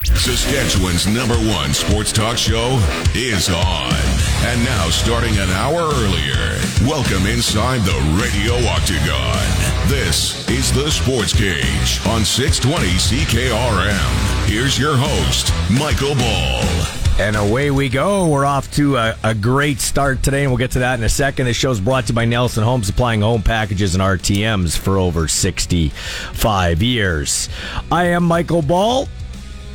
Saskatchewan's 0.00 1.06
number 1.06 1.34
one 1.52 1.74
sports 1.74 2.12
talk 2.12 2.38
show 2.38 2.80
is 3.14 3.50
on. 3.50 3.92
And 4.46 4.64
now, 4.64 4.88
starting 4.88 5.36
an 5.36 5.50
hour 5.50 5.80
earlier, 5.80 6.58
welcome 6.88 7.26
inside 7.26 7.82
the 7.82 8.18
Radio 8.18 8.54
Octagon. 8.68 9.90
This 9.90 10.48
is 10.48 10.72
the 10.72 10.90
Sports 10.90 11.34
Cage 11.34 12.00
on 12.08 12.24
620 12.24 12.86
CKRM. 12.86 14.48
Here's 14.48 14.78
your 14.78 14.96
host, 14.96 15.52
Michael 15.70 16.14
Ball. 16.14 16.62
And 17.20 17.36
away 17.36 17.70
we 17.70 17.90
go. 17.90 18.26
We're 18.28 18.46
off 18.46 18.72
to 18.72 18.96
a, 18.96 19.14
a, 19.22 19.34
great 19.34 19.78
start 19.78 20.22
today, 20.22 20.44
and 20.44 20.50
we'll 20.50 20.58
get 20.58 20.70
to 20.70 20.78
that 20.78 20.98
in 20.98 21.04
a 21.04 21.10
second. 21.10 21.44
This 21.44 21.58
show's 21.58 21.80
brought 21.80 22.06
to 22.06 22.12
you 22.12 22.14
by 22.14 22.24
Nelson 22.24 22.64
Home, 22.64 22.82
supplying 22.82 23.20
home 23.20 23.42
packages 23.42 23.94
and 23.94 24.02
RTMs 24.02 24.78
for 24.78 24.96
over 24.96 25.28
65 25.28 26.82
years. 26.82 27.50
I 27.90 28.06
am 28.06 28.24
Michael 28.24 28.62
Ball 28.62 29.06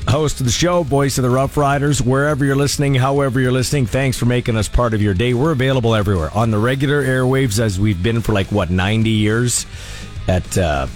host 0.08 0.40
of 0.40 0.46
the 0.46 0.52
show, 0.52 0.84
voice 0.84 1.18
of 1.18 1.24
the 1.24 1.30
Rough 1.30 1.58
Riders. 1.58 2.02
Wherever 2.02 2.46
you're 2.46 2.56
listening, 2.56 2.96
however 2.96 3.40
you're 3.40 3.52
listening, 3.52 3.86
thanks 3.86 4.18
for 4.18 4.26
making 4.26 4.56
us 4.56 4.68
part 4.68 4.94
of 4.94 5.02
your 5.02 5.14
day. 5.14 5.34
We're 5.34 5.52
available 5.52 5.96
everywhere 5.96 6.32
on 6.34 6.52
the 6.52 6.58
regular 6.58 7.04
airwaves 7.04 7.60
as 7.60 7.80
we've 7.80 8.02
been 8.02 8.22
for 8.22 8.34
like, 8.34 8.52
what, 8.52 8.70
90 8.70 9.10
years 9.10 9.66
at 10.28 10.58
uh, 10.58 10.88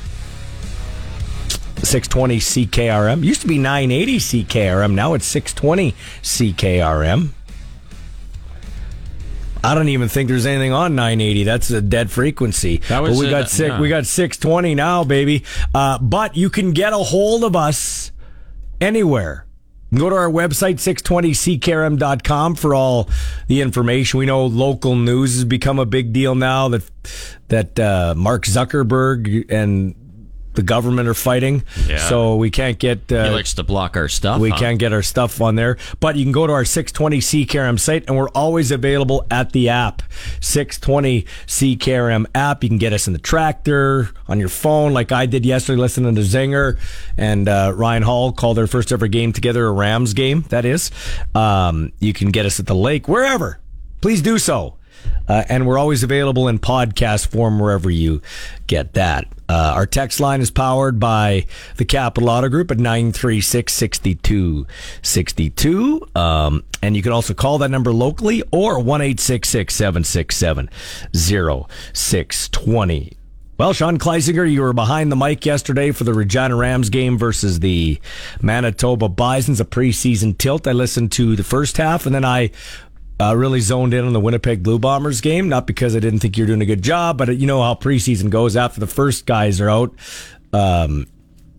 620 1.78 2.38
CKRM. 2.38 3.24
Used 3.24 3.42
to 3.42 3.48
be 3.48 3.58
980 3.58 4.18
CKRM. 4.18 4.94
Now 4.94 5.14
it's 5.14 5.26
620 5.26 5.94
CKRM. 6.22 7.30
I 9.64 9.76
don't 9.76 9.90
even 9.90 10.10
think 10.10 10.28
there's 10.28 10.48
anything 10.48 10.74
on 10.74 10.96
980. 10.96 11.44
That's 11.44 11.70
a 11.70 11.82
dead 11.82 12.10
frequency. 12.10 12.78
That 12.88 13.04
was 13.04 13.18
but 13.18 13.26
we 13.26 13.30
got 13.30 13.50
six. 13.50 13.70
Yeah. 13.70 13.80
We 13.80 13.90
got 13.90 14.08
620 14.08 14.74
now, 14.74 15.04
baby. 15.04 15.44
Uh, 15.74 16.00
but 16.00 16.36
you 16.36 16.50
can 16.50 16.72
get 16.72 16.94
a 16.94 16.98
hold 16.98 17.44
of 17.44 17.56
us 17.56 18.12
anywhere. 18.82 19.46
Go 19.94 20.10
to 20.10 20.16
our 20.16 20.30
website, 20.30 20.76
620ckrm.com 20.76 22.56
for 22.56 22.74
all 22.74 23.10
the 23.48 23.60
information. 23.60 24.20
We 24.20 24.26
know 24.26 24.46
local 24.46 24.96
news 24.96 25.36
has 25.36 25.44
become 25.44 25.80
a 25.80 25.86
big 25.86 26.14
deal 26.14 26.34
now 26.34 26.70
that 26.70 26.90
that 27.50 27.78
uh, 27.78 28.14
Mark 28.16 28.46
Zuckerberg 28.46 29.46
and 29.50 29.96
the 30.54 30.64
government 30.64 31.08
are 31.08 31.14
fighting. 31.14 31.64
Yeah. 31.88 31.98
So 31.98 32.36
we 32.36 32.50
can't 32.50 32.80
get. 32.80 33.12
Uh, 33.12 33.26
he 33.26 33.30
likes 33.32 33.54
to 33.56 33.64
block 33.64 33.96
our 33.96 34.08
stuff. 34.08 34.40
We 34.40 34.50
huh? 34.50 34.58
can't 34.58 34.80
get 34.80 34.94
our 34.94 35.02
stuff 35.02 35.42
on 35.42 35.56
there. 35.56 35.78
But 36.00 36.16
you 36.16 36.26
can 36.26 36.32
go 36.32 36.48
to 36.48 36.54
our 36.54 36.66
620 36.66 37.20
CKRM 37.20 37.80
site, 37.80 38.06
and 38.08 38.18
we're 38.18 38.30
always 38.30 38.72
available 38.72 39.26
at 39.32 39.52
the 39.52 39.70
app. 39.70 40.02
620 40.40 41.26
CKRM 41.48 42.26
app. 42.36 42.64
You 42.64 42.70
can 42.70 42.78
get 42.78 42.94
us 42.94 43.08
in 43.08 43.14
the 43.14 43.20
tractor, 43.20 44.10
on 44.28 44.40
your 44.40 44.50
phone, 44.50 44.94
like 44.94 45.12
I 45.12 45.26
did 45.26 45.46
yesterday, 45.46 45.80
listening 45.80 46.16
to 46.16 46.22
Zinger 46.22 46.80
and 47.18 47.48
uh, 47.48 47.74
Ryan 47.76 48.04
Hall 48.04 48.32
call 48.32 48.54
their 48.54 48.68
first 48.68 48.92
ever 48.92 49.08
game 49.08 49.34
together, 49.34 49.66
a 49.68 49.72
Rams 49.72 50.14
game, 50.14 50.44
that 50.50 50.66
is. 50.66 50.92
Um, 51.36 51.92
you 52.00 52.14
can 52.14 52.32
get 52.32 52.46
us 52.46 52.60
at 52.60 52.66
the 52.66 52.76
lake, 52.76 53.08
wherever. 53.08 53.60
Please 54.02 54.22
do 54.22 54.40
so. 54.40 54.78
Uh, 55.28 55.44
and 55.50 55.68
we're 55.68 55.78
always 55.78 56.04
available 56.04 56.48
in 56.48 56.60
podcast 56.60 57.28
form 57.28 57.60
wherever 57.60 57.90
you 57.90 58.22
get 58.68 58.94
that. 58.94 59.26
Uh, 59.48 59.74
our 59.76 59.86
text 59.86 60.20
line 60.20 60.42
is 60.42 60.52
powered 60.52 61.00
by 61.00 61.46
the 61.78 61.86
Capital 61.86 62.30
Auto 62.30 62.50
Group 62.50 62.72
at 62.72 62.78
936 62.78 63.74
6262. 63.74 66.08
Um, 66.16 66.64
and 66.82 66.96
you 66.96 67.04
can 67.04 67.12
also 67.12 67.34
call 67.34 67.58
that 67.60 67.70
number 67.70 67.92
locally 67.92 68.42
or 68.52 68.80
1 68.80 69.18
767 69.18 70.70
0620. 71.14 73.18
Well, 73.58 73.74
Sean 73.74 73.98
Kleisinger, 74.00 74.50
you 74.52 74.62
were 74.62 74.74
behind 74.74 75.12
the 75.12 75.16
mic 75.16 75.46
yesterday 75.46 75.92
for 75.92 76.04
the 76.04 76.16
Regina 76.16 76.56
Rams 76.56 76.90
game 76.90 77.16
versus 77.18 77.60
the 77.60 78.00
Manitoba 78.42 79.08
Bisons, 79.08 79.62
a 79.62 79.66
preseason 79.66 80.36
tilt. 80.36 80.66
I 80.66 80.72
listened 80.72 81.12
to 81.12 81.36
the 81.36 81.44
first 81.44 81.78
half 81.78 82.08
and 82.08 82.16
then 82.16 82.26
I 82.26 82.50
uh, 83.22 83.36
really 83.36 83.60
zoned 83.60 83.94
in 83.94 84.06
on 84.06 84.14
the 84.14 84.20
Winnipeg 84.20 84.64
Blue 84.64 84.80
Bombers 84.80 85.22
game. 85.22 85.48
Not 85.48 85.68
because 85.68 85.96
I 85.96 86.00
didn't 86.00 86.20
think 86.20 86.38
you're 86.38 86.48
doing 86.48 86.62
a 86.62 86.66
good 86.66 86.82
job, 86.82 87.18
but 87.18 87.38
you 87.38 87.46
know 87.46 87.62
how 87.62 87.76
preseason 87.76 88.30
goes. 88.30 88.56
After 88.56 88.80
the 88.80 88.88
first 88.88 89.26
guys 89.26 89.62
are 89.62 89.70
out, 89.70 89.94
um, 90.54 91.06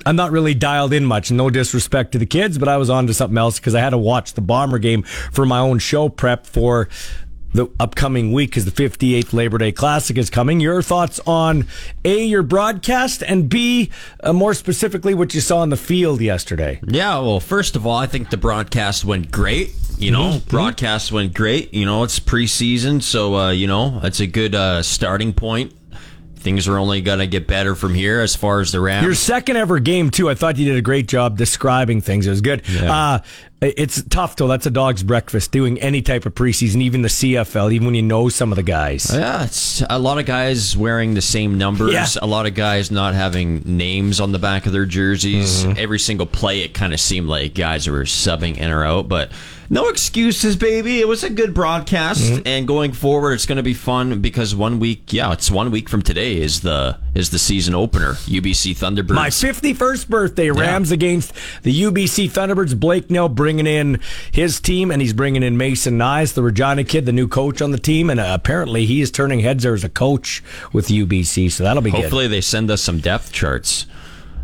I'm 0.04 0.16
not 0.16 0.32
really 0.32 0.54
dialed 0.54 0.92
in 0.92 1.04
much. 1.04 1.30
No 1.30 1.50
disrespect 1.50 2.12
to 2.12 2.18
the 2.18 2.26
kids, 2.26 2.58
but 2.58 2.68
I 2.68 2.76
was 2.78 2.90
on 2.90 3.06
to 3.06 3.14
something 3.14 3.38
else 3.38 3.60
because 3.60 3.76
I 3.76 3.80
had 3.80 3.90
to 3.90 3.98
watch 3.98 4.32
the 4.32 4.40
Bomber 4.40 4.78
game 4.80 5.04
for 5.04 5.46
my 5.46 5.60
own 5.60 5.78
show 5.78 6.08
prep 6.08 6.46
for 6.46 6.88
the 7.52 7.68
upcoming 7.78 8.32
week 8.32 8.50
because 8.50 8.64
the 8.64 8.70
58th 8.70 9.32
Labor 9.32 9.58
Day 9.58 9.72
Classic 9.72 10.16
is 10.16 10.30
coming. 10.30 10.60
Your 10.60 10.82
thoughts 10.82 11.20
on 11.26 11.66
A, 12.04 12.24
your 12.24 12.42
broadcast, 12.42 13.22
and 13.22 13.48
B, 13.48 13.90
uh, 14.22 14.32
more 14.32 14.54
specifically, 14.54 15.14
what 15.14 15.34
you 15.34 15.40
saw 15.40 15.58
on 15.58 15.70
the 15.70 15.76
field 15.76 16.20
yesterday? 16.20 16.80
Yeah, 16.86 17.18
well, 17.18 17.40
first 17.40 17.76
of 17.76 17.86
all, 17.86 17.96
I 17.96 18.06
think 18.06 18.30
the 18.30 18.36
broadcast 18.36 19.04
went 19.04 19.30
great. 19.30 19.74
You 19.98 20.10
know, 20.10 20.32
mm-hmm. 20.32 20.48
broadcast 20.48 21.12
went 21.12 21.34
great. 21.34 21.72
You 21.72 21.84
know, 21.84 22.02
it's 22.02 22.18
preseason, 22.18 23.02
so, 23.02 23.36
uh, 23.36 23.50
you 23.50 23.66
know, 23.66 24.00
it's 24.02 24.20
a 24.20 24.26
good 24.26 24.54
uh, 24.54 24.82
starting 24.82 25.32
point 25.32 25.72
things 26.42 26.68
are 26.68 26.78
only 26.78 27.00
going 27.00 27.20
to 27.20 27.26
get 27.26 27.46
better 27.46 27.74
from 27.74 27.94
here 27.94 28.20
as 28.20 28.36
far 28.36 28.60
as 28.60 28.72
the 28.72 28.80
Rams. 28.80 29.04
Your 29.04 29.14
second 29.14 29.56
ever 29.56 29.78
game, 29.78 30.10
too. 30.10 30.28
I 30.28 30.34
thought 30.34 30.56
you 30.58 30.66
did 30.66 30.76
a 30.76 30.82
great 30.82 31.08
job 31.08 31.38
describing 31.38 32.00
things. 32.00 32.26
It 32.26 32.30
was 32.30 32.40
good. 32.40 32.62
Yeah. 32.68 32.92
Uh, 32.92 33.18
it's 33.62 34.02
tough, 34.02 34.34
though. 34.36 34.48
That's 34.48 34.66
a 34.66 34.70
dog's 34.70 35.04
breakfast 35.04 35.52
doing 35.52 35.80
any 35.80 36.02
type 36.02 36.26
of 36.26 36.34
preseason, 36.34 36.82
even 36.82 37.02
the 37.02 37.08
CFL, 37.08 37.72
even 37.72 37.86
when 37.86 37.94
you 37.94 38.02
know 38.02 38.28
some 38.28 38.50
of 38.50 38.56
the 38.56 38.64
guys. 38.64 39.08
Yeah, 39.14 39.44
it's 39.44 39.82
a 39.88 40.00
lot 40.00 40.18
of 40.18 40.26
guys 40.26 40.76
wearing 40.76 41.14
the 41.14 41.22
same 41.22 41.58
numbers. 41.58 41.92
Yeah. 41.92 42.06
A 42.20 42.26
lot 42.26 42.46
of 42.46 42.54
guys 42.54 42.90
not 42.90 43.14
having 43.14 43.62
names 43.64 44.20
on 44.20 44.32
the 44.32 44.40
back 44.40 44.66
of 44.66 44.72
their 44.72 44.84
jerseys. 44.84 45.64
Mm-hmm. 45.64 45.78
Every 45.78 46.00
single 46.00 46.26
play, 46.26 46.62
it 46.62 46.74
kind 46.74 46.92
of 46.92 46.98
seemed 46.98 47.28
like 47.28 47.54
guys 47.54 47.88
were 47.88 48.02
subbing 48.02 48.56
in 48.56 48.70
or 48.70 48.84
out, 48.84 49.08
but 49.08 49.30
no 49.72 49.88
excuses, 49.88 50.54
baby. 50.54 51.00
It 51.00 51.08
was 51.08 51.24
a 51.24 51.30
good 51.30 51.54
broadcast, 51.54 52.20
mm-hmm. 52.20 52.42
and 52.44 52.68
going 52.68 52.92
forward, 52.92 53.32
it's 53.32 53.46
going 53.46 53.56
to 53.56 53.62
be 53.62 53.72
fun 53.72 54.20
because 54.20 54.54
one 54.54 54.78
week, 54.78 55.14
yeah, 55.14 55.32
it's 55.32 55.50
one 55.50 55.70
week 55.70 55.88
from 55.88 56.02
today 56.02 56.36
is 56.36 56.60
the 56.60 56.98
is 57.14 57.30
the 57.30 57.38
season 57.38 57.74
opener. 57.74 58.12
UBC 58.12 58.76
Thunderbirds. 58.76 59.14
My 59.14 59.30
fifty 59.30 59.72
first 59.72 60.10
birthday. 60.10 60.50
Rams 60.50 60.90
yeah. 60.90 60.94
against 60.96 61.32
the 61.62 61.72
UBC 61.84 62.30
Thunderbirds. 62.30 62.78
Blake 62.78 63.08
Nill 63.08 63.30
bringing 63.30 63.66
in 63.66 63.98
his 64.30 64.60
team, 64.60 64.90
and 64.90 65.00
he's 65.00 65.14
bringing 65.14 65.42
in 65.42 65.56
Mason 65.56 65.96
Nyes, 65.96 66.34
the 66.34 66.42
Regina 66.42 66.84
kid, 66.84 67.06
the 67.06 67.12
new 67.12 67.26
coach 67.26 67.62
on 67.62 67.70
the 67.70 67.78
team, 67.78 68.10
and 68.10 68.20
uh, 68.20 68.28
apparently 68.38 68.84
he 68.84 69.00
is 69.00 69.10
turning 69.10 69.40
heads 69.40 69.62
there 69.62 69.72
as 69.72 69.84
a 69.84 69.88
coach 69.88 70.44
with 70.74 70.88
UBC. 70.88 71.50
So 71.50 71.64
that'll 71.64 71.82
be 71.82 71.88
Hopefully 71.88 72.24
good. 72.24 72.32
they 72.32 72.40
send 72.42 72.70
us 72.70 72.82
some 72.82 72.98
depth 72.98 73.32
charts. 73.32 73.86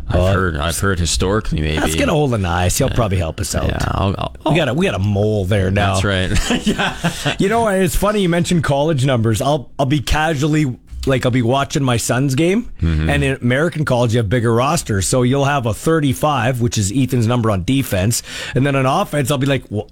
I've 0.09 0.33
heard. 0.33 0.55
I've 0.57 0.79
heard 0.79 0.99
historically 0.99 1.61
maybe. 1.61 1.79
Let's 1.79 1.95
get 1.95 2.09
a 2.09 2.11
hold 2.11 2.33
of 2.33 2.41
Nice. 2.41 2.77
He'll 2.77 2.89
probably 2.89 3.17
help 3.17 3.39
us 3.39 3.53
out. 3.53 3.67
Yeah, 3.67 3.77
I'll, 3.81 4.15
I'll, 4.17 4.35
we 4.51 4.55
got 4.57 4.69
a 4.69 4.73
we 4.73 4.85
got 4.85 4.95
a 4.95 4.99
mole 4.99 5.45
there 5.45 5.71
now. 5.71 5.99
That's 5.99 6.03
right. 6.03 6.67
yeah. 6.67 7.35
You 7.37 7.49
know, 7.49 7.67
it's 7.67 7.95
funny 7.95 8.21
you 8.21 8.29
mentioned 8.29 8.63
college 8.63 9.05
numbers. 9.05 9.41
I'll 9.41 9.71
I'll 9.77 9.85
be 9.85 9.99
casually 9.99 10.77
like 11.05 11.25
I'll 11.25 11.31
be 11.31 11.41
watching 11.41 11.83
my 11.83 11.97
son's 11.97 12.35
game, 12.35 12.71
mm-hmm. 12.81 13.09
and 13.09 13.23
in 13.23 13.37
American 13.41 13.85
college 13.85 14.13
you 14.13 14.17
have 14.19 14.29
bigger 14.29 14.53
rosters, 14.53 15.07
so 15.07 15.23
you'll 15.23 15.45
have 15.45 15.65
a 15.65 15.73
35, 15.73 16.61
which 16.61 16.77
is 16.77 16.91
Ethan's 16.91 17.27
number 17.27 17.51
on 17.51 17.63
defense, 17.63 18.23
and 18.55 18.65
then 18.65 18.75
on 18.75 18.85
offense 18.85 19.31
I'll 19.31 19.37
be 19.37 19.47
like, 19.47 19.65
well, 19.69 19.89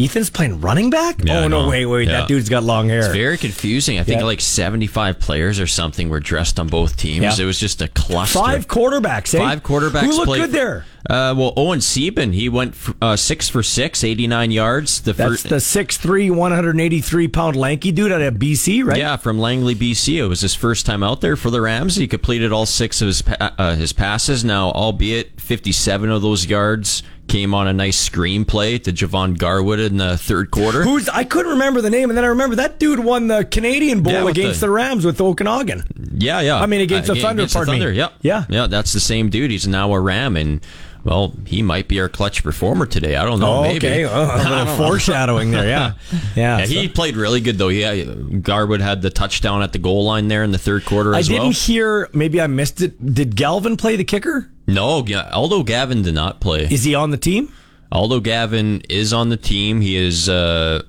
Ethan's 0.00 0.30
playing 0.30 0.60
running 0.60 0.90
back? 0.90 1.22
Yeah, 1.22 1.40
oh, 1.40 1.48
no, 1.48 1.68
wait, 1.68 1.86
wait. 1.86 2.08
Yeah. 2.08 2.20
That 2.20 2.28
dude's 2.28 2.48
got 2.48 2.62
long 2.62 2.88
hair. 2.88 3.00
It's 3.00 3.14
very 3.14 3.36
confusing. 3.36 3.98
I 3.98 4.02
think 4.02 4.20
yeah. 4.20 4.26
like 4.26 4.40
75 4.40 5.18
players 5.18 5.60
or 5.60 5.66
something 5.66 6.08
were 6.08 6.20
dressed 6.20 6.58
on 6.58 6.68
both 6.68 6.96
teams. 6.96 7.38
It 7.38 7.44
was 7.44 7.58
just 7.58 7.82
a 7.82 7.88
cluster. 7.88 8.38
Five 8.38 8.66
quarterbacks, 8.66 9.34
eh? 9.34 9.38
Five 9.38 9.62
quarterbacks. 9.62 10.02
Who 10.02 10.16
looked 10.16 10.32
good 10.32 10.52
there? 10.52 10.86
Uh, 11.08 11.34
well, 11.36 11.52
Owen 11.56 11.80
Sieben, 11.80 12.32
he 12.32 12.48
went 12.48 12.74
uh, 13.00 13.16
six 13.16 13.48
for 13.48 13.62
six, 13.62 14.04
89 14.04 14.50
yards. 14.50 15.00
The 15.00 15.14
That's 15.14 15.42
the 15.42 15.56
6'3", 15.56 16.30
183 16.30 17.28
pound 17.28 17.56
lanky 17.56 17.90
dude 17.90 18.12
out 18.12 18.20
of 18.20 18.34
BC, 18.34 18.84
right? 18.84 18.98
Yeah, 18.98 19.16
from 19.16 19.38
Langley, 19.38 19.74
BC. 19.74 20.18
It 20.18 20.26
was 20.26 20.42
his 20.42 20.54
first 20.54 20.84
time 20.84 21.02
out 21.02 21.20
there 21.22 21.36
for 21.36 21.50
the 21.50 21.60
Rams. 21.60 21.96
He 21.96 22.06
completed 22.06 22.52
all 22.52 22.66
six 22.66 23.00
of 23.00 23.06
his 23.06 23.22
uh, 23.40 23.76
his 23.76 23.92
passes. 23.92 24.44
Now, 24.44 24.72
albeit 24.72 25.40
57 25.40 26.10
of 26.10 26.20
those 26.20 26.46
yards 26.46 27.02
came 27.30 27.54
on 27.54 27.68
a 27.68 27.72
nice 27.72 28.08
screenplay 28.08 28.82
to 28.82 28.92
Javon 28.92 29.38
Garwood 29.38 29.78
in 29.78 29.98
the 29.98 30.18
third 30.18 30.50
quarter. 30.50 30.82
Who's 30.82 31.08
I 31.08 31.22
couldn't 31.22 31.52
remember 31.52 31.80
the 31.80 31.88
name, 31.88 32.10
and 32.10 32.16
then 32.16 32.24
I 32.24 32.28
remember 32.28 32.56
that 32.56 32.80
dude 32.80 32.98
won 32.98 33.28
the 33.28 33.44
Canadian 33.44 34.02
Bowl 34.02 34.12
yeah, 34.12 34.28
against 34.28 34.60
the, 34.60 34.66
the, 34.66 34.72
Rams 34.72 35.04
with 35.04 35.20
Okanagan. 35.20 35.84
Yeah, 36.14 36.40
yeah. 36.40 36.60
I 36.60 36.66
mean 36.66 36.80
against 36.80 37.08
uh, 37.08 37.14
the 37.14 37.20
Thunder. 37.20 37.42
Against 37.42 37.54
the 37.54 37.64
Thunder. 37.64 37.90
Me. 37.90 37.96
Yeah, 37.96 38.08
yeah, 38.20 38.44
yeah. 38.48 38.66
That's 38.66 38.92
the 38.92 39.00
same 39.00 39.30
dude. 39.30 39.52
He's 39.52 39.68
now 39.68 39.92
a 39.92 40.00
Ram, 40.00 40.36
and 40.36 40.60
Well, 41.02 41.34
he 41.46 41.62
might 41.62 41.88
be 41.88 41.98
our 42.00 42.08
clutch 42.08 42.42
performer 42.42 42.84
today. 42.86 43.16
I 43.16 43.24
don't 43.24 43.40
know. 43.40 43.58
Oh, 43.58 43.62
maybe. 43.62 43.86
okay. 43.86 44.02
A 44.04 44.36
little 44.48 44.76
foreshadowing 44.76 45.50
there. 45.50 45.66
Yeah. 45.66 45.92
Yeah. 46.36 46.58
Yeah, 46.58 46.66
he 46.66 46.88
played 46.88 47.16
really 47.16 47.40
good 47.40 47.58
though. 47.58 47.68
Yeah, 47.68 48.04
Garwood 48.04 48.80
had 48.80 49.02
the 49.02 49.10
touchdown 49.10 49.62
at 49.62 49.72
the 49.72 49.78
goal 49.78 50.04
line 50.04 50.28
there 50.28 50.42
in 50.44 50.52
the 50.52 50.58
third 50.58 50.84
quarter 50.84 51.14
I 51.14 51.22
didn't 51.22 51.42
well. 51.42 51.50
hear, 51.50 52.08
maybe 52.12 52.40
I 52.40 52.46
missed 52.46 52.80
it. 52.82 53.14
Did 53.14 53.34
Galvin 53.36 53.76
play 53.76 53.96
the 53.96 54.04
kicker? 54.04 54.50
No, 54.66 55.04
although 55.32 55.62
Gavin 55.62 56.02
did 56.02 56.14
not 56.14 56.40
play. 56.40 56.64
Is 56.70 56.84
he 56.84 56.94
on 56.94 57.10
the 57.10 57.16
team? 57.16 57.52
Although 57.90 58.20
Gavin 58.20 58.82
is 58.88 59.12
on 59.12 59.28
the 59.30 59.36
team, 59.36 59.80
he 59.80 59.96
is 59.96 60.28
uh, 60.28 60.82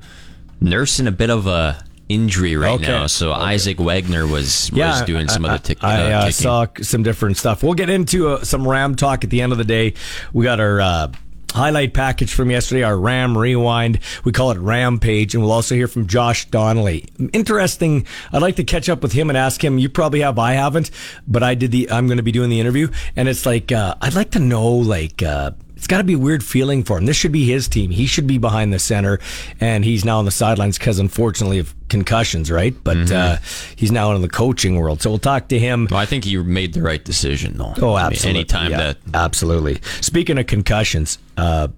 nursing 0.59 1.07
a 1.07 1.11
bit 1.11 1.29
of 1.31 1.47
a 1.47 1.83
injury 2.13 2.55
right 2.55 2.73
Okay. 2.73 2.87
now. 2.87 3.07
So 3.07 3.31
Isaac 3.31 3.79
Wagner 3.79 4.27
was 4.27 4.71
was 4.73 5.01
doing 5.03 5.27
some 5.27 5.45
I, 5.45 5.55
of 5.55 5.61
the 5.61 5.67
tick, 5.67 5.83
I, 5.83 6.11
uh, 6.11 6.17
uh, 6.27 6.31
saw 6.31 6.67
some 6.81 7.03
different 7.03 7.37
stuff. 7.37 7.63
We'll 7.63 7.73
get 7.73 7.89
into 7.89 8.29
uh, 8.29 8.43
some 8.43 8.67
Ram 8.67 8.95
talk 8.95 9.23
at 9.23 9.29
the 9.29 9.41
end 9.41 9.51
of 9.51 9.57
the 9.57 9.63
day. 9.63 9.93
We 10.33 10.43
got 10.45 10.59
our 10.59 10.81
uh, 10.81 11.11
highlight 11.53 11.93
package 11.93 12.33
from 12.33 12.49
yesterday, 12.51 12.83
our 12.83 12.97
Ram 12.97 13.37
rewind. 13.37 13.99
We 14.23 14.31
call 14.31 14.51
it 14.51 14.57
Rampage, 14.57 15.33
and 15.35 15.43
we'll 15.43 15.51
also 15.51 15.75
hear 15.75 15.87
from 15.87 16.07
Josh 16.07 16.45
Donnelly. 16.45 17.05
Interesting. 17.33 18.05
I'd 18.31 18.41
like 18.41 18.55
to 18.57 18.63
catch 18.63 18.89
up 18.89 19.01
with 19.01 19.13
him 19.13 19.29
and 19.29 19.37
ask 19.37 19.63
him. 19.63 19.77
You 19.77 19.89
probably 19.89 20.21
have, 20.21 20.39
I 20.39 20.53
haven't, 20.53 20.91
but 21.27 21.43
I 21.43 21.55
did 21.55 21.71
the. 21.71 21.91
I'm 21.91 22.07
going 22.07 22.17
to 22.17 22.23
be 22.23 22.31
doing 22.31 22.49
the 22.49 22.59
interview, 22.59 22.89
and 23.15 23.27
it's 23.27 23.45
like 23.45 23.71
uh, 23.71 23.95
I'd 24.01 24.15
like 24.15 24.31
to 24.31 24.39
know 24.39 24.67
like. 24.69 25.21
Uh, 25.23 25.51
it's 25.81 25.87
got 25.87 25.97
to 25.97 26.03
be 26.03 26.13
a 26.13 26.19
weird 26.19 26.43
feeling 26.43 26.83
for 26.83 26.99
him. 26.99 27.07
This 27.07 27.17
should 27.17 27.31
be 27.31 27.43
his 27.47 27.67
team. 27.67 27.89
He 27.89 28.05
should 28.05 28.27
be 28.27 28.37
behind 28.37 28.71
the 28.71 28.77
center, 28.77 29.19
and 29.59 29.83
he's 29.83 30.05
now 30.05 30.19
on 30.19 30.25
the 30.25 30.31
sidelines 30.31 30.77
because, 30.77 30.99
unfortunately, 30.99 31.57
of 31.57 31.73
concussions, 31.89 32.51
right? 32.51 32.75
But 32.83 33.11
uh, 33.11 33.37
he's 33.75 33.91
now 33.91 34.13
in 34.13 34.21
the 34.21 34.29
coaching 34.29 34.75
world. 34.75 35.01
So 35.01 35.09
we'll 35.09 35.17
talk 35.17 35.47
to 35.47 35.57
him. 35.57 35.87
Well, 35.89 35.99
I 35.99 36.05
think 36.05 36.23
he 36.23 36.37
made 36.37 36.75
the 36.75 36.83
right 36.83 37.03
decision 37.03 37.57
though. 37.57 37.73
Oh, 37.81 37.95
I 37.95 38.03
mean, 38.03 38.11
absolutely. 38.11 38.39
anytime 38.41 38.71
Yeah, 38.71 38.77
that 38.77 38.97
absolutely. 39.15 39.81
Speaking 40.01 40.37
of 40.37 40.45
concussions, 40.45 41.17
uh, 41.35 41.69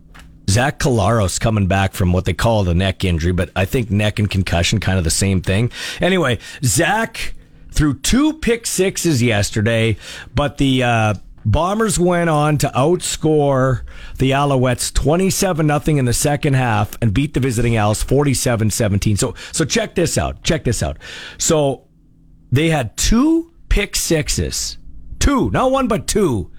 Zach 0.49 0.79
Collaros 0.79 1.39
coming 1.39 1.67
back 1.67 1.93
from 1.93 2.11
what 2.11 2.25
they 2.25 2.33
call 2.33 2.65
the 2.65 2.75
neck 2.75 3.05
injury, 3.05 3.31
but 3.31 3.51
I 3.55 3.63
think 3.63 3.89
neck 3.89 4.19
and 4.19 4.29
concussion 4.29 4.81
kind 4.81 4.97
of 4.97 5.05
the 5.05 5.11
same 5.11 5.39
thing. 5.39 5.71
Anyway, 6.01 6.39
Zach 6.61 7.35
threw 7.71 7.93
two 7.93 8.33
pick 8.33 8.67
sixes 8.67 9.23
yesterday, 9.23 9.95
but 10.35 10.57
the 10.57 10.83
uh, 10.83 11.13
Bombers 11.45 11.99
went 11.99 12.29
on 12.29 12.57
to 12.59 12.67
outscore 12.69 13.83
the 14.17 14.31
Alouettes 14.31 14.93
27 14.93 15.65
nothing 15.65 15.97
in 15.97 16.05
the 16.05 16.13
second 16.13 16.53
half 16.53 16.97
and 17.01 17.13
beat 17.13 17.33
the 17.33 17.39
visiting 17.39 17.75
Owls 17.77 18.03
47-17. 18.03 19.17
So 19.17 19.33
so 19.51 19.65
check 19.65 19.95
this 19.95 20.17
out. 20.17 20.43
Check 20.43 20.63
this 20.63 20.81
out. 20.81 20.97
So 21.37 21.87
they 22.51 22.69
had 22.69 22.95
two 22.97 23.51
pick 23.69 23.95
sixes. 23.95 24.77
Two, 25.19 25.49
not 25.51 25.71
one, 25.71 25.87
but 25.87 26.07
two. 26.07 26.51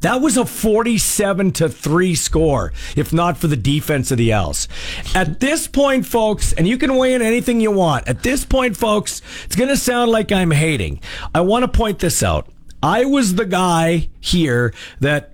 That 0.00 0.20
was 0.20 0.36
a 0.36 0.44
47 0.44 1.52
to 1.52 1.68
3 1.68 2.14
score, 2.16 2.72
if 2.96 3.12
not 3.12 3.38
for 3.38 3.46
the 3.46 3.56
defense 3.56 4.10
of 4.10 4.18
the 4.18 4.32
Owls. 4.32 4.66
At 5.14 5.38
this 5.38 5.68
point, 5.68 6.06
folks, 6.06 6.52
and 6.52 6.66
you 6.66 6.76
can 6.76 6.96
weigh 6.96 7.14
in 7.14 7.22
anything 7.22 7.60
you 7.60 7.70
want. 7.70 8.08
At 8.08 8.24
this 8.24 8.44
point, 8.44 8.76
folks, 8.76 9.22
it's 9.44 9.54
going 9.54 9.68
to 9.68 9.76
sound 9.76 10.10
like 10.10 10.32
I'm 10.32 10.50
hating. 10.50 11.00
I 11.32 11.42
want 11.42 11.62
to 11.62 11.68
point 11.68 12.00
this 12.00 12.20
out. 12.24 12.48
I 12.82 13.04
was 13.04 13.36
the 13.36 13.46
guy 13.46 14.08
here 14.20 14.74
that 15.00 15.32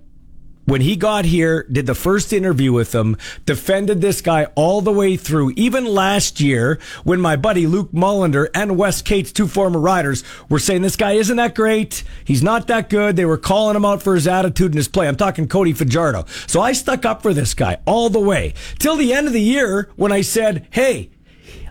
when 0.69 0.83
he 0.83 0.97
got 0.97 1.25
here, 1.25 1.67
did 1.73 1.87
the 1.87 1.95
first 1.95 2.31
interview 2.31 2.75
with 2.75 2.95
him, 2.95 3.17
defended 3.47 4.03
this 4.03 4.21
guy 4.21 4.45
all 4.55 4.83
the 4.83 4.93
way 4.93 5.17
through. 5.17 5.55
Even 5.56 5.87
last 5.87 6.43
year, 6.43 6.79
when 7.05 7.23
my 7.23 7.37
buddy 7.37 7.67
Luke 7.67 7.91
Mullender 7.91 8.49
and 8.55 8.77
Wes 8.77 9.00
Cates, 9.00 9.33
two 9.33 9.49
former 9.49 9.81
riders, 9.81 10.23
were 10.50 10.59
saying 10.59 10.83
this 10.83 10.95
guy 10.95 11.12
isn't 11.12 11.39
that 11.39 11.55
great. 11.55 12.05
He's 12.23 12.43
not 12.43 12.67
that 12.67 12.91
good. 12.91 13.17
They 13.17 13.25
were 13.25 13.39
calling 13.39 13.77
him 13.77 13.87
out 13.87 14.03
for 14.03 14.15
his 14.15 14.29
attitude 14.29 14.73
and 14.73 14.75
his 14.75 14.89
play. 14.89 15.09
I'm 15.09 15.17
talking 15.17 15.49
Cody 15.49 15.73
Fajardo. 15.73 16.27
So 16.47 16.61
I 16.61 16.73
stuck 16.73 17.06
up 17.06 17.23
for 17.23 17.33
this 17.33 17.55
guy 17.55 17.79
all 17.87 18.11
the 18.11 18.21
way 18.21 18.53
till 18.79 18.97
the 18.97 19.15
end 19.15 19.27
of 19.27 19.33
the 19.33 19.41
year 19.41 19.89
when 19.97 20.12
I 20.12 20.21
said, 20.21 20.67
hey, 20.69 21.09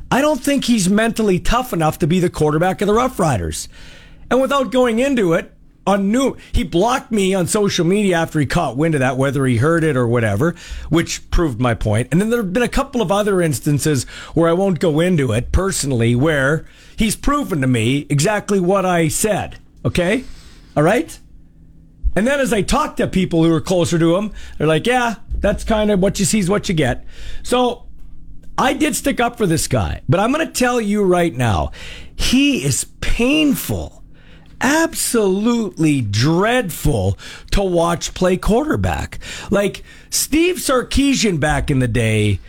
I 0.09 0.21
don't 0.21 0.43
think 0.43 0.65
he's 0.65 0.89
mentally 0.89 1.39
tough 1.39 1.71
enough 1.71 1.99
to 1.99 2.07
be 2.07 2.19
the 2.19 2.31
quarterback 2.31 2.81
of 2.81 2.87
the 2.87 2.95
Rough 2.95 3.19
Riders. 3.19 3.69
And 4.31 4.41
without 4.41 4.71
going 4.71 4.97
into 4.97 5.33
it, 5.33 5.53
on 5.87 6.11
new 6.11 6.35
he 6.51 6.63
blocked 6.63 7.11
me 7.11 7.33
on 7.33 7.47
social 7.47 7.85
media 7.85 8.17
after 8.17 8.39
he 8.39 8.45
caught 8.45 8.77
wind 8.77 8.93
of 8.93 8.99
that, 8.99 9.17
whether 9.17 9.45
he 9.45 9.57
heard 9.57 9.83
it 9.83 9.97
or 9.97 10.07
whatever, 10.07 10.53
which 10.89 11.29
proved 11.31 11.59
my 11.59 11.73
point. 11.73 12.09
And 12.11 12.21
then 12.21 12.29
there 12.29 12.43
have 12.43 12.53
been 12.53 12.61
a 12.61 12.67
couple 12.67 13.01
of 13.01 13.11
other 13.11 13.41
instances 13.41 14.03
where 14.35 14.49
I 14.49 14.53
won't 14.53 14.79
go 14.79 14.99
into 14.99 15.31
it 15.31 15.51
personally, 15.51 16.13
where 16.13 16.65
he's 16.95 17.15
proven 17.15 17.61
to 17.61 17.67
me 17.67 18.05
exactly 18.09 18.59
what 18.59 18.85
I 18.85 19.07
said. 19.07 19.57
Okay? 19.83 20.25
All 20.75 20.83
right? 20.83 21.17
And 22.15 22.27
then 22.27 22.39
as 22.39 22.51
I 22.51 22.63
talk 22.63 22.97
to 22.97 23.07
people 23.07 23.43
who 23.43 23.53
are 23.53 23.61
closer 23.61 23.97
to 23.97 24.15
him, 24.15 24.33
they're 24.57 24.67
like, 24.67 24.87
yeah, 24.87 25.15
that's 25.35 25.63
kind 25.63 25.91
of 25.91 25.99
what 25.99 26.19
you 26.19 26.25
see 26.25 26.39
is 26.39 26.49
what 26.49 26.67
you 26.67 26.75
get. 26.75 27.05
So 27.43 27.87
I 28.57 28.73
did 28.73 28.95
stick 28.95 29.19
up 29.19 29.37
for 29.37 29.45
this 29.45 29.67
guy, 29.67 30.01
but 30.09 30.19
I'm 30.19 30.31
going 30.31 30.45
to 30.45 30.51
tell 30.51 30.81
you 30.81 31.03
right 31.03 31.33
now, 31.33 31.71
he 32.15 32.65
is 32.65 32.85
painful, 33.01 34.03
absolutely 34.61 36.01
dreadful 36.01 37.17
to 37.51 37.61
watch 37.61 38.13
play 38.13 38.37
quarterback. 38.37 39.19
Like 39.51 39.83
Steve 40.09 40.55
Sarkisian 40.57 41.39
back 41.39 41.69
in 41.69 41.79
the 41.79 41.87
day, 41.87 42.39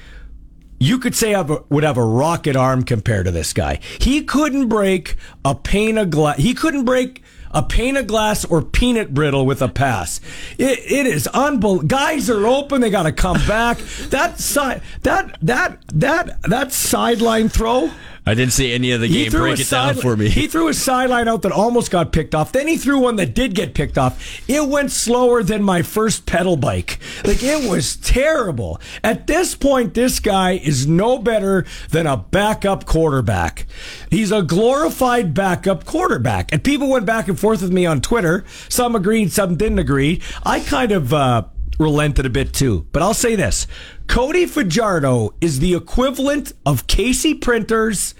you 0.80 0.98
could 0.98 1.14
say 1.14 1.30
have 1.30 1.50
a, 1.50 1.62
would 1.68 1.84
have 1.84 1.96
a 1.96 2.04
rocket 2.04 2.56
arm 2.56 2.84
compared 2.84 3.26
to 3.26 3.30
this 3.32 3.52
guy. 3.52 3.80
He 4.00 4.22
couldn't 4.22 4.68
break 4.68 5.16
a 5.44 5.54
pane 5.54 5.98
of 5.98 6.10
glass. 6.10 6.38
He 6.38 6.54
couldn't 6.54 6.84
break 6.84 7.22
a 7.50 7.62
pane 7.62 7.96
of 7.96 8.06
glass 8.06 8.44
or 8.44 8.62
peanut 8.62 9.14
brittle 9.14 9.46
with 9.46 9.62
a 9.62 9.68
pass. 9.68 10.20
It, 10.58 10.78
it 10.80 11.06
is 11.06 11.26
unbelievable. 11.28 11.88
Guys 11.88 12.30
are 12.30 12.46
open. 12.46 12.80
They 12.80 12.90
got 12.90 13.04
to 13.04 13.12
come 13.12 13.38
back. 13.46 13.78
That 14.10 14.38
side, 14.38 14.82
that 15.02 15.38
that 15.42 15.82
that 15.94 16.42
that 16.42 16.72
sideline 16.72 17.48
throw. 17.48 17.90
I 18.26 18.34
didn't 18.34 18.52
see 18.52 18.72
any 18.72 18.92
of 18.92 19.00
the 19.00 19.08
game. 19.08 19.30
Break 19.30 19.60
it 19.60 19.70
down 19.70 19.94
for 19.94 20.16
me. 20.16 20.28
He 20.28 20.46
threw 20.46 20.68
a 20.68 20.74
sideline 20.74 21.28
out 21.28 21.42
that 21.42 21.52
almost 21.52 21.90
got 21.90 22.12
picked 22.12 22.34
off. 22.34 22.52
Then 22.52 22.68
he 22.68 22.76
threw 22.76 22.98
one 22.98 23.16
that 23.16 23.34
did 23.34 23.54
get 23.54 23.74
picked 23.74 23.96
off. 23.96 24.40
It 24.48 24.68
went 24.68 24.90
slower 24.90 25.42
than 25.42 25.62
my 25.62 25.82
first 25.82 26.26
pedal 26.26 26.56
bike. 26.56 26.98
Like 27.24 27.42
it 27.42 27.68
was 27.68 27.96
terrible. 27.96 28.80
At 29.02 29.26
this 29.26 29.54
point, 29.54 29.94
this 29.94 30.20
guy 30.20 30.52
is 30.52 30.86
no 30.86 31.18
better 31.18 31.64
than 31.90 32.06
a 32.06 32.16
backup 32.16 32.84
quarterback. 32.84 33.66
He's 34.10 34.32
a 34.32 34.42
glorified 34.42 35.34
backup 35.34 35.84
quarterback. 35.84 36.52
And 36.52 36.62
people 36.62 36.88
went 36.88 37.06
back 37.06 37.28
and 37.28 37.38
forth 37.38 37.62
with 37.62 37.72
me 37.72 37.86
on 37.86 38.00
Twitter. 38.00 38.44
Some 38.68 38.94
agreed, 38.94 39.32
some 39.32 39.56
didn't 39.56 39.78
agree. 39.78 40.20
I 40.44 40.60
kind 40.60 40.92
of 40.92 41.12
uh, 41.12 41.44
relented 41.78 42.26
a 42.26 42.30
bit 42.30 42.52
too. 42.52 42.86
But 42.92 43.02
I'll 43.02 43.14
say 43.14 43.36
this 43.36 43.66
Cody 44.06 44.46
Fajardo 44.46 45.34
is 45.40 45.60
the 45.60 45.74
equivalent 45.74 46.52
of 46.66 46.86
Casey 46.86 47.34
Printers 47.34 48.14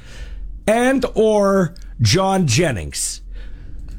and 0.66 1.04
or 1.14 1.74
John 2.00 2.46
Jennings. 2.46 3.22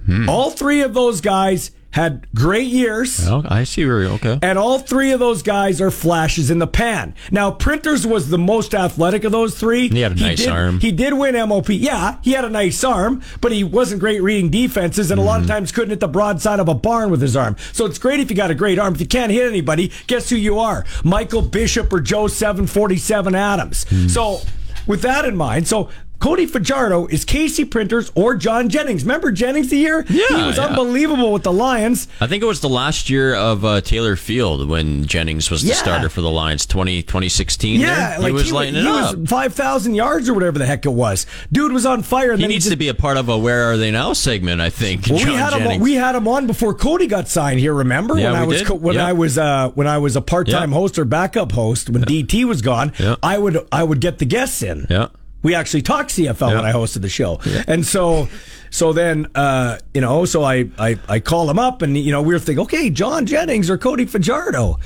Hmm. 0.05 0.29
All 0.29 0.51
three 0.51 0.81
of 0.81 0.93
those 0.93 1.22
guys 1.22 1.72
had 1.91 2.27
great 2.36 2.67
years. 2.67 3.27
Oh, 3.27 3.43
I 3.48 3.63
see 3.63 3.86
where 3.86 4.01
you're 4.03 4.12
okay. 4.12 4.38
And 4.43 4.60
all 4.60 4.77
three 4.79 5.12
of 5.12 5.19
those 5.19 5.41
guys 5.41 5.81
are 5.81 5.89
flashes 5.89 6.51
in 6.51 6.60
the 6.60 6.67
pan. 6.67 7.15
Now, 7.31 7.50
Printers 7.51 8.05
was 8.05 8.29
the 8.29 8.38
most 8.38 8.75
athletic 8.75 9.24
of 9.24 9.31
those 9.31 9.58
three. 9.60 9.89
He 9.89 10.01
had 10.01 10.12
a 10.12 10.15
nice 10.22 10.39
did, 10.39 10.50
arm. 10.50 10.79
He 10.79 10.91
did 10.91 11.13
win 11.13 11.34
MOP. 11.50 11.69
Yeah, 11.69 12.17
he 12.22 12.31
had 12.34 12.46
a 12.46 12.50
nice 12.50 12.84
arm, 12.84 13.24
but 13.41 13.51
he 13.51 13.63
wasn't 13.63 14.00
great 14.01 14.22
reading 14.22 14.50
defenses, 14.51 15.10
and 15.12 15.19
a 15.19 15.22
Mm-hmm. 15.24 15.27
lot 15.27 15.41
of 15.41 15.48
times 15.48 15.72
couldn't 15.72 15.89
hit 15.89 16.00
the 16.00 16.08
broadside 16.08 16.60
of 16.60 16.67
a 16.67 16.74
barn 16.75 17.10
with 17.12 17.22
his 17.22 17.36
arm. 17.36 17.55
So 17.74 17.86
it's 17.86 17.98
great 17.98 18.19
if 18.19 18.29
you 18.29 18.36
got 18.38 18.51
a 18.51 18.55
great 18.55 18.77
arm. 18.79 18.93
If 18.93 19.01
you 19.01 19.08
can't 19.08 19.31
hit 19.31 19.48
anybody, 19.48 19.91
guess 20.08 20.29
who 20.29 20.36
you 20.36 20.60
are? 20.60 20.86
Michael 21.03 21.41
Bishop 21.41 21.91
or 21.91 22.00
Joe 22.00 22.27
747 22.27 23.36
Adams. 23.36 23.86
Hmm. 23.89 24.08
So 24.08 24.41
with 24.88 25.01
that 25.01 25.25
in 25.25 25.36
mind, 25.36 25.67
so 25.67 25.89
Cody 26.19 26.45
Fajardo 26.45 27.07
is 27.07 27.23
Casey 27.23 27.63
Printers 27.63 28.11
or 28.13 28.35
John 28.35 28.67
Jennings. 28.67 29.03
Remember 29.03 29.31
Jennings 29.31 29.69
the 29.69 29.77
year? 29.77 30.05
Yeah, 30.09 30.27
He 30.27 30.35
was 30.47 30.57
yeah. 30.57 30.65
unbelievable 30.65 31.31
with 31.31 31.43
the 31.43 31.53
Lions. 31.53 32.07
I 32.19 32.27
think 32.27 32.43
it 32.43 32.45
was 32.45 32.59
the 32.59 32.67
last 32.69 33.09
year 33.09 33.33
of 33.35 33.63
uh, 33.63 33.79
Taylor 33.81 34.15
Field 34.17 34.67
when 34.67 35.05
Jennings 35.05 35.49
was 35.49 35.61
the 35.61 35.69
Yeah. 35.69 35.75
starter 35.75 36.09
for 36.09 36.19
the 36.21 36.29
Lions, 36.29 36.65
20, 36.65 37.03
2016. 37.03 37.79
Yeah, 37.79 38.09
there. 38.11 38.19
like 38.19 38.27
he 38.27 38.33
was 38.33 38.51
lighting 38.51 38.73
he 38.75 38.81
it 38.81 38.85
up. 38.88 39.15
was 39.17 39.29
five 39.29 39.53
thousand 39.53 39.95
yards 39.95 40.27
or 40.27 40.33
whatever 40.33 40.59
the 40.59 40.65
heck 40.65 40.85
it 40.85 40.89
was. 40.91 41.25
Dude 41.53 41.71
was 41.71 41.85
on 41.85 42.03
fire. 42.03 42.31
And 42.33 42.41
he 42.41 42.47
needs 42.47 42.65
just, 42.65 42.73
to 42.73 42.77
be 42.77 42.89
a 42.89 42.93
part 42.93 43.15
of 43.17 43.29
a 43.29 43.38
"Where 43.38 43.71
Are 43.71 43.77
They 43.77 43.91
Now" 43.91 44.11
segment. 44.13 44.59
I 44.59 44.69
think. 44.69 45.07
Well, 45.09 45.19
John 45.19 45.29
we 45.29 45.35
had 45.35 45.53
him. 45.53 45.59
Jennings. 45.59 45.81
We 45.83 45.93
had 45.93 46.15
him 46.15 46.27
on 46.27 46.47
before 46.47 46.73
Cody 46.73 47.07
got 47.07 47.29
signed 47.29 47.59
here. 47.61 47.73
Remember 47.73 48.17
Yeah, 48.19 48.33
when 48.33 48.41
I 48.41 48.45
was 48.45 48.61
co- 48.63 48.75
when. 48.75 48.97
I 48.97 49.13
was 49.13 49.38
uh, 49.38 49.69
when 49.75 49.88
I 49.88 49.97
was 49.99 50.17
a 50.17 50.21
part 50.21 50.49
time 50.49 50.73
host 50.73 50.99
or 50.99 51.05
backup 51.05 51.53
host 51.53 51.89
when 51.89 52.01
DT 52.03 52.43
was 52.43 52.61
gone. 52.61 52.91
I 53.23 53.38
would 53.38 53.65
I 53.71 53.83
would 53.83 54.01
get 54.01 54.19
the 54.19 54.25
guests 54.25 54.61
in. 54.61 54.85
Yeah. 54.89 55.07
We 55.41 55.55
actually 55.55 55.81
talked 55.84 56.10
CFL 56.12 56.55
when 56.55 56.65
I 56.65 56.74
hosted 56.74 57.01
the 57.01 57.10
show, 57.10 57.39
and 57.67 57.86
so 57.86 58.27
so 58.72 58.91
then 58.93 59.27
uh, 59.36 59.77
you 59.93 60.01
know 60.01 60.25
so 60.25 60.43
I, 60.43 60.69
I 60.77 61.00
I 61.08 61.19
call 61.19 61.50
him 61.50 61.58
up 61.60 61.81
and 61.81 61.98
you 61.98 62.12
know 62.12 62.22
we 62.22 62.34
were 62.34 62.39
thinking 62.39 62.63
okay 62.63 62.89
John 62.89 63.25
Jennings 63.25 63.69
or 63.69 63.77
Cody 63.77 64.05
Fajardo. 64.05 64.79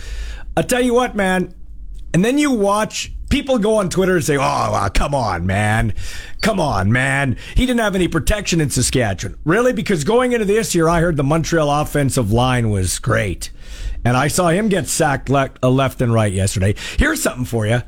I 0.55 0.61
tell 0.61 0.81
you 0.81 0.93
what, 0.93 1.15
man. 1.15 1.53
And 2.13 2.23
then 2.23 2.37
you 2.37 2.51
watch 2.51 3.11
people 3.29 3.57
go 3.57 3.77
on 3.77 3.89
Twitter 3.89 4.15
and 4.17 4.23
say, 4.23 4.35
"Oh, 4.35 4.39
wow, 4.39 4.87
come 4.93 5.15
on, 5.15 5.47
man, 5.47 5.95
come 6.41 6.59
on, 6.59 6.91
man." 6.91 7.37
He 7.55 7.65
didn't 7.65 7.79
have 7.79 7.95
any 7.95 8.07
protection 8.07 8.61
in 8.61 8.69
Saskatchewan, 8.69 9.39
really, 9.45 9.73
because 9.73 10.03
going 10.03 10.33
into 10.33 10.45
this 10.45 10.75
year, 10.75 10.87
I 10.87 10.99
heard 11.01 11.17
the 11.17 11.23
Montreal 11.23 11.71
offensive 11.71 12.31
line 12.31 12.69
was 12.69 12.99
great, 12.99 13.49
And 14.05 14.15
I 14.15 14.27
saw 14.27 14.49
him 14.49 14.69
get 14.69 14.87
sacked 14.87 15.29
le- 15.29 15.49
uh, 15.63 15.69
left 15.71 15.99
and 16.01 16.13
right 16.13 16.31
yesterday. 16.31 16.75
Here's 16.99 17.23
something 17.23 17.45
for 17.45 17.65
you. 17.65 17.81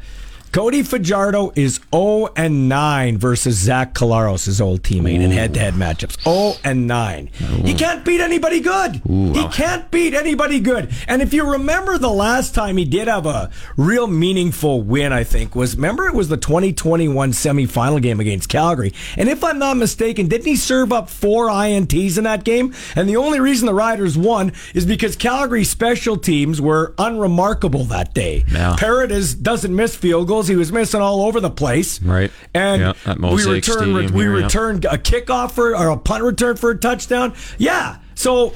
Cody 0.55 0.83
Fajardo 0.83 1.51
is 1.57 1.81
0 1.93 2.29
and 2.38 2.69
9 2.69 3.17
versus 3.17 3.57
Zach 3.57 3.93
Collaros, 3.93 4.45
his 4.45 4.62
old 4.62 4.83
teammate, 4.83 5.19
in 5.19 5.29
head 5.29 5.53
to 5.55 5.59
head 5.59 5.74
matchups. 5.74 6.24
0 6.24 6.53
and 6.63 6.88
9. 6.88 7.27
He 7.65 7.74
can't 7.74 8.05
beat 8.05 8.21
anybody 8.21 8.62
good. 8.62 9.01
he 9.05 9.45
can't 9.50 9.91
beat 9.91 10.13
anybody 10.13 10.62
good. 10.62 10.93
And 11.09 11.21
if 11.21 11.33
you 11.33 11.51
remember 11.51 11.97
the 11.97 12.09
last 12.09 12.55
time 12.55 12.77
he 12.77 12.85
did 12.85 13.09
have 13.09 13.25
a 13.25 13.51
real 13.75 14.07
meaningful 14.07 14.81
win, 14.81 15.12
I 15.12 15.25
think, 15.25 15.55
was 15.55 15.75
remember 15.75 16.07
it 16.07 16.13
was 16.13 16.29
the 16.29 16.38
2021 16.38 17.33
semifinal 17.33 18.01
game 18.01 18.21
against 18.21 18.47
Calgary. 18.47 18.93
And 19.17 19.27
if 19.27 19.43
I'm 19.43 19.59
not 19.59 19.75
mistaken, 19.75 20.29
didn't 20.29 20.47
he 20.47 20.55
serve 20.55 20.93
up 20.93 21.09
four 21.09 21.50
INTs 21.50 22.17
in 22.17 22.24
that 22.24 22.45
game? 22.45 22.74
And 22.95 23.09
the 23.09 23.17
only 23.17 23.41
reason 23.41 23.65
the 23.65 23.74
Riders 23.74 24.17
won 24.17 24.53
is 24.74 24.85
because 24.85 25.17
Calgary's 25.17 25.69
special 25.69 26.15
teams 26.15 26.62
were 26.62 26.95
unremarkable 26.97 27.83
that 27.85 28.13
day. 28.13 28.45
Yeah. 28.50 28.77
Is, 28.85 29.35
doesn't 29.35 29.75
miss 29.75 29.97
field 29.97 30.29
goals. 30.29 30.44
He 30.47 30.55
was 30.55 30.71
missing 30.71 31.01
all 31.01 31.21
over 31.23 31.39
the 31.39 31.49
place. 31.49 32.01
Right. 32.01 32.31
And 32.53 32.81
Yeah, 32.81 32.93
at 33.05 33.17
we 33.17 33.21
Mosaic 33.21 33.67
returned 33.67 33.95
Stadium 33.95 34.13
we 34.13 34.23
here, 34.23 34.39
yeah. 34.39 34.45
a 34.91 34.97
kickoff 34.97 35.51
for 35.51 35.75
or 35.75 35.89
a 35.89 35.97
punt 35.97 36.23
return 36.23 36.55
for 36.57 36.71
a 36.71 36.77
touchdown. 36.77 37.33
Yeah. 37.57 37.97
So 38.15 38.53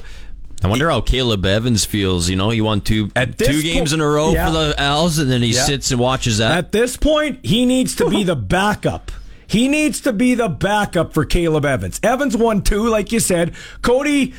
I 0.62 0.68
wonder 0.68 0.90
how 0.90 1.00
Caleb 1.00 1.44
Evans 1.46 1.84
feels. 1.84 2.28
You 2.28 2.36
know, 2.36 2.50
he 2.50 2.60
won 2.60 2.80
two 2.82 3.10
At 3.16 3.38
two 3.38 3.62
games 3.62 3.90
po- 3.90 3.94
in 3.94 4.00
a 4.00 4.06
row 4.08 4.32
Yeah. 4.32 4.46
for 4.46 4.52
the 4.52 4.74
Owls, 4.82 5.18
and 5.18 5.30
then 5.30 5.40
he 5.42 5.50
Yeah. 5.52 5.64
sits 5.64 5.90
and 5.90 5.98
watches 6.00 6.38
that. 6.38 6.52
at 6.52 6.72
this 6.72 6.96
point, 6.96 7.38
he 7.42 7.64
needs 7.66 7.94
to 7.96 8.08
be 8.10 8.24
the 8.24 8.36
backup. 8.36 9.10
He 9.46 9.66
needs 9.68 10.00
to 10.02 10.12
be 10.12 10.34
the 10.34 10.48
backup 10.48 11.12
for 11.12 11.24
Caleb 11.24 11.64
Evans. 11.64 11.98
Evans 12.04 12.36
won 12.36 12.62
two, 12.62 12.86
like 12.88 13.10
you 13.10 13.18
said. 13.20 13.52
Cody, 13.82 14.32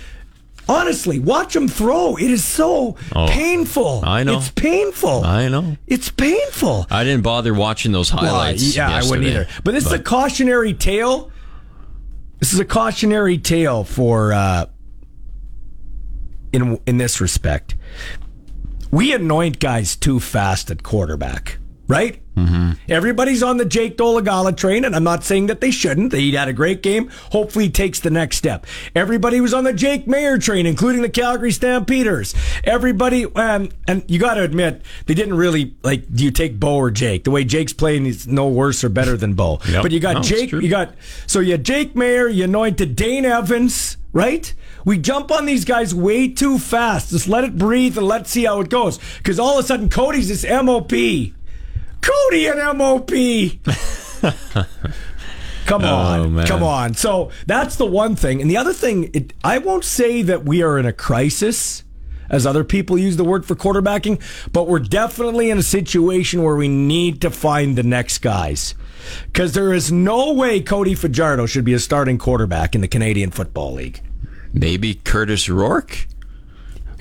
honestly, 0.71 1.19
watch 1.19 1.55
him 1.55 1.67
throw. 1.67 2.15
It 2.15 2.31
is 2.31 2.43
so 2.43 2.95
Oh, 3.15 3.27
painful. 3.27 4.01
I 4.05 4.23
know. 4.23 4.37
It's 4.37 4.49
painful. 4.51 5.23
I 5.23 5.47
know. 5.49 5.77
It's 5.87 6.09
painful. 6.09 6.87
I 6.89 7.03
didn't 7.03 7.23
bother 7.23 7.53
watching 7.53 7.91
those 7.91 8.13
Well, 8.13 8.23
highlights. 8.23 8.75
yeah, 8.75 8.89
I 8.89 9.03
wouldn't 9.03 9.27
either. 9.27 9.47
But 9.63 9.73
this 9.73 9.85
is 9.85 9.91
a 9.91 9.99
cautionary 9.99 10.73
tale. 10.73 11.31
This 12.39 12.53
is 12.53 12.59
a 12.59 12.65
cautionary 12.65 13.37
tale 13.37 13.83
for 13.83 14.33
uh, 14.33 14.65
in 16.53 16.79
in 16.85 16.97
this 16.97 17.21
respect. 17.21 17.75
We 18.91 19.13
anoint 19.13 19.59
guys 19.59 19.95
too 19.95 20.19
fast 20.19 20.69
at 20.71 20.83
quarterback, 20.83 21.59
right? 21.91 22.21
Mm-hmm. 22.37 22.71
Everybody's 22.87 23.43
on 23.43 23.57
the 23.57 23.65
Jake 23.65 23.97
Dolegala 23.97 24.55
train, 24.55 24.85
and 24.85 24.95
I'm 24.95 25.03
not 25.03 25.25
saying 25.25 25.47
that 25.47 25.59
they 25.59 25.71
shouldn't. 25.71 26.13
He 26.13 26.31
had 26.31 26.47
a 26.47 26.53
great 26.53 26.81
game. 26.81 27.11
Hopefully, 27.33 27.65
he 27.65 27.71
takes 27.71 27.99
the 27.99 28.09
next 28.09 28.37
step. 28.37 28.65
Everybody 28.95 29.41
was 29.41 29.53
on 29.53 29.65
the 29.65 29.73
Jake 29.73 30.05
Maier 30.05 30.41
train, 30.41 30.65
including 30.65 31.01
the 31.01 31.09
Calgary 31.09 31.51
Stampeders. 31.51 32.33
Everybody, 32.63 33.25
um, 33.35 33.69
and 33.89 34.05
you 34.07 34.19
got 34.19 34.35
to 34.35 34.43
admit, 34.43 34.81
they 35.05 35.13
didn't 35.13 35.35
really 35.35 35.75
like. 35.83 36.11
Do 36.13 36.23
you 36.23 36.31
take 36.31 36.57
Bo 36.57 36.75
or 36.77 36.91
Jake? 36.91 37.25
The 37.25 37.31
way 37.31 37.43
Jake's 37.43 37.73
playing 37.73 38.05
is 38.05 38.25
no 38.25 38.47
worse 38.47 38.85
or 38.85 38.89
better 38.89 39.17
than 39.17 39.33
Bo. 39.33 39.59
Yep. 39.67 39.83
But 39.83 39.91
you 39.91 39.99
got 39.99 40.15
No, 40.15 40.21
Jake. 40.21 40.53
You 40.53 40.69
got 40.69 40.95
so 41.27 41.41
you 41.41 41.51
had 41.51 41.65
Jake 41.65 41.93
Maier. 41.93 42.33
You 42.33 42.45
anointed 42.45 42.95
Dane 42.95 43.25
Evans. 43.25 43.97
Right? 44.13 44.53
We 44.83 44.97
jump 44.97 45.31
on 45.31 45.45
these 45.45 45.63
guys 45.63 45.95
way 45.95 46.27
too 46.27 46.59
fast. 46.59 47.11
Just 47.11 47.29
let 47.29 47.45
it 47.45 47.57
breathe 47.57 47.97
and 47.97 48.05
let's 48.05 48.29
see 48.29 48.43
how 48.43 48.59
it 48.59 48.69
goes. 48.69 48.99
Because 49.17 49.39
all 49.39 49.57
of 49.57 49.63
a 49.63 49.67
sudden, 49.67 49.87
Cody's 49.87 50.27
this 50.27 50.43
MOP. 50.43 50.91
Cody 52.01 52.47
and 52.47 52.77
MOP. 52.77 53.11
Come 55.65 55.83
oh, 55.83 55.95
on. 55.95 56.39
Oh. 56.39 56.45
Come 56.45 56.63
on. 56.63 56.93
So 56.95 57.31
that's 57.45 57.75
the 57.77 57.85
one 57.85 58.15
thing. 58.15 58.41
And 58.41 58.49
the 58.49 58.57
other 58.57 58.73
thing, 58.73 59.09
it, 59.13 59.33
I 59.43 59.59
won't 59.59 59.85
say 59.85 60.21
that 60.23 60.43
we 60.43 60.61
are 60.61 60.77
in 60.77 60.85
a 60.85 60.93
crisis, 60.93 61.83
as 62.29 62.45
other 62.45 62.63
people 62.63 62.97
use 62.97 63.17
the 63.17 63.23
word 63.23 63.45
for 63.45 63.55
quarterbacking, 63.55 64.21
but 64.51 64.67
we're 64.67 64.79
definitely 64.79 65.49
in 65.49 65.57
a 65.57 65.63
situation 65.63 66.43
where 66.43 66.55
we 66.55 66.67
need 66.67 67.21
to 67.21 67.29
find 67.29 67.77
the 67.77 67.83
next 67.83 68.19
guys. 68.19 68.75
Because 69.27 69.53
there 69.53 69.73
is 69.73 69.91
no 69.91 70.33
way 70.33 70.61
Cody 70.61 70.93
Fajardo 70.93 71.45
should 71.45 71.65
be 71.65 71.73
a 71.73 71.79
starting 71.79 72.17
quarterback 72.17 72.75
in 72.75 72.81
the 72.81 72.87
Canadian 72.87 73.31
Football 73.31 73.73
League. 73.73 74.01
Maybe 74.53 74.95
Curtis 74.95 75.47
Rourke. 75.49 76.07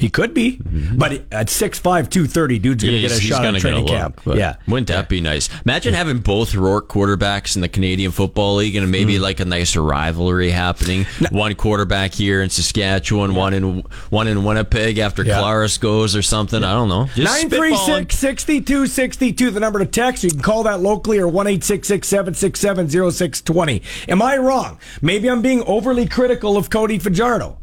He 0.00 0.08
could 0.10 0.34
be, 0.34 0.58
but 0.94 1.12
at 1.30 1.48
6'5", 1.48 1.82
230, 2.10 2.58
dude's 2.58 2.82
going 2.82 2.94
to 2.96 3.00
get 3.02 3.12
a 3.12 3.20
shot 3.20 3.44
at 3.44 3.60
training 3.60 3.84
look, 3.84 3.90
camp. 3.90 4.20
Yeah. 4.26 4.56
Wouldn't 4.66 4.88
that 4.88 5.08
be 5.08 5.20
nice? 5.20 5.48
Imagine 5.64 5.94
having 5.94 6.18
both 6.18 6.54
Rourke 6.54 6.88
quarterbacks 6.88 7.54
in 7.54 7.62
the 7.62 7.68
Canadian 7.68 8.10
Football 8.10 8.56
League 8.56 8.76
and 8.76 8.90
maybe 8.90 9.16
Mm. 9.16 9.20
like 9.20 9.40
a 9.40 9.44
nicer 9.44 9.82
rivalry 9.82 10.50
happening. 10.50 11.04
One 11.30 11.54
quarterback 11.54 12.14
here 12.14 12.42
in 12.42 12.48
Saskatchewan, 12.50 13.34
one 13.34 13.54
in 13.54 13.82
one 14.10 14.26
in 14.28 14.42
Winnipeg 14.44 14.98
after 14.98 15.24
Yeah. 15.24 15.36
Collaros 15.38 15.78
goes 15.78 16.16
or 16.16 16.22
something. 16.22 16.64
I 16.64 16.72
don't 16.72 16.88
know. 16.88 17.06
Just 17.14 17.44
spitballing. 17.44 17.50
936 17.50 18.16
6262, 18.16 19.50
the 19.50 19.60
number 19.60 19.78
to 19.78 19.86
text. 19.86 20.24
You 20.24 20.30
can 20.30 20.40
call 20.40 20.62
that 20.64 20.80
locally 20.80 21.18
or 21.18 21.28
1 21.28 21.60
767 21.60 22.88
0620. 22.88 23.82
Am 24.08 24.22
I 24.22 24.36
wrong? 24.38 24.78
Maybe 25.02 25.28
I'm 25.28 25.42
being 25.42 25.62
overly 25.66 26.06
critical 26.06 26.56
of 26.56 26.70
Cody 26.70 26.98
Fajardo. 26.98 27.58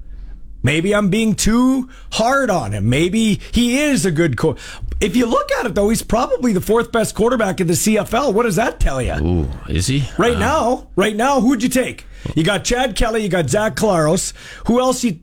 Maybe 0.68 0.94
I'm 0.94 1.10
being 1.10 1.34
too 1.34 1.90
hard 2.12 2.50
on 2.50 2.74
him. 2.74 2.90
Maybe 2.90 3.40
he 3.54 3.80
is 3.80 4.06
a 4.06 4.12
good 4.12 4.36
co 4.38 4.58
If 5.00 5.16
you 5.16 5.26
look 5.26 5.50
at 5.54 5.66
it, 5.66 5.76
though, 5.76 5.88
he's 5.88 6.04
probably 6.04 6.52
the 6.52 6.60
fourth 6.60 6.92
best 6.92 7.16
quarterback 7.16 7.62
in 7.62 7.68
the 7.68 7.74
CFL. 7.74 8.34
What 8.34 8.44
does 8.44 8.58
that 8.58 8.80
tell 8.80 9.02
you? 9.02 9.14
Ooh, 9.14 9.50
is 9.70 9.88
he? 9.88 10.04
Right 10.18 10.36
Uh, 10.36 10.40
now, 10.40 10.88
right 10.98 11.16
now, 11.16 11.40
who'd 11.40 11.64
you 11.64 11.70
take? 11.70 12.06
You 12.36 12.44
got 12.44 12.66
Chad 12.66 12.98
Kelly, 12.98 13.24
you 13.24 13.30
got 13.30 13.50
Zach 13.50 13.76
Collaros. 13.78 14.34
Who 14.68 14.82
else 14.82 15.06
you 15.06 15.20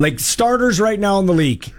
like 0.00 0.18
starters 0.18 0.80
right 0.80 0.98
now 0.98 1.20
in 1.20 1.26
the 1.26 1.34
league? 1.34 1.72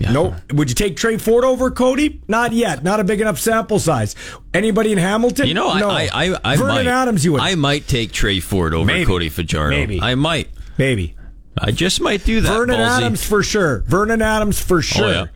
Nope. 0.00 0.34
Would 0.54 0.68
you 0.70 0.74
take 0.74 0.96
Tre 0.96 1.16
Ford 1.16 1.44
over 1.44 1.70
Cody? 1.70 2.20
Not 2.26 2.52
yet. 2.52 2.82
Not 2.82 2.98
a 2.98 3.04
big 3.04 3.20
enough 3.20 3.38
sample 3.38 3.78
size. 3.78 4.16
Anybody 4.52 4.90
in 4.90 4.98
Hamilton? 4.98 5.46
You 5.46 5.54
know, 5.54 5.68
I, 5.70 5.80
no. 5.80 5.90
I, 5.90 6.08
I, 6.12 6.40
I 6.44 6.56
Vernon 6.56 6.74
might. 6.74 6.86
Adams, 6.86 7.24
you 7.24 7.32
would. 7.32 7.40
I 7.42 7.54
might 7.54 7.86
take 7.86 8.10
Tre 8.10 8.40
Ford 8.40 8.74
over 8.74 8.84
Maybe. 8.86 9.04
Cody 9.04 9.28
Fajardo. 9.28 9.76
Maybe. 9.76 10.00
I 10.00 10.14
might. 10.16 10.48
Maybe. 10.78 11.14
I 11.58 11.70
just 11.70 12.00
might 12.00 12.24
do 12.24 12.40
that. 12.40 12.48
Vernon 12.48 12.76
ballsy. 12.76 12.96
Adams 12.98 13.24
for 13.24 13.42
sure. 13.42 13.80
Vernon 13.80 14.22
Adams 14.22 14.60
for 14.60 14.82
sure. 14.82 15.04
Oh, 15.04 15.10
yeah. 15.10 15.26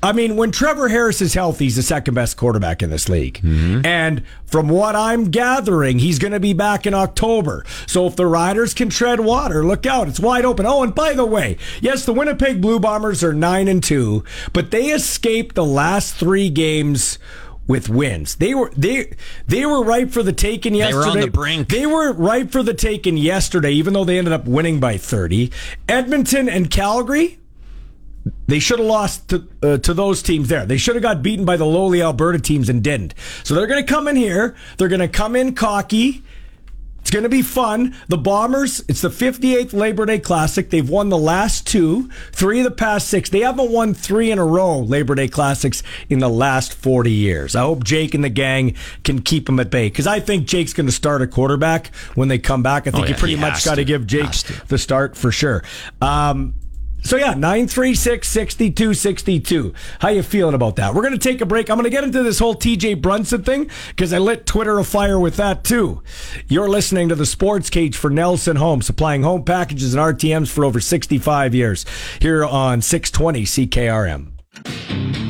I 0.00 0.12
mean, 0.12 0.36
when 0.36 0.52
Trevor 0.52 0.88
Harris 0.88 1.20
is 1.20 1.34
healthy, 1.34 1.64
he's 1.64 1.74
the 1.74 1.82
second 1.82 2.14
best 2.14 2.36
quarterback 2.36 2.84
in 2.84 2.90
this 2.90 3.08
league. 3.08 3.40
Mm-hmm. 3.42 3.84
And 3.84 4.22
from 4.46 4.68
what 4.68 4.94
I'm 4.94 5.24
gathering, 5.32 5.98
he's 5.98 6.20
going 6.20 6.32
to 6.32 6.38
be 6.38 6.52
back 6.52 6.86
in 6.86 6.94
October. 6.94 7.64
So 7.88 8.06
if 8.06 8.14
the 8.14 8.26
Riders 8.26 8.74
can 8.74 8.90
tread 8.90 9.18
water, 9.18 9.66
look 9.66 9.86
out. 9.86 10.06
It's 10.06 10.20
wide 10.20 10.44
open. 10.44 10.66
Oh, 10.66 10.84
and 10.84 10.94
by 10.94 11.14
the 11.14 11.26
way, 11.26 11.58
yes, 11.80 12.04
the 12.04 12.12
Winnipeg 12.12 12.60
Blue 12.60 12.78
Bombers 12.78 13.24
are 13.24 13.34
9 13.34 13.66
and 13.66 13.82
2, 13.82 14.22
but 14.52 14.70
they 14.70 14.90
escaped 14.90 15.56
the 15.56 15.64
last 15.64 16.14
3 16.14 16.48
games 16.48 17.18
with 17.68 17.88
wins. 17.88 18.34
They 18.36 18.54
were 18.54 18.72
they 18.76 19.12
they 19.46 19.64
were 19.64 19.84
ripe 19.84 20.10
for 20.10 20.24
the 20.24 20.32
taking 20.32 20.74
yesterday. 20.74 21.04
They 21.04 21.10
were 21.10 21.12
on 21.12 21.20
the 21.20 21.30
brink. 21.30 21.68
They 21.68 21.86
were 21.86 22.12
ripe 22.12 22.50
for 22.50 22.64
the 22.64 22.74
taking 22.74 23.16
yesterday 23.16 23.70
even 23.72 23.92
though 23.92 24.04
they 24.04 24.18
ended 24.18 24.32
up 24.32 24.46
winning 24.46 24.80
by 24.80 24.96
30. 24.96 25.52
Edmonton 25.88 26.48
and 26.48 26.70
Calgary 26.70 27.38
they 28.46 28.58
should 28.58 28.78
have 28.78 28.88
lost 28.88 29.28
to, 29.28 29.46
uh, 29.62 29.78
to 29.78 29.94
those 29.94 30.22
teams 30.22 30.48
there. 30.48 30.66
They 30.66 30.76
should 30.76 30.96
have 30.96 31.02
got 31.02 31.22
beaten 31.22 31.44
by 31.44 31.56
the 31.56 31.64
lowly 31.64 32.02
Alberta 32.02 32.38
teams 32.38 32.68
and 32.68 32.82
didn't. 32.82 33.14
So 33.44 33.54
they're 33.54 33.66
going 33.66 33.84
to 33.84 33.90
come 33.90 34.08
in 34.08 34.16
here. 34.16 34.56
They're 34.76 34.88
going 34.88 35.00
to 35.00 35.08
come 35.08 35.36
in 35.36 35.54
cocky. 35.54 36.22
It's 37.00 37.10
going 37.14 37.22
to 37.22 37.30
be 37.30 37.40
fun. 37.40 37.94
The 38.08 38.18
Bombers, 38.18 38.84
it's 38.86 39.00
the 39.00 39.08
58th 39.08 39.72
Labor 39.72 40.04
Day 40.04 40.18
Classic. 40.18 40.68
They've 40.68 40.86
won 40.88 41.08
the 41.08 41.16
last 41.16 41.66
two, 41.66 42.10
three 42.32 42.58
of 42.60 42.64
the 42.64 42.70
past 42.70 43.08
six. 43.08 43.30
They 43.30 43.40
haven't 43.40 43.70
won 43.70 43.94
three 43.94 44.30
in 44.30 44.38
a 44.38 44.44
row 44.44 44.78
Labor 44.80 45.14
Day 45.14 45.26
Classics 45.28 45.82
in 46.10 46.18
the 46.18 46.28
last 46.28 46.74
40 46.74 47.10
years. 47.10 47.56
I 47.56 47.60
hope 47.60 47.82
Jake 47.82 48.12
and 48.12 48.22
the 48.22 48.28
gang 48.28 48.74
can 49.04 49.22
keep 49.22 49.46
them 49.46 49.58
at 49.58 49.70
bay 49.70 49.88
because 49.88 50.06
I 50.06 50.20
think 50.20 50.46
Jake's 50.46 50.74
going 50.74 50.84
to 50.84 50.92
start 50.92 51.22
a 51.22 51.26
quarterback 51.26 51.94
when 52.14 52.28
they 52.28 52.38
come 52.38 52.62
back. 52.62 52.86
I 52.86 52.90
think 52.90 53.06
Oh, 53.06 53.08
you 53.08 53.14
pretty 53.14 53.36
much 53.36 53.64
got 53.64 53.76
to 53.76 53.84
give 53.84 54.06
Jake 54.06 54.30
the 54.66 54.76
start 54.76 55.16
for 55.16 55.32
sure. 55.32 55.64
Um, 56.02 56.52
so 57.02 57.16
yeah, 57.16 57.34
936 57.34 58.26
6262. 58.28 59.74
How 60.00 60.08
you 60.08 60.22
feeling 60.22 60.54
about 60.54 60.76
that? 60.76 60.94
We're 60.94 61.02
going 61.02 61.12
to 61.12 61.18
take 61.18 61.40
a 61.40 61.46
break. 61.46 61.70
I'm 61.70 61.76
going 61.76 61.84
to 61.84 61.90
get 61.90 62.04
into 62.04 62.22
this 62.22 62.38
whole 62.38 62.54
TJ 62.54 63.00
Brunson 63.00 63.42
thing 63.42 63.70
because 63.88 64.12
I 64.12 64.18
lit 64.18 64.46
Twitter 64.46 64.78
afire 64.78 65.18
with 65.18 65.36
that 65.36 65.64
too. 65.64 66.02
You're 66.48 66.68
listening 66.68 67.08
to 67.08 67.14
the 67.14 67.26
Sports 67.26 67.70
Cage 67.70 67.96
for 67.96 68.10
Nelson 68.10 68.56
Home, 68.56 68.82
supplying 68.82 69.22
home 69.22 69.44
packages 69.44 69.94
and 69.94 70.02
RTMs 70.02 70.48
for 70.48 70.64
over 70.64 70.80
65 70.80 71.54
years 71.54 71.84
here 72.20 72.44
on 72.44 72.82
620 72.82 73.44
CKRM. 73.44 74.37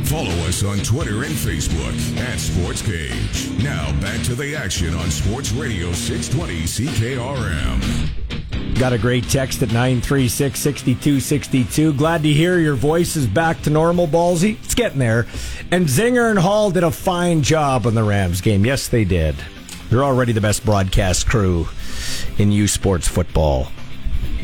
Follow 0.04 0.30
us 0.46 0.64
on 0.64 0.78
Twitter 0.78 1.25
and 1.25 1.34
Facebook 1.34 2.18
at 2.18 2.38
Sports 2.38 2.82
Cage. 2.82 3.50
Now 3.62 3.92
back 4.00 4.22
to 4.25 4.34
the 4.34 4.56
action 4.56 4.94
on 4.94 5.10
Sports 5.10 5.52
Radio 5.52 5.92
620 5.92 6.62
CKRM. 6.62 8.78
Got 8.78 8.92
a 8.92 8.98
great 8.98 9.28
text 9.28 9.62
at 9.62 9.68
936 9.68 10.58
6262. 10.58 11.92
Glad 11.92 12.22
to 12.22 12.32
hear 12.32 12.58
your 12.58 12.75
voice 12.75 13.16
is 13.16 13.26
back 13.26 13.60
to 13.62 13.70
normal, 13.70 14.06
Ballsy. 14.06 14.56
It's 14.64 14.75
getting 14.75 14.98
there. 14.98 15.26
And 15.70 15.87
Zinger 15.87 16.30
and 16.30 16.38
Hall 16.38 16.70
did 16.70 16.84
a 16.84 16.90
fine 16.90 17.42
job 17.42 17.87
on 17.87 17.94
the 17.94 18.04
Rams 18.04 18.40
game. 18.40 18.64
Yes, 18.64 18.88
they 18.88 19.04
did. 19.04 19.34
They're 19.90 20.04
already 20.04 20.32
the 20.32 20.40
best 20.40 20.64
broadcast 20.64 21.28
crew 21.28 21.66
in 22.38 22.50
U 22.52 22.66
Sports 22.66 23.08
football. 23.08 23.68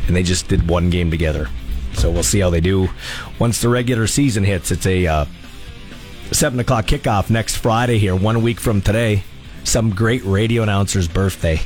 And 0.06 0.14
they 0.14 0.22
just 0.22 0.48
did 0.48 0.68
one 0.68 0.90
game 0.90 1.10
together. 1.10 1.48
So 1.94 2.10
we'll 2.10 2.22
see 2.22 2.40
how 2.40 2.50
they 2.50 2.60
do 2.60 2.88
once 3.38 3.60
the 3.60 3.68
regular 3.68 4.06
season 4.06 4.44
hits. 4.44 4.70
It's 4.70 4.86
a 4.86 5.06
uh, 5.06 5.24
seven 6.32 6.60
o'clock 6.60 6.86
kickoff 6.86 7.30
next 7.30 7.56
Friday 7.56 7.98
here, 7.98 8.14
one 8.14 8.42
week 8.42 8.60
from 8.60 8.80
today. 8.80 9.24
Some 9.64 9.90
great 9.90 10.24
radio 10.24 10.62
announcer's 10.62 11.08
birthday. 11.08 11.60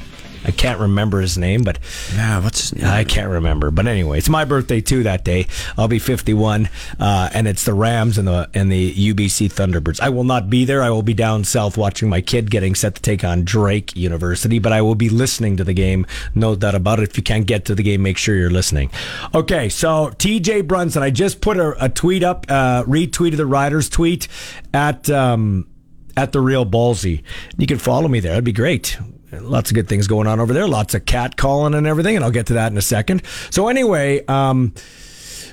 I 0.45 0.51
can't 0.51 0.81
remember 0.81 1.21
his 1.21 1.37
name, 1.37 1.63
but 1.63 1.79
yeah, 2.15 2.41
what's 2.43 2.71
his 2.71 2.75
name? 2.77 2.87
I 2.87 3.05
can't 3.05 3.31
remember. 3.31 3.71
But 3.71 3.87
anyway, 3.87 4.19
it's 4.19 4.29
my 4.29 4.45
birthday 4.45 4.81
too 4.81 5.03
that 5.03 5.25
day. 5.25 5.47
I'll 5.77 5.89
be 5.89 5.99
51, 5.99 6.69
uh, 6.99 7.31
and 7.33 7.49
it's 7.49 7.65
the 7.65 7.75
Rams 7.75 8.19
and 8.19 8.29
the 8.29 8.49
and 8.55 8.71
the 8.71 8.93
UBC 8.93 9.53
Thunderbirds. 9.53 10.01
I 10.01 10.09
will 10.09 10.25
not 10.25 10.49
be 10.49 10.65
there. 10.65 10.83
I 10.83 10.91
will 10.91 11.03
be 11.03 11.15
down 11.15 11.45
south 11.45 11.77
watching 11.77 12.09
my 12.09 12.21
kid 12.21 12.51
getting 12.51 12.75
set 12.75 12.95
to 12.95 13.03
take 13.03 13.25
on 13.25 13.45
Drake 13.45 13.97
University, 13.97 14.59
but 14.59 14.73
I 14.73 14.83
will 14.83 14.95
be 14.95 15.09
listening 15.09 15.57
to 15.57 15.65
the 15.65 15.75
game. 15.75 16.07
No 16.35 16.55
doubt 16.55 16.75
about 16.75 17.01
it. 17.01 17.11
If 17.11 17.17
you 17.17 17.23
can't 17.23 17.47
get 17.47 17.65
to 17.67 17.75
the 17.75 17.83
game, 17.83 18.03
make 18.03 18.19
sure 18.19 18.37
you're 18.37 18.51
listening. 18.51 18.91
Okay, 19.35 19.69
so 19.69 20.11
TJ 20.19 20.67
Brunson, 20.67 21.03
I 21.03 21.11
just 21.11 21.41
put 21.41 21.57
a, 21.57 21.85
a 21.85 21.89
tweet 21.89 22.23
up, 22.23 22.47
uh, 22.49 22.85
retweeted 22.85 23.37
the 23.37 23.47
Riders 23.47 23.89
tweet 23.89 24.29
at. 24.73 25.11
Um, 25.11 25.69
at 26.17 26.33
the 26.33 26.41
real 26.41 26.67
ballsy. 26.67 27.23
You 27.57 27.69
can 27.69 27.79
follow 27.79 28.09
me 28.09 28.19
there. 28.19 28.33
That'd 28.33 28.43
be 28.43 28.53
great. 28.53 28.99
Lots 29.33 29.71
of 29.71 29.75
good 29.75 29.89
things 29.89 30.07
going 30.07 30.27
on 30.27 30.41
over 30.41 30.53
there. 30.53 30.67
Lots 30.67 30.95
of 30.95 31.05
cat 31.05 31.37
calling 31.37 31.75
and 31.75 31.87
everything, 31.87 32.17
and 32.17 32.25
I'll 32.25 32.31
get 32.31 32.47
to 32.47 32.55
that 32.55 32.73
in 32.73 32.79
a 32.79 32.83
second. 32.83 33.23
So 33.51 33.69
anyway, 33.69 34.25
um, 34.27 34.73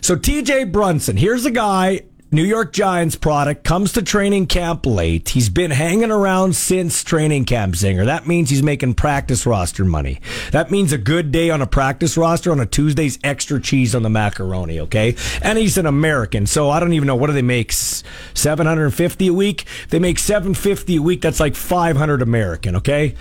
so 0.01 0.15
TJ 0.15 0.71
Brunson, 0.71 1.17
here's 1.17 1.45
a 1.45 1.51
guy 1.51 2.01
New 2.35 2.43
York 2.43 2.73
Giants 2.73 3.15
product 3.15 3.63
comes 3.63 3.93
to 3.93 4.01
training 4.01 4.47
camp 4.47 4.85
late. 4.85 5.29
He's 5.29 5.47
been 5.47 5.71
hanging 5.71 6.11
around 6.11 6.55
since 6.55 7.01
training 7.03 7.45
camp, 7.45 7.75
Zinger. 7.75 8.03
That 8.03 8.27
means 8.27 8.49
he's 8.49 8.61
making 8.61 8.95
practice 8.95 9.45
roster 9.45 9.85
money. 9.85 10.19
That 10.51 10.69
means 10.69 10.91
a 10.91 10.97
good 10.97 11.31
day 11.31 11.49
on 11.49 11.61
a 11.61 11.67
practice 11.67 12.17
roster 12.17 12.51
on 12.51 12.59
a 12.59 12.65
Tuesday's 12.65 13.19
extra 13.23 13.61
cheese 13.61 13.95
on 13.95 14.03
the 14.03 14.09
macaroni, 14.09 14.81
okay? 14.81 15.15
And 15.41 15.57
he's 15.57 15.77
an 15.77 15.85
American, 15.85 16.45
so 16.45 16.69
I 16.69 16.81
don't 16.81 16.91
even 16.91 17.07
know 17.07 17.15
what 17.15 17.27
do 17.27 17.33
they 17.33 17.41
make 17.41 17.71
750 17.71 19.27
a 19.27 19.33
week? 19.33 19.63
They 19.89 19.99
make 19.99 20.19
750 20.19 20.97
a 20.97 21.01
week. 21.01 21.21
That's 21.21 21.39
like 21.39 21.55
500 21.55 22.21
American, 22.21 22.75
okay? 22.75 23.15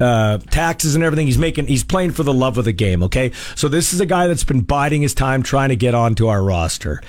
Uh, 0.00 0.38
taxes 0.50 0.94
and 0.94 1.04
everything. 1.04 1.26
He's 1.26 1.38
making, 1.38 1.66
he's 1.66 1.84
playing 1.84 2.12
for 2.12 2.22
the 2.22 2.34
love 2.34 2.58
of 2.58 2.64
the 2.64 2.72
game. 2.72 3.02
Okay, 3.04 3.32
so 3.54 3.68
this 3.68 3.92
is 3.92 4.00
a 4.00 4.06
guy 4.06 4.26
that's 4.26 4.44
been 4.44 4.62
biding 4.62 5.02
his 5.02 5.14
time 5.14 5.42
trying 5.42 5.68
to 5.68 5.76
get 5.76 5.94
onto 5.94 6.26
our 6.26 6.42
roster. 6.42 7.02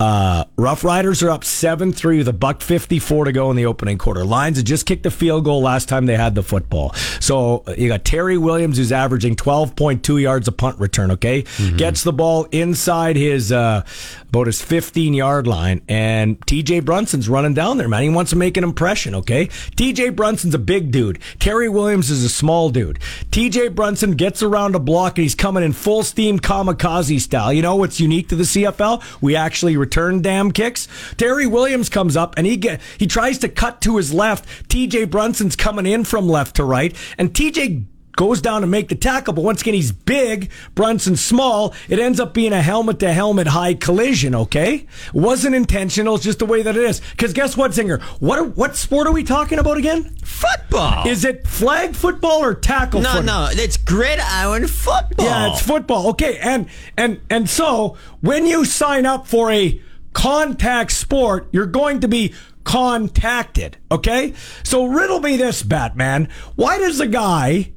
Uh, 0.00 0.44
Rough 0.56 0.84
Riders 0.84 1.22
are 1.22 1.30
up 1.30 1.42
seven 1.42 1.92
three 1.92 2.18
with 2.18 2.28
a 2.28 2.32
buck 2.32 2.60
fifty 2.60 2.98
four 2.98 3.24
to 3.24 3.32
go 3.32 3.50
in 3.50 3.56
the 3.56 3.66
opening 3.66 3.98
quarter. 3.98 4.24
Lions 4.24 4.56
had 4.56 4.66
just 4.66 4.86
kicked 4.86 5.04
a 5.06 5.10
field 5.10 5.44
goal 5.44 5.60
last 5.60 5.88
time 5.88 6.06
they 6.06 6.16
had 6.16 6.34
the 6.34 6.42
football. 6.42 6.92
So 7.20 7.64
uh, 7.66 7.74
you 7.76 7.88
got 7.88 8.04
Terry 8.04 8.38
Williams 8.38 8.76
who's 8.76 8.92
averaging 8.92 9.34
twelve 9.34 9.74
point 9.74 10.04
two 10.04 10.18
yards 10.18 10.46
a 10.46 10.52
punt 10.52 10.78
return. 10.78 11.10
Okay, 11.10 11.42
mm-hmm. 11.42 11.76
gets 11.76 12.04
the 12.04 12.12
ball 12.12 12.44
inside 12.52 13.16
his 13.16 13.50
uh, 13.50 13.84
about 14.28 14.46
his 14.46 14.62
fifteen 14.62 15.14
yard 15.14 15.46
line, 15.46 15.82
and 15.88 16.44
T.J. 16.46 16.80
Brunson's 16.80 17.28
running 17.28 17.54
down 17.54 17.78
there. 17.78 17.88
Man, 17.88 18.02
he 18.02 18.08
wants 18.08 18.30
to 18.30 18.36
make 18.36 18.56
an 18.56 18.64
impression. 18.64 19.14
Okay, 19.14 19.48
T.J. 19.76 20.10
Brunson's 20.10 20.54
a 20.54 20.58
big 20.58 20.90
dude. 20.90 21.18
Terry 21.38 21.68
Williams 21.68 22.10
is 22.10 22.24
a 22.24 22.28
small 22.28 22.70
dude. 22.70 22.98
TJ 23.30 23.74
Brunson 23.74 24.12
gets 24.12 24.42
around 24.42 24.74
a 24.74 24.78
block 24.78 25.18
and 25.18 25.22
he's 25.22 25.34
coming 25.34 25.62
in 25.62 25.72
full 25.72 26.02
steam 26.02 26.38
kamikaze 26.38 27.20
style. 27.20 27.52
You 27.52 27.62
know 27.62 27.76
what's 27.76 28.00
unique 28.00 28.28
to 28.28 28.36
the 28.36 28.44
CFL? 28.44 29.02
We 29.20 29.36
actually 29.36 29.76
return 29.76 30.22
damn 30.22 30.52
kicks. 30.52 30.88
Terry 31.16 31.46
Williams 31.46 31.88
comes 31.88 32.16
up 32.16 32.34
and 32.36 32.46
he 32.46 32.56
get 32.56 32.80
he 32.98 33.06
tries 33.06 33.38
to 33.38 33.48
cut 33.48 33.80
to 33.82 33.96
his 33.96 34.12
left. 34.12 34.68
TJ 34.68 35.10
Brunson's 35.10 35.56
coming 35.56 35.86
in 35.86 36.04
from 36.04 36.28
left 36.28 36.56
to 36.56 36.64
right 36.64 36.94
and 37.16 37.32
TJ 37.32 37.84
goes 38.18 38.40
down 38.40 38.62
to 38.62 38.66
make 38.66 38.88
the 38.88 38.96
tackle, 38.96 39.32
but 39.32 39.44
once 39.44 39.60
again, 39.60 39.74
he's 39.74 39.92
big, 39.92 40.50
Brunson 40.74 41.14
small. 41.14 41.72
It 41.88 42.00
ends 42.00 42.18
up 42.18 42.34
being 42.34 42.52
a 42.52 42.60
helmet 42.60 42.98
to 42.98 43.12
helmet 43.12 43.46
high 43.46 43.74
collision, 43.74 44.34
okay? 44.34 44.88
Wasn't 45.14 45.54
intentional, 45.54 46.16
it's 46.16 46.24
just 46.24 46.40
the 46.40 46.44
way 46.44 46.62
that 46.62 46.76
it 46.76 46.82
is. 46.82 47.00
Because 47.12 47.32
guess 47.32 47.56
what, 47.56 47.70
Zinger? 47.70 48.02
What, 48.20 48.40
are, 48.40 48.44
what 48.44 48.74
sport 48.74 49.06
are 49.06 49.12
we 49.12 49.22
talking 49.22 49.60
about 49.60 49.76
again? 49.76 50.16
Football. 50.24 51.06
Is 51.06 51.24
it 51.24 51.46
flag 51.46 51.94
football 51.94 52.42
or 52.42 52.54
tackle 52.54 53.02
no, 53.02 53.08
football? 53.08 53.22
No, 53.22 53.54
no, 53.54 53.62
it's 53.62 53.76
gridiron 53.76 54.66
football. 54.66 55.24
Yeah, 55.24 55.52
it's 55.52 55.62
football. 55.62 56.08
Okay, 56.08 56.38
and 56.38 56.66
and 56.96 57.20
and 57.30 57.48
so 57.48 57.96
when 58.20 58.46
you 58.46 58.64
sign 58.64 59.06
up 59.06 59.28
for 59.28 59.52
a 59.52 59.80
contact 60.12 60.90
sport, 60.90 61.48
you're 61.52 61.66
going 61.66 62.00
to 62.00 62.08
be 62.08 62.34
contacted, 62.64 63.78
okay? 63.92 64.34
So 64.64 64.86
riddle 64.86 65.20
me 65.20 65.36
this, 65.36 65.62
Batman. 65.62 66.28
Why 66.56 66.78
does 66.78 66.98
a 67.00 67.06
guy 67.06 67.72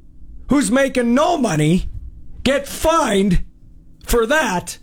who's 0.51 0.69
making 0.69 1.13
no 1.13 1.37
money 1.37 1.89
get 2.43 2.67
fined 2.67 3.45
for 4.03 4.25
that. 4.25 4.77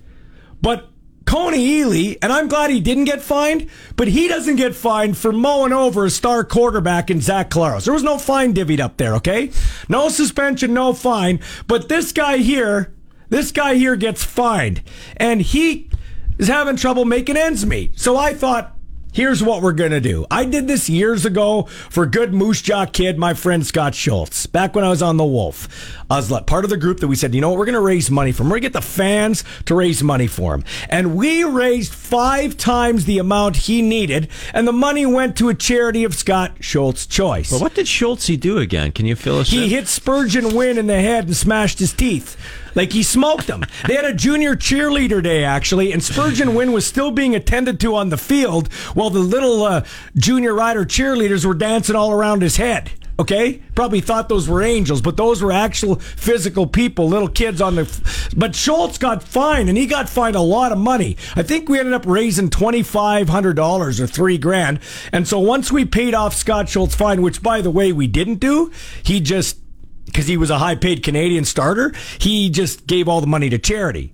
But 0.63 0.89
Kony 1.27 1.59
Ealy, 1.59 2.17
and 2.23 2.33
I'm 2.33 2.49
glad 2.49 2.71
he 2.71 2.81
didn't 2.81 3.05
get 3.05 3.21
fined, 3.21 3.69
but 3.95 4.09
he 4.09 4.29
doesn't 4.29 4.57
get 4.57 4.75
fined 4.75 5.19
for 5.19 5.31
mowing 5.31 5.75
over 5.75 6.07
a 6.07 6.11
star 6.11 6.43
quarterback 6.43 7.11
in 7.11 7.21
Zach 7.21 7.51
Collaros. 7.51 7.85
There 7.85 7.93
was 7.93 8.03
no 8.03 8.17
fine 8.17 8.55
divvied 8.55 8.81
up 8.81 8.97
there, 8.97 9.15
okay? 9.17 9.51
No 9.91 10.09
suspension, 10.09 10.73
no 10.73 10.95
fine. 10.95 11.39
But 11.67 11.91
this 11.91 12.13
guy 12.13 12.39
here, 12.39 12.95
this 13.29 13.53
guy 13.53 13.75
here 13.75 13.97
gets 13.97 14.25
fined. 14.25 14.81
And 15.19 15.43
he 15.43 15.91
is 16.39 16.49
having 16.49 16.77
trouble 16.77 17.05
making 17.05 17.37
ends 17.37 17.67
meet. 17.67 18.01
So 18.01 18.17
I 18.17 18.33
thought, 18.33 18.75
Here's 19.13 19.43
what 19.43 19.63
we're 19.63 19.73
going 19.73 19.91
to 19.91 20.01
do. 20.01 20.27
I 20.31 20.45
did 20.45 20.69
this 20.69 20.89
years 20.89 21.25
ago 21.25 21.63
for 21.91 22.07
good 22.07 22.33
Moose 22.33 22.63
Jaw 22.63 22.87
kid, 22.87 23.19
my 23.19 23.35
friend 23.35 23.67
Scott 23.67 23.95
Schultz, 23.95 24.47
back 24.47 24.75
when 24.75 24.85
I 24.85 24.91
was 24.91 25.03
on 25.03 25.17
The 25.17 25.25
Wolf. 25.25 25.69
I 26.11 26.17
was 26.17 26.31
part 26.43 26.65
of 26.65 26.71
the 26.71 26.77
group 26.77 27.01
that 27.01 27.09
we 27.09 27.17
said, 27.17 27.35
you 27.35 27.41
know 27.41 27.51
what, 27.51 27.59
we're 27.59 27.65
going 27.65 27.75
to 27.75 27.81
raise 27.81 28.11
money 28.11 28.33
for 28.33 28.43
him. 28.43 28.49
We're 28.49 28.61
going 28.61 28.63
to 28.63 28.69
get 28.69 28.73
the 28.75 28.83
fans 28.83 29.45
to 29.67 29.75
raise 29.75 30.03
money 30.03 30.27
for 30.27 30.55
him. 30.55 30.65
And 30.89 31.17
we 31.17 31.43
raised 31.43 31.93
five 31.93 32.57
times 32.57 33.07
the 33.07 33.19
amount 33.19 33.57
he 33.57 33.83
needed, 33.83 34.29
and 34.55 34.69
the 34.69 34.73
money 34.73 35.07
went 35.07 35.37
to 35.39 35.49
a 35.49 35.55
charity 35.55 36.05
of 36.05 36.15
Scott 36.15 36.53
Schultz's 36.61 37.07
choice. 37.07 37.51
But 37.51 37.61
what 37.61 37.75
did 37.75 37.89
Schultz 37.89 38.27
do 38.27 38.59
again? 38.59 38.93
Can 38.93 39.07
you 39.07 39.17
fill 39.17 39.41
us 39.41 39.53
in? 39.53 39.59
He 39.59 39.65
in? 39.65 39.71
hit 39.71 39.89
Spurgeon 39.89 40.55
Wynn 40.55 40.79
in 40.79 40.87
the 40.87 41.01
head 41.01 41.25
and 41.25 41.37
smashed 41.37 41.79
his 41.79 41.93
teeth. 41.93 42.37
Like 42.79 42.93
he 42.93 43.03
smoked 43.03 43.49
them. 43.49 43.65
they 43.89 43.97
had 43.97 44.05
a 44.05 44.15
junior 44.15 44.55
cheerleader 44.55 45.21
day 45.21 45.43
actually, 45.43 45.91
and 45.91 46.01
Spurgeon 46.01 46.55
Wynn 46.55 46.71
was 46.71 46.87
still 46.87 47.11
being 47.11 47.35
attended 47.35 47.81
to 47.81 47.97
on 47.97 48.11
the 48.11 48.17
field 48.17 48.73
while 48.95 49.11
the 49.11 49.19
little 49.19 49.65
uh, 49.65 49.85
junior 50.15 50.55
rider 50.55 50.85
cheerleaders 50.85 51.45
were 51.45 51.55
dancing 51.55 51.97
all 51.97 52.13
around 52.13 52.41
his 52.41 52.57
head. 52.57 52.93
Okay, 53.19 53.61
probably 53.75 54.01
thought 54.01 54.29
those 54.29 54.49
were 54.49 54.63
angels, 54.63 55.03
but 55.03 55.17
those 55.17 55.43
were 55.43 55.51
actual 55.51 55.97
physical 55.97 56.69
people, 56.69 57.09
little 57.09 57.27
kids 57.27 57.61
on 57.61 57.75
the. 57.75 58.31
But 58.37 58.55
Schultz 58.55 58.97
got 58.97 59.25
fined, 59.25 59.69
and 59.69 59.77
he 59.77 59.87
got 59.87 60.09
fined 60.09 60.37
a 60.37 60.41
lot 60.41 60.71
of 60.71 60.79
money. 60.79 61.17
I 61.35 61.43
think 61.43 61.69
we 61.69 61.81
ended 61.81 61.95
up 61.95 62.07
raising 62.07 62.49
twenty 62.49 62.85
five 62.85 63.29
hundred 63.29 63.55
dollars 63.55 63.99
or 63.99 64.07
three 64.07 64.39
grand. 64.39 64.79
And 65.13 65.27
so 65.27 65.41
once 65.41 65.73
we 65.73 65.85
paid 65.85 66.15
off 66.15 66.33
Scott 66.33 66.69
Schultz 66.69 66.95
fine, 66.95 67.23
which 67.23 67.43
by 67.43 67.61
the 67.61 67.73
way 67.73 67.91
we 67.91 68.07
didn't 68.07 68.37
do, 68.37 68.71
he 69.03 69.19
just 69.19 69.57
because 70.09 70.27
he 70.27 70.37
was 70.37 70.51
a 70.51 70.59
high 70.59 70.75
paid 70.75 71.03
Canadian 71.03 71.45
starter, 71.45 71.93
he 72.19 72.51
just 72.51 72.87
gave 72.87 73.09
all 73.09 73.21
the 73.21 73.27
money 73.27 73.49
to 73.51 73.59
charity. 73.59 74.13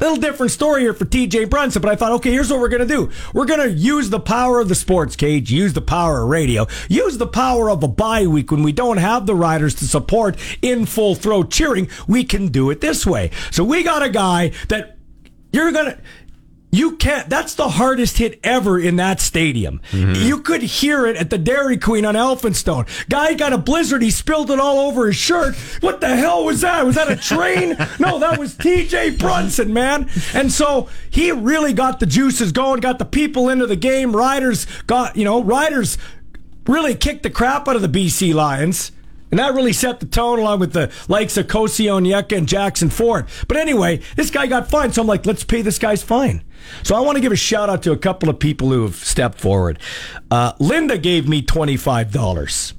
Little 0.00 0.16
different 0.16 0.52
story 0.52 0.82
here 0.82 0.94
for 0.94 1.04
TJ 1.04 1.50
Brunson, 1.50 1.82
but 1.82 1.90
I 1.90 1.96
thought, 1.96 2.12
okay, 2.12 2.30
here's 2.30 2.50
what 2.50 2.60
we're 2.60 2.68
going 2.68 2.86
to 2.86 2.94
do. 2.94 3.10
We're 3.34 3.46
going 3.46 3.68
to 3.68 3.70
use 3.70 4.10
the 4.10 4.20
power 4.20 4.60
of 4.60 4.68
the 4.68 4.76
sports 4.76 5.16
cage, 5.16 5.50
use 5.50 5.72
the 5.72 5.80
power 5.80 6.22
of 6.22 6.28
radio, 6.28 6.68
use 6.88 7.18
the 7.18 7.26
power 7.26 7.68
of 7.68 7.82
a 7.82 7.88
bye 7.88 8.26
week 8.26 8.52
when 8.52 8.62
we 8.62 8.70
don't 8.70 8.98
have 8.98 9.26
the 9.26 9.34
riders 9.34 9.74
to 9.76 9.86
support 9.86 10.36
in 10.62 10.86
full 10.86 11.16
throat 11.16 11.50
cheering. 11.50 11.88
We 12.06 12.22
can 12.22 12.48
do 12.48 12.70
it 12.70 12.80
this 12.80 13.04
way. 13.04 13.32
So 13.50 13.64
we 13.64 13.82
got 13.82 14.04
a 14.04 14.08
guy 14.08 14.52
that 14.68 14.98
you're 15.52 15.72
going 15.72 15.86
to, 15.86 15.98
you 16.70 16.96
can't. 16.96 17.28
That's 17.30 17.54
the 17.54 17.68
hardest 17.68 18.18
hit 18.18 18.38
ever 18.44 18.78
in 18.78 18.96
that 18.96 19.20
stadium. 19.20 19.80
Mm-hmm. 19.90 20.22
You 20.22 20.40
could 20.40 20.62
hear 20.62 21.06
it 21.06 21.16
at 21.16 21.30
the 21.30 21.38
Dairy 21.38 21.78
Queen 21.78 22.04
on 22.04 22.14
Elphinstone. 22.14 22.86
Guy 23.08 23.34
got 23.34 23.54
a 23.54 23.58
blizzard. 23.58 24.02
He 24.02 24.10
spilled 24.10 24.50
it 24.50 24.60
all 24.60 24.78
over 24.80 25.06
his 25.06 25.16
shirt. 25.16 25.56
What 25.80 26.00
the 26.00 26.14
hell 26.14 26.44
was 26.44 26.60
that? 26.60 26.84
Was 26.84 26.96
that 26.96 27.10
a 27.10 27.16
train? 27.16 27.70
no, 27.98 28.18
that 28.18 28.38
was 28.38 28.54
T.J. 28.54 29.16
Brunson, 29.16 29.72
man. 29.72 30.10
And 30.34 30.52
so 30.52 30.88
he 31.08 31.32
really 31.32 31.72
got 31.72 32.00
the 32.00 32.06
juices 32.06 32.52
going. 32.52 32.80
Got 32.80 32.98
the 32.98 33.06
people 33.06 33.48
into 33.48 33.66
the 33.66 33.76
game. 33.76 34.14
Riders 34.14 34.66
got 34.86 35.16
you 35.16 35.24
know 35.24 35.42
riders 35.42 35.96
really 36.66 36.94
kicked 36.94 37.22
the 37.22 37.30
crap 37.30 37.66
out 37.66 37.76
of 37.76 37.82
the 37.82 37.88
BC 37.88 38.34
Lions. 38.34 38.92
And 39.30 39.38
that 39.38 39.54
really 39.54 39.74
set 39.74 40.00
the 40.00 40.06
tone 40.06 40.38
along 40.38 40.60
with 40.60 40.72
the 40.72 40.90
likes 41.06 41.36
of 41.36 41.48
Kosi 41.48 41.84
Onyeka 41.84 42.36
and 42.36 42.48
Jackson 42.48 42.88
Ford. 42.88 43.26
But 43.46 43.58
anyway, 43.58 44.00
this 44.16 44.30
guy 44.30 44.46
got 44.46 44.70
fined. 44.70 44.94
So 44.94 45.02
I'm 45.02 45.06
like, 45.08 45.26
let's 45.26 45.44
pay 45.44 45.60
this 45.60 45.78
guy's 45.78 46.02
fine. 46.02 46.42
So 46.82 46.94
I 46.94 47.00
want 47.00 47.16
to 47.16 47.20
give 47.20 47.32
a 47.32 47.36
shout 47.36 47.68
out 47.68 47.82
to 47.84 47.92
a 47.92 47.96
couple 47.96 48.28
of 48.28 48.38
people 48.38 48.70
who 48.70 48.82
have 48.82 48.96
stepped 48.96 49.40
forward. 49.40 49.78
Uh, 50.30 50.52
Linda 50.58 50.98
gave 50.98 51.28
me 51.28 51.42
$25. 51.42 52.72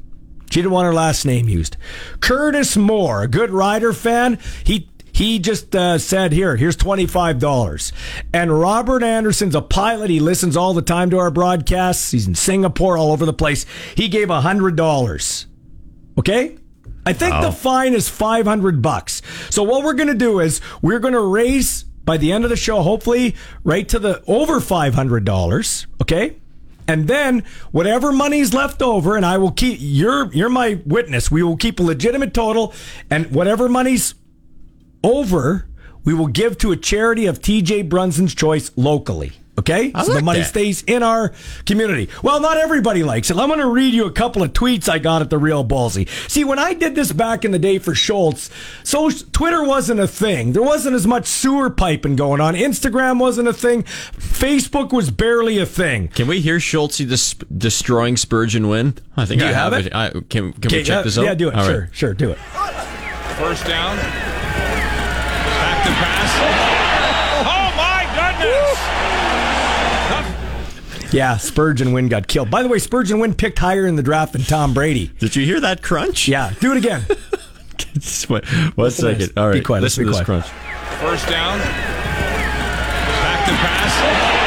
She 0.49 0.61
didn't 0.61 0.71
want 0.71 0.85
her 0.85 0.93
last 0.93 1.25
name 1.25 1.47
used. 1.47 1.77
Curtis 2.21 2.75
Moore, 2.75 3.23
a 3.23 3.27
good 3.27 3.51
rider 3.51 3.93
fan, 3.93 4.39
he 4.63 4.89
he 5.11 5.39
just 5.39 5.75
uh, 5.75 5.97
said, 5.97 6.31
"Here, 6.31 6.55
here's 6.55 6.75
twenty 6.75 7.05
five 7.05 7.39
dollars." 7.39 7.91
And 8.33 8.57
Robert 8.57 9.03
Anderson's 9.03 9.53
a 9.53 9.61
pilot. 9.61 10.09
He 10.09 10.19
listens 10.19 10.55
all 10.55 10.73
the 10.73 10.81
time 10.81 11.09
to 11.09 11.17
our 11.17 11.29
broadcasts. 11.29 12.11
He's 12.11 12.27
in 12.27 12.35
Singapore, 12.35 12.97
all 12.97 13.11
over 13.11 13.25
the 13.25 13.33
place. 13.33 13.65
He 13.95 14.07
gave 14.07 14.29
hundred 14.29 14.75
dollars. 14.75 15.45
Okay, 16.17 16.57
I 17.05 17.13
think 17.13 17.33
wow. 17.33 17.41
the 17.41 17.51
fine 17.51 17.93
is 17.93 18.07
five 18.07 18.45
hundred 18.45 18.81
bucks. 18.81 19.21
So 19.49 19.63
what 19.63 19.83
we're 19.83 19.93
going 19.93 20.07
to 20.07 20.13
do 20.13 20.39
is 20.39 20.61
we're 20.81 20.99
going 20.99 21.13
to 21.13 21.25
raise 21.25 21.85
by 22.09 22.17
the 22.17 22.31
end 22.31 22.43
of 22.43 22.49
the 22.49 22.57
show, 22.57 22.81
hopefully, 22.81 23.35
right 23.63 23.87
to 23.87 23.99
the 23.99 24.23
over 24.25 24.59
$500. 24.59 25.85
Okay. 26.01 26.37
And 26.87 27.07
then 27.07 27.43
whatever 27.71 28.11
money's 28.11 28.51
left 28.51 28.81
over, 28.81 29.15
and 29.15 29.23
I 29.23 29.37
will 29.37 29.51
keep, 29.51 29.77
you're, 29.79 30.33
you're 30.33 30.49
my 30.49 30.81
witness. 30.87 31.29
We 31.29 31.43
will 31.43 31.55
keep 31.55 31.79
a 31.79 31.83
legitimate 31.83 32.33
total 32.33 32.73
and 33.11 33.27
whatever 33.27 33.69
money's 33.69 34.15
over, 35.03 35.67
we 36.03 36.15
will 36.15 36.25
give 36.25 36.57
to 36.57 36.71
a 36.71 36.75
charity 36.75 37.27
of 37.27 37.41
TJ 37.41 37.89
Brunson's 37.89 38.33
choice 38.33 38.71
locally. 38.75 39.33
Okay? 39.59 39.91
I 39.93 40.03
so 40.03 40.13
the 40.13 40.21
money 40.21 40.39
that. 40.39 40.45
stays 40.45 40.83
in 40.83 41.03
our 41.03 41.33
community. 41.65 42.09
Well, 42.23 42.39
not 42.39 42.57
everybody 42.57 43.03
likes 43.03 43.29
it. 43.29 43.37
I'm 43.37 43.47
going 43.49 43.59
to 43.59 43.67
read 43.69 43.93
you 43.93 44.05
a 44.05 44.11
couple 44.11 44.41
of 44.41 44.53
tweets 44.53 44.89
I 44.89 44.99
got 44.99 45.21
at 45.21 45.29
the 45.29 45.37
Real 45.37 45.63
Ballsy. 45.63 46.07
See, 46.29 46.43
when 46.43 46.57
I 46.57 46.73
did 46.73 46.95
this 46.95 47.11
back 47.11 47.45
in 47.45 47.51
the 47.51 47.59
day 47.59 47.77
for 47.77 47.93
Schultz, 47.93 48.49
so 48.83 49.09
Twitter 49.09 49.63
wasn't 49.63 49.99
a 49.99 50.07
thing. 50.07 50.53
There 50.53 50.63
wasn't 50.63 50.95
as 50.95 51.05
much 51.05 51.27
sewer 51.27 51.69
piping 51.69 52.15
going 52.15 52.41
on. 52.41 52.55
Instagram 52.55 53.19
wasn't 53.19 53.47
a 53.47 53.53
thing. 53.53 53.83
Facebook 53.83 54.91
was 54.93 55.11
barely 55.11 55.59
a 55.59 55.65
thing. 55.65 56.07
Can 56.09 56.27
we 56.27 56.39
hear 56.41 56.59
Schultz 56.59 56.97
dis- 56.97 57.33
destroying 57.55 58.17
Spurgeon 58.17 58.67
Wynn? 58.69 58.95
I 59.17 59.25
think 59.25 59.41
Do 59.41 59.45
I 59.45 59.49
you 59.49 59.55
have 59.55 59.73
have 59.73 59.85
it? 59.85 59.93
I, 59.93 60.09
can 60.11 60.53
can 60.53 60.67
Okay, 60.67 60.77
we 60.77 60.83
check 60.83 60.97
yeah, 60.97 61.01
this 61.01 61.17
out? 61.17 61.23
Yeah, 61.25 61.33
do 61.35 61.49
it. 61.49 61.55
All 61.55 61.65
sure, 61.65 61.81
right. 61.81 61.89
sure, 61.95 62.13
do 62.13 62.31
it. 62.31 62.37
First 63.37 63.65
down. 63.65 63.97
Back 63.97 65.83
to 65.85 65.91
pass. 65.91 66.58
Yeah, 71.11 71.37
Spurgeon 71.37 71.91
Wynn 71.91 72.07
got 72.07 72.27
killed. 72.27 72.51
By 72.51 72.61
the 72.63 72.69
way, 72.69 72.77
Spurgeon 72.79 73.19
Wynn 73.19 73.33
picked 73.33 73.59
higher 73.59 73.87
in 73.87 73.95
the 73.95 74.03
draft 74.03 74.33
than 74.33 74.43
Tom 74.43 74.73
Brady. 74.73 75.07
Did 75.19 75.35
you 75.35 75.43
hear 75.45 75.59
that 75.59 75.81
crunch? 75.81 76.27
Yeah, 76.27 76.53
do 76.59 76.71
it 76.71 76.77
again. 76.77 77.03
One 78.27 78.41
one 78.43 78.73
Listen 78.77 79.05
second. 79.05 79.19
this. 79.19 79.31
All 79.35 79.47
right. 79.47 79.53
Be 79.53 79.61
quiet, 79.61 79.81
let's 79.81 79.97
Listen 79.97 80.05
be 80.05 80.11
to 80.11 80.17
this 80.17 80.25
quiet. 80.25 80.43
crunch. 80.45 80.99
First 81.01 81.27
down. 81.29 81.57
Back 81.59 83.45
to 83.47 83.51
pass. 83.55 84.35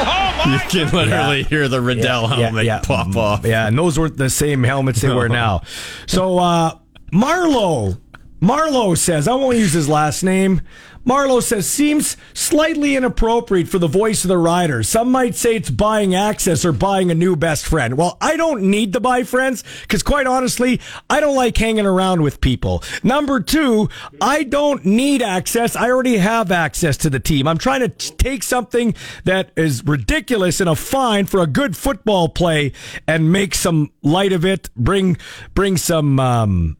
Oh 0.00 0.46
my 0.46 0.52
You 0.54 0.60
can 0.70 0.94
literally 0.94 1.42
hear 1.42 1.68
the 1.68 1.80
Riddell 1.80 2.28
helmet 2.28 2.82
pop 2.84 3.14
off. 3.16 3.44
Yeah, 3.44 3.66
and 3.66 3.76
those 3.76 3.98
weren't 3.98 4.16
the 4.16 4.30
same 4.30 4.62
helmets 4.62 5.00
they 5.02 5.12
wear 5.12 5.28
now. 5.28 5.62
So 6.06 6.38
uh 6.38 6.78
Marlowe. 7.12 7.98
Marlowe 8.40 8.94
says, 8.94 9.26
I 9.26 9.34
won't 9.34 9.56
use 9.58 9.72
his 9.72 9.88
last 9.88 10.22
name. 10.22 10.60
Marlowe 11.08 11.40
says, 11.40 11.66
seems 11.66 12.18
slightly 12.34 12.94
inappropriate 12.94 13.66
for 13.66 13.78
the 13.78 13.88
voice 13.88 14.24
of 14.24 14.28
the 14.28 14.36
rider. 14.36 14.82
Some 14.82 15.10
might 15.10 15.34
say 15.34 15.56
it's 15.56 15.70
buying 15.70 16.14
access 16.14 16.66
or 16.66 16.72
buying 16.72 17.10
a 17.10 17.14
new 17.14 17.34
best 17.34 17.64
friend. 17.64 17.96
Well, 17.96 18.18
I 18.20 18.36
don't 18.36 18.64
need 18.64 18.92
to 18.92 19.00
buy 19.00 19.22
friends 19.22 19.64
because, 19.80 20.02
quite 20.02 20.26
honestly, 20.26 20.82
I 21.08 21.20
don't 21.20 21.34
like 21.34 21.56
hanging 21.56 21.86
around 21.86 22.20
with 22.20 22.42
people. 22.42 22.84
Number 23.02 23.40
two, 23.40 23.88
I 24.20 24.42
don't 24.42 24.84
need 24.84 25.22
access. 25.22 25.74
I 25.76 25.90
already 25.90 26.18
have 26.18 26.52
access 26.52 26.98
to 26.98 27.08
the 27.08 27.20
team. 27.20 27.48
I'm 27.48 27.56
trying 27.56 27.80
to 27.80 27.88
take 27.88 28.42
something 28.42 28.94
that 29.24 29.50
is 29.56 29.82
ridiculous 29.86 30.60
and 30.60 30.68
a 30.68 30.74
fine 30.74 31.24
for 31.24 31.40
a 31.40 31.46
good 31.46 31.74
football 31.74 32.28
play 32.28 32.72
and 33.06 33.32
make 33.32 33.54
some 33.54 33.92
light 34.02 34.34
of 34.34 34.44
it. 34.44 34.68
Bring 34.76 35.16
bring 35.54 35.78
some. 35.78 36.20
Um, 36.20 36.77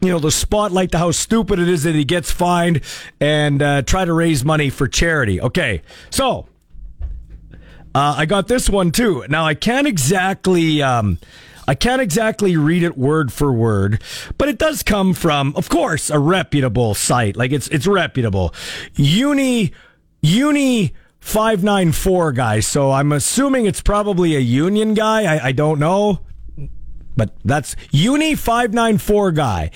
you 0.00 0.08
know, 0.08 0.18
the 0.18 0.30
spotlight 0.30 0.92
to 0.92 0.98
how 0.98 1.10
stupid 1.10 1.58
it 1.58 1.68
is 1.68 1.82
that 1.82 1.94
he 1.94 2.04
gets 2.04 2.30
fined 2.30 2.80
and 3.20 3.62
uh, 3.62 3.82
try 3.82 4.04
to 4.04 4.12
raise 4.12 4.44
money 4.44 4.70
for 4.70 4.88
charity. 4.88 5.40
Okay, 5.40 5.82
so 6.10 6.46
uh, 7.94 8.14
I 8.16 8.26
got 8.26 8.48
this 8.48 8.68
one 8.70 8.92
too. 8.92 9.24
Now 9.28 9.44
I 9.46 9.54
can't 9.54 9.86
exactly. 9.86 10.82
Um, 10.82 11.18
I 11.68 11.74
can't 11.74 12.02
exactly 12.02 12.56
read 12.56 12.82
it 12.82 12.98
word 12.98 13.32
for 13.32 13.52
word, 13.52 14.02
but 14.38 14.48
it 14.48 14.58
does 14.58 14.82
come 14.82 15.14
from, 15.14 15.52
of 15.54 15.68
course, 15.68 16.10
a 16.10 16.18
reputable 16.18 16.94
site. 16.94 17.36
Like 17.36 17.52
it's 17.52 17.68
it's 17.68 17.86
reputable. 17.86 18.54
Uni 18.96 19.72
Uni 20.20 20.94
five 21.20 21.62
nine 21.62 21.92
four 21.92 22.32
guy. 22.32 22.60
So 22.60 22.90
I'm 22.90 23.12
assuming 23.12 23.66
it's 23.66 23.82
probably 23.82 24.34
a 24.34 24.40
union 24.40 24.94
guy. 24.94 25.36
I, 25.36 25.48
I 25.48 25.52
don't 25.52 25.78
know. 25.78 26.20
But 27.20 27.36
that's 27.44 27.76
Uni 27.90 28.34
594 28.34 29.32
guy. 29.32 29.70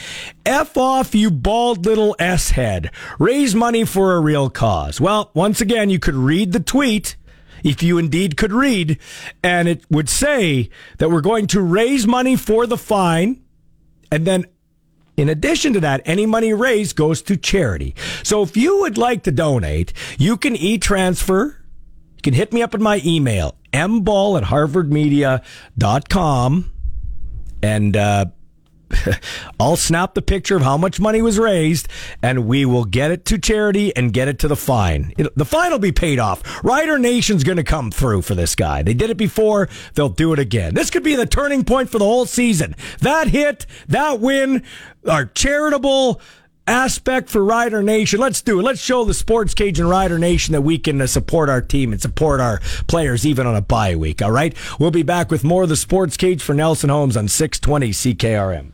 F 0.47 0.79
off, 0.79 1.15
you 1.15 1.31
bald 1.31 1.85
little 1.85 2.17
S 2.19 2.53
head. 2.53 2.91
Raise 3.19 3.55
money 3.55 3.85
for 3.85 4.15
a 4.15 4.21
real 4.21 4.49
cause. 4.49 4.99
Well, 4.99 5.31
once 5.35 5.61
again, 5.61 5.91
you 5.91 5.99
could 5.99 6.15
read 6.15 6.53
the 6.53 6.61
tweet 6.61 7.17
if 7.63 7.83
you 7.83 7.99
indeed 7.99 8.39
could 8.39 8.55
read, 8.55 8.99
and 9.43 9.69
it 9.69 9.85
would 9.91 10.09
say 10.09 10.71
that 10.97 11.11
we're 11.11 11.21
going 11.21 11.47
to 11.49 11.61
raise 11.61 12.07
money 12.07 12.35
for 12.35 12.67
the 12.67 12.79
fine, 12.79 13.43
and 14.11 14.27
then 14.27 14.47
in 15.19 15.29
addition 15.29 15.75
to 15.75 15.81
that, 15.81 16.01
any 16.07 16.25
money 16.25 16.55
raised 16.55 16.97
goes 16.97 17.21
to 17.21 17.37
charity. 17.37 17.95
So 18.23 18.43
if 18.43 18.57
you 18.57 18.81
would 18.81 18.97
like 18.97 19.23
to 19.25 19.31
donate, 19.31 19.93
you 20.19 20.39
can 20.39 20.57
e-transfer. 20.57 21.63
You 22.17 22.23
can 22.23 22.33
hit 22.33 22.55
me 22.55 22.63
up 22.63 22.73
at 22.73 22.81
my 22.81 23.03
email, 23.05 23.55
mball 23.75 24.39
at 24.39 24.45
harvardmedia.com 24.45 26.71
and 27.65 27.97
uh, 27.97 28.27
I'll 29.59 29.77
snap 29.77 30.13
the 30.13 30.21
picture 30.21 30.55
of 30.55 30.63
how 30.63 30.77
much 30.77 31.01
money 31.01 31.23
was 31.23 31.39
raised, 31.39 31.89
and 32.23 32.47
we 32.47 32.67
will 32.67 32.85
get 32.85 33.11
it 33.11 33.25
to 33.27 33.39
charity 33.39 33.97
and 33.97 34.13
get 34.13 34.29
it 34.29 34.39
to 34.41 34.49
the 34.49 34.57
fine. 34.57 35.15
It, 35.17 35.35
the 35.35 35.47
fine 35.47 35.73
will 35.73 35.79
be 35.79 35.91
paid 35.91 36.19
off. 36.19 36.63
Rider 36.63 36.99
Nation's 36.99 37.43
going 37.43 37.57
to 37.57 37.65
come 37.65 37.91
through 37.91 38.21
for 38.21 38.35
this 38.35 38.55
guy. 38.55 38.83
They 38.83 38.93
did 38.93 39.09
it 39.09 39.17
before; 39.17 39.71
they'll 39.95 40.11
do 40.11 40.35
it 40.35 40.39
again. 40.39 40.75
This 40.75 40.91
could 40.91 41.03
be 41.03 41.15
the 41.15 41.25
turning 41.25 41.65
point 41.65 41.89
for 41.89 41.99
the 41.99 42.05
whole 42.05 42.27
season. 42.27 42.77
That 43.01 43.29
hit, 43.29 43.65
that 43.89 44.21
win, 44.21 44.63
our 45.09 45.25
charitable 45.25 46.21
aspect 46.67 47.29
for 47.29 47.45
Rider 47.45 47.83
Nation. 47.83 48.21
Let's 48.21 48.43
do 48.43 48.61
it. 48.61 48.63
Let's 48.63 48.81
show 48.81 49.05
the 49.05 49.15
Sports 49.15 49.55
Cage 49.55 49.79
and 49.79 49.89
Rider 49.89 50.19
Nation 50.19 50.53
that 50.53 50.63
we 50.63 50.79
can 50.79 51.01
uh, 51.01 51.07
support 51.07 51.49
our 51.49 51.61
team 51.61 51.93
and 51.93 52.01
support 52.01 52.41
our 52.41 52.61
players 52.87 53.27
even 53.27 53.47
on 53.47 53.57
a 53.57 53.63
bye 53.63 53.97
week. 53.97 54.23
All 54.23 54.31
right. 54.31 54.55
We'll 54.79 54.91
be 54.91 55.03
back 55.03 55.31
with 55.31 55.45
more 55.45 55.65
of 55.65 55.69
the 55.69 55.77
Sports 55.77 56.17
Cage 56.17 56.43
for 56.43 56.55
Nelson 56.55 56.91
Homes 56.91 57.17
on 57.17 57.29
620 57.29 57.91
CKRM. 57.91 58.71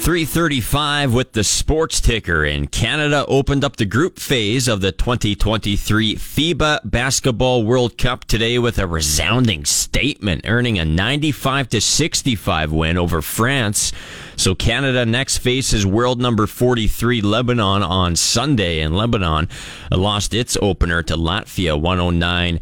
335 0.00 1.12
with 1.12 1.32
the 1.32 1.44
sports 1.44 2.00
ticker 2.00 2.44
and 2.44 2.72
Canada 2.72 3.26
opened 3.26 3.64
up 3.64 3.76
the 3.76 3.84
group 3.84 4.18
phase 4.18 4.66
of 4.66 4.80
the 4.80 4.92
2023 4.92 6.14
FIBA 6.14 6.80
Basketball 6.84 7.64
World 7.64 7.98
Cup 7.98 8.24
today 8.24 8.58
with 8.58 8.78
a 8.78 8.86
resounding 8.86 9.64
statement 9.66 10.46
earning 10.46 10.78
a 10.78 10.84
95 10.84 11.68
to 11.70 11.80
65 11.80 12.72
win 12.72 12.96
over 12.96 13.20
France. 13.20 13.92
So 14.36 14.54
Canada 14.54 15.04
next 15.04 15.38
faces 15.38 15.84
world 15.84 16.22
number 16.22 16.46
43 16.46 17.20
Lebanon 17.20 17.82
on 17.82 18.16
Sunday 18.16 18.80
and 18.80 18.96
Lebanon 18.96 19.48
lost 19.90 20.32
its 20.32 20.56
opener 20.62 21.02
to 21.02 21.16
Latvia 21.16 21.78
109 21.78 22.60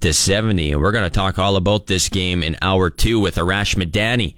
to 0.00 0.12
70. 0.12 0.74
We're 0.74 0.92
going 0.92 1.04
to 1.04 1.10
talk 1.10 1.38
all 1.38 1.56
about 1.56 1.86
this 1.86 2.08
game 2.08 2.42
in 2.42 2.56
hour 2.62 2.90
2 2.90 3.20
with 3.20 3.36
Arash 3.36 3.76
Madani. 3.76 4.34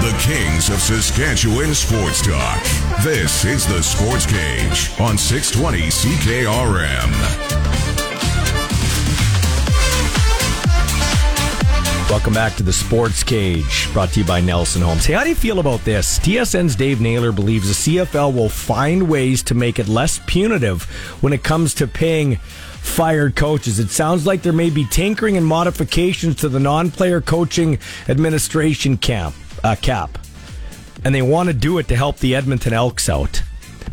The 0.00 0.16
Kings 0.18 0.70
of 0.70 0.80
Saskatchewan 0.80 1.74
Sports 1.74 2.26
Talk. 2.26 2.62
This 3.04 3.44
is 3.44 3.66
the 3.66 3.82
Sports 3.82 4.24
Cage 4.24 4.98
on 4.98 5.18
620 5.18 5.90
CKRM. 5.90 7.10
Welcome 12.08 12.32
back 12.32 12.54
to 12.54 12.62
the 12.62 12.72
Sports 12.72 13.22
Cage, 13.22 13.92
brought 13.92 14.08
to 14.14 14.20
you 14.20 14.26
by 14.26 14.40
Nelson 14.40 14.80
Homes. 14.80 15.04
Hey, 15.04 15.12
how 15.12 15.22
do 15.22 15.28
you 15.28 15.34
feel 15.34 15.58
about 15.58 15.84
this? 15.84 16.18
TSN's 16.20 16.76
Dave 16.76 17.02
Naylor 17.02 17.30
believes 17.30 17.68
the 17.68 17.96
CFL 17.98 18.34
will 18.34 18.48
find 18.48 19.06
ways 19.06 19.42
to 19.42 19.54
make 19.54 19.78
it 19.78 19.86
less 19.86 20.18
punitive 20.26 20.84
when 21.22 21.34
it 21.34 21.44
comes 21.44 21.74
to 21.74 21.86
paying 21.86 22.36
fired 22.36 23.36
coaches. 23.36 23.78
It 23.78 23.90
sounds 23.90 24.24
like 24.24 24.40
there 24.40 24.54
may 24.54 24.70
be 24.70 24.86
tinkering 24.86 25.36
and 25.36 25.44
modifications 25.44 26.36
to 26.36 26.48
the 26.48 26.58
non-player 26.58 27.20
coaching 27.20 27.78
administration 28.08 28.96
camp 28.96 29.34
uh, 29.64 29.76
cap, 29.80 30.18
and 31.04 31.14
they 31.14 31.22
want 31.22 31.48
to 31.48 31.54
do 31.54 31.78
it 31.78 31.88
to 31.88 31.96
help 31.96 32.18
the 32.18 32.34
Edmonton 32.34 32.72
Elks 32.72 33.08
out. 33.08 33.42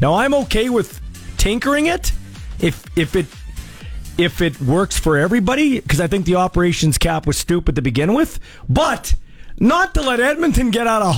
Now, 0.01 0.15
I'm 0.15 0.33
okay 0.33 0.69
with 0.69 1.01
tinkering 1.37 1.87
it 1.87 2.11
if 2.59 2.85
if 2.97 3.15
it 3.15 3.25
if 4.17 4.41
it 4.41 4.59
works 4.59 4.99
for 4.99 5.17
everybody, 5.17 5.79
because 5.79 6.01
I 6.01 6.07
think 6.07 6.25
the 6.25 6.35
operations 6.35 6.97
cap 6.97 7.27
was 7.27 7.37
stupid 7.37 7.75
to 7.75 7.81
begin 7.81 8.13
with, 8.13 8.39
but 8.67 9.13
not 9.59 9.93
to 9.93 10.01
let 10.01 10.19
Edmonton 10.19 10.71
get 10.71 10.87
out 10.87 11.01
of 11.01 11.15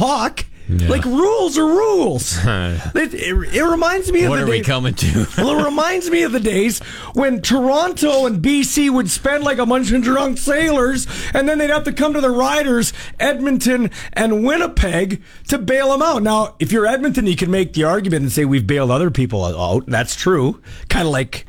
hawk. 0.69 0.89
Like 0.89 1.05
rules 1.05 1.57
are 1.57 1.65
rules. 1.65 2.37
it, 2.45 3.13
it, 3.13 3.55
it 3.55 3.63
reminds 3.63 4.11
me 4.11 4.23
of 4.23 4.29
What 4.29 4.37
the 4.37 4.43
are 4.43 4.49
we 4.49 4.61
coming 4.61 4.93
to? 4.93 5.27
well, 5.37 5.59
it 5.59 5.63
reminds 5.63 6.09
me 6.09 6.23
of 6.23 6.31
the 6.31 6.39
days 6.39 6.79
when 7.13 7.41
Toronto 7.41 8.25
and 8.25 8.43
BC 8.43 8.89
would 8.89 9.09
spend 9.09 9.43
like 9.43 9.57
a 9.57 9.65
bunch 9.65 9.91
of 9.91 10.01
drunk 10.01 10.37
sailors, 10.37 11.07
and 11.33 11.47
then 11.47 11.57
they'd 11.57 11.69
have 11.69 11.83
to 11.85 11.93
come 11.93 12.13
to 12.13 12.21
the 12.21 12.29
Riders, 12.29 12.93
Edmonton 13.19 13.91
and 14.13 14.45
Winnipeg, 14.45 15.21
to 15.47 15.57
bail 15.57 15.91
them 15.91 16.01
out. 16.01 16.23
Now, 16.23 16.55
if 16.59 16.71
you're 16.71 16.85
Edmonton, 16.85 17.25
you 17.25 17.35
can 17.35 17.51
make 17.51 17.73
the 17.73 17.83
argument 17.83 18.23
and 18.23 18.31
say 18.31 18.45
we've 18.45 18.67
bailed 18.67 18.91
other 18.91 19.11
people 19.11 19.43
out. 19.43 19.85
That's 19.87 20.15
true. 20.15 20.61
Kind 20.89 21.07
of 21.07 21.11
like 21.11 21.45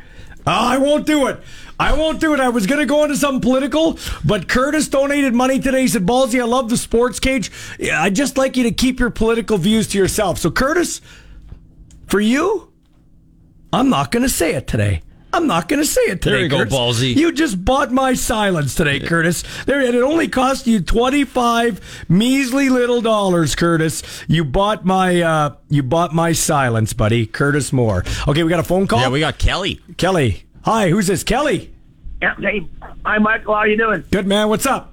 Oh, 0.47 0.53
I 0.53 0.79
won't 0.79 1.07
do 1.07 1.27
it. 1.27 1.41
I 1.81 1.95
won't 1.95 2.21
do 2.21 2.35
it. 2.35 2.41
I 2.41 2.51
was 2.51 2.67
going 2.67 2.81
to 2.81 2.87
go 2.87 3.05
into 3.05 3.17
something 3.17 3.41
political, 3.41 3.99
but 4.23 4.49
Curtis 4.49 4.87
donated 4.89 5.35
money 5.35 5.59
today. 5.59 5.81
He 5.81 5.89
said, 5.89 6.05
Ballsy, 6.07 6.39
I 6.39 6.45
love 6.45 6.69
the 6.69 6.77
sports 6.77 7.19
cage. 7.19 7.51
I'd 7.81 8.15
just 8.15 8.37
like 8.37 8.59
you 8.59 8.65
to 8.65 8.71
keep 8.71 9.01
your 9.01 9.09
political 9.09 9.57
views 9.57 9.89
to 9.89 9.99
yourself. 9.99 10.39
So, 10.39 10.51
Curtis, 10.51 11.01
for 12.07 12.21
you, 12.21 12.71
I'm 13.73 13.89
not 13.89 14.13
going 14.13 14.25
to 14.25 14.29
say 14.29 14.55
it 14.55 14.67
today. 14.67 15.01
I'm 15.33 15.47
not 15.47 15.69
going 15.69 15.81
to 15.81 15.87
say 15.87 16.03
it 16.03 16.21
today. 16.21 16.31
There 16.33 16.41
you 16.41 16.49
go, 16.49 16.59
Curtis. 16.59 16.75
Ballsy. 16.75 17.17
You 17.17 17.33
just 17.33 17.65
bought 17.65 17.91
my 17.93 18.13
silence 18.13 18.75
today, 18.75 19.01
Curtis. 19.01 19.43
There, 19.65 19.81
and 19.81 19.95
it 19.95 20.03
only 20.03 20.29
cost 20.29 20.67
you 20.67 20.81
25 20.81 22.05
measly 22.11 22.69
little 22.69 23.01
dollars, 23.01 23.55
Curtis. 23.55 24.03
You 24.29 24.45
bought 24.45 24.85
my, 24.85 25.23
uh, 25.23 25.55
you 25.71 25.83
bought 25.83 26.13
my 26.13 26.33
silence, 26.33 26.93
buddy. 26.93 27.27
Curtis 27.27 27.73
Moore. 27.73 28.05
Okay, 28.29 28.43
we 28.43 28.51
got 28.51 28.61
a 28.61 28.65
phone 28.65 28.87
call. 28.87 29.01
Yeah, 29.01 29.09
we 29.09 29.21
got 29.21 29.39
Kelly. 29.39 29.81
Kelly. 29.97 30.45
Hi, 30.63 30.91
who's 30.91 31.07
this? 31.07 31.25
Kelly. 31.25 31.73
Yeah, 32.21 32.35
hey, 32.39 32.67
hi, 33.05 33.19
Michael. 33.19 33.55
How 33.55 33.61
are 33.61 33.69
you 33.69 33.79
doing? 33.79 34.05
Good 34.11 34.27
man. 34.27 34.49
What's 34.49 34.67
up? 34.67 34.93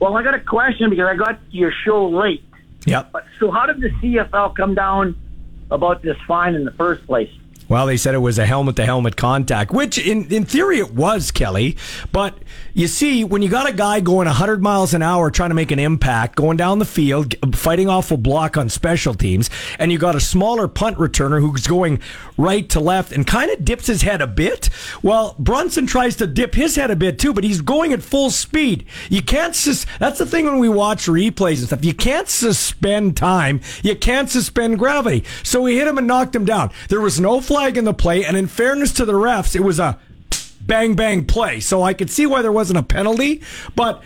Well, 0.00 0.16
I 0.16 0.24
got 0.24 0.34
a 0.34 0.40
question 0.40 0.90
because 0.90 1.06
I 1.06 1.14
got 1.14 1.38
your 1.50 1.72
show 1.84 2.08
late. 2.08 2.44
Yep. 2.84 3.12
But 3.12 3.24
so, 3.38 3.50
how 3.50 3.66
did 3.66 3.80
the 3.80 3.90
CFL 3.90 4.56
come 4.56 4.74
down 4.74 5.16
about 5.70 6.02
this 6.02 6.16
fine 6.26 6.54
in 6.54 6.64
the 6.64 6.72
first 6.72 7.06
place? 7.06 7.30
Well, 7.68 7.86
they 7.86 7.96
said 7.96 8.14
it 8.14 8.18
was 8.18 8.38
a 8.38 8.46
helmet 8.46 8.76
to 8.76 8.84
helmet 8.84 9.16
contact, 9.16 9.72
which 9.72 9.98
in, 9.98 10.32
in 10.32 10.44
theory 10.44 10.78
it 10.78 10.92
was, 10.92 11.30
Kelly. 11.30 11.76
But 12.12 12.36
you 12.74 12.88
see, 12.88 13.24
when 13.24 13.40
you 13.40 13.48
got 13.48 13.68
a 13.68 13.72
guy 13.72 14.00
going 14.00 14.26
100 14.26 14.62
miles 14.62 14.92
an 14.94 15.02
hour 15.02 15.30
trying 15.30 15.50
to 15.50 15.54
make 15.54 15.70
an 15.70 15.78
impact, 15.78 16.36
going 16.36 16.56
down 16.56 16.78
the 16.78 16.84
field, 16.84 17.34
fighting 17.54 17.88
off 17.88 18.10
a 18.10 18.16
block 18.16 18.56
on 18.56 18.68
special 18.68 19.14
teams, 19.14 19.48
and 19.78 19.90
you 19.90 19.98
got 19.98 20.14
a 20.14 20.20
smaller 20.20 20.68
punt 20.68 20.98
returner 20.98 21.40
who's 21.40 21.66
going 21.66 22.00
right 22.36 22.68
to 22.68 22.80
left 22.80 23.12
and 23.12 23.26
kind 23.26 23.50
of 23.50 23.64
dips 23.64 23.86
his 23.86 24.02
head 24.02 24.20
a 24.20 24.26
bit, 24.26 24.68
well, 25.02 25.34
Brunson 25.38 25.86
tries 25.86 26.16
to 26.16 26.26
dip 26.26 26.54
his 26.54 26.76
head 26.76 26.90
a 26.90 26.96
bit 26.96 27.18
too, 27.18 27.32
but 27.32 27.44
he's 27.44 27.60
going 27.60 27.92
at 27.92 28.02
full 28.02 28.30
speed. 28.30 28.84
You 29.08 29.22
can't, 29.22 29.54
sus- 29.54 29.86
that's 29.98 30.18
the 30.18 30.26
thing 30.26 30.44
when 30.44 30.58
we 30.58 30.68
watch 30.68 31.06
replays 31.06 31.58
and 31.58 31.68
stuff. 31.68 31.84
You 31.84 31.94
can't 31.94 32.28
suspend 32.28 33.16
time. 33.16 33.60
You 33.82 33.96
can't 33.96 34.28
suspend 34.28 34.78
gravity. 34.78 35.24
So 35.42 35.64
he 35.64 35.78
hit 35.78 35.88
him 35.88 35.98
and 35.98 36.06
knocked 36.06 36.34
him 36.34 36.44
down. 36.44 36.70
There 36.88 37.00
was 37.00 37.20
no 37.20 37.40
flag 37.54 37.76
in 37.76 37.84
the 37.84 37.94
play, 37.94 38.24
and 38.24 38.36
in 38.36 38.48
fairness 38.48 38.90
to 38.90 39.04
the 39.04 39.12
refs, 39.12 39.54
it 39.54 39.60
was 39.60 39.78
a 39.78 39.96
bang 40.66 40.96
bang 40.96 41.24
play. 41.24 41.60
So 41.60 41.84
I 41.84 41.94
could 41.94 42.10
see 42.10 42.26
why 42.26 42.42
there 42.42 42.50
wasn't 42.50 42.80
a 42.80 42.82
penalty, 42.82 43.42
but 43.76 44.02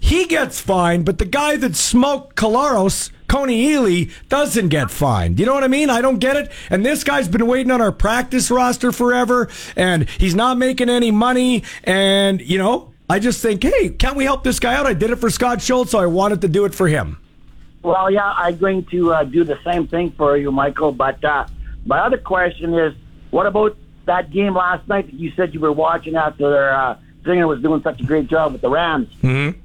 he 0.00 0.26
gets 0.26 0.60
fined, 0.60 1.04
but 1.04 1.18
the 1.18 1.24
guy 1.24 1.56
that 1.58 1.76
smoked 1.76 2.34
Collaros, 2.34 3.10
Kony 3.28 3.64
Ealy, 3.64 4.10
doesn't 4.28 4.70
get 4.70 4.90
fined. 4.90 5.38
You 5.38 5.46
know 5.46 5.54
what 5.54 5.62
I 5.62 5.68
mean? 5.68 5.88
I 5.88 6.00
don't 6.00 6.18
get 6.18 6.34
it. 6.34 6.50
And 6.68 6.84
this 6.84 7.04
guy's 7.04 7.28
been 7.28 7.46
waiting 7.46 7.70
on 7.70 7.80
our 7.80 7.92
practice 7.92 8.50
roster 8.50 8.90
forever, 8.90 9.48
and 9.76 10.10
he's 10.10 10.34
not 10.34 10.58
making 10.58 10.88
any 10.88 11.12
money. 11.12 11.62
And, 11.84 12.40
you 12.40 12.58
know, 12.58 12.92
I 13.08 13.20
just 13.20 13.40
think, 13.40 13.62
hey, 13.62 13.90
can't 13.90 14.16
we 14.16 14.24
help 14.24 14.42
this 14.42 14.58
guy 14.58 14.74
out? 14.74 14.84
I 14.84 14.94
did 14.94 15.10
it 15.10 15.20
for 15.20 15.30
Scott 15.30 15.62
Schultz, 15.62 15.92
so 15.92 16.00
I 16.00 16.06
wanted 16.06 16.40
to 16.40 16.48
do 16.48 16.64
it 16.64 16.74
for 16.74 16.88
him. 16.88 17.20
Well, 17.82 18.10
yeah, 18.10 18.32
I'm 18.32 18.56
going 18.56 18.84
to 18.86 19.14
uh, 19.14 19.22
do 19.22 19.44
the 19.44 19.60
same 19.62 19.86
thing 19.86 20.10
for 20.10 20.36
you, 20.36 20.50
Michael. 20.50 20.90
But 20.90 21.24
uh, 21.24 21.46
my 21.84 21.98
other 22.00 22.18
question 22.18 22.74
is, 22.74 22.94
what 23.30 23.46
about 23.46 23.76
that 24.06 24.30
game 24.30 24.54
last 24.54 24.86
night 24.88 25.06
that 25.06 25.14
you 25.14 25.32
said 25.36 25.54
you 25.54 25.60
were 25.60 25.72
watching 25.72 26.16
after 26.16 26.70
uh, 26.70 26.98
Zinger 27.24 27.48
was 27.48 27.62
doing 27.62 27.82
such 27.82 28.00
a 28.00 28.04
great 28.04 28.28
job 28.28 28.52
with 28.52 28.60
the 28.60 28.70
Rams? 28.70 29.08
Mm-hmm. 29.22 29.58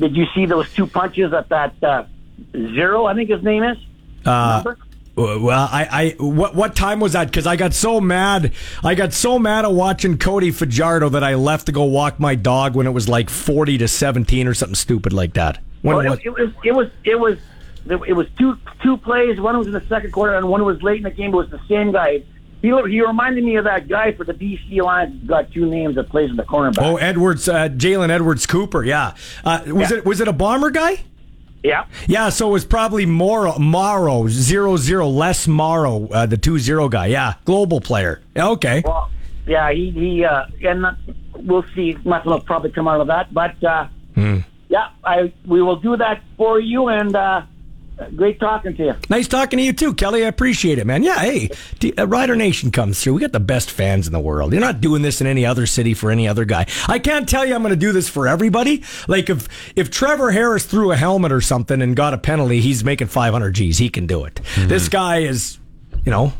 Did 0.00 0.16
you 0.16 0.26
see 0.34 0.46
those 0.46 0.72
two 0.72 0.86
punches 0.86 1.32
at 1.32 1.48
that 1.50 1.82
uh, 1.82 2.04
zero? 2.52 3.06
I 3.06 3.14
think 3.14 3.30
his 3.30 3.42
name 3.42 3.62
is. 3.62 3.78
Uh? 4.24 4.74
Well, 5.16 5.50
I, 5.50 5.86
I, 5.90 6.16
what, 6.18 6.56
what 6.56 6.74
time 6.74 6.98
was 6.98 7.12
that? 7.12 7.28
Because 7.28 7.46
I 7.46 7.54
got 7.54 7.72
so 7.72 8.00
mad. 8.00 8.52
I 8.82 8.96
got 8.96 9.12
so 9.12 9.38
mad 9.38 9.64
at 9.64 9.72
watching 9.72 10.18
Cody 10.18 10.50
Fajardo 10.50 11.08
that 11.10 11.22
I 11.22 11.36
left 11.36 11.66
to 11.66 11.72
go 11.72 11.84
walk 11.84 12.18
my 12.18 12.34
dog 12.34 12.74
when 12.74 12.88
it 12.88 12.90
was 12.90 13.08
like 13.08 13.30
forty 13.30 13.78
to 13.78 13.86
seventeen 13.86 14.48
or 14.48 14.54
something 14.54 14.74
stupid 14.74 15.12
like 15.12 15.34
that. 15.34 15.58
When 15.82 15.96
Well, 15.98 16.14
it, 16.14 16.20
it 16.24 16.30
was 16.30 16.50
it 16.64 16.72
was 16.72 16.88
it 17.04 17.20
was 17.20 17.38
it 17.86 18.14
was 18.14 18.26
two 18.38 18.56
two 18.82 18.96
plays. 18.96 19.40
One 19.40 19.56
was 19.58 19.66
in 19.66 19.72
the 19.72 19.84
second 19.88 20.12
quarter, 20.12 20.34
and 20.34 20.48
one 20.48 20.64
was 20.64 20.82
late 20.82 20.98
in 20.98 21.02
the 21.04 21.10
game. 21.10 21.32
It 21.32 21.36
was 21.36 21.50
the 21.50 21.60
same 21.68 21.92
guy. 21.92 22.22
He 22.62 22.68
he 22.68 23.00
reminded 23.02 23.44
me 23.44 23.56
of 23.56 23.64
that 23.64 23.88
guy 23.88 24.12
for 24.12 24.24
the 24.24 24.32
BC 24.32 24.82
Lions. 24.82 25.22
Got 25.28 25.52
two 25.52 25.66
names 25.66 25.96
that 25.96 26.08
plays 26.08 26.30
in 26.30 26.36
the 26.36 26.44
cornerback. 26.44 26.82
oh, 26.82 26.96
Edwards, 26.96 27.48
uh, 27.48 27.68
Jalen 27.68 28.08
Edwards 28.10 28.46
Cooper. 28.46 28.82
Yeah, 28.84 29.14
uh, 29.44 29.60
was 29.66 29.90
Yeah. 29.90 29.98
it 29.98 30.04
was 30.06 30.20
it 30.20 30.28
a 30.28 30.32
bomber 30.32 30.70
guy? 30.70 31.00
yeah. 31.62 31.84
Yeah, 32.06 32.28
so 32.30 32.48
it 32.48 32.52
was 32.52 32.64
probably 32.64 33.04
Morrow, 33.06 33.58
Morrow 33.58 34.28
zero 34.28 34.76
zero 34.76 35.08
less 35.08 35.46
Morrow, 35.46 36.08
uh, 36.08 36.24
the 36.26 36.36
two 36.38 36.58
zero 36.58 36.88
guy. 36.88 37.06
Yeah, 37.06 37.34
global 37.44 37.80
player. 37.80 38.20
Yeah, 38.34 38.48
okay. 38.50 38.82
Well, 38.84 39.10
yeah. 39.46 39.70
He 39.72 39.90
he 39.90 40.24
uh, 40.24 40.46
and 40.62 40.86
uh, 40.86 40.92
we'll 41.36 41.64
see. 41.74 41.98
Nothing 42.04 42.30
will 42.32 42.40
probably 42.40 42.70
come 42.70 42.88
out 42.88 43.00
of 43.02 43.08
that, 43.08 43.32
but 43.34 43.62
uh, 43.62 43.88
Hmm. 44.14 44.38
yeah, 44.70 44.88
I 45.04 45.32
we 45.46 45.60
will 45.60 45.76
do 45.76 45.96
that 45.98 46.22
for 46.38 46.60
you. 46.60 46.88
And 46.88 47.14
uh, 47.14 47.42
great 48.16 48.40
talking 48.40 48.76
to 48.76 48.84
you. 48.84 48.94
Nice 49.08 49.28
talking 49.28 49.58
to 49.58 49.62
you 49.64 49.72
too, 49.72 49.94
Kelly. 49.94 50.24
I 50.24 50.28
appreciate 50.28 50.78
it, 50.78 50.86
man. 50.86 51.02
Yeah, 51.02 51.18
hey, 51.18 51.48
T- 51.78 51.94
uh, 51.96 52.06
Rider 52.06 52.36
Nation 52.36 52.70
comes 52.70 53.00
through. 53.02 53.14
We 53.14 53.20
got 53.20 53.32
the 53.32 53.40
best 53.40 53.70
fans 53.70 54.06
in 54.06 54.12
the 54.12 54.20
world. 54.20 54.52
You're 54.52 54.60
not 54.60 54.80
doing 54.80 55.02
this 55.02 55.20
in 55.20 55.26
any 55.26 55.46
other 55.46 55.66
city 55.66 55.94
for 55.94 56.10
any 56.10 56.26
other 56.28 56.44
guy. 56.44 56.66
I 56.88 56.98
can't 56.98 57.28
tell 57.28 57.44
you 57.44 57.54
I'm 57.54 57.62
going 57.62 57.70
to 57.70 57.76
do 57.76 57.92
this 57.92 58.08
for 58.08 58.26
everybody. 58.28 58.82
Like 59.08 59.30
if 59.30 59.48
if 59.76 59.90
Trevor 59.90 60.30
Harris 60.30 60.64
threw 60.66 60.92
a 60.92 60.96
helmet 60.96 61.32
or 61.32 61.40
something 61.40 61.80
and 61.82 61.94
got 61.94 62.14
a 62.14 62.18
penalty, 62.18 62.60
he's 62.60 62.84
making 62.84 63.08
500 63.08 63.52
G's. 63.54 63.78
He 63.78 63.88
can 63.88 64.06
do 64.06 64.24
it. 64.24 64.40
This 64.56 64.88
guy 64.88 65.18
is, 65.20 65.58
you 66.04 66.10
know. 66.10 66.32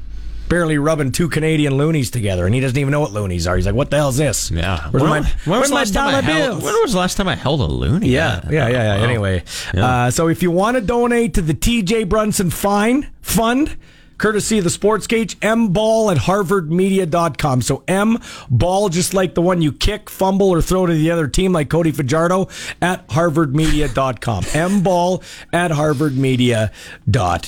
Barely 0.49 0.79
rubbing 0.79 1.11
two 1.11 1.29
Canadian 1.29 1.77
loonies 1.79 2.11
together, 2.11 2.45
and 2.47 2.55
he 2.55 2.61
doesn't 2.61 2.77
even 2.77 2.93
know 2.93 3.01
what 3.01 3.13
loonies 3.13 3.47
are. 3.47 3.57
He's 3.57 3.67
like, 3.67 3.75
"What 3.75 3.91
the 3.91 3.97
hell's 3.97 4.17
this? 4.19 4.51
Yeah. 4.51 4.89
where's 4.91 5.03
when, 5.03 5.11
my, 5.11 5.21
when 5.21 5.31
where's 5.47 5.61
was 5.63 5.69
the 5.71 5.75
my 5.75 5.81
last 5.81 5.95
time 5.95 6.09
I 6.09 6.11
dollar 6.21 6.23
held, 6.23 6.51
bills?" 6.51 6.65
when 6.65 6.83
was 6.83 6.93
the 6.93 6.99
last 6.99 7.17
time 7.17 7.29
I 7.29 7.35
held 7.35 7.61
a 7.61 7.65
loony? 7.65 8.09
Yeah, 8.11 8.41
yeah, 8.51 8.69
yeah, 8.69 8.69
yeah. 8.69 8.97
Wow. 8.99 9.05
Anyway, 9.05 9.43
Yeah. 9.73 9.87
uh, 9.87 10.11
so 10.11 10.29
if 10.29 10.43
you 10.43 10.51
want 10.51 10.77
to 10.77 10.81
donate 10.83 11.35
to 11.35 11.43
the 11.43 11.55
TJ 11.55 12.09
Brunson 12.09 12.51
Fine 12.51 13.09
Fund, 13.23 13.77
courtesy 14.19 14.59
of 14.59 14.65
the 14.65 14.71
Sports 14.71 15.07
Cage, 15.07 15.41
mball 15.41 16.13
at 16.13 16.19
harvardmedia.com. 16.19 17.63
So 17.63 17.83
M 17.89 18.19
ball, 18.51 18.91
just 18.91 19.15
like 19.15 19.35
the 19.35 19.43
one 19.43 19.61
you 19.63 19.73
kick, 19.73 20.09
fumble, 20.11 20.51
or 20.51 20.61
throw 20.63 20.87
to 20.87 20.93
the 20.93 21.11
other 21.11 21.27
team, 21.27 21.53
like 21.53 21.69
Cody 21.71 21.91
Fajardo, 21.91 22.49
at 22.83 23.09
harvardmedia.com. 23.09 24.45
M 24.53 24.83
ball 24.83 25.23
at 25.53 25.71
harvardmedia.com. 25.73 27.41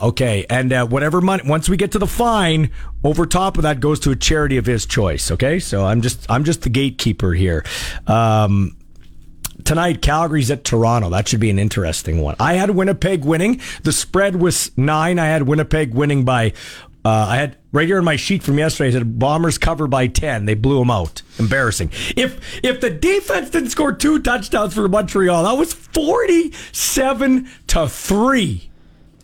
Okay, 0.00 0.46
and 0.48 0.72
uh, 0.72 0.86
whatever 0.86 1.20
money, 1.20 1.42
once 1.46 1.68
we 1.68 1.76
get 1.76 1.92
to 1.92 1.98
the 1.98 2.06
fine, 2.06 2.70
over 3.02 3.26
top 3.26 3.56
of 3.56 3.62
that 3.62 3.80
goes 3.80 3.98
to 4.00 4.10
a 4.10 4.16
charity 4.16 4.56
of 4.56 4.66
his 4.66 4.86
choice. 4.86 5.30
Okay, 5.30 5.58
so 5.58 5.84
I'm 5.84 6.02
just 6.02 6.30
I'm 6.30 6.44
just 6.44 6.62
the 6.62 6.68
gatekeeper 6.68 7.32
here. 7.32 7.64
Um, 8.06 8.76
tonight 9.64 10.02
calgary's 10.02 10.50
at 10.50 10.64
toronto. 10.64 11.10
That 11.10 11.28
should 11.28 11.40
be 11.40 11.50
an 11.50 11.58
interesting 11.58 12.20
one. 12.20 12.36
I 12.38 12.54
had 12.54 12.70
winnipeg 12.70 13.24
winning. 13.24 13.60
The 13.82 13.92
spread 13.92 14.36
was 14.36 14.70
nine. 14.76 15.18
I 15.18 15.26
had 15.26 15.42
winnipeg 15.42 15.94
winning 15.94 16.24
by 16.24 16.52
uh, 17.04 17.26
i 17.28 17.36
had 17.36 17.56
right 17.70 17.86
here 17.86 17.98
in 17.98 18.04
my 18.04 18.16
sheet 18.16 18.42
from 18.42 18.58
yesterday 18.58 18.88
I 18.88 18.92
said 18.92 19.18
bombers 19.18 19.56
cover 19.56 19.86
by 19.86 20.08
10 20.08 20.46
they 20.46 20.54
blew 20.54 20.78
them 20.78 20.90
out. 20.90 21.22
Embarrassing. 21.38 21.90
If 22.16 22.40
if 22.62 22.80
the 22.80 22.90
defense 22.90 23.50
didn't 23.50 23.70
score 23.70 23.92
two 23.92 24.18
touchdowns 24.18 24.74
for 24.74 24.88
montreal 24.88 25.44
that 25.44 25.58
was 25.58 25.72
47 25.72 27.48
to 27.68 27.88
3 27.88 28.70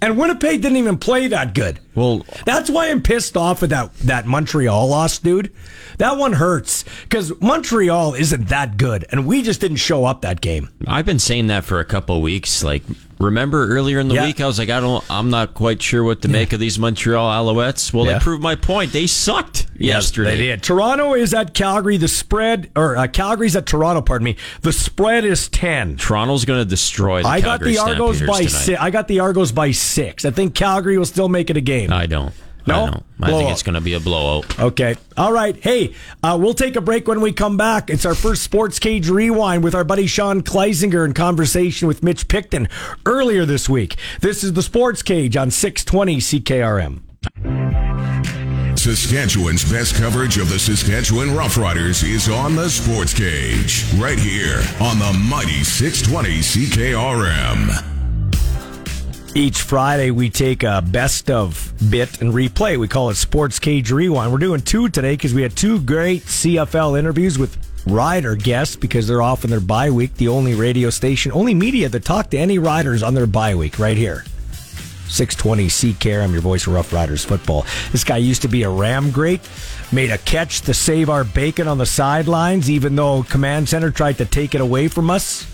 and 0.04 0.18
winnipeg 0.18 0.60
didn't 0.60 0.76
even 0.76 0.98
play 0.98 1.28
that 1.28 1.54
good 1.54 1.80
Well, 1.94 2.24
that's 2.44 2.68
why 2.70 2.90
I'm 2.90 3.02
pissed 3.02 3.36
off 3.36 3.62
at 3.62 3.70
that 3.70 3.94
that 3.98 4.26
Montreal 4.26 4.88
loss, 4.88 5.18
dude. 5.18 5.52
That 5.98 6.16
one 6.16 6.32
hurts 6.34 6.84
because 7.02 7.32
Montreal 7.40 8.14
isn't 8.14 8.48
that 8.48 8.76
good, 8.76 9.04
and 9.10 9.26
we 9.26 9.42
just 9.42 9.60
didn't 9.60 9.76
show 9.76 10.04
up 10.04 10.22
that 10.22 10.40
game. 10.40 10.70
I've 10.88 11.06
been 11.06 11.20
saying 11.20 11.46
that 11.48 11.64
for 11.64 11.78
a 11.78 11.84
couple 11.84 12.16
of 12.16 12.22
weeks. 12.22 12.64
Like, 12.64 12.82
remember 13.20 13.68
earlier 13.68 14.00
in 14.00 14.08
the 14.08 14.16
Yeah. 14.16 14.26
week, 14.26 14.40
I 14.40 14.46
was 14.46 14.58
like, 14.58 14.70
I 14.70 14.80
don't, 14.80 15.04
I'm 15.08 15.30
not 15.30 15.54
quite 15.54 15.80
sure 15.80 16.02
what 16.02 16.22
to 16.22 16.28
make 16.28 16.52
of 16.52 16.58
these 16.58 16.80
Montreal 16.80 17.30
Alouettes. 17.30 17.92
Well, 17.92 18.06
Yeah. 18.06 18.14
they 18.14 18.18
proved 18.24 18.42
my 18.42 18.56
point. 18.56 18.92
They 18.92 19.06
sucked 19.06 19.66
yesterday. 19.78 20.32
They 20.36 20.42
did. 20.48 20.62
Toronto 20.64 21.14
is 21.14 21.32
at 21.32 21.54
Calgary. 21.54 21.96
The 21.96 22.08
spread, 22.08 22.70
or 22.74 22.96
uh, 22.96 23.06
Calgary's 23.06 23.54
at 23.54 23.66
Toronto. 23.66 24.02
Pardon 24.02 24.24
me. 24.24 24.36
The 24.62 24.72
spread 24.72 25.24
is 25.24 25.48
ten. 25.48 25.96
Toronto's 25.96 26.44
going 26.44 26.58
to 26.58 26.64
destroy 26.68 27.22
the 27.22 27.28
I 27.28 27.40
got 27.40 27.60
the 27.60 27.78
Argos 27.78 28.20
by 28.22 28.46
six. 28.46 28.80
I 28.80 28.90
got 28.90 29.06
the 29.06 29.20
Argos 29.20 29.52
by 29.52 29.70
six. 29.70 30.24
I 30.24 30.32
think 30.32 30.56
Calgary 30.56 30.98
will 30.98 31.04
still 31.06 31.28
make 31.28 31.50
it 31.50 31.56
a 31.56 31.60
game. 31.60 31.83
I 31.92 32.06
don't. 32.06 32.34
No? 32.66 32.74
I 32.74 32.86
don't. 32.86 33.04
I 33.20 33.30
think 33.30 33.50
it's 33.50 33.62
going 33.62 33.74
to 33.74 33.80
be 33.80 33.94
a 33.94 34.00
blowout. 34.00 34.58
Okay. 34.58 34.96
All 35.16 35.32
right. 35.32 35.56
Hey, 35.56 35.94
uh, 36.22 36.38
we'll 36.40 36.54
take 36.54 36.76
a 36.76 36.80
break 36.80 37.06
when 37.06 37.20
we 37.20 37.32
come 37.32 37.56
back. 37.56 37.90
It's 37.90 38.06
our 38.06 38.14
first 38.14 38.42
Sports 38.42 38.78
Cage 38.78 39.08
Rewind 39.08 39.62
with 39.62 39.74
our 39.74 39.84
buddy 39.84 40.06
Sean 40.06 40.42
Kleisinger 40.42 41.04
in 41.04 41.12
conversation 41.12 41.88
with 41.88 42.02
Mitch 42.02 42.26
Picton 42.28 42.68
earlier 43.04 43.44
this 43.44 43.68
week. 43.68 43.96
This 44.20 44.42
is 44.42 44.54
the 44.54 44.62
Sports 44.62 45.02
Cage 45.02 45.36
on 45.36 45.50
620 45.50 46.16
CKRM. 46.18 47.00
Saskatchewan's 48.78 49.70
best 49.70 49.94
coverage 49.94 50.36
of 50.36 50.50
the 50.50 50.58
Saskatchewan 50.58 51.28
Roughriders 51.28 52.04
is 52.04 52.28
on 52.28 52.54
the 52.54 52.68
Sports 52.68 53.14
Cage, 53.14 53.84
right 53.96 54.18
here 54.18 54.62
on 54.80 54.98
the 54.98 55.18
mighty 55.26 55.64
620 55.64 56.40
CKRM. 56.40 57.93
Each 59.36 59.62
Friday, 59.62 60.12
we 60.12 60.30
take 60.30 60.62
a 60.62 60.80
best 60.80 61.28
of 61.28 61.72
bit 61.90 62.20
and 62.20 62.32
replay. 62.32 62.78
We 62.78 62.86
call 62.86 63.10
it 63.10 63.16
Sports 63.16 63.58
Cage 63.58 63.90
Rewind. 63.90 64.30
We're 64.30 64.38
doing 64.38 64.60
two 64.60 64.88
today 64.88 65.14
because 65.14 65.34
we 65.34 65.42
had 65.42 65.56
two 65.56 65.80
great 65.80 66.22
CFL 66.22 66.96
interviews 66.96 67.36
with 67.36 67.58
rider 67.84 68.36
guests 68.36 68.76
because 68.76 69.08
they're 69.08 69.22
off 69.22 69.42
on 69.42 69.50
their 69.50 69.58
bye 69.58 69.90
week. 69.90 70.14
The 70.14 70.28
only 70.28 70.54
radio 70.54 70.88
station, 70.88 71.32
only 71.32 71.52
media 71.52 71.88
that 71.88 72.04
talk 72.04 72.30
to 72.30 72.38
any 72.38 72.60
riders 72.60 73.02
on 73.02 73.14
their 73.14 73.26
bye 73.26 73.56
week, 73.56 73.80
right 73.80 73.96
here. 73.96 74.22
620 75.08 75.66
CKR. 75.66 76.22
I'm 76.22 76.32
your 76.32 76.40
voice 76.40 76.62
for 76.62 76.70
Rough 76.70 76.92
Riders 76.92 77.24
football. 77.24 77.66
This 77.90 78.04
guy 78.04 78.18
used 78.18 78.42
to 78.42 78.48
be 78.48 78.62
a 78.62 78.70
Ram 78.70 79.10
great, 79.10 79.40
made 79.90 80.10
a 80.10 80.18
catch 80.18 80.60
to 80.62 80.74
save 80.74 81.10
our 81.10 81.24
bacon 81.24 81.66
on 81.66 81.78
the 81.78 81.86
sidelines, 81.86 82.70
even 82.70 82.94
though 82.94 83.24
Command 83.24 83.68
Center 83.68 83.90
tried 83.90 84.18
to 84.18 84.26
take 84.26 84.54
it 84.54 84.60
away 84.60 84.86
from 84.86 85.10
us. 85.10 85.44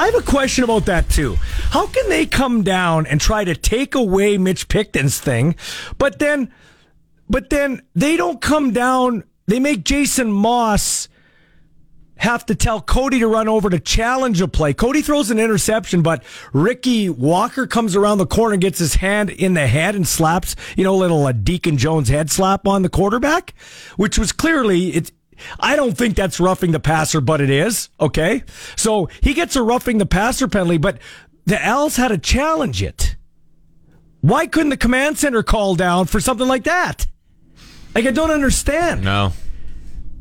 I 0.00 0.06
have 0.06 0.14
a 0.14 0.22
question 0.22 0.64
about 0.64 0.86
that 0.86 1.10
too. 1.10 1.36
How 1.72 1.86
can 1.86 2.08
they 2.08 2.24
come 2.24 2.62
down 2.62 3.04
and 3.04 3.20
try 3.20 3.44
to 3.44 3.54
take 3.54 3.94
away 3.94 4.38
Mitch 4.38 4.66
Picton's 4.66 5.20
thing, 5.20 5.56
but 5.98 6.18
then, 6.18 6.50
but 7.28 7.50
then 7.50 7.82
they 7.94 8.16
don't 8.16 8.40
come 8.40 8.72
down. 8.72 9.24
They 9.46 9.60
make 9.60 9.84
Jason 9.84 10.32
Moss 10.32 11.10
have 12.16 12.46
to 12.46 12.54
tell 12.54 12.80
Cody 12.80 13.18
to 13.18 13.28
run 13.28 13.46
over 13.46 13.68
to 13.68 13.78
challenge 13.78 14.40
a 14.40 14.48
play. 14.48 14.72
Cody 14.72 15.02
throws 15.02 15.30
an 15.30 15.38
interception, 15.38 16.00
but 16.00 16.22
Ricky 16.54 17.10
Walker 17.10 17.66
comes 17.66 17.94
around 17.94 18.16
the 18.16 18.26
corner, 18.26 18.56
gets 18.56 18.78
his 18.78 18.94
hand 18.94 19.28
in 19.28 19.52
the 19.52 19.66
head 19.66 19.94
and 19.94 20.08
slaps, 20.08 20.56
you 20.78 20.84
know, 20.84 20.94
a 20.94 20.96
little 20.96 21.26
uh, 21.26 21.32
Deacon 21.32 21.76
Jones 21.76 22.08
head 22.08 22.30
slap 22.30 22.66
on 22.66 22.80
the 22.80 22.88
quarterback, 22.88 23.52
which 23.98 24.18
was 24.18 24.32
clearly 24.32 24.94
it's 24.94 25.12
I 25.58 25.76
don't 25.76 25.96
think 25.96 26.16
that's 26.16 26.40
roughing 26.40 26.72
the 26.72 26.80
passer, 26.80 27.20
but 27.20 27.40
it 27.40 27.50
is. 27.50 27.88
Okay. 27.98 28.44
So 28.76 29.08
he 29.22 29.34
gets 29.34 29.56
a 29.56 29.62
roughing 29.62 29.98
the 29.98 30.06
passer 30.06 30.48
penalty, 30.48 30.78
but 30.78 30.98
the 31.46 31.64
Als 31.64 31.96
had 31.96 32.08
to 32.08 32.18
challenge 32.18 32.82
it. 32.82 33.16
Why 34.20 34.46
couldn't 34.46 34.70
the 34.70 34.76
command 34.76 35.18
center 35.18 35.42
call 35.42 35.74
down 35.74 36.06
for 36.06 36.20
something 36.20 36.46
like 36.46 36.64
that? 36.64 37.06
Like, 37.94 38.06
I 38.06 38.10
don't 38.10 38.30
understand. 38.30 39.02
No. 39.02 39.32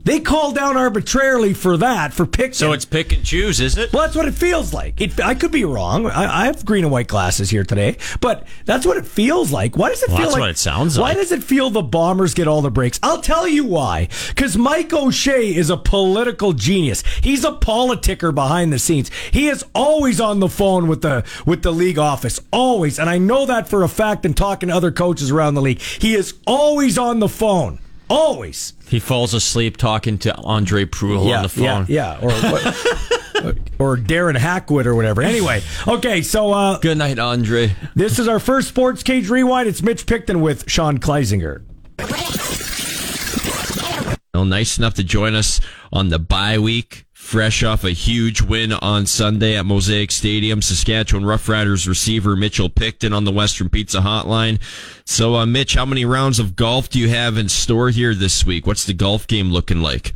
They 0.04 0.20
call 0.20 0.54
down 0.54 0.78
arbitrarily 0.78 1.54
for 1.54 1.78
that, 1.78 2.14
for 2.14 2.26
pick. 2.26 2.56
So 2.56 2.72
it's 2.72 2.86
pick 2.86 3.12
and 3.12 3.24
choose, 3.24 3.60
is 3.60 3.78
it? 3.78 3.92
Well, 3.92 4.04
that's 4.04 4.16
what 4.16 4.28
it 4.28 4.34
feels 4.34 4.74
like. 4.74 5.00
It, 5.02 5.20
I 5.20 5.36
could 5.36 5.52
be 5.52 5.66
wrong. 5.66 6.08
I, 6.08 6.44
I, 6.44 6.46
have 6.46 6.66
green 6.66 6.86
and 6.86 6.92
white 6.92 7.08
glasses 7.08 7.50
here 7.50 7.64
today, 7.64 7.98
but 8.22 8.48
that's 8.66 8.86
what 8.86 8.98
it 8.98 9.06
feels 9.06 9.52
like. 9.52 9.76
Why 9.76 9.90
does 9.90 10.02
it 10.02 10.10
well, 10.10 10.18
feel 10.18 10.26
that's 10.28 10.34
like? 10.34 10.40
what 10.42 10.50
it 10.50 10.58
sounds 10.58 10.98
why 10.98 11.10
like. 11.10 11.16
Why 11.16 11.22
does 11.22 11.32
it 11.32 11.44
feel 11.44 11.70
the 11.70 11.82
Bombers 11.82 12.34
get 12.34 12.48
all 12.48 12.62
the 12.62 12.72
breaks? 12.72 13.00
I'll 13.04 13.22
tell 13.22 13.48
you 13.48 13.66
why. 13.66 14.08
Because 14.30 14.58
Mike 14.58 14.94
O'Shea 14.94 15.54
is 15.54 15.70
a 15.70 15.78
political 15.78 16.54
genius. 16.54 17.04
He's 17.22 17.44
a 17.44 17.52
politicker 17.52 18.34
behind 18.34 18.72
the 18.72 18.80
scenes. 18.80 19.12
He 19.32 19.48
is 19.48 19.66
always 19.76 20.22
on 20.22 20.40
the 20.40 20.50
phone 20.50 20.88
with 20.88 21.02
the 21.02 21.26
with 21.46 21.62
the 21.62 21.74
league 21.74 22.00
office, 22.00 22.40
always, 22.52 23.00
and 23.00 23.10
I 23.10 23.18
know 23.18 23.46
that 23.46 23.68
for 23.68 23.84
a 23.84 23.90
fact. 23.90 24.26
And 24.26 24.36
talking 24.36 24.70
to 24.70 24.76
other 24.76 24.92
coaches 24.92 25.30
around 25.30 25.56
the 25.56 25.62
league, 25.62 25.82
he 25.82 26.16
is 26.16 26.36
always 26.48 26.98
on 26.98 27.20
the 27.20 27.30
phone. 27.30 27.80
Always. 28.10 28.74
He 28.88 29.00
falls 29.00 29.34
asleep 29.34 29.78
talking 29.78 30.17
to 30.19 30.36
Andre 30.36 30.86
Proulx 30.86 31.28
yeah, 31.28 31.38
on 31.38 31.43
the 31.43 31.50
phone. 31.50 31.86
Yeah, 31.88 32.19
yeah. 32.19 32.26
Or, 32.26 32.32
or 33.80 33.98
Darren 33.98 34.36
Hackwood 34.36 34.88
or 34.88 34.95
whatever. 34.95 35.22
Anyway, 35.22 35.62
okay, 35.88 36.22
so. 36.22 36.52
Uh, 36.52 36.80
Good 36.80 36.98
night, 36.98 37.19
Andre. 37.19 37.76
This 37.95 38.17
is 38.17 38.28
our 38.28 38.39
first 38.39 38.67
Sports 38.69 39.04
Cage 39.04 39.30
Rewind. 39.30 39.67
It's 39.67 39.84
Mitch 39.84 40.06
Picton 40.06 40.41
with 40.41 40.69
Sean 40.69 40.98
Kleisinger. 40.98 41.63
Well, 44.34 44.45
nice 44.45 44.78
enough 44.78 44.93
to 44.95 45.04
join 45.04 45.36
us 45.36 45.60
on 45.91 46.10
the 46.10 46.19
bye 46.19 46.60
week 46.60 47.06
fresh 47.30 47.62
off 47.62 47.84
a 47.84 47.92
huge 47.92 48.42
win 48.42 48.74
on 48.74 49.06
Sunday 49.06 49.56
at 49.56 49.63
Mosaic 49.63 50.10
Stadium. 50.10 50.63
Saskatchewan 50.63 51.24
Roughriders 51.24 51.88
receiver 51.88 52.36
Mitchell 52.36 52.70
Picton 52.70 53.13
on 53.13 53.24
the 53.24 53.32
Western 53.32 53.70
Pizza 53.70 54.00
Hotline. 54.00 54.60
So, 55.06 55.36
uh, 55.36 55.46
Mitch, 55.46 55.76
how 55.76 55.86
many 55.86 56.06
rounds 56.06 56.39
of 56.39 56.56
golf 56.56 56.89
do 56.89 56.98
you 56.98 57.08
have 57.10 57.38
in 57.38 57.48
store 57.48 57.92
here 57.92 58.15
this 58.15 58.48
week? 58.48 58.65
What's 58.65 58.84
the 58.84 58.96
golf 58.96 59.28
game 59.28 59.52
looking 59.52 59.80
like? 59.80 60.15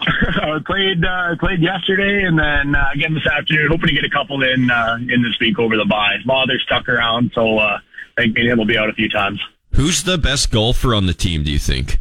I 0.00 0.58
played 0.64 1.04
uh, 1.04 1.34
played 1.40 1.60
yesterday, 1.60 2.22
and 2.22 2.38
then 2.38 2.76
uh, 2.76 2.86
again 2.94 3.14
this 3.14 3.26
afternoon. 3.26 3.66
Hoping 3.72 3.88
to 3.88 3.94
get 3.94 4.04
a 4.04 4.10
couple 4.10 4.40
in 4.44 4.70
uh, 4.70 4.96
in 5.00 5.22
this 5.22 5.36
week 5.40 5.58
over 5.58 5.76
the 5.76 5.86
bye. 5.86 6.18
Father's 6.24 6.62
stuck 6.64 6.88
around, 6.88 7.32
so 7.34 7.58
uh, 7.58 7.78
I 8.16 8.22
think 8.22 8.36
me 8.36 8.42
and 8.42 8.52
him 8.52 8.58
will 8.58 8.64
be 8.64 8.78
out 8.78 8.88
a 8.88 8.92
few 8.92 9.08
times. 9.08 9.40
Who's 9.74 10.04
the 10.04 10.18
best 10.18 10.52
golfer 10.52 10.94
on 10.94 11.06
the 11.06 11.14
team? 11.14 11.42
Do 11.42 11.50
you 11.50 11.58
think? 11.58 11.98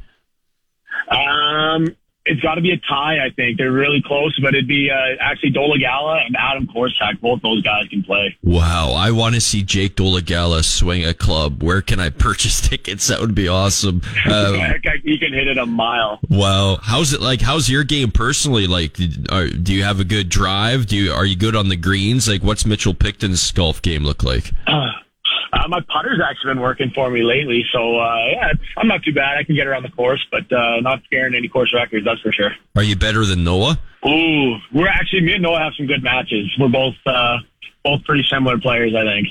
Um, 1.10 1.96
it's 2.28 2.42
got 2.42 2.56
to 2.56 2.62
be 2.62 2.72
a 2.72 2.78
tie. 2.78 3.26
I 3.26 3.30
think 3.32 3.58
they're 3.58 3.72
really 3.72 4.02
close, 4.06 4.38
but 4.40 4.54
it'd 4.54 4.68
be 4.68 4.90
uh, 4.92 5.16
actually 5.20 5.52
Dolegala 5.52 6.26
and 6.26 6.36
Adam 6.38 6.68
Korsak. 6.68 7.20
Both 7.22 7.42
those 7.42 7.62
guys 7.62 7.88
can 7.90 8.04
play. 8.04 8.38
Wow, 8.44 8.92
I 8.92 9.12
want 9.12 9.36
to 9.36 9.42
see 9.42 9.64
Jake 9.64 9.96
Dolegala 9.96 10.64
swing 10.64 11.06
a 11.06 11.14
club. 11.14 11.64
Where 11.64 11.82
can 11.82 12.00
I 12.00 12.10
purchase 12.10 12.62
tickets? 12.70 13.08
That 13.08 13.20
would 13.20 13.36
be 13.36 13.48
awesome. 13.48 14.02
Um, 14.28 14.56
he 15.04 15.18
can 15.18 15.32
hit 15.32 15.48
it 15.48 15.58
a 15.58 15.66
mile. 15.66 16.20
Wow, 16.30 16.80
how's 16.82 17.14
it 17.14 17.22
like? 17.22 17.40
How's 17.40 17.70
your 17.70 17.84
game 17.86 18.12
personally? 18.12 18.68
Like, 18.68 18.98
are, 19.30 19.48
do 19.48 19.74
you 19.74 19.84
have 19.84 20.00
a 20.00 20.04
good 20.04 20.28
drive? 20.28 20.88
Do 20.88 20.98
you 20.98 21.14
are 21.14 21.26
you 21.26 21.36
good 21.38 21.56
on 21.56 21.70
the 21.70 21.78
greens? 21.78 22.28
Like, 22.28 22.44
what's 22.44 22.66
Mitchell 22.66 22.94
Picton's 22.94 23.50
golf 23.52 23.82
game 23.82 24.04
look 24.04 24.24
like? 24.24 24.52
Uh, 24.66 24.92
uh, 25.54 25.68
my 25.68 25.80
putter's 25.82 26.20
actually 26.24 26.54
been 26.54 26.62
working 26.62 26.92
for 26.94 27.10
me 27.10 27.24
lately, 27.24 27.64
so 27.72 27.98
uh, 28.00 28.18
yeah, 28.32 28.52
I'm 28.78 28.88
not 28.88 29.04
too 29.04 29.14
bad. 29.14 29.38
I 29.38 29.44
can 29.44 29.56
get 29.56 29.68
around 29.68 29.84
the 29.84 29.92
course, 29.92 30.26
but 30.32 30.52
uh, 30.52 30.82
not 30.82 31.04
scaring 31.06 31.36
any 31.36 31.48
course 31.48 31.74
records, 31.74 32.06
that's 32.06 32.22
for 32.22 32.32
sure. 32.32 32.52
Are 32.76 32.84
you 32.84 32.96
better 32.96 33.26
than 33.26 33.44
Noah? 33.44 33.80
Ooh, 34.08 34.56
we're 34.74 34.88
actually 34.88 35.22
me 35.22 35.34
and 35.34 35.44
Noah 35.44 35.60
have 35.60 35.74
some 35.78 35.88
good 35.88 36.04
matches. 36.04 36.52
We're 36.60 36.70
both 36.70 36.96
uh, 37.06 37.38
both 37.84 38.04
pretty 38.04 38.26
similar 38.30 38.58
players, 38.60 38.94
I 38.96 39.04
think. 39.04 39.28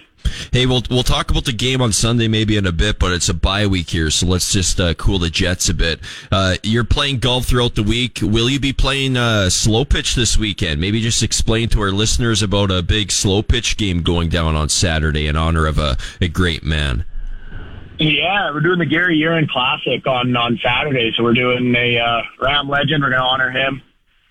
Hey, 0.52 0.66
we'll 0.66 0.82
we'll 0.90 1.02
talk 1.02 1.30
about 1.30 1.44
the 1.44 1.52
game 1.52 1.80
on 1.80 1.92
Sunday 1.92 2.28
maybe 2.28 2.56
in 2.56 2.66
a 2.66 2.72
bit, 2.72 2.98
but 2.98 3.12
it's 3.12 3.28
a 3.28 3.34
bye 3.34 3.66
week 3.66 3.90
here, 3.90 4.10
so 4.10 4.26
let's 4.26 4.52
just 4.52 4.80
uh, 4.80 4.94
cool 4.94 5.18
the 5.18 5.30
jets 5.30 5.68
a 5.68 5.74
bit. 5.74 6.00
Uh, 6.30 6.56
you're 6.62 6.84
playing 6.84 7.18
golf 7.18 7.46
throughout 7.46 7.74
the 7.74 7.82
week. 7.82 8.20
Will 8.22 8.48
you 8.48 8.60
be 8.60 8.72
playing 8.72 9.16
uh, 9.16 9.50
slow 9.50 9.84
pitch 9.84 10.14
this 10.14 10.36
weekend? 10.36 10.80
Maybe 10.80 11.00
just 11.00 11.22
explain 11.22 11.68
to 11.70 11.80
our 11.80 11.90
listeners 11.90 12.42
about 12.42 12.70
a 12.70 12.82
big 12.82 13.10
slow 13.10 13.42
pitch 13.42 13.76
game 13.76 14.02
going 14.02 14.28
down 14.28 14.54
on 14.54 14.68
Saturday 14.68 15.26
in 15.26 15.36
honor 15.36 15.66
of 15.66 15.78
a, 15.78 15.96
a 16.20 16.28
great 16.28 16.62
man. 16.62 17.04
Yeah, 17.98 18.50
we're 18.52 18.60
doing 18.60 18.78
the 18.78 18.86
Gary 18.86 19.18
Urin 19.18 19.48
Classic 19.48 20.06
on 20.06 20.36
on 20.36 20.58
Saturday, 20.62 21.12
so 21.16 21.22
we're 21.22 21.32
doing 21.34 21.74
a 21.74 21.98
uh, 21.98 22.22
Ram 22.40 22.68
legend. 22.68 23.02
We're 23.02 23.10
going 23.10 23.22
to 23.22 23.26
honor 23.26 23.50
him 23.50 23.82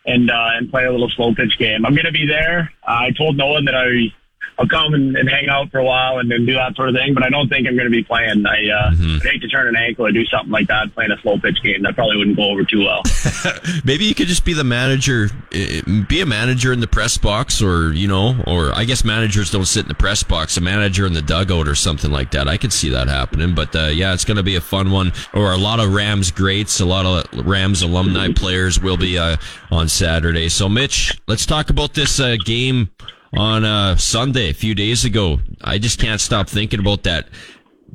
and 0.05 0.29
uh, 0.29 0.49
and 0.53 0.69
play 0.69 0.85
a 0.85 0.91
little 0.91 1.09
slow 1.09 1.33
pitch 1.33 1.57
game. 1.57 1.85
I'm 1.85 1.93
going 1.93 2.05
to 2.05 2.11
be 2.11 2.27
there. 2.27 2.71
I 2.83 3.11
told 3.11 3.37
Noah 3.37 3.63
that 3.63 3.75
I 3.75 4.13
I'll 4.57 4.67
come 4.67 4.93
and, 4.93 5.15
and 5.17 5.29
hang 5.29 5.49
out 5.49 5.69
for 5.71 5.79
a 5.79 5.83
while 5.83 6.19
and, 6.19 6.31
and 6.31 6.47
do 6.47 6.53
that 6.53 6.75
sort 6.75 6.89
of 6.89 6.95
thing. 6.95 7.13
But 7.13 7.23
I 7.23 7.29
don't 7.29 7.49
think 7.49 7.67
I'm 7.67 7.75
going 7.75 7.89
to 7.89 7.91
be 7.91 8.03
playing. 8.03 8.45
I 8.45 8.69
uh, 8.69 8.91
mm-hmm. 8.91 9.27
hate 9.27 9.41
to 9.41 9.47
turn 9.47 9.67
an 9.67 9.75
ankle 9.75 10.05
or 10.05 10.11
do 10.11 10.25
something 10.25 10.51
like 10.51 10.67
that, 10.67 10.93
playing 10.93 11.11
a 11.11 11.17
slow 11.21 11.37
pitch 11.37 11.61
game. 11.61 11.81
That 11.83 11.95
probably 11.95 12.17
wouldn't 12.17 12.37
go 12.37 12.51
over 12.51 12.63
too 12.63 12.85
well. 12.85 13.01
Maybe 13.83 14.05
you 14.05 14.15
could 14.15 14.27
just 14.27 14.45
be 14.45 14.53
the 14.53 14.63
manager, 14.63 15.29
eh, 15.51 15.81
be 16.07 16.21
a 16.21 16.25
manager 16.25 16.71
in 16.71 16.79
the 16.79 16.87
press 16.87 17.17
box, 17.17 17.61
or 17.61 17.91
you 17.91 18.07
know, 18.07 18.41
or 18.47 18.73
I 18.73 18.85
guess 18.85 19.03
managers 19.03 19.51
don't 19.51 19.65
sit 19.65 19.83
in 19.83 19.89
the 19.89 19.95
press 19.95 20.23
box. 20.23 20.55
A 20.57 20.61
manager 20.61 21.05
in 21.05 21.13
the 21.13 21.21
dugout 21.21 21.67
or 21.67 21.75
something 21.75 22.11
like 22.11 22.31
that. 22.31 22.47
I 22.47 22.57
could 22.57 22.71
see 22.71 22.89
that 22.89 23.07
happening. 23.07 23.55
But 23.55 23.75
uh, 23.75 23.87
yeah, 23.87 24.13
it's 24.13 24.25
going 24.25 24.37
to 24.37 24.43
be 24.43 24.55
a 24.55 24.61
fun 24.61 24.91
one. 24.91 25.11
Or 25.33 25.51
a 25.51 25.57
lot 25.57 25.79
of 25.79 25.93
Rams 25.93 26.31
greats, 26.31 26.79
a 26.79 26.85
lot 26.85 27.05
of 27.05 27.45
Rams 27.45 27.81
alumni 27.81 28.31
players 28.33 28.79
will 28.79 28.97
be 28.97 29.17
uh, 29.17 29.35
on 29.69 29.89
Saturday. 29.89 30.47
So 30.49 30.69
Mitch, 30.69 31.19
let's 31.27 31.45
talk 31.45 31.69
about 31.69 31.93
this 31.93 32.19
uh, 32.19 32.37
game 32.43 32.89
on 33.37 33.65
uh, 33.65 33.95
Sunday 33.97 34.49
a 34.49 34.53
few 34.53 34.75
days 34.75 35.05
ago. 35.05 35.39
I 35.61 35.77
just 35.77 35.99
can't 35.99 36.21
stop 36.21 36.49
thinking 36.49 36.79
about 36.79 37.03
that 37.03 37.27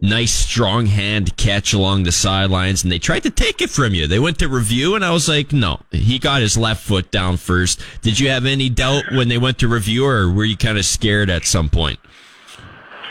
nice 0.03 0.33
strong 0.33 0.87
hand 0.87 1.37
catch 1.37 1.73
along 1.73 2.05
the 2.05 2.13
sidelines 2.13 2.83
and 2.83 2.91
they 2.91 2.99
tried 2.99 3.23
to 3.23 3.31
take 3.31 3.61
it 3.61 3.69
from 3.71 3.95
you. 3.95 4.07
They 4.07 4.19
went 4.19 4.39
to 4.39 4.49
review 4.49 4.95
and 4.95 5.05
I 5.05 5.11
was 5.11 5.29
like, 5.29 5.53
no, 5.53 5.81
he 5.91 6.19
got 6.19 6.41
his 6.41 6.57
left 6.57 6.83
foot 6.83 7.11
down 7.11 7.37
first. 7.37 7.83
Did 8.01 8.19
you 8.19 8.31
have 8.31 8.47
any 8.47 8.71
doubt 8.71 9.05
when 9.13 9.29
they 9.29 9.39
went 9.39 9.59
to 9.59 9.69
review 9.69 10.07
or 10.07 10.33
were 10.33 10.45
you 10.45 10.57
kind 10.57 10.79
of 10.79 10.85
scared 10.85 11.29
at 11.29 11.45
some 11.45 11.69
point? 11.69 11.99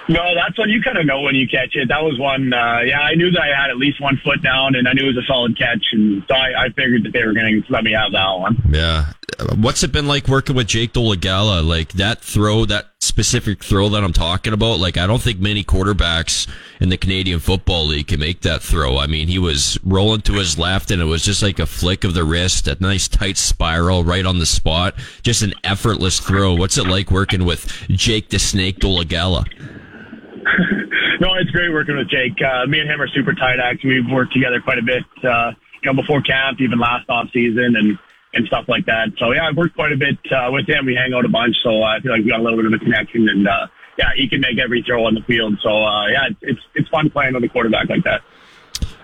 No, 0.10 0.34
that's 0.34 0.58
when 0.58 0.70
you 0.70 0.82
kind 0.82 0.98
of 0.98 1.06
know 1.06 1.22
when 1.22 1.36
you 1.36 1.48
catch 1.48 1.76
it. 1.76 1.88
That 1.88 2.02
was 2.02 2.18
one. 2.18 2.52
Uh, 2.52 2.80
yeah, 2.80 3.00
I 3.00 3.14
knew 3.14 3.30
that 3.30 3.42
I 3.42 3.56
had 3.56 3.70
at 3.70 3.78
least 3.78 4.02
one 4.02 4.20
foot 4.24 4.42
down, 4.42 4.74
and 4.74 4.88
I 4.88 4.94
knew 4.94 5.04
it 5.04 5.14
was 5.14 5.24
a 5.24 5.28
solid 5.28 5.56
catch, 5.56 5.86
and 5.92 6.24
so 6.28 6.34
I, 6.34 6.66
I 6.66 6.70
figured 6.70 7.04
that 7.04 7.14
they 7.14 7.24
were 7.24 7.34
going 7.34 7.62
to 7.62 7.72
let 7.72 7.84
me 7.84 7.94
have 7.94 8.12
that 8.14 8.32
one. 8.40 8.58
Yeah. 8.72 9.14
What's 9.56 9.84
it 9.84 9.92
been 9.92 10.08
like 10.08 10.28
working 10.28 10.56
with 10.56 10.68
Jake 10.68 10.94
Dolegala? 10.94 11.66
Like 11.66 11.94
that 11.94 12.20
throw, 12.20 12.66
that 12.66 12.88
specific 13.00 13.64
throw 13.64 13.88
that 13.90 14.04
I'm 14.04 14.12
talking 14.12 14.52
about. 14.52 14.80
Like 14.80 14.98
I 14.98 15.08
don't 15.08 15.22
think 15.22 15.40
many 15.40 15.64
quarterbacks 15.64 16.48
in 16.82 16.90
the 16.90 16.98
Canadian 16.98 17.40
Football 17.40 17.88
League 17.88 18.08
can 18.08 18.20
make 18.20 18.42
that 18.42 18.62
throw. 18.62 18.98
I 18.98 19.08
mean, 19.08 19.30
he 19.30 19.40
was 19.40 19.80
rolling 19.84 20.22
to 20.22 20.34
his 20.34 20.58
left, 20.58 20.92
and 20.92 21.02
it 21.02 21.06
was 21.06 21.24
just 21.24 21.42
like 21.42 21.60
a 21.60 21.66
flick 21.66 22.04
of 22.04 22.14
the 22.14 22.26
wrist, 22.26 22.68
a 22.68 22.76
nice 22.82 23.08
tight 23.08 23.38
spiral 23.38 24.04
right 24.04 24.26
on 24.26 24.40
the 24.40 24.46
spot. 24.46 24.96
Just 25.24 25.42
an 25.42 25.54
effortless 25.64 26.20
throw. 26.20 26.54
What's 26.56 26.78
it 26.78 26.88
like 26.88 27.10
working 27.10 27.46
with 27.46 27.66
Jake 27.90 28.30
the 28.30 28.40
Snake 28.40 28.80
Dolegala? 28.80 29.46
no, 31.22 31.34
it's 31.36 31.52
great 31.52 31.72
working 31.72 31.96
with 31.96 32.10
Jake. 32.10 32.38
Uh, 32.42 32.66
me 32.68 32.80
and 32.80 32.90
him 32.90 33.02
are 33.02 33.08
super 33.08 33.34
tight. 33.34 33.60
Actually, 33.60 34.02
we've 34.02 34.12
worked 34.12 34.34
together 34.34 34.60
quite 34.60 34.80
a 34.80 34.84
bit, 34.84 35.04
uh, 35.24 35.52
you 35.82 35.94
know, 35.94 36.02
before 36.02 36.22
camp, 36.22 36.60
even 36.60 36.78
last 36.78 37.10
off 37.10 37.30
season, 37.32 37.76
and 37.78 37.98
and 38.34 38.46
stuff 38.48 38.66
like 38.68 38.86
that. 38.86 39.10
So 39.18 39.32
yeah, 39.32 39.48
I've 39.48 39.58
worked 39.58 39.76
quite 39.76 39.92
a 39.92 39.98
bit 39.98 40.18
uh, 40.32 40.50
with 40.52 40.68
him. 40.68 40.86
We 40.86 40.96
hang 40.96 41.14
out 41.14 41.26
a 41.26 41.30
bunch, 41.30 41.56
so 41.64 41.84
I 41.84 42.00
feel 42.00 42.12
like 42.12 42.24
we 42.24 42.30
got 42.30 42.40
a 42.40 42.44
little 42.44 42.58
bit 42.58 42.66
of 42.66 42.74
a 42.74 42.80
connection, 42.80 43.28
and 43.30 43.48
uh, 43.48 43.68
yeah, 43.98 44.10
he 44.16 44.28
can 44.28 44.42
make 44.42 44.60
every 44.60 44.84
throw 44.84 45.06
on 45.06 45.16
the 45.16 45.22
field. 45.22 45.58
So 45.62 45.70
uh, 45.70 46.08
yeah, 46.08 46.28
it's, 46.30 46.40
it's 46.42 46.62
it's 46.76 46.90
fun 46.90 47.10
playing 47.10 47.34
with 47.34 47.44
a 47.44 47.50
quarterback 47.50 47.90
like 47.90 48.04
that. 48.04 48.22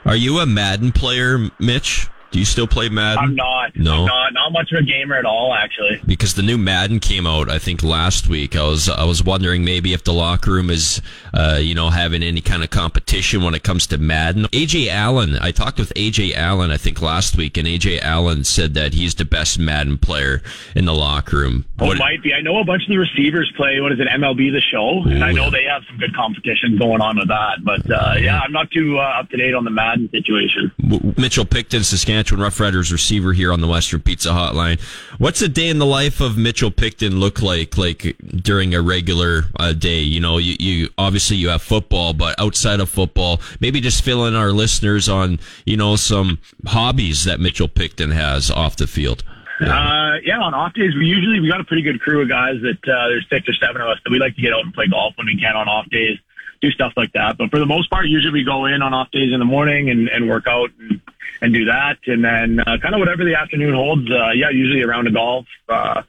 Are 0.06 0.16
you 0.16 0.40
a 0.40 0.46
Madden 0.46 0.92
player, 0.92 1.50
Mitch? 1.60 2.08
Do 2.36 2.40
you 2.40 2.46
still 2.46 2.68
play 2.68 2.90
Madden? 2.90 3.24
I'm 3.24 3.36
not. 3.36 3.78
No. 3.78 4.02
I'm 4.02 4.06
not 4.08 4.34
not 4.34 4.52
much 4.52 4.70
of 4.74 4.80
a 4.80 4.84
gamer 4.84 5.16
at 5.16 5.24
all, 5.24 5.54
actually. 5.54 6.02
because 6.06 6.34
the 6.34 6.42
new 6.42 6.58
Madden 6.58 7.00
came 7.00 7.26
out, 7.26 7.50
I 7.50 7.60
think 7.60 7.82
last 7.82 8.28
week. 8.28 8.58
I 8.58 8.64
was 8.64 8.90
I 8.90 9.06
was 9.06 9.24
wondering 9.24 9.64
maybe 9.64 9.94
if 9.94 10.04
the 10.04 10.12
locker 10.12 10.52
room 10.52 10.70
is, 10.70 11.02
uh, 11.34 11.60
you 11.62 11.74
know, 11.74 11.90
having 11.92 12.22
any 12.24 12.42
kind 12.42 12.62
of 12.62 12.70
competition 12.72 13.42
when 13.42 13.56
it 13.56 13.64
comes 13.64 13.88
to 13.88 13.98
Madden. 13.98 14.48
AJ 14.52 14.90
Allen, 14.90 15.38
I 15.40 15.52
talked 15.52 15.80
with 15.80 15.94
AJ 15.94 16.36
Allen, 16.36 16.72
I 16.72 16.76
think 16.76 17.02
last 17.02 17.38
week, 17.38 17.56
and 17.56 17.66
AJ 17.66 18.02
Allen 18.02 18.44
said 18.44 18.74
that 18.74 18.94
he's 18.94 19.16
the 19.16 19.24
best 19.24 19.58
Madden 19.58 19.98
player 19.98 20.42
in 20.76 20.84
the 20.84 20.94
locker 20.94 21.38
room. 21.38 21.64
Oh, 21.80 21.86
What- 21.86 21.96
it 21.96 22.00
might 22.00 22.22
be. 22.22 22.34
I 22.34 22.42
know 22.42 22.60
a 22.60 22.66
bunch 22.66 22.84
of 22.84 22.90
the 22.90 22.98
receivers 22.98 23.50
play. 23.56 23.80
What 23.80 23.94
is 23.94 24.00
it, 24.02 24.10
MLB 24.10 24.52
The 24.52 24.60
Show? 24.60 25.04
and 25.10 25.24
I 25.24 25.32
know 25.32 25.50
they 25.50 25.64
have 25.72 25.84
some 25.88 25.98
good 26.00 26.14
competition 26.14 26.78
going 26.78 27.00
on 27.00 27.18
with 27.18 27.30
that. 27.30 27.64
But 27.64 27.90
uh, 27.90 28.16
yeah, 28.20 28.42
I'm 28.42 28.52
not 28.52 28.72
too 28.72 29.00
uh, 29.00 29.20
up 29.22 29.30
to 29.30 29.38
date 29.38 29.54
on 29.54 29.64
the 29.64 29.72
Madden 29.72 30.10
situation. 30.12 30.74
Mitchell 31.18 31.46
Picton, 31.46 31.86
Saskatchewan 31.86 32.25
Roughriders 32.34 32.92
receiver 32.92 33.34
here 33.34 33.54
on 33.54 33.62
the 33.62 33.68
Western 33.68 34.02
Pizza 34.02 34.30
Hotline. 34.30 34.82
What's 35.18 35.42
a 35.42 35.48
day 35.48 35.70
in 35.70 35.80
the 35.80 35.86
life 35.86 36.20
of 36.22 36.38
Mitchell 36.38 36.72
Picton 36.72 37.20
look 37.20 37.42
like? 37.42 37.78
Like 37.78 38.16
during 38.20 38.74
a 38.74 38.82
regular 38.82 39.44
uh, 39.60 39.74
day, 39.74 40.00
you 40.00 40.20
know, 40.20 40.38
you, 40.38 40.56
you 40.60 40.90
obviously 40.98 41.38
you 41.38 41.50
have 41.50 41.62
football, 41.62 42.14
but 42.14 42.40
outside 42.40 42.80
of 42.80 42.90
football, 42.90 43.40
maybe 43.60 43.82
just 43.82 44.04
fill 44.04 44.26
in 44.26 44.36
our 44.36 44.52
listeners 44.52 45.08
on 45.08 45.40
you 45.66 45.78
know 45.78 45.96
some 45.96 46.40
hobbies 46.66 47.26
that 47.26 47.40
Mitchell 47.40 47.68
Picton 47.68 48.12
has 48.12 48.50
off 48.50 48.76
the 48.76 48.88
field. 48.88 49.24
Uh, 49.62 50.20
yeah, 50.24 50.40
on 50.40 50.54
off 50.54 50.74
days, 50.74 50.94
we 50.96 51.06
usually 51.06 51.40
we 51.40 51.48
got 51.48 51.62
a 51.62 51.64
pretty 51.64 51.82
good 51.82 52.02
crew 52.02 52.22
of 52.22 52.28
guys 52.28 52.56
that 52.62 52.92
uh, 52.92 53.08
there's 53.08 53.26
six 53.30 53.48
or 53.48 53.54
seven 53.54 53.82
of 53.82 53.88
us 53.88 53.98
that 54.04 54.12
we 54.12 54.20
like 54.20 54.36
to 54.36 54.42
get 54.42 54.54
out 54.54 54.66
and 54.66 54.74
play 54.74 54.88
golf 54.88 55.14
when 55.18 55.28
we 55.28 55.40
can 55.40 55.56
on 55.56 55.70
off 55.70 55.90
days, 55.90 56.18
do 56.62 56.70
stuff 56.72 56.92
like 56.98 57.14
that. 57.14 57.38
But 57.38 57.52
for 57.52 57.60
the 57.60 57.66
most 57.66 57.90
part, 57.90 58.08
usually 58.08 58.34
we 58.34 58.44
go 58.44 58.66
in 58.66 58.82
on 58.82 58.94
off 58.94 59.12
days 59.12 59.32
in 59.32 59.40
the 59.40 59.46
morning 59.46 59.90
and, 59.90 60.10
and 60.10 60.28
work 60.28 60.46
out 60.48 60.72
and, 60.80 61.00
and 61.46 61.54
do 61.54 61.66
that, 61.66 61.98
and 62.08 62.24
then 62.24 62.60
uh, 62.60 62.78
kind 62.82 62.96
of 62.96 63.00
whatever 63.00 63.24
the 63.24 63.36
afternoon 63.36 63.74
holds. 63.74 64.10
Uh, 64.10 64.32
yeah, 64.32 64.50
usually 64.50 64.82
around 64.82 65.08
a 65.08 65.12
golf. 65.12 65.46
Uh, 65.70 66.02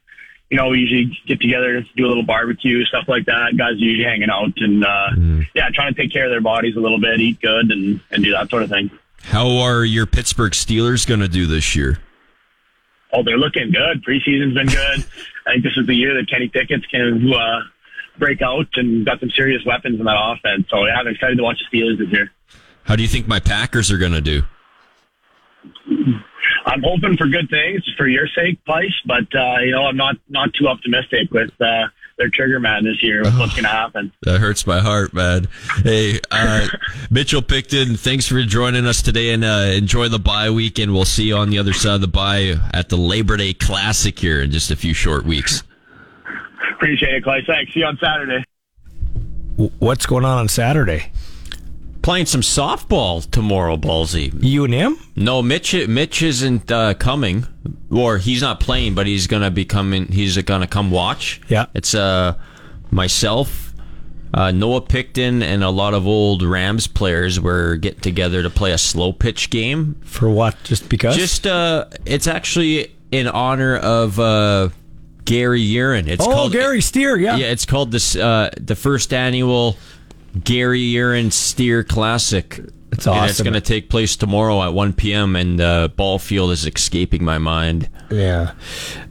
you 0.50 0.56
know, 0.56 0.68
we 0.68 0.78
usually 0.78 1.18
get 1.26 1.40
together, 1.40 1.84
do 1.94 2.06
a 2.06 2.08
little 2.08 2.24
barbecue, 2.24 2.84
stuff 2.86 3.04
like 3.06 3.26
that. 3.26 3.52
Guys 3.58 3.72
are 3.72 3.74
usually 3.74 4.04
hanging 4.04 4.30
out 4.30 4.52
and 4.56 4.84
uh, 4.84 5.44
yeah, 5.54 5.68
trying 5.74 5.92
to 5.92 6.00
take 6.00 6.12
care 6.12 6.24
of 6.24 6.30
their 6.30 6.40
bodies 6.40 6.76
a 6.76 6.80
little 6.80 7.00
bit, 7.00 7.20
eat 7.20 7.40
good, 7.40 7.70
and 7.70 8.00
and 8.10 8.24
do 8.24 8.32
that 8.32 8.48
sort 8.48 8.62
of 8.62 8.70
thing. 8.70 8.90
How 9.22 9.58
are 9.58 9.84
your 9.84 10.06
Pittsburgh 10.06 10.52
Steelers 10.52 11.06
going 11.06 11.20
to 11.20 11.28
do 11.28 11.46
this 11.46 11.76
year? 11.76 11.98
Oh, 13.12 13.22
they're 13.22 13.38
looking 13.38 13.72
good. 13.72 14.04
Preseason's 14.04 14.54
been 14.54 14.68
good. 14.68 15.04
I 15.46 15.52
think 15.52 15.64
this 15.64 15.76
is 15.76 15.86
the 15.86 15.94
year 15.94 16.14
that 16.14 16.30
Kenny 16.30 16.48
Pickett's 16.48 16.86
can 16.86 17.32
uh, 17.32 17.60
break 18.18 18.40
out 18.40 18.66
and 18.74 19.04
got 19.04 19.20
some 19.20 19.30
serious 19.30 19.62
weapons 19.66 19.98
in 19.98 20.06
that 20.06 20.16
offense. 20.16 20.66
So 20.70 20.86
yeah, 20.86 20.94
I'm 20.94 21.08
excited 21.08 21.36
to 21.36 21.42
watch 21.42 21.58
the 21.70 21.76
Steelers 21.76 21.98
this 21.98 22.08
year. 22.08 22.30
How 22.84 22.96
do 22.96 23.02
you 23.02 23.08
think 23.08 23.26
my 23.28 23.40
Packers 23.40 23.90
are 23.90 23.98
going 23.98 24.12
to 24.12 24.20
do? 24.20 24.44
I'm 26.66 26.82
hoping 26.82 27.16
for 27.16 27.26
good 27.26 27.48
things 27.48 27.82
for 27.96 28.06
your 28.08 28.26
sake, 28.28 28.64
Pice, 28.64 28.92
but 29.06 29.26
uh, 29.34 29.58
you 29.60 29.72
know 29.72 29.84
I'm 29.86 29.96
not 29.96 30.16
not 30.28 30.52
too 30.54 30.68
optimistic 30.68 31.30
with 31.30 31.50
uh, 31.60 31.86
their 32.18 32.28
trigger 32.30 32.58
man 32.58 32.84
this 32.84 33.02
year. 33.02 33.22
With 33.22 33.38
what's 33.38 33.52
going 33.52 33.64
to 33.64 33.68
happen? 33.70 34.12
That 34.22 34.40
hurts 34.40 34.66
my 34.66 34.80
heart, 34.80 35.12
man. 35.14 35.46
Hey, 35.84 36.18
uh, 36.30 36.66
Mitchell 37.10 37.42
Picton, 37.42 37.96
thanks 37.96 38.26
for 38.26 38.42
joining 38.42 38.86
us 38.86 39.02
today 39.02 39.32
and 39.32 39.44
uh, 39.44 39.70
enjoy 39.74 40.08
the 40.08 40.18
bye 40.18 40.50
week. 40.50 40.78
And 40.80 40.92
we'll 40.92 41.04
see 41.04 41.24
you 41.28 41.36
on 41.36 41.50
the 41.50 41.58
other 41.58 41.72
side 41.72 41.96
of 41.96 42.00
the 42.00 42.08
bye 42.08 42.54
at 42.74 42.88
the 42.88 42.96
Labor 42.96 43.36
Day 43.36 43.54
Classic 43.54 44.18
here 44.18 44.42
in 44.42 44.50
just 44.50 44.70
a 44.70 44.76
few 44.76 44.94
short 44.94 45.24
weeks. 45.24 45.62
Appreciate 46.74 47.14
it, 47.14 47.22
Clay. 47.24 47.44
Thanks. 47.46 47.72
See 47.72 47.80
you 47.80 47.86
on 47.86 47.98
Saturday. 48.02 48.44
W- 49.52 49.70
What's 49.78 50.06
going 50.06 50.24
on 50.24 50.38
on 50.38 50.48
Saturday? 50.48 51.12
Playing 52.06 52.26
some 52.26 52.40
softball 52.40 53.28
tomorrow, 53.28 53.76
Ballsy. 53.76 54.32
You 54.40 54.62
and 54.62 54.72
him? 54.72 54.96
No, 55.16 55.42
Mitch. 55.42 55.74
Mitch 55.88 56.22
isn't 56.22 56.70
uh, 56.70 56.94
coming, 56.94 57.48
or 57.90 58.18
he's 58.18 58.40
not 58.40 58.60
playing, 58.60 58.94
but 58.94 59.08
he's 59.08 59.26
gonna 59.26 59.50
be 59.50 59.64
coming. 59.64 60.06
He's 60.06 60.40
gonna 60.42 60.68
come 60.68 60.92
watch. 60.92 61.40
Yeah. 61.48 61.66
it's 61.74 61.96
uh 61.96 62.36
myself, 62.92 63.74
uh, 64.32 64.52
Noah 64.52 64.82
Picton, 64.82 65.42
and 65.42 65.64
a 65.64 65.70
lot 65.70 65.94
of 65.94 66.06
old 66.06 66.44
Rams 66.44 66.86
players 66.86 67.40
were 67.40 67.74
getting 67.74 68.02
together 68.02 68.40
to 68.40 68.50
play 68.50 68.70
a 68.70 68.78
slow 68.78 69.12
pitch 69.12 69.50
game. 69.50 70.00
For 70.04 70.30
what? 70.30 70.54
Just 70.62 70.88
because? 70.88 71.16
Just 71.16 71.44
uh, 71.44 71.86
it's 72.04 72.28
actually 72.28 72.94
in 73.10 73.26
honor 73.26 73.78
of 73.78 74.20
uh, 74.20 74.68
Gary 75.24 75.64
Urin. 75.64 76.06
It's 76.06 76.24
oh, 76.24 76.30
called 76.30 76.52
Gary 76.52 76.82
Steer, 76.82 77.16
yeah. 77.16 77.34
Yeah, 77.34 77.46
it's 77.46 77.66
called 77.66 77.90
this 77.90 78.14
uh, 78.14 78.50
the 78.56 78.76
first 78.76 79.12
annual 79.12 79.76
Gary 80.44 80.82
Urin 80.92 81.32
Steer 81.32 81.84
Classic. 81.84 82.60
It's 82.92 83.06
And 83.06 83.28
it's 83.28 83.40
going 83.40 83.54
to 83.54 83.60
take 83.60 83.90
place 83.90 84.16
tomorrow 84.16 84.62
at 84.62 84.72
1 84.72 84.92
p.m. 84.94 85.36
and 85.36 85.60
uh, 85.60 85.88
ball 85.88 86.18
field 86.18 86.52
is 86.52 86.66
escaping 86.66 87.24
my 87.24 87.38
mind. 87.38 87.90
Yeah. 88.10 88.52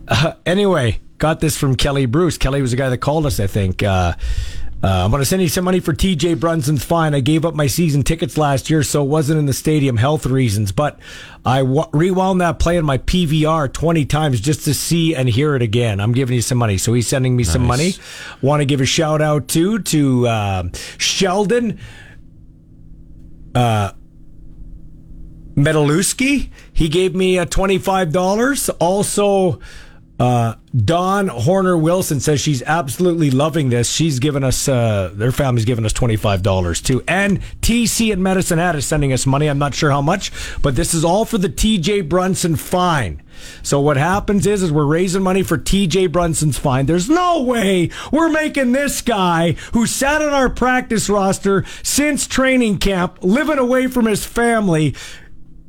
Uh, 0.07 0.34
anyway, 0.45 0.99
got 1.17 1.39
this 1.39 1.57
from 1.57 1.76
Kelly 1.76 2.05
Bruce. 2.05 2.38
Kelly 2.38 2.61
was 2.61 2.71
the 2.71 2.78
guy 2.78 2.89
that 2.89 2.99
called 2.99 3.26
us, 3.26 3.39
I 3.39 3.47
think. 3.47 3.84
Uh, 3.84 4.13
uh, 4.86 5.03
I'm 5.03 5.09
going 5.09 5.21
to 5.21 5.25
send 5.25 5.41
you 5.41 5.47
some 5.47 5.65
money 5.65 5.79
for 5.79 5.93
TJ 5.93 6.39
Brunson's 6.39 6.86
fine. 6.86 7.15
I 7.15 7.19
gave 7.19 7.43
up 7.43 7.55
my 7.55 7.65
season 7.65 8.03
tickets 8.03 8.38
last 8.38 8.69
year, 8.69 8.83
so 8.83 9.03
it 9.03 9.07
wasn't 9.07 9.39
in 9.39 9.47
the 9.47 9.53
stadium, 9.53 9.97
health 9.97 10.27
reasons. 10.27 10.71
But 10.71 10.99
I 11.43 11.61
w- 11.61 11.88
rewound 11.91 12.39
that 12.41 12.59
play 12.59 12.77
in 12.77 12.86
my 12.86 12.99
PVR 12.99 13.73
20 13.73 14.05
times 14.05 14.39
just 14.39 14.63
to 14.65 14.75
see 14.75 15.15
and 15.15 15.27
hear 15.27 15.55
it 15.55 15.63
again. 15.63 15.99
I'm 15.99 16.11
giving 16.11 16.36
you 16.36 16.43
some 16.43 16.59
money. 16.59 16.77
So 16.77 16.93
he's 16.93 17.07
sending 17.07 17.36
me 17.36 17.43
some 17.43 17.65
money. 17.65 17.93
Want 18.43 18.61
to 18.61 18.65
give 18.65 18.79
a 18.79 18.86
shout 18.86 19.23
out 19.23 19.47
too 19.47 19.79
to 19.79 20.27
uh, 20.27 20.63
Sheldon. 20.99 21.79
Metalewski. 25.55 26.49
He 26.73 26.89
gave 26.89 27.15
me 27.15 27.39
uh, 27.39 27.45
$25. 27.45 28.69
Also, 28.79 29.59
uh, 30.20 30.55
Dawn 30.76 31.28
Horner 31.28 31.78
Wilson 31.78 32.20
says 32.20 32.39
she's 32.39 32.61
absolutely 32.63 33.32
loving 33.32 33.70
this. 33.70 33.89
She's 33.89 34.20
given 34.20 34.43
us, 34.43 34.68
uh, 34.68 35.11
their 35.13 35.32
family's 35.32 35.66
given 35.66 35.86
us 35.86 35.93
$25 35.93 36.84
too. 36.84 37.03
And 37.07 37.41
TC 37.61 38.11
at 38.11 38.20
Medicine 38.20 38.59
Hat 38.59 38.76
is 38.76 38.86
sending 38.86 39.11
us 39.11 39.26
money. 39.26 39.47
I'm 39.47 39.59
not 39.59 39.74
sure 39.74 39.91
how 39.91 40.01
much, 40.01 40.32
but 40.61 40.76
this 40.76 40.93
is 40.93 41.03
all 41.03 41.26
for 41.26 41.38
the 41.38 41.49
TJ 41.49 42.07
Brunson 42.07 42.55
fine. 42.55 43.22
So 43.61 43.82
what 43.82 43.97
happens 43.97 44.47
is, 44.47 44.63
is 44.63 44.72
we're 44.72 44.86
raising 44.86 45.22
money 45.22 45.43
for 45.43 45.57
TJ 45.57 46.11
Brunson's 46.11 46.57
fine. 46.57 46.86
There's 46.86 47.09
no 47.09 47.41
way 47.43 47.89
we're 48.11 48.30
making 48.30 48.72
this 48.72 49.01
guy 49.01 49.53
who 49.74 49.86
sat 49.86 50.22
on 50.22 50.34
our 50.34 50.49
practice 50.49 51.09
roster 51.09 51.66
since 51.84 52.28
training 52.28 52.78
camp, 52.78 53.18
living 53.22 53.57
away 53.57 53.88
from 53.88 54.05
his 54.05 54.26
family, 54.26 54.95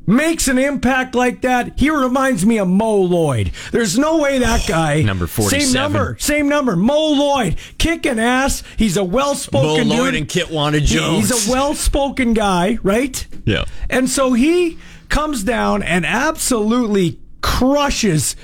makes 0.06 0.48
an 0.48 0.58
impact 0.58 1.14
like 1.14 1.40
that, 1.42 1.78
he 1.78 1.90
reminds 1.90 2.46
me 2.46 2.58
of 2.58 2.68
Mo 2.68 2.96
Lloyd. 3.02 3.50
There's 3.72 3.98
no 3.98 4.18
way 4.18 4.38
that 4.38 4.64
guy. 4.68 5.02
Number 5.02 5.26
47. 5.26 5.60
Same 5.66 5.72
number. 5.74 6.16
Same 6.18 6.48
number. 6.48 6.76
Mo 6.76 7.08
Lloyd. 7.10 7.56
Kicking 7.78 8.18
ass. 8.18 8.62
He's 8.76 8.96
a 8.96 9.04
well 9.04 9.34
spoken 9.34 9.88
Mo 9.88 9.94
Lloyd 9.96 10.12
dude. 10.12 10.20
and 10.22 10.28
Kitwana 10.28 10.78
He- 10.80 10.86
Jones. 10.86 11.28
He's 11.30 11.48
a 11.48 11.50
well 11.52 11.74
spoken 11.74 12.34
guy, 12.34 12.78
right? 12.82 13.26
Yeah. 13.44 13.64
And 13.90 14.08
so 14.08 14.32
he 14.32 14.78
comes 15.08 15.42
down 15.44 15.82
and 15.82 16.04
absolutely 16.06 17.18
crushes 17.42 18.36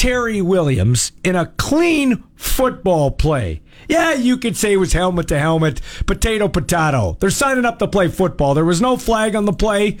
Terry 0.00 0.40
Williams 0.40 1.12
in 1.22 1.36
a 1.36 1.44
clean 1.58 2.24
football 2.34 3.10
play. 3.10 3.60
Yeah, 3.86 4.14
you 4.14 4.38
could 4.38 4.56
say 4.56 4.72
it 4.72 4.78
was 4.78 4.94
helmet 4.94 5.28
to 5.28 5.38
helmet, 5.38 5.82
potato 6.06 6.48
potato. 6.48 7.18
They're 7.20 7.28
signing 7.28 7.66
up 7.66 7.78
to 7.80 7.86
play 7.86 8.08
football. 8.08 8.54
There 8.54 8.64
was 8.64 8.80
no 8.80 8.96
flag 8.96 9.36
on 9.36 9.44
the 9.44 9.52
play. 9.52 9.98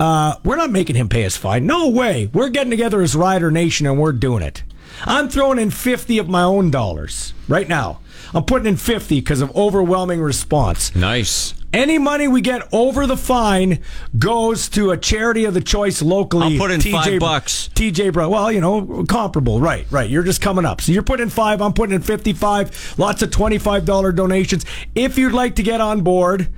Uh, 0.00 0.36
we're 0.42 0.56
not 0.56 0.70
making 0.70 0.96
him 0.96 1.10
pay 1.10 1.20
his 1.20 1.36
fine. 1.36 1.66
No 1.66 1.90
way. 1.90 2.30
We're 2.32 2.48
getting 2.48 2.70
together 2.70 3.02
as 3.02 3.14
Rider 3.14 3.50
Nation 3.50 3.86
and 3.86 3.98
we're 4.00 4.12
doing 4.12 4.42
it. 4.42 4.62
I'm 5.04 5.28
throwing 5.28 5.58
in 5.58 5.70
50 5.70 6.16
of 6.16 6.30
my 6.30 6.44
own 6.44 6.70
dollars 6.70 7.34
right 7.46 7.68
now. 7.68 8.00
I'm 8.32 8.44
putting 8.44 8.68
in 8.68 8.78
50 8.78 9.20
because 9.20 9.42
of 9.42 9.54
overwhelming 9.54 10.22
response. 10.22 10.96
Nice. 10.96 11.52
Any 11.72 11.96
money 11.96 12.28
we 12.28 12.42
get 12.42 12.68
over 12.72 13.06
the 13.06 13.16
fine 13.16 13.80
goes 14.18 14.68
to 14.70 14.90
a 14.90 14.96
charity 14.98 15.46
of 15.46 15.54
the 15.54 15.60
choice 15.62 16.02
locally. 16.02 16.54
I'll 16.54 16.58
put 16.58 16.70
in 16.70 16.80
five 16.82 17.18
bucks. 17.18 17.70
TJ 17.74 18.12
Brown. 18.12 18.30
Well, 18.30 18.52
you 18.52 18.60
know, 18.60 19.04
comparable. 19.08 19.58
Right, 19.58 19.86
right. 19.90 20.08
You're 20.08 20.22
just 20.22 20.42
coming 20.42 20.66
up. 20.66 20.82
So 20.82 20.92
you're 20.92 21.02
putting 21.02 21.24
in 21.24 21.30
five. 21.30 21.62
I'm 21.62 21.72
putting 21.72 21.94
in 21.94 22.02
55. 22.02 22.96
Lots 22.98 23.22
of 23.22 23.30
$25 23.30 24.14
donations. 24.14 24.66
If 24.94 25.16
you'd 25.16 25.32
like 25.32 25.56
to 25.56 25.62
get 25.62 25.80
on 25.80 26.02
board, 26.02 26.52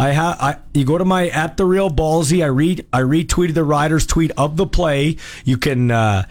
I 0.00 0.10
have. 0.10 0.40
I 0.40 0.56
you 0.72 0.84
go 0.84 0.96
to 0.96 1.04
my 1.04 1.28
at 1.28 1.56
the 1.58 1.64
real 1.66 1.90
ballsy. 1.90 2.42
I 2.42 2.46
read. 2.46 2.86
I 2.92 3.00
retweeted 3.00 3.54
the 3.54 3.64
riders 3.64 4.06
tweet 4.06 4.30
of 4.38 4.56
the 4.56 4.66
play. 4.66 5.16
You 5.44 5.58
can. 5.58 5.90
Uh, 5.90 6.24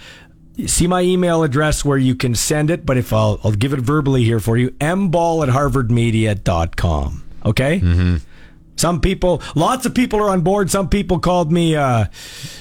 See 0.68 0.88
my 0.88 1.02
email 1.02 1.44
address 1.44 1.84
where 1.84 1.98
you 1.98 2.16
can 2.16 2.34
send 2.34 2.70
it, 2.70 2.86
but 2.86 2.96
if 2.96 3.12
I'll, 3.12 3.42
I'll 3.44 3.52
give 3.52 3.74
it 3.74 3.82
verbally 3.82 4.24
here 4.24 4.40
for 4.40 4.56
you, 4.56 4.70
mball 4.80 5.46
at 5.46 5.54
harvardmedia.com. 5.54 7.25
Okay? 7.46 7.80
Mm-hmm. 7.80 8.18
Some 8.78 9.00
people, 9.00 9.42
lots 9.56 9.86
of 9.86 9.94
people 9.94 10.20
are 10.20 10.30
on 10.30 10.42
board. 10.42 10.70
Some 10.70 10.90
people 10.90 11.20
called 11.20 11.50
me 11.52 11.76
uh, 11.78 12.06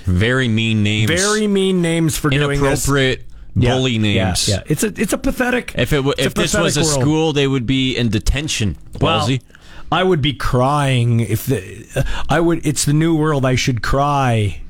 Very 0.04 0.46
mean 0.48 0.82
names. 0.84 1.10
very 1.10 1.46
mean 1.48 1.82
names 1.82 2.16
for 2.16 2.30
doing 2.30 2.60
this. 2.62 2.86
inappropriate 2.86 3.24
Yeah, 3.56 3.74
bully 3.74 3.98
names. 3.98 4.48
Yeah, 4.48 4.56
yeah. 4.56 4.62
it's 4.66 4.84
a 4.84 4.92
it's 4.96 5.12
a 5.12 5.18
pathetic. 5.18 5.72
If 5.76 5.92
it 5.92 5.96
w- 5.96 6.14
if 6.16 6.34
this 6.34 6.54
was 6.54 6.76
a 6.76 6.82
world. 6.82 7.00
school, 7.00 7.32
they 7.32 7.48
would 7.48 7.66
be 7.66 7.96
in 7.96 8.10
detention. 8.10 8.76
Ballsy. 8.92 9.40
Well, 9.42 10.00
I 10.00 10.02
would 10.04 10.22
be 10.22 10.34
crying 10.34 11.18
if 11.20 11.46
the 11.46 12.06
I 12.28 12.38
would. 12.40 12.64
It's 12.66 12.84
the 12.84 12.92
new 12.92 13.16
world. 13.16 13.44
I 13.44 13.54
should 13.56 13.82
cry, 13.82 14.60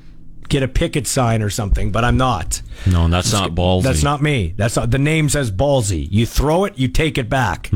get 0.54 0.62
a 0.62 0.68
picket 0.68 1.04
sign 1.04 1.42
or 1.42 1.50
something, 1.50 1.90
but 1.90 2.04
I'm 2.04 2.16
not. 2.16 2.62
no, 2.86 3.08
that's 3.08 3.32
not 3.32 3.50
ballsy. 3.56 3.82
That's 3.82 4.04
not 4.04 4.22
me. 4.22 4.54
That's 4.56 4.76
not 4.76 4.88
the 4.92 5.00
name 5.00 5.28
says 5.28 5.50
ballsy. 5.50 6.06
You 6.12 6.26
throw 6.26 6.64
it, 6.64 6.78
you 6.78 6.86
take 6.86 7.18
it 7.18 7.28
back. 7.28 7.72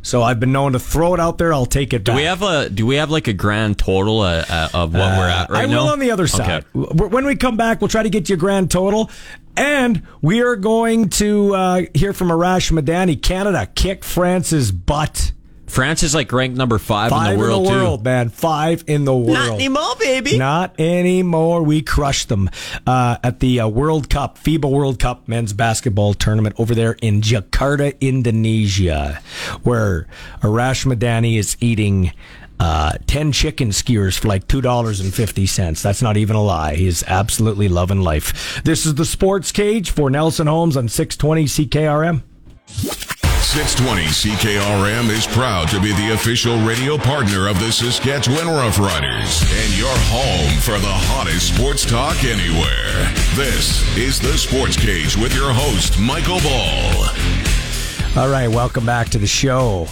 So 0.00 0.22
I've 0.22 0.40
been 0.40 0.50
known 0.50 0.72
to 0.72 0.78
throw 0.78 1.12
it 1.12 1.20
out 1.20 1.36
there. 1.36 1.52
I'll 1.52 1.66
take 1.66 1.92
it 1.92 2.04
Do 2.04 2.12
back. 2.12 2.16
we 2.16 2.22
have 2.24 2.40
a 2.42 2.70
do 2.70 2.86
we 2.86 2.96
have 2.96 3.10
like 3.10 3.28
a 3.28 3.34
grand 3.34 3.78
total 3.78 4.20
uh, 4.20 4.44
uh, 4.48 4.68
of 4.72 4.94
what 4.94 5.18
we're 5.18 5.28
at 5.28 5.50
right 5.50 5.64
I 5.64 5.66
now? 5.66 5.80
I 5.80 5.84
will 5.84 5.90
on 5.92 5.98
the 5.98 6.10
other 6.10 6.26
side. 6.26 6.64
Okay. 6.74 7.06
When 7.06 7.26
we 7.26 7.36
come 7.36 7.58
back, 7.58 7.82
we'll 7.82 7.88
try 7.88 8.02
to 8.02 8.10
get 8.10 8.30
you 8.30 8.34
a 8.34 8.38
grand 8.38 8.70
total. 8.70 9.10
And 9.54 10.02
we 10.22 10.40
are 10.40 10.56
going 10.56 11.10
to 11.10 11.54
uh, 11.54 11.82
hear 11.92 12.14
from 12.14 12.28
Arash 12.28 12.72
Madani. 12.72 13.20
Canada 13.20 13.66
kick 13.74 14.04
France's 14.04 14.72
butt. 14.72 15.32
France 15.72 16.02
is 16.02 16.14
like 16.14 16.30
ranked 16.30 16.58
number 16.58 16.78
five, 16.78 17.08
Five 17.08 17.32
in 17.32 17.38
the 17.38 17.44
world, 17.46 17.66
world, 17.66 18.04
man. 18.04 18.28
Five 18.28 18.84
in 18.88 19.06
the 19.06 19.16
world. 19.16 19.30
Not 19.30 19.54
anymore, 19.54 19.96
baby. 19.98 20.36
Not 20.36 20.78
anymore. 20.78 21.62
We 21.62 21.80
crushed 21.80 22.28
them 22.28 22.50
uh, 22.86 23.16
at 23.24 23.40
the 23.40 23.60
uh, 23.60 23.68
World 23.68 24.10
Cup, 24.10 24.38
FIBA 24.38 24.70
World 24.70 24.98
Cup 24.98 25.28
men's 25.28 25.54
basketball 25.54 26.12
tournament 26.12 26.56
over 26.58 26.74
there 26.74 26.92
in 27.00 27.22
Jakarta, 27.22 27.98
Indonesia, 28.02 29.22
where 29.62 30.06
Arash 30.42 30.84
Madani 30.84 31.38
is 31.38 31.56
eating 31.58 32.12
uh, 32.60 32.98
10 33.06 33.32
chicken 33.32 33.72
skewers 33.72 34.18
for 34.18 34.28
like 34.28 34.46
$2.50. 34.48 35.80
That's 35.80 36.02
not 36.02 36.18
even 36.18 36.36
a 36.36 36.42
lie. 36.42 36.74
He 36.74 36.86
is 36.86 37.02
absolutely 37.06 37.70
loving 37.70 38.02
life. 38.02 38.62
This 38.62 38.84
is 38.84 38.96
the 38.96 39.06
Sports 39.06 39.50
Cage 39.50 39.90
for 39.90 40.10
Nelson 40.10 40.48
Homes 40.48 40.76
on 40.76 40.90
620 40.90 41.44
CKRM. 41.46 43.21
620 43.52 44.06
CKRM 44.06 45.10
is 45.10 45.26
proud 45.26 45.68
to 45.68 45.78
be 45.78 45.92
the 45.92 46.14
official 46.14 46.58
radio 46.60 46.96
partner 46.96 47.48
of 47.48 47.60
the 47.60 47.70
Saskatchewan 47.70 48.46
Roughriders 48.46 49.42
and 49.62 49.76
your 49.76 49.92
home 50.08 50.58
for 50.62 50.80
the 50.80 50.90
hottest 50.90 51.54
sports 51.54 51.84
talk 51.84 52.24
anywhere. 52.24 53.12
This 53.36 53.84
is 53.94 54.18
the 54.18 54.38
Sports 54.38 54.74
Cage 54.78 55.18
with 55.18 55.34
your 55.34 55.52
host, 55.52 56.00
Michael 56.00 56.40
Ball. 56.40 58.24
All 58.24 58.30
right, 58.30 58.48
welcome 58.48 58.86
back 58.86 59.10
to 59.10 59.18
the 59.18 59.26
show. 59.26 59.86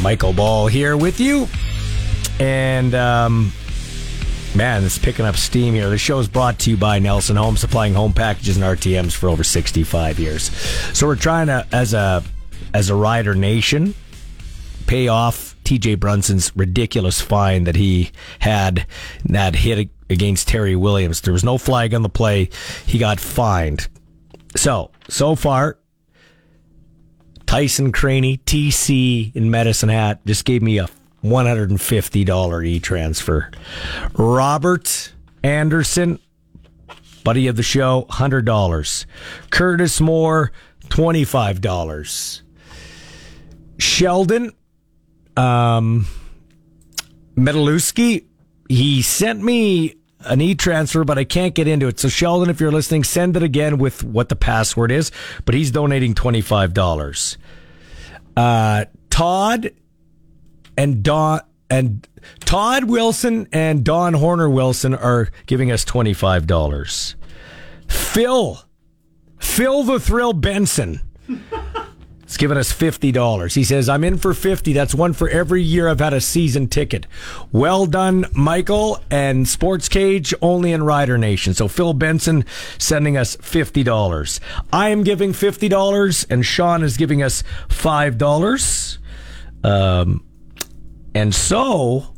Michael 0.00 0.32
Ball 0.32 0.68
here 0.68 0.96
with 0.96 1.18
you. 1.18 1.48
And, 2.38 2.94
um, 2.94 3.50
man, 4.54 4.84
it's 4.84 5.00
picking 5.00 5.26
up 5.26 5.34
steam 5.34 5.74
here. 5.74 5.90
The 5.90 5.98
show 5.98 6.20
is 6.20 6.28
brought 6.28 6.60
to 6.60 6.70
you 6.70 6.76
by 6.76 7.00
Nelson 7.00 7.34
Home, 7.34 7.56
supplying 7.56 7.94
home 7.94 8.12
packages 8.12 8.56
and 8.56 8.64
RTMs 8.64 9.16
for 9.16 9.28
over 9.28 9.42
65 9.42 10.20
years. 10.20 10.52
So 10.96 11.08
we're 11.08 11.16
trying 11.16 11.48
to, 11.48 11.66
as 11.72 11.92
a, 11.92 12.22
as 12.74 12.90
a 12.90 12.94
rider 12.94 13.34
nation, 13.34 13.94
pay 14.86 15.08
off 15.08 15.56
TJ 15.64 16.00
Brunson's 16.00 16.54
ridiculous 16.56 17.20
fine 17.20 17.64
that 17.64 17.76
he 17.76 18.10
had 18.38 18.86
that 19.26 19.54
hit 19.54 19.90
against 20.08 20.48
Terry 20.48 20.76
Williams. 20.76 21.20
There 21.20 21.32
was 21.32 21.44
no 21.44 21.58
flag 21.58 21.94
on 21.94 22.02
the 22.02 22.08
play. 22.08 22.48
He 22.86 22.98
got 22.98 23.20
fined. 23.20 23.88
So, 24.56 24.90
so 25.08 25.34
far, 25.34 25.78
Tyson 27.46 27.92
Craney, 27.92 28.38
TC 28.38 29.34
in 29.34 29.50
Medicine 29.50 29.88
Hat, 29.88 30.24
just 30.26 30.44
gave 30.44 30.62
me 30.62 30.78
a 30.78 30.88
$150 31.24 32.66
e 32.66 32.80
transfer. 32.80 33.50
Robert 34.14 35.12
Anderson, 35.42 36.18
buddy 37.24 37.46
of 37.46 37.56
the 37.56 37.62
show, 37.62 38.06
$100. 38.10 39.06
Curtis 39.50 40.00
Moore, 40.00 40.52
$25. 40.88 42.42
Sheldon, 43.78 44.52
um, 45.36 46.06
Metalewski, 47.36 48.24
he 48.68 49.02
sent 49.02 49.42
me 49.42 49.94
an 50.20 50.40
e 50.40 50.54
transfer, 50.54 51.04
but 51.04 51.18
I 51.18 51.24
can't 51.24 51.54
get 51.54 51.68
into 51.68 51.86
it. 51.86 52.00
So, 52.00 52.08
Sheldon, 52.08 52.50
if 52.50 52.60
you're 52.60 52.72
listening, 52.72 53.04
send 53.04 53.36
it 53.36 53.42
again 53.42 53.78
with 53.78 54.02
what 54.04 54.28
the 54.28 54.36
password 54.36 54.90
is. 54.90 55.12
But 55.44 55.54
he's 55.54 55.70
donating 55.70 56.14
$25. 56.14 57.36
Uh, 58.36 58.84
Todd 59.10 59.72
and 60.76 61.02
Don 61.02 61.40
and 61.70 62.06
Todd 62.40 62.84
Wilson 62.84 63.48
and 63.52 63.84
Don 63.84 64.14
Horner 64.14 64.48
Wilson 64.48 64.94
are 64.94 65.30
giving 65.46 65.70
us 65.70 65.84
$25. 65.84 67.14
Phil, 67.88 68.62
Phil 69.38 69.82
the 69.84 70.00
Thrill 70.00 70.32
Benson. 70.32 71.00
It's 72.28 72.36
given 72.36 72.58
us 72.58 72.70
$50. 72.70 73.54
He 73.54 73.64
says, 73.64 73.88
I'm 73.88 74.04
in 74.04 74.18
for 74.18 74.34
50. 74.34 74.74
That's 74.74 74.94
one 74.94 75.14
for 75.14 75.30
every 75.30 75.62
year 75.62 75.88
I've 75.88 76.00
had 76.00 76.12
a 76.12 76.20
season 76.20 76.68
ticket. 76.68 77.06
Well 77.52 77.86
done, 77.86 78.26
Michael. 78.34 79.02
And 79.10 79.48
Sports 79.48 79.88
Cage 79.88 80.34
only 80.42 80.72
in 80.72 80.82
Rider 80.82 81.16
Nation. 81.16 81.54
So 81.54 81.68
Phil 81.68 81.94
Benson 81.94 82.44
sending 82.76 83.16
us 83.16 83.38
$50. 83.38 84.40
I 84.70 84.90
am 84.90 85.04
giving 85.04 85.32
$50 85.32 86.26
and 86.28 86.44
Sean 86.44 86.82
is 86.82 86.98
giving 86.98 87.22
us 87.22 87.42
$5. 87.68 88.98
Um, 89.64 90.22
and 91.14 91.34
so 91.34 92.14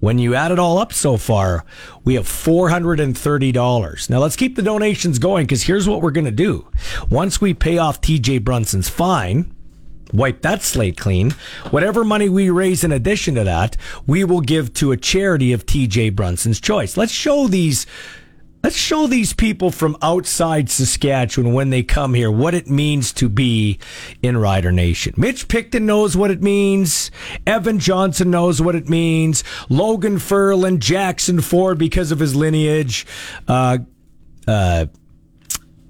when 0.00 0.18
you 0.18 0.34
add 0.34 0.52
it 0.52 0.58
all 0.58 0.78
up 0.78 0.92
so 0.92 1.16
far, 1.16 1.64
we 2.04 2.14
have 2.14 2.26
$430. 2.26 4.10
Now 4.10 4.18
let's 4.18 4.36
keep 4.36 4.56
the 4.56 4.62
donations 4.62 5.18
going 5.18 5.46
because 5.46 5.64
here's 5.64 5.88
what 5.88 6.02
we're 6.02 6.10
going 6.10 6.24
to 6.24 6.30
do. 6.30 6.68
Once 7.10 7.40
we 7.40 7.54
pay 7.54 7.78
off 7.78 8.00
TJ 8.00 8.44
Brunson's 8.44 8.88
fine, 8.88 9.54
wipe 10.12 10.42
that 10.42 10.62
slate 10.62 10.96
clean, 10.96 11.32
whatever 11.70 12.04
money 12.04 12.28
we 12.28 12.50
raise 12.50 12.84
in 12.84 12.92
addition 12.92 13.34
to 13.34 13.44
that, 13.44 13.76
we 14.06 14.24
will 14.24 14.40
give 14.40 14.72
to 14.74 14.92
a 14.92 14.96
charity 14.96 15.52
of 15.52 15.66
TJ 15.66 16.14
Brunson's 16.14 16.60
choice. 16.60 16.96
Let's 16.96 17.12
show 17.12 17.48
these 17.48 17.86
Let's 18.62 18.76
show 18.76 19.06
these 19.06 19.32
people 19.32 19.70
from 19.70 19.96
outside 20.02 20.68
Saskatchewan 20.68 21.52
when 21.52 21.70
they 21.70 21.84
come 21.84 22.14
here 22.14 22.30
what 22.30 22.54
it 22.54 22.68
means 22.68 23.12
to 23.14 23.28
be 23.28 23.78
in 24.20 24.36
Rider 24.36 24.72
Nation. 24.72 25.14
Mitch 25.16 25.46
Picton 25.46 25.86
knows 25.86 26.16
what 26.16 26.32
it 26.32 26.42
means. 26.42 27.12
Evan 27.46 27.78
Johnson 27.78 28.30
knows 28.32 28.60
what 28.60 28.74
it 28.74 28.88
means. 28.88 29.44
Logan 29.68 30.16
Furlan, 30.16 30.80
Jackson 30.80 31.40
Ford 31.40 31.78
because 31.78 32.10
of 32.10 32.18
his 32.18 32.34
lineage. 32.34 33.06
Uh, 33.46 33.78
uh, 34.48 34.86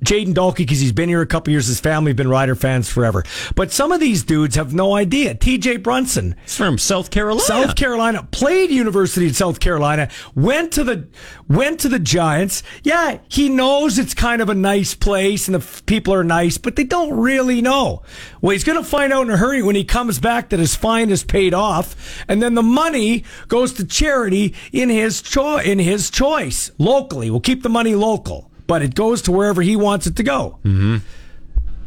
Jaden 0.05 0.34
Dalkey 0.34 0.59
because 0.59 0.80
he's 0.80 0.92
been 0.92 1.09
here 1.09 1.20
a 1.22 1.26
couple 1.26 1.51
years. 1.51 1.66
His 1.66 1.80
family 1.80 2.11
have 2.11 2.16
been 2.16 2.28
Rider 2.28 2.55
fans 2.55 2.88
forever. 2.90 3.24
But 3.55 3.72
some 3.72 3.92
of 3.92 4.01
these 4.01 4.22
dudes 4.22 4.57
have 4.57 4.72
no 4.74 4.94
idea. 4.94 5.34
TJ 5.34 5.82
Brunson. 5.82 6.36
It's 6.44 6.57
from 6.57 6.78
South 6.78 7.11
Carolina. 7.11 7.44
South 7.44 7.76
Carolina 7.76 8.26
played 8.30 8.70
University 8.70 9.26
of 9.26 9.36
South 9.36 9.61
Carolina. 9.61 10.09
Went 10.34 10.72
to 10.72 10.84
the 10.84 11.09
went 11.49 11.80
to 11.80 11.88
the 11.88 11.99
Giants. 11.99 12.62
Yeah, 12.82 13.18
he 13.28 13.49
knows 13.49 13.99
it's 13.99 14.14
kind 14.14 14.40
of 14.42 14.49
a 14.49 14.55
nice 14.55 14.94
place 14.94 15.49
and 15.49 15.55
the 15.55 15.82
people 15.86 16.14
are 16.14 16.24
nice, 16.24 16.59
but 16.59 16.76
they 16.76 16.84
don't 16.84 17.18
really 17.18 17.61
know. 17.61 18.03
Well, 18.40 18.53
he's 18.53 18.64
going 18.64 18.78
to 18.78 18.88
find 18.88 19.12
out 19.12 19.22
in 19.22 19.30
a 19.30 19.36
hurry 19.36 19.62
when 19.62 19.74
he 19.76 19.84
comes 19.84 20.18
back 20.18 20.51
that 20.51 20.59
his 20.61 20.74
fine 20.74 21.11
is 21.11 21.24
paid 21.24 21.55
off, 21.55 22.24
and 22.28 22.42
then 22.42 22.55
the 22.55 22.62
money 22.62 23.24
goes 23.49 23.72
to 23.74 23.84
charity 23.84 24.55
in 24.72 24.88
his 24.88 25.22
cho- 25.22 25.59
in 25.59 25.78
his 25.78 26.11
choice 26.11 26.70
locally. 26.78 27.30
We'll 27.30 27.40
keep 27.40 27.62
the 27.62 27.68
money 27.68 27.94
local, 27.94 28.47
but 28.69 28.83
it 28.83 28.95
goes 28.95 29.23
to 29.23 29.33
wherever 29.33 29.61
he 29.62 29.75
wants 29.75 30.07
it 30.07 30.14
to 30.16 30.23
go. 30.23 30.61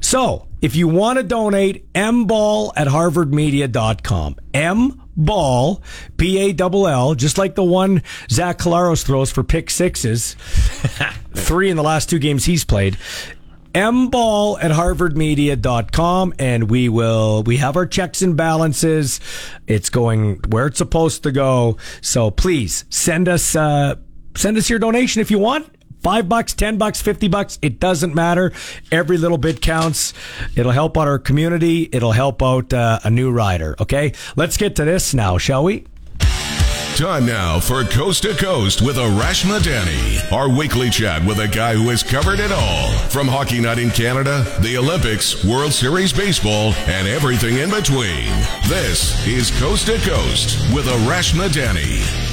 So, 0.02 0.48
if 0.62 0.76
you 0.76 0.88
want 0.90 1.18
to 1.20 1.24
donate, 1.24 1.92
mball 1.94 2.74
at 2.76 2.88
harvardmedia.com. 2.88 4.36
M 4.54 5.02
ball, 5.16 5.82
B 6.18 6.40
A 6.40 6.56
L 6.60 6.88
L, 6.88 7.16
just 7.16 7.38
like 7.38 7.56
the 7.56 7.64
one 7.64 8.02
Zach 8.30 8.58
Collaros 8.58 9.06
throws 9.06 9.32
for 9.32 9.44
pick 9.44 9.70
sixes, 9.70 10.34
three 11.36 11.70
in 11.70 11.78
the 11.78 11.84
last 11.84 12.10
two 12.10 12.20
games 12.20 12.46
he's 12.46 12.66
played. 12.66 12.98
mball 13.74 14.58
at 14.62 14.72
harvardmedia.com 14.72 16.34
and 16.40 16.70
we 16.70 16.90
will 16.90 17.44
we 17.44 17.58
have 17.58 17.78
our 17.78 17.86
checks 17.86 18.22
and 18.22 18.36
balances 18.36 19.20
it's 19.66 19.90
going 19.90 20.40
where 20.50 20.68
it's 20.68 20.78
supposed 20.78 21.24
to 21.24 21.32
go 21.32 21.78
so 22.02 22.30
please 22.30 22.84
send 22.90 23.30
us 23.30 23.56
uh 23.56 23.96
send 24.36 24.58
us 24.58 24.70
your 24.70 24.78
donation 24.78 25.22
if 25.22 25.32
you 25.32 25.40
want 25.40 25.74
Five 26.02 26.28
bucks, 26.28 26.54
ten 26.54 26.78
bucks, 26.78 27.02
fifty 27.02 27.28
bucks, 27.28 27.60
it 27.62 27.80
doesn't 27.80 28.16
matter. 28.16 28.52
Every 28.92 29.18
little 29.18 29.38
bit 29.38 29.62
counts. 29.62 30.14
It'll 30.56 30.72
help 30.72 30.98
out 30.98 31.08
our 31.08 31.20
community. 31.20 31.90
It'll 31.92 32.12
help 32.12 32.42
out 32.42 32.74
uh, 32.74 33.00
a 33.04 33.10
new 33.10 33.32
rider. 33.32 33.76
Okay, 33.80 34.14
let's 34.36 34.58
get 34.58 34.76
to 34.78 34.86
this 34.86 35.14
now, 35.14 35.38
shall 35.38 35.64
we? 35.64 35.86
Time 36.98 37.26
now 37.26 37.60
for 37.60 37.84
Coast 37.86 38.24
to 38.24 38.34
Coast 38.36 38.82
with 38.82 38.98
Arash 38.98 39.46
Madani, 39.46 40.32
our 40.32 40.50
weekly 40.50 40.90
chat 40.90 41.26
with 41.26 41.40
a 41.40 41.48
guy 41.48 41.74
who 41.74 41.90
has 41.90 42.04
covered 42.04 42.40
it 42.40 42.52
all 42.52 42.92
from 43.10 43.28
Hockey 43.28 43.62
Night 43.62 43.80
in 43.80 43.90
Canada, 43.90 44.46
the 44.60 44.78
Olympics, 44.78 45.44
World 45.46 45.72
Series 45.72 46.12
Baseball, 46.14 46.74
and 46.88 47.08
everything 47.08 47.58
in 47.58 47.70
between. 47.72 48.28
This 48.68 49.26
is 49.26 49.52
Coast 49.60 49.88
to 49.88 49.98
Coast 50.00 50.60
with 50.76 50.86
Arash 50.86 51.34
Madani. 51.34 52.31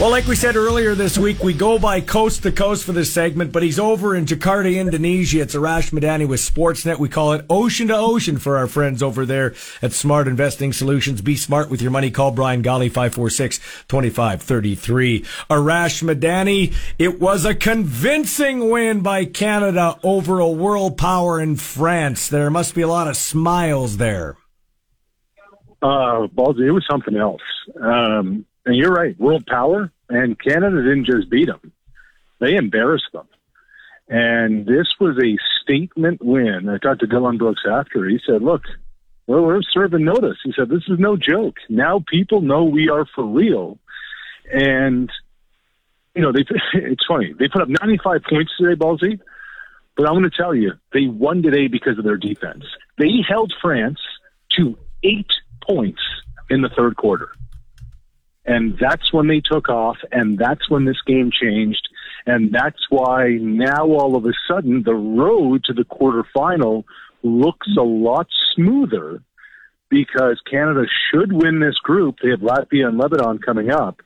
Well, 0.00 0.10
like 0.10 0.26
we 0.28 0.36
said 0.36 0.54
earlier 0.54 0.94
this 0.94 1.18
week, 1.18 1.42
we 1.42 1.52
go 1.52 1.76
by 1.76 2.00
coast 2.00 2.44
to 2.44 2.52
coast 2.52 2.84
for 2.84 2.92
this 2.92 3.12
segment, 3.12 3.50
but 3.50 3.64
he's 3.64 3.80
over 3.80 4.14
in 4.14 4.26
Jakarta, 4.26 4.78
Indonesia. 4.78 5.40
It's 5.40 5.56
Arash 5.56 5.90
Madani 5.90 6.28
with 6.28 6.38
Sportsnet. 6.38 7.00
We 7.00 7.08
call 7.08 7.32
it 7.32 7.44
ocean 7.50 7.88
to 7.88 7.96
ocean 7.96 8.38
for 8.38 8.58
our 8.58 8.68
friends 8.68 9.02
over 9.02 9.26
there 9.26 9.56
at 9.82 9.92
Smart 9.92 10.28
Investing 10.28 10.72
Solutions. 10.72 11.20
Be 11.20 11.34
smart 11.34 11.68
with 11.68 11.82
your 11.82 11.90
money. 11.90 12.12
Call 12.12 12.30
Brian 12.30 12.62
Golly, 12.62 12.88
546-2533. 12.88 15.26
Arash 15.50 16.04
Madani, 16.04 16.72
it 17.00 17.18
was 17.18 17.44
a 17.44 17.56
convincing 17.56 18.70
win 18.70 19.00
by 19.00 19.24
Canada 19.24 19.98
over 20.04 20.38
a 20.38 20.48
world 20.48 20.96
power 20.96 21.40
in 21.40 21.56
France. 21.56 22.28
There 22.28 22.50
must 22.50 22.76
be 22.76 22.82
a 22.82 22.88
lot 22.88 23.08
of 23.08 23.16
smiles 23.16 23.96
there. 23.96 24.36
Uh, 25.82 26.28
Ballsy, 26.28 26.68
it 26.68 26.70
was 26.70 26.86
something 26.88 27.16
else. 27.16 27.42
Um, 27.82 28.44
and 28.68 28.76
you're 28.76 28.92
right, 28.92 29.18
world 29.18 29.46
power, 29.46 29.90
and 30.10 30.38
Canada 30.38 30.82
didn't 30.82 31.06
just 31.06 31.30
beat 31.30 31.46
them; 31.46 31.72
they 32.38 32.54
embarrassed 32.54 33.10
them. 33.14 33.26
And 34.08 34.66
this 34.66 34.86
was 35.00 35.16
a 35.16 35.38
statement 35.62 36.22
win. 36.22 36.68
I 36.68 36.76
talked 36.76 37.00
to 37.00 37.06
Dillon 37.06 37.38
Brooks 37.38 37.62
after. 37.66 38.06
He 38.06 38.20
said, 38.26 38.42
"Look, 38.42 38.64
well, 39.26 39.42
we're 39.42 39.62
serving 39.62 40.04
notice." 40.04 40.36
He 40.44 40.52
said, 40.54 40.68
"This 40.68 40.84
is 40.86 40.98
no 40.98 41.16
joke. 41.16 41.56
Now 41.70 42.04
people 42.06 42.42
know 42.42 42.64
we 42.64 42.90
are 42.90 43.06
for 43.14 43.24
real." 43.24 43.78
And 44.52 45.10
you 46.14 46.20
know, 46.20 46.32
they 46.32 46.44
it's 46.74 47.06
funny. 47.06 47.32
They 47.38 47.48
put 47.48 47.62
up 47.62 47.68
95 47.68 48.22
points 48.28 48.52
today, 48.58 48.78
Ballsy. 48.78 49.18
But 49.96 50.06
I'm 50.06 50.12
going 50.12 50.30
to 50.30 50.36
tell 50.36 50.54
you, 50.54 50.72
they 50.92 51.06
won 51.06 51.42
today 51.42 51.68
because 51.68 51.98
of 51.98 52.04
their 52.04 52.18
defense. 52.18 52.64
They 52.98 53.22
held 53.26 53.52
France 53.62 53.98
to 54.58 54.78
eight 55.02 55.30
points 55.66 56.02
in 56.50 56.60
the 56.60 56.68
third 56.68 56.96
quarter. 56.96 57.30
And 58.48 58.78
that's 58.80 59.12
when 59.12 59.28
they 59.28 59.40
took 59.40 59.68
off, 59.68 59.98
and 60.10 60.38
that's 60.38 60.70
when 60.70 60.86
this 60.86 61.02
game 61.06 61.30
changed. 61.30 61.86
And 62.24 62.50
that's 62.50 62.80
why 62.88 63.32
now 63.40 63.84
all 63.84 64.16
of 64.16 64.24
a 64.24 64.32
sudden 64.48 64.84
the 64.84 64.94
road 64.94 65.64
to 65.64 65.74
the 65.74 65.84
quarterfinal 65.84 66.84
looks 67.22 67.68
a 67.78 67.82
lot 67.82 68.26
smoother 68.54 69.22
because 69.90 70.40
Canada 70.50 70.86
should 71.10 71.30
win 71.30 71.60
this 71.60 71.76
group. 71.76 72.16
They 72.22 72.30
have 72.30 72.40
Latvia 72.40 72.88
and 72.88 72.96
Lebanon 72.96 73.38
coming 73.38 73.70
up. 73.70 74.00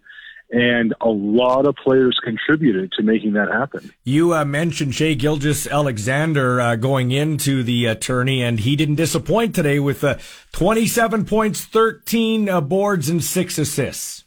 And 0.51 0.93
a 1.01 1.09
lot 1.09 1.64
of 1.66 1.76
players 1.76 2.18
contributed 2.22 2.93
to 2.93 3.03
making 3.03 3.34
that 3.34 3.49
happen. 3.49 3.90
You 4.05 4.34
uh, 4.34 4.45
mentioned 4.45 4.95
Shai 4.95 5.14
Gilgeous-Alexander 5.14 6.61
uh, 6.61 6.76
going 6.76 7.11
into 7.11 7.62
the 7.62 7.88
uh, 7.88 7.95
tourney, 7.95 8.43
and 8.43 8.61
he 8.61 8.76
didn't 8.76 8.97
disappoint 8.97 9.55
today 9.55 9.78
with 9.78 10.05
uh, 10.05 10.18
27 10.51 11.24
points, 11.24 11.64
13 11.64 12.51
uh, 12.51 12.61
boards, 12.61 13.09
and 13.09 13.24
six 13.24 13.57
assists. 13.57 14.21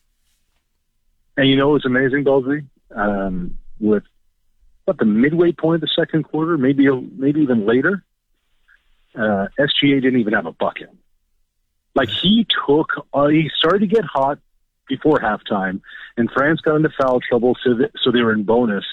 And 1.38 1.50
you 1.50 1.56
know 1.56 1.70
what's 1.70 1.86
amazing, 1.86 2.24
Ballsy? 2.24 2.66
Um, 2.96 3.58
with 3.80 4.04
what 4.86 4.98
the 4.98 5.06
midway 5.06 5.52
point 5.52 5.76
of 5.76 5.82
the 5.82 5.90
second 5.96 6.24
quarter, 6.24 6.58
maybe 6.58 6.88
maybe 7.18 7.42
even 7.42 7.66
later, 7.66 8.04
uh, 9.16 9.48
SGA 9.60 10.02
didn't 10.02 10.20
even 10.20 10.34
have 10.34 10.46
a 10.46 10.52
bucket. 10.52 10.90
Like 11.96 12.10
he 12.10 12.46
took, 12.68 12.90
uh, 13.14 13.28
he 13.28 13.50
started 13.58 13.80
to 13.80 13.88
get 13.88 14.06
hot 14.06 14.40
before 14.88 15.20
halftime, 15.20 15.82
and 16.18 16.30
France 16.32 16.62
got 16.62 16.76
into 16.76 16.90
foul 17.00 17.20
trouble, 17.20 17.58
so 17.64 17.74
that, 17.76 17.92
so 18.02 18.12
they 18.12 18.22
were 18.22 18.34
in 18.34 18.44
bonus. 18.44 18.86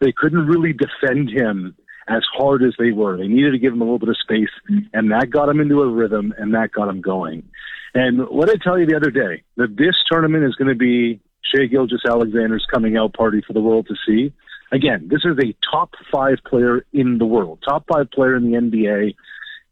They 0.00 0.12
couldn't 0.12 0.46
really 0.46 0.72
defend 0.72 1.30
him 1.30 1.76
as 2.08 2.22
hard 2.32 2.62
as 2.62 2.74
they 2.78 2.90
were. 2.90 3.16
They 3.16 3.28
needed 3.28 3.52
to 3.52 3.58
give 3.58 3.72
him 3.72 3.80
a 3.80 3.84
little 3.84 3.98
bit 3.98 4.08
of 4.08 4.16
space, 4.18 4.50
and 4.92 5.10
that 5.10 5.30
got 5.30 5.48
him 5.48 5.60
into 5.60 5.82
a 5.82 5.88
rhythm, 5.88 6.34
and 6.36 6.54
that 6.54 6.72
got 6.72 6.88
him 6.88 7.00
going. 7.00 7.48
And 7.94 8.28
what 8.28 8.50
I 8.50 8.54
tell 8.62 8.78
you 8.78 8.86
the 8.86 8.96
other 8.96 9.10
day, 9.10 9.42
that 9.56 9.76
this 9.76 9.96
tournament 10.10 10.44
is 10.44 10.54
going 10.54 10.68
to 10.68 10.74
be 10.74 11.20
Shai 11.54 11.66
Gilgeous-Alexander's 11.66 12.66
coming 12.72 12.96
out 12.96 13.14
party 13.14 13.42
for 13.46 13.52
the 13.52 13.60
world 13.60 13.88
to 13.88 13.94
see. 14.06 14.32
Again, 14.70 15.08
this 15.10 15.22
is 15.24 15.36
a 15.38 15.54
top 15.70 15.94
five 16.12 16.38
player 16.46 16.84
in 16.92 17.18
the 17.18 17.24
world, 17.24 17.60
top 17.66 17.86
five 17.90 18.10
player 18.10 18.36
in 18.36 18.50
the 18.50 18.58
NBA, 18.58 19.14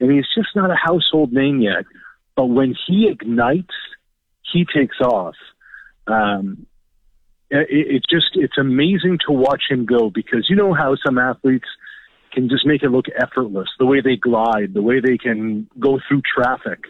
and 0.01 0.11
he's 0.11 0.27
just 0.35 0.49
not 0.55 0.71
a 0.71 0.77
household 0.77 1.33
name 1.33 1.61
yet. 1.61 1.85
But 2.35 2.47
when 2.47 2.75
he 2.87 3.09
ignites, 3.09 3.75
he 4.53 4.65
takes 4.65 5.01
off. 5.01 5.35
Um, 6.07 6.67
it, 7.51 7.67
it's 7.71 8.07
just 8.09 8.31
it's 8.35 8.59
amazing 8.59 9.19
to 9.27 9.33
watch 9.33 9.65
him 9.69 9.87
go 9.87 10.11
because 10.11 10.47
you 10.49 10.57
know 10.57 10.73
how 10.73 10.97
some 11.05 11.19
athletes 11.19 11.69
can 12.33 12.49
just 12.49 12.67
make 12.67 12.83
it 12.83 12.91
look 12.91 13.07
effortless, 13.19 13.69
the 13.79 13.87
way 13.87 14.01
they 14.01 14.17
glide, 14.17 14.75
the 14.75 14.83
way 14.83 15.01
they 15.01 15.17
can 15.17 15.69
go 15.79 15.99
through 16.07 16.23
traffic. 16.23 16.85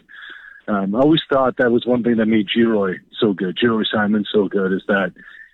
Um, 0.67 0.95
I 0.95 0.99
always 0.99 1.21
thought 1.31 1.57
that 1.57 1.71
was 1.71 1.85
one 1.85 2.03
thing 2.03 2.17
that 2.17 2.25
made 2.25 2.47
Geroy 2.55 2.95
so 3.19 3.33
good, 3.33 3.57
Geroy 3.57 3.85
Simon 3.91 4.25
so 4.33 4.47
good, 4.47 4.73
is 4.73 4.83
that 4.87 5.13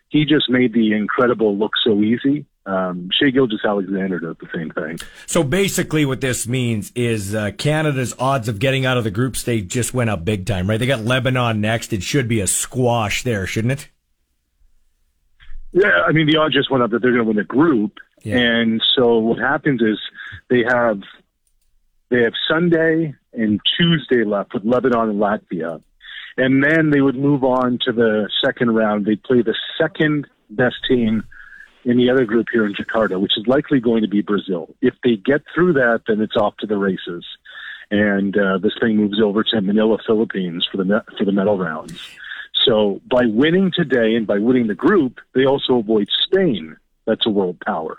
he 0.10 0.26
just 0.26 0.50
made 0.50 0.74
the 0.74 0.94
incredible 0.94 1.58
look 1.58 1.74
so 1.84 2.02
easy. 2.02 2.46
Um, 2.66 3.10
Shai 3.12 3.30
Gilgeous-Alexander 3.30 4.20
did 4.20 4.38
the 4.40 4.48
same 4.56 4.72
thing. 4.72 5.00
So 5.26 5.44
basically, 5.44 6.06
what 6.06 6.22
this 6.22 6.48
means 6.48 6.92
is 6.96 7.36
uh, 7.36 7.52
Canada's 7.58 8.16
odds 8.18 8.48
of 8.48 8.60
getting 8.60 8.86
out 8.86 8.98
of 8.98 9.04
the 9.04 9.12
group 9.12 9.36
stage 9.36 9.68
just 9.68 9.94
went 9.94 10.10
up 10.10 10.24
big 10.24 10.46
time, 10.46 10.70
right? 10.70 10.80
They 10.80 10.88
got 10.88 11.02
Lebanon 11.02 11.60
next. 11.60 11.92
It 11.92 12.04
should 12.04 12.28
be 12.28 12.40
a 12.40 12.48
squash 12.48 13.24
there, 13.24 13.46
shouldn't 13.46 13.74
it? 13.74 13.90
Yeah, 15.74 16.04
I 16.08 16.12
mean 16.12 16.28
the 16.28 16.38
odds 16.38 16.54
just 16.54 16.70
went 16.70 16.84
up 16.84 16.92
that 16.92 17.02
they're 17.02 17.12
going 17.12 17.24
to 17.24 17.28
win 17.28 17.38
the 17.38 17.44
group, 17.44 17.98
yeah. 18.22 18.38
and 18.38 18.82
so 18.96 19.18
what 19.18 19.40
happens 19.40 19.82
is 19.82 20.00
they 20.48 20.64
have 20.68 21.02
they 22.10 22.22
have 22.22 22.34
Sunday 22.48 23.16
and 23.34 23.60
Tuesday 23.78 24.24
left 24.24 24.54
with 24.54 24.64
Lebanon 24.66 25.10
and 25.10 25.20
Latvia. 25.20 25.82
And 26.38 26.64
then 26.64 26.90
they 26.90 27.02
would 27.02 27.16
move 27.16 27.44
on 27.44 27.80
to 27.86 27.92
the 27.92 28.30
second 28.44 28.74
round. 28.74 29.06
They'd 29.06 29.22
play 29.24 29.42
the 29.42 29.56
second 29.80 30.28
best 30.50 30.78
team 30.88 31.24
in 31.86 31.98
the 31.98 32.10
other 32.10 32.26
group 32.26 32.48
here 32.52 32.66
in 32.66 32.74
Jakarta, 32.74 33.20
which 33.20 33.38
is 33.38 33.46
likely 33.46 33.80
going 33.80 34.02
to 34.02 34.08
be 34.08 34.22
Brazil. 34.22 34.74
If 34.82 34.96
they 35.04 35.16
get 35.16 35.44
through 35.54 35.74
that, 35.74 36.04
then 36.08 36.22
it's 36.22 36.36
off 36.36 36.58
to 36.58 36.68
the 36.68 36.78
races. 36.78 37.26
And 37.92 38.36
uh, 38.38 38.58
this 38.58 38.74
thing 38.82 38.98
moves 38.98 39.22
over 39.22 39.44
to 39.44 39.62
Manila, 39.62 39.98
Philippines 40.06 40.68
for 40.72 40.78
the 40.78 41.04
for 41.18 41.26
the 41.26 41.32
medal 41.32 41.58
rounds. 41.58 41.94
So 42.66 43.02
by 43.06 43.26
winning 43.26 43.72
today 43.76 44.16
and 44.16 44.26
by 44.26 44.40
winning 44.40 44.68
the 44.68 44.76
group, 44.76 45.20
they 45.36 45.46
also 45.46 45.78
avoid 45.78 46.08
Spain. 46.24 46.78
That's 47.06 47.26
a 47.26 47.30
world 47.30 47.60
power. 47.60 47.98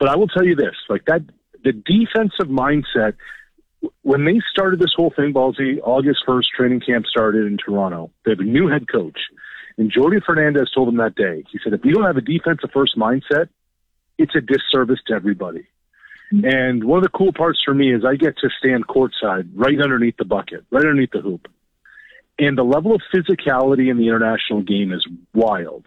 But 0.00 0.08
I 0.08 0.16
will 0.16 0.26
tell 0.26 0.44
you 0.44 0.56
this: 0.56 0.74
like 0.88 1.04
that, 1.04 1.22
the 1.62 1.72
defensive 1.72 2.48
mindset 2.48 3.14
when 4.02 4.24
they 4.24 4.40
started 4.50 4.80
this 4.80 4.92
whole 4.94 5.12
thing, 5.14 5.32
Ballsy, 5.32 5.78
August 5.82 6.24
1st, 6.26 6.44
training 6.56 6.80
camp 6.80 7.06
started 7.06 7.46
in 7.46 7.56
Toronto. 7.56 8.10
They 8.24 8.32
have 8.32 8.40
a 8.40 8.44
new 8.44 8.68
head 8.68 8.86
coach. 8.88 9.18
And 9.76 9.92
Jordi 9.92 10.22
Fernandez 10.24 10.70
told 10.74 10.88
them 10.88 10.98
that 10.98 11.16
day, 11.16 11.44
he 11.50 11.58
said, 11.62 11.72
if 11.72 11.84
you 11.84 11.94
don't 11.94 12.04
have 12.04 12.16
a 12.16 12.20
defensive 12.20 12.70
first 12.72 12.96
mindset, 12.96 13.48
it's 14.18 14.34
a 14.36 14.40
disservice 14.40 15.00
to 15.08 15.14
everybody. 15.14 15.66
Mm-hmm. 16.32 16.44
And 16.44 16.84
one 16.84 16.98
of 16.98 17.02
the 17.02 17.10
cool 17.10 17.32
parts 17.32 17.60
for 17.64 17.74
me 17.74 17.92
is 17.92 18.04
I 18.04 18.14
get 18.14 18.38
to 18.38 18.48
stand 18.58 18.86
courtside 18.86 19.50
right 19.54 19.80
underneath 19.80 20.16
the 20.16 20.24
bucket, 20.24 20.64
right 20.70 20.84
underneath 20.84 21.10
the 21.12 21.20
hoop. 21.20 21.48
And 22.38 22.58
the 22.58 22.64
level 22.64 22.94
of 22.94 23.02
physicality 23.12 23.90
in 23.90 23.96
the 23.96 24.08
international 24.08 24.62
game 24.62 24.92
is 24.92 25.06
wild. 25.32 25.84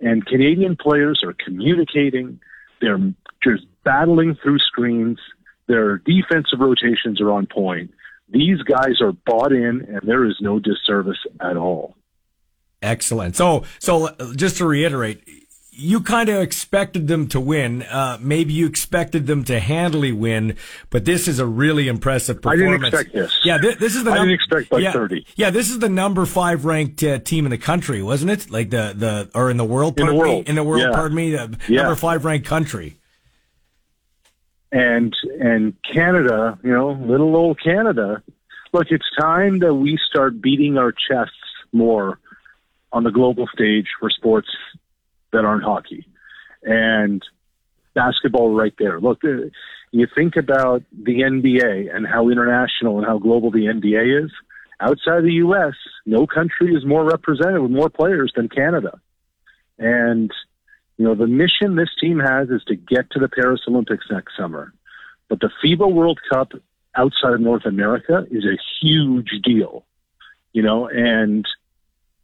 And 0.00 0.24
Canadian 0.24 0.76
players 0.76 1.22
are 1.24 1.34
communicating. 1.44 2.40
They're 2.80 2.98
just 3.42 3.64
battling 3.84 4.36
through 4.42 4.58
screens. 4.58 5.18
Their 5.66 5.98
defensive 5.98 6.60
rotations 6.60 7.20
are 7.20 7.30
on 7.30 7.46
point. 7.46 7.92
These 8.28 8.62
guys 8.62 9.00
are 9.00 9.12
bought 9.12 9.52
in, 9.52 9.86
and 9.88 10.00
there 10.04 10.24
is 10.24 10.36
no 10.40 10.58
disservice 10.58 11.18
at 11.40 11.56
all. 11.56 11.96
Excellent. 12.82 13.36
So, 13.36 13.64
so 13.78 14.10
just 14.34 14.58
to 14.58 14.66
reiterate, 14.66 15.22
you 15.70 16.00
kind 16.00 16.28
of 16.28 16.40
expected 16.40 17.08
them 17.08 17.28
to 17.28 17.40
win. 17.40 17.82
Uh, 17.82 18.18
maybe 18.20 18.52
you 18.52 18.66
expected 18.66 19.26
them 19.26 19.44
to 19.44 19.58
handily 19.58 20.12
win, 20.12 20.56
but 20.90 21.04
this 21.04 21.26
is 21.26 21.38
a 21.38 21.46
really 21.46 21.88
impressive 21.88 22.40
performance. 22.40 22.62
I 22.62 22.72
didn't 22.72 22.84
expect 22.86 23.12
this. 23.14 23.40
Yeah, 23.44 23.58
th- 23.58 23.78
this 23.78 23.96
is 23.96 24.04
the. 24.04 24.10
Num- 24.10 24.20
I 24.20 24.24
didn't 24.24 24.34
expect 24.34 24.72
like 24.72 24.82
yeah, 24.82 24.92
thirty. 24.92 25.26
Yeah, 25.36 25.50
this 25.50 25.70
is 25.70 25.78
the 25.78 25.88
number 25.88 26.26
five 26.26 26.64
ranked 26.64 27.02
uh, 27.02 27.18
team 27.18 27.46
in 27.46 27.50
the 27.50 27.58
country, 27.58 28.02
wasn't 28.02 28.30
it? 28.30 28.50
Like 28.50 28.70
the 28.70 28.94
the 28.96 29.30
or 29.34 29.50
in 29.50 29.56
the 29.56 29.64
world? 29.64 29.98
In 29.98 30.06
the 30.06 30.14
world. 30.14 30.44
Me, 30.44 30.50
in 30.50 30.54
the 30.54 30.64
world. 30.64 30.82
Yeah. 30.82 30.92
Pardon 30.92 31.16
me. 31.16 31.30
The 31.30 31.58
yeah. 31.68 31.82
number 31.82 31.96
five 31.96 32.24
ranked 32.24 32.46
country 32.46 32.98
and 34.74 35.14
and 35.40 35.76
Canada, 35.84 36.58
you 36.64 36.72
know, 36.72 36.90
little 36.90 37.36
old 37.36 37.60
Canada. 37.62 38.22
Look, 38.72 38.88
it's 38.90 39.04
time 39.18 39.60
that 39.60 39.72
we 39.72 39.98
start 40.10 40.42
beating 40.42 40.76
our 40.76 40.90
chests 40.90 41.36
more 41.72 42.18
on 42.92 43.04
the 43.04 43.12
global 43.12 43.46
stage 43.46 43.86
for 44.00 44.10
sports 44.10 44.48
that 45.32 45.44
aren't 45.44 45.62
hockey 45.62 46.08
and 46.64 47.22
basketball. 47.94 48.52
Right 48.52 48.74
there. 48.76 49.00
Look, 49.00 49.24
uh, 49.24 49.48
you 49.92 50.08
think 50.12 50.34
about 50.34 50.82
the 50.92 51.20
NBA 51.20 51.94
and 51.94 52.04
how 52.04 52.28
international 52.28 52.98
and 52.98 53.06
how 53.06 53.18
global 53.18 53.52
the 53.52 53.66
NBA 53.66 54.24
is. 54.24 54.32
Outside 54.80 55.22
the 55.22 55.34
U.S., 55.34 55.74
no 56.04 56.26
country 56.26 56.74
is 56.74 56.84
more 56.84 57.04
represented 57.04 57.62
with 57.62 57.70
more 57.70 57.88
players 57.88 58.32
than 58.34 58.48
Canada, 58.48 58.98
and 59.78 60.32
you 60.96 61.04
know, 61.04 61.14
the 61.14 61.26
mission 61.26 61.76
this 61.76 61.90
team 62.00 62.18
has 62.18 62.48
is 62.50 62.62
to 62.64 62.76
get 62.76 63.10
to 63.10 63.18
the 63.18 63.28
Paris 63.28 63.60
Olympics 63.66 64.06
next 64.10 64.36
summer. 64.36 64.72
But 65.28 65.40
the 65.40 65.50
FIBA 65.62 65.90
World 65.90 66.20
Cup 66.30 66.52
outside 66.94 67.34
of 67.34 67.40
North 67.40 67.66
America 67.66 68.26
is 68.30 68.44
a 68.44 68.58
huge 68.80 69.30
deal, 69.42 69.84
you 70.52 70.62
know, 70.62 70.88
and 70.88 71.46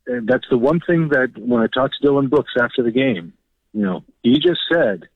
and 0.06 0.28
that's 0.28 0.46
the 0.50 0.58
one 0.58 0.80
thing 0.80 1.08
that 1.10 1.32
when 1.36 1.62
I 1.62 1.66
talked 1.66 1.94
to 2.00 2.06
Dillon 2.06 2.28
Brooks 2.28 2.52
after 2.60 2.82
the 2.82 2.90
game, 2.90 3.32
you 3.72 3.82
know, 3.82 4.02
he 4.22 4.38
just 4.38 4.60
said, 4.72 5.08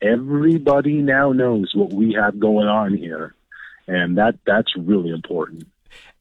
everybody 0.00 0.94
now 0.94 1.32
knows 1.32 1.72
what 1.74 1.92
we 1.92 2.14
have 2.14 2.40
going 2.40 2.66
on 2.66 2.96
here. 2.96 3.34
And 3.86 4.18
that, 4.18 4.38
that's 4.46 4.74
really 4.76 5.10
important. 5.10 5.66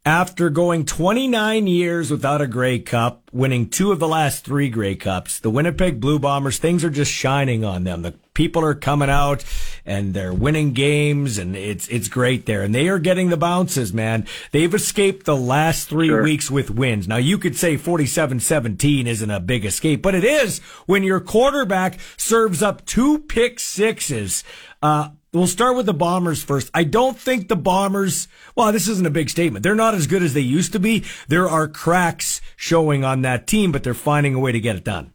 After 0.10 0.50
going 0.50 0.86
29 0.86 1.68
years 1.68 2.10
without 2.10 2.42
a 2.42 2.48
Grey 2.48 2.80
Cup, 2.80 3.30
winning 3.32 3.70
two 3.70 3.92
of 3.92 4.00
the 4.00 4.08
last 4.08 4.44
three 4.44 4.68
Grey 4.68 4.96
Cups, 4.96 5.40
the 5.40 5.52
Winnipeg 5.52 6.00
Blue 6.00 6.18
Bombers, 6.18 6.58
things 6.58 6.84
are 6.84 6.90
just 6.90 7.12
shining 7.12 7.64
on 7.64 7.84
them. 7.84 8.02
The 8.02 8.16
people 8.34 8.66
are 8.66 8.74
coming 8.74 9.12
out 9.12 9.46
and 9.86 10.16
they're 10.16 10.34
winning 10.34 10.74
games 10.74 11.38
and 11.38 11.56
it's, 11.56 11.88
it's 11.90 12.08
great 12.08 12.48
there. 12.48 12.64
And 12.64 12.74
they 12.74 12.90
are 12.90 12.98
getting 12.98 13.30
the 13.30 13.38
bounces, 13.38 13.94
man. 13.94 14.26
They've 14.50 14.74
escaped 14.74 15.28
the 15.28 15.36
last 15.36 15.90
three 15.90 16.08
sure. 16.08 16.24
weeks 16.24 16.50
with 16.50 16.72
wins. 16.72 17.08
Now 17.08 17.18
you 17.18 17.38
could 17.38 17.56
say 17.56 17.78
47-17 17.78 19.06
isn't 19.06 19.30
a 19.30 19.40
big 19.40 19.64
escape, 19.64 20.02
but 20.02 20.16
it 20.16 20.24
is 20.24 20.58
when 20.88 21.04
your 21.04 21.20
quarterback 21.20 22.00
serves 22.18 22.64
up 22.64 22.84
two 22.88 23.20
pick 23.20 23.60
sixes. 23.60 24.44
Uh, 24.82 25.10
We'll 25.32 25.48
start 25.48 25.76
with 25.76 25.86
the 25.86 25.94
Bombers 25.94 26.44
first. 26.44 26.72
I 26.74 26.84
don't 26.84 27.18
think 27.18 27.50
the 27.50 27.56
Bombers, 27.56 28.28
well, 28.56 28.72
this 28.72 28.88
isn't 28.88 29.06
a 29.06 29.12
big 29.12 29.30
statement. 29.30 29.62
They're 29.62 29.76
not 29.76 29.94
as 29.94 30.08
good 30.08 30.24
as 30.24 30.34
they 30.34 30.42
used 30.42 30.74
to 30.74 30.80
be. 30.80 31.06
There 31.28 31.48
are 31.48 31.68
cracks 31.68 32.42
showing 32.56 33.04
on 33.04 33.22
that 33.22 33.46
team, 33.46 33.72
but 33.72 33.84
they're 33.84 33.94
finding 33.94 34.34
a 34.34 34.40
way 34.40 34.52
to 34.52 34.60
get 34.60 34.76
it 34.76 34.84
done. 34.84 35.14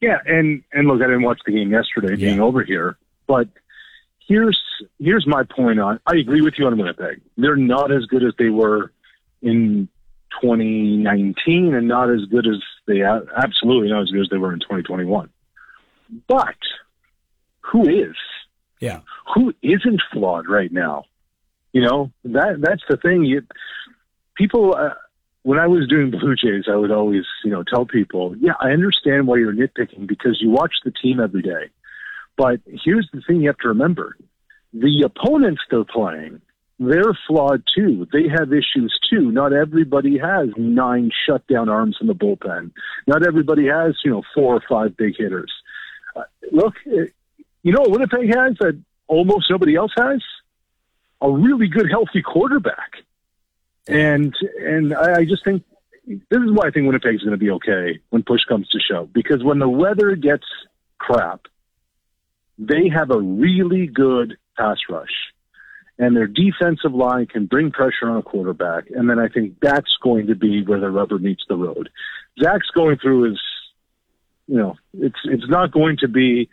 Yeah, 0.00 0.16
and 0.24 0.62
and 0.72 0.88
look, 0.88 1.02
I 1.02 1.06
didn't 1.06 1.22
watch 1.22 1.40
the 1.44 1.52
game 1.52 1.70
yesterday, 1.70 2.16
yeah. 2.16 2.30
being 2.30 2.40
over 2.40 2.64
here, 2.64 2.96
but 3.26 3.48
here's 4.26 4.58
here's 4.98 5.26
my 5.26 5.42
point 5.44 5.78
on. 5.78 6.00
I 6.06 6.16
agree 6.16 6.40
with 6.40 6.54
you 6.56 6.66
on 6.66 6.78
Winnipeg. 6.78 7.20
They're 7.36 7.56
not 7.56 7.92
as 7.92 8.06
good 8.06 8.24
as 8.24 8.32
they 8.38 8.48
were 8.48 8.92
in 9.42 9.88
2019, 10.40 11.74
and 11.74 11.86
not 11.86 12.08
as 12.08 12.24
good 12.30 12.46
as 12.46 12.62
they 12.86 13.02
absolutely 13.02 13.90
not 13.90 14.02
as 14.02 14.10
good 14.10 14.22
as 14.22 14.28
they 14.30 14.38
were 14.38 14.54
in 14.54 14.60
2021. 14.60 15.28
But 16.26 16.56
who 17.70 17.88
is? 17.88 18.16
Yeah, 18.80 19.00
who 19.34 19.52
isn't 19.62 20.02
flawed 20.12 20.48
right 20.48 20.72
now? 20.72 21.04
You 21.72 21.82
know 21.82 22.10
that 22.24 22.60
that's 22.60 22.82
the 22.88 22.96
thing. 22.96 23.24
You 23.24 23.42
people. 24.36 24.74
Uh, 24.74 24.94
when 25.42 25.58
I 25.58 25.66
was 25.68 25.88
doing 25.88 26.10
Blue 26.10 26.34
Jays, 26.36 26.64
I 26.70 26.76
would 26.76 26.90
always, 26.90 27.24
you 27.44 27.50
know, 27.50 27.62
tell 27.62 27.86
people, 27.86 28.36
yeah, 28.38 28.52
I 28.60 28.72
understand 28.72 29.26
why 29.26 29.38
you're 29.38 29.54
nitpicking 29.54 30.06
because 30.06 30.38
you 30.38 30.50
watch 30.50 30.74
the 30.84 30.90
team 30.90 31.18
every 31.18 31.40
day. 31.40 31.70
But 32.36 32.60
here's 32.84 33.08
the 33.12 33.22
thing 33.26 33.40
you 33.40 33.48
have 33.48 33.58
to 33.58 33.68
remember. 33.68 34.16
The 34.72 35.02
opponents 35.04 35.62
they're 35.70 35.84
playing, 35.84 36.40
they're 36.78 37.16
flawed 37.26 37.62
too. 37.74 38.06
They 38.12 38.28
have 38.28 38.52
issues 38.52 38.98
too. 39.10 39.30
Not 39.30 39.52
everybody 39.52 40.18
has 40.18 40.48
nine 40.56 41.10
shutdown 41.26 41.68
arms 41.68 41.98
in 42.00 42.06
the 42.06 42.14
bullpen. 42.14 42.72
Not 43.06 43.26
everybody 43.26 43.66
has, 43.66 43.96
you 44.04 44.10
know, 44.10 44.22
four 44.34 44.54
or 44.54 44.62
five 44.68 44.96
big 44.96 45.16
hitters. 45.18 45.52
Uh, 46.16 46.22
look, 46.52 46.74
you 47.62 47.72
know 47.72 47.80
what 47.80 47.90
Winnipeg 47.90 48.28
has 48.34 48.56
that 48.60 48.80
almost 49.06 49.50
nobody 49.50 49.76
else 49.76 49.92
has? 49.96 50.22
A 51.20 51.30
really 51.30 51.68
good, 51.68 51.90
healthy 51.90 52.22
quarterback. 52.22 53.04
And 53.86 54.34
and 54.60 54.94
I, 54.94 55.20
I 55.20 55.24
just 55.24 55.44
think 55.44 55.64
this 56.06 56.40
is 56.42 56.50
why 56.50 56.66
I 56.66 56.70
think 56.70 56.86
Winnipeg's 56.86 57.22
going 57.22 57.32
to 57.32 57.36
be 57.36 57.50
okay 57.50 58.00
when 58.10 58.22
push 58.22 58.44
comes 58.44 58.68
to 58.68 58.80
shove. 58.80 59.12
Because 59.12 59.42
when 59.42 59.58
the 59.58 59.68
weather 59.68 60.16
gets 60.16 60.44
crap, 60.98 61.46
they 62.58 62.88
have 62.88 63.10
a 63.10 63.20
really 63.20 63.86
good 63.86 64.36
pass 64.56 64.78
rush. 64.88 65.32
And 65.98 66.16
their 66.16 66.26
defensive 66.26 66.94
line 66.94 67.26
can 67.26 67.44
bring 67.44 67.70
pressure 67.70 68.08
on 68.08 68.16
a 68.16 68.22
quarterback. 68.22 68.84
And 68.90 69.08
then 69.10 69.18
I 69.18 69.28
think 69.28 69.60
that's 69.60 69.96
going 70.02 70.28
to 70.28 70.34
be 70.34 70.62
where 70.62 70.80
the 70.80 70.90
rubber 70.90 71.18
meets 71.18 71.44
the 71.46 71.56
road. 71.56 71.90
Zach's 72.42 72.70
going 72.70 72.96
through 72.96 73.30
his, 73.30 73.40
you 74.46 74.56
know, 74.56 74.76
it's, 74.94 75.18
it's 75.24 75.48
not 75.48 75.72
going 75.72 75.98
to 75.98 76.08
be 76.08 76.48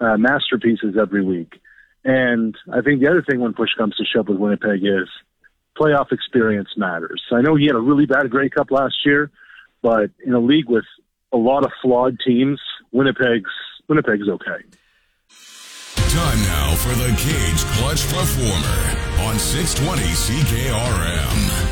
uh, 0.00 0.16
masterpieces 0.16 0.96
every 1.00 1.24
week. 1.24 1.60
And 2.04 2.56
I 2.72 2.80
think 2.80 3.00
the 3.00 3.08
other 3.08 3.22
thing 3.22 3.40
when 3.40 3.52
push 3.52 3.70
comes 3.76 3.96
to 3.96 4.04
shove 4.04 4.28
with 4.28 4.38
Winnipeg 4.38 4.82
is 4.82 5.08
playoff 5.78 6.12
experience 6.12 6.70
matters. 6.76 7.22
I 7.32 7.40
know 7.40 7.54
he 7.54 7.66
had 7.66 7.76
a 7.76 7.80
really 7.80 8.06
bad 8.06 8.30
Grey 8.30 8.48
Cup 8.48 8.70
last 8.70 8.96
year, 9.04 9.30
but 9.82 10.10
in 10.24 10.34
a 10.34 10.40
league 10.40 10.68
with 10.68 10.84
a 11.32 11.36
lot 11.36 11.64
of 11.64 11.72
flawed 11.82 12.18
teams, 12.24 12.60
Winnipeg's 12.92 13.50
Winnipeg's 13.88 14.28
okay. 14.28 14.64
Time 16.08 16.40
now 16.42 16.74
for 16.76 16.94
the 16.94 17.08
Cage 17.16 17.64
Clutch 17.76 18.06
Performer 18.08 19.28
on 19.28 19.38
620 19.38 20.02
CKRM. 20.02 21.67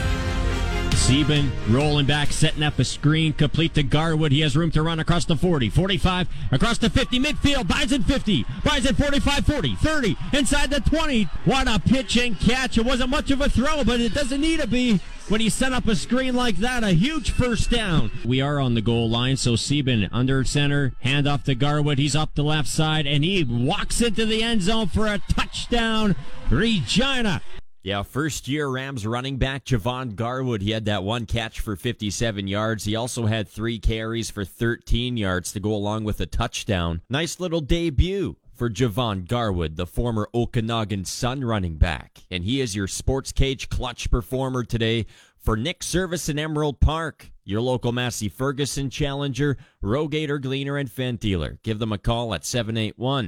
Sieben 1.06 1.52
rolling 1.70 2.04
back, 2.04 2.32
setting 2.32 2.64
up 2.64 2.80
a 2.80 2.84
screen, 2.84 3.32
complete 3.32 3.74
to 3.74 3.84
Garwood. 3.84 4.32
He 4.32 4.40
has 4.40 4.56
room 4.56 4.72
to 4.72 4.82
run 4.82 4.98
across 4.98 5.24
the 5.24 5.36
40, 5.36 5.70
45, 5.70 6.26
across 6.50 6.78
the 6.78 6.90
50, 6.90 7.20
midfield, 7.20 7.70
at 7.70 8.02
50, 8.02 8.44
buys 8.64 8.84
at 8.86 8.96
45, 8.96 9.46
40, 9.46 9.76
30, 9.76 10.16
inside 10.32 10.70
the 10.70 10.80
20. 10.80 11.22
What 11.44 11.68
a 11.68 11.78
pitch 11.78 12.16
and 12.16 12.36
catch. 12.40 12.76
It 12.76 12.84
wasn't 12.84 13.10
much 13.10 13.30
of 13.30 13.40
a 13.40 13.48
throw, 13.48 13.84
but 13.84 14.00
it 14.00 14.14
doesn't 14.14 14.40
need 14.40 14.58
to 14.58 14.66
be 14.66 14.98
when 15.28 15.40
you 15.40 15.48
set 15.48 15.72
up 15.72 15.86
a 15.86 15.94
screen 15.94 16.34
like 16.34 16.56
that. 16.56 16.82
A 16.82 16.90
huge 16.90 17.30
first 17.30 17.70
down. 17.70 18.10
We 18.24 18.40
are 18.40 18.58
on 18.58 18.74
the 18.74 18.82
goal 18.82 19.08
line, 19.08 19.36
so 19.36 19.54
Sieben 19.54 20.08
under 20.10 20.42
center, 20.42 20.92
hand 21.02 21.28
off 21.28 21.44
to 21.44 21.54
Garwood. 21.54 21.98
He's 21.98 22.16
up 22.16 22.34
the 22.34 22.42
left 22.42 22.66
side, 22.66 23.06
and 23.06 23.22
he 23.22 23.44
walks 23.44 24.00
into 24.00 24.26
the 24.26 24.42
end 24.42 24.62
zone 24.62 24.88
for 24.88 25.06
a 25.06 25.20
touchdown. 25.30 26.16
Regina 26.50 27.42
yeah, 27.86 28.02
first 28.02 28.48
year 28.48 28.66
Rams 28.66 29.06
running 29.06 29.36
back 29.36 29.64
Javon 29.64 30.16
Garwood. 30.16 30.60
He 30.60 30.72
had 30.72 30.86
that 30.86 31.04
one 31.04 31.24
catch 31.24 31.60
for 31.60 31.76
57 31.76 32.48
yards. 32.48 32.82
He 32.82 32.96
also 32.96 33.26
had 33.26 33.46
three 33.46 33.78
carries 33.78 34.28
for 34.28 34.44
13 34.44 35.16
yards 35.16 35.52
to 35.52 35.60
go 35.60 35.72
along 35.72 36.02
with 36.02 36.20
a 36.20 36.26
touchdown. 36.26 37.02
Nice 37.08 37.38
little 37.38 37.60
debut 37.60 38.38
for 38.52 38.68
Javon 38.68 39.28
Garwood, 39.28 39.76
the 39.76 39.86
former 39.86 40.28
Okanagan 40.34 41.04
Sun 41.04 41.44
running 41.44 41.76
back. 41.76 42.24
And 42.28 42.42
he 42.42 42.60
is 42.60 42.74
your 42.74 42.88
sports 42.88 43.30
cage 43.30 43.68
clutch 43.68 44.10
performer 44.10 44.64
today 44.64 45.06
for 45.38 45.56
Nick 45.56 45.84
Service 45.84 46.28
in 46.28 46.40
Emerald 46.40 46.80
Park, 46.80 47.30
your 47.44 47.60
local 47.60 47.92
Massey 47.92 48.28
Ferguson 48.28 48.90
challenger, 48.90 49.58
Rogator 49.80 50.42
Gleaner, 50.42 50.76
and 50.76 50.90
Fendt 50.90 51.20
dealer. 51.20 51.60
Give 51.62 51.78
them 51.78 51.92
a 51.92 51.98
call 51.98 52.34
at 52.34 52.44
781 52.44 53.26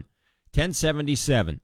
1077. 0.52 1.60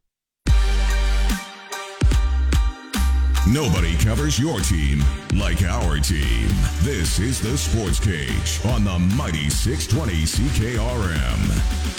Nobody 3.53 3.95
covers 3.99 4.39
your 4.39 4.59
team 4.61 5.05
like 5.35 5.63
our 5.65 5.99
team. 5.99 6.49
This 6.81 7.19
is 7.19 7.39
the 7.43 7.59
Sports 7.59 8.01
Cage 8.01 8.59
on 8.73 8.85
the 8.85 8.99
mighty 9.17 9.51
620 9.51 10.23
CKRM. 10.23 11.95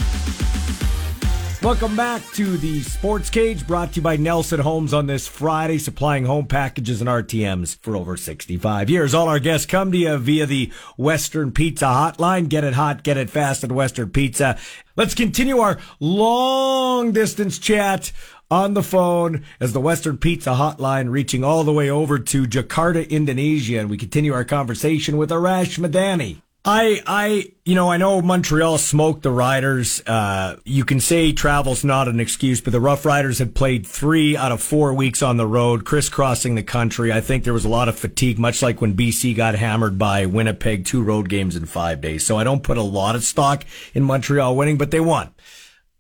Welcome 1.62 1.96
back 1.96 2.24
to 2.34 2.58
the 2.58 2.82
Sports 2.82 3.30
Cage, 3.30 3.66
brought 3.66 3.94
to 3.94 3.96
you 3.98 4.02
by 4.02 4.18
Nelson 4.18 4.60
Homes 4.60 4.94
on 4.94 5.06
this 5.06 5.28
Friday, 5.28 5.78
supplying 5.78 6.26
home 6.26 6.46
packages 6.48 7.00
and 7.00 7.10
RTMs 7.10 7.78
for 7.80 7.96
over 7.96 8.18
65 8.18 8.90
years. 8.90 9.14
All 9.14 9.28
our 9.30 9.40
guests 9.40 9.66
come 9.66 9.92
to 9.92 9.98
you 9.98 10.18
via 10.18 10.46
the 10.46 10.72
Western 10.98 11.52
Pizza 11.52 11.86
Hotline. 11.86 12.50
Get 12.50 12.64
it 12.64 12.74
hot, 12.74 13.04
get 13.04 13.18
it 13.18 13.30
fast 13.30 13.64
at 13.64 13.72
Western 13.72 14.10
Pizza. 14.10 14.58
Let's 14.96 15.16
continue 15.16 15.58
our 15.58 15.78
long 16.00 17.12
distance 17.12 17.60
chat 17.60 18.12
on 18.50 18.74
the 18.74 18.84
phone 18.84 19.44
as 19.60 19.74
the 19.74 19.80
Western 19.82 20.18
Pizza 20.18 20.52
Hotline 20.52 21.10
reaching 21.10 21.44
all 21.44 21.64
the 21.64 21.74
way 21.74 21.90
over 21.90 22.20
to 22.20 22.46
Jakarta, 22.46 23.10
Indonesia. 23.10 23.80
And 23.80 23.90
we 23.90 23.98
continue 23.98 24.34
our 24.34 24.46
conversation 24.46 25.18
with 25.18 25.30
Arash 25.30 25.80
Madani. 25.80 26.42
I, 26.68 27.04
I, 27.06 27.54
you 27.64 27.76
know, 27.76 27.92
I 27.92 27.98
know 27.98 28.24
Montreal 28.24 28.80
smoked 28.80 29.22
the 29.22 29.30
Riders. 29.30 30.02
Uh, 30.08 30.58
you 30.66 30.84
can 30.84 31.00
say 31.00 31.32
travel's 31.32 31.84
not 31.84 32.08
an 32.08 32.20
excuse, 32.20 32.60
but 32.60 32.74
the 32.74 32.82
Rough 32.82 33.06
Riders 33.06 33.38
had 33.38 33.54
played 33.54 33.86
three 33.86 34.36
out 34.36 34.52
of 34.52 34.64
four 34.64 34.92
weeks 34.92 35.22
on 35.22 35.38
the 35.38 35.46
road, 35.46 35.86
crisscrossing 35.86 36.56
the 36.56 36.64
country. 36.64 37.14
I 37.14 37.22
think 37.22 37.44
there 37.44 37.54
was 37.54 37.66
a 37.66 37.70
lot 37.70 37.88
of 37.88 38.00
fatigue, 38.00 38.40
much 38.40 38.64
like 38.64 38.82
when 38.82 38.96
BC 38.96 39.36
got 39.36 39.54
hammered 39.54 40.00
by 40.00 40.26
Winnipeg, 40.26 40.86
two 40.86 41.04
road 41.04 41.30
games 41.30 41.56
in 41.56 41.68
five 41.68 42.02
days. 42.02 42.26
So 42.26 42.40
I 42.40 42.44
don't 42.44 42.64
put 42.64 42.78
a 42.78 42.82
lot 42.82 43.16
of 43.16 43.24
stock 43.24 43.64
in 43.94 44.02
Montreal 44.02 44.56
winning, 44.56 44.80
but 44.80 44.90
they 44.90 45.00
won. 45.00 45.36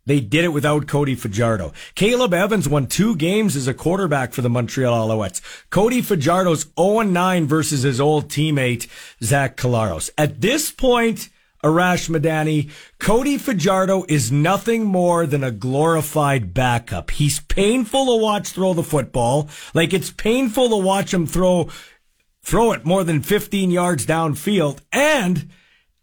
They 0.06 0.20
did 0.20 0.44
it 0.44 0.54
without 0.54 0.88
Cody 0.88 1.16
Fajardo. 1.16 1.74
Caleb 1.96 2.34
Evans 2.34 2.70
won 2.70 2.86
two 2.86 3.16
games 3.16 3.56
as 3.56 3.68
a 3.68 3.74
quarterback 3.74 4.34
for 4.34 4.42
the 4.42 4.50
Montreal 4.50 5.08
Alouettes. 5.08 5.42
Cody 5.72 6.02
Fajardo's 6.02 6.66
0-9 6.66 7.46
versus 7.46 7.82
his 7.82 8.00
old 8.00 8.30
teammate, 8.30 8.88
Zach 9.24 9.58
Collaros. 9.58 10.12
At 10.18 10.42
this 10.42 10.72
point, 10.72 11.30
Arash 11.64 12.08
Madani, 12.10 12.70
Cody 13.00 13.40
Fajardo 13.40 14.06
is 14.08 14.32
nothing 14.32 14.84
more 14.84 15.26
than 15.26 15.44
a 15.44 15.50
glorified 15.50 16.54
backup. 16.54 17.10
He's 17.10 17.40
painful 17.40 18.06
to 18.06 18.22
watch 18.22 18.50
throw 18.50 18.76
the 18.76 18.84
football. 18.84 19.50
Like 19.74 19.92
it's 19.92 20.12
painful 20.12 20.70
to 20.70 20.78
watch 20.78 21.12
him 21.12 21.26
throw, 21.26 21.70
throw 22.44 22.74
it 22.74 22.86
more 22.86 23.04
than 23.04 23.24
15 23.24 23.72
yards 23.72 24.06
downfield. 24.06 24.82
And 24.92 25.50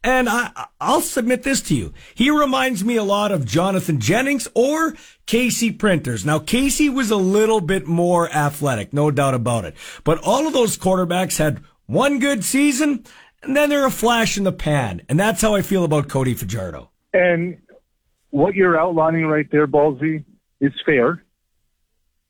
and 0.04 0.28
I, 0.28 0.66
I'll 0.80 1.00
submit 1.00 1.42
this 1.42 1.60
to 1.62 1.74
you. 1.74 1.92
He 2.14 2.30
reminds 2.30 2.84
me 2.84 2.96
a 2.96 3.04
lot 3.04 3.32
of 3.32 3.44
Jonathan 3.44 4.00
Jennings 4.00 4.48
or 4.54 4.94
Casey 5.26 5.70
Printers. 5.70 6.26
Now, 6.26 6.38
Casey 6.38 6.88
was 6.88 7.10
a 7.10 7.16
little 7.16 7.60
bit 7.60 7.86
more 7.86 8.30
athletic, 8.30 8.92
no 8.92 9.10
doubt 9.10 9.34
about 9.34 9.64
it. 9.64 9.74
But 10.04 10.18
all 10.22 10.46
of 10.46 10.52
those 10.52 10.76
quarterbacks 10.76 11.38
had 11.38 11.62
one 11.86 12.18
good 12.18 12.44
season 12.44 13.04
and 13.42 13.56
then 13.56 13.68
they're 13.70 13.86
a 13.86 13.90
flash 13.90 14.38
in 14.38 14.44
the 14.44 14.52
pan. 14.52 15.02
And 15.08 15.18
that's 15.18 15.42
how 15.42 15.54
I 15.54 15.62
feel 15.62 15.84
about 15.84 16.08
Cody 16.08 16.34
Fajardo. 16.34 16.90
And 17.12 17.58
what 18.30 18.54
you're 18.54 18.78
outlining 18.78 19.26
right 19.26 19.46
there, 19.50 19.66
Ballsy, 19.66 20.24
is 20.60 20.72
fair 20.86 21.24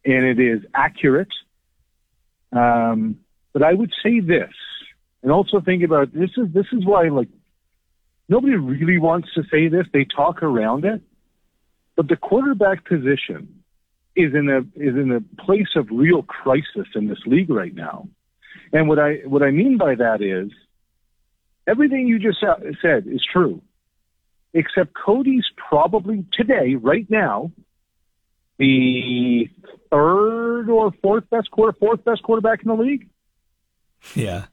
and 0.05 0.25
it 0.25 0.41
is 0.41 0.63
accurate. 0.75 1.29
Um, 2.53 3.21
but 3.53 3.63
I 3.63 3.73
would 3.73 3.93
say 4.03 4.21
this, 4.21 4.51
and 5.23 5.31
also 5.31 5.61
think 5.61 5.83
about 5.83 6.13
this 6.13 6.31
is 6.37 6.53
this 6.53 6.67
is 6.73 6.85
why 6.85 7.09
like 7.09 7.29
nobody 8.29 8.55
really 8.55 8.99
wants 8.99 9.29
to 9.35 9.43
say 9.51 9.69
this. 9.69 9.87
They 9.93 10.05
talk 10.05 10.43
around 10.43 10.85
it, 10.85 11.01
but 11.97 12.09
the 12.09 12.17
quarterback 12.17 12.85
position 12.85 13.63
is 14.15 14.35
in 14.35 14.49
a 14.49 14.59
is 14.77 14.95
in 14.97 15.11
a 15.13 15.43
place 15.43 15.75
of 15.77 15.89
real 15.91 16.23
crisis 16.23 16.87
in 16.95 17.09
this 17.09 17.21
league 17.27 17.51
right 17.51 17.75
now. 17.75 18.09
And 18.73 18.89
what 18.89 18.99
I 18.99 19.21
what 19.25 19.43
I 19.43 19.51
mean 19.51 19.79
by 19.79 19.95
that 19.95 20.23
is 20.23 20.51
everything 21.67 22.07
you 22.07 22.19
just 22.19 22.39
said 22.83 23.07
is 23.07 23.23
true, 23.33 23.63
except 24.55 24.95
Cody's 24.95 25.45
probably 25.57 26.25
today, 26.33 26.75
right 26.75 27.09
now, 27.11 27.53
the 28.59 29.49
third 29.91 30.69
or 30.69 30.93
fourth 31.03 31.29
best 31.31 31.51
quarter, 31.51 31.77
fourth 31.79 32.05
best 32.05 32.23
quarterback 32.23 32.63
in 32.63 32.69
the 32.69 32.83
league. 32.83 33.09
Yeah, 34.15 34.47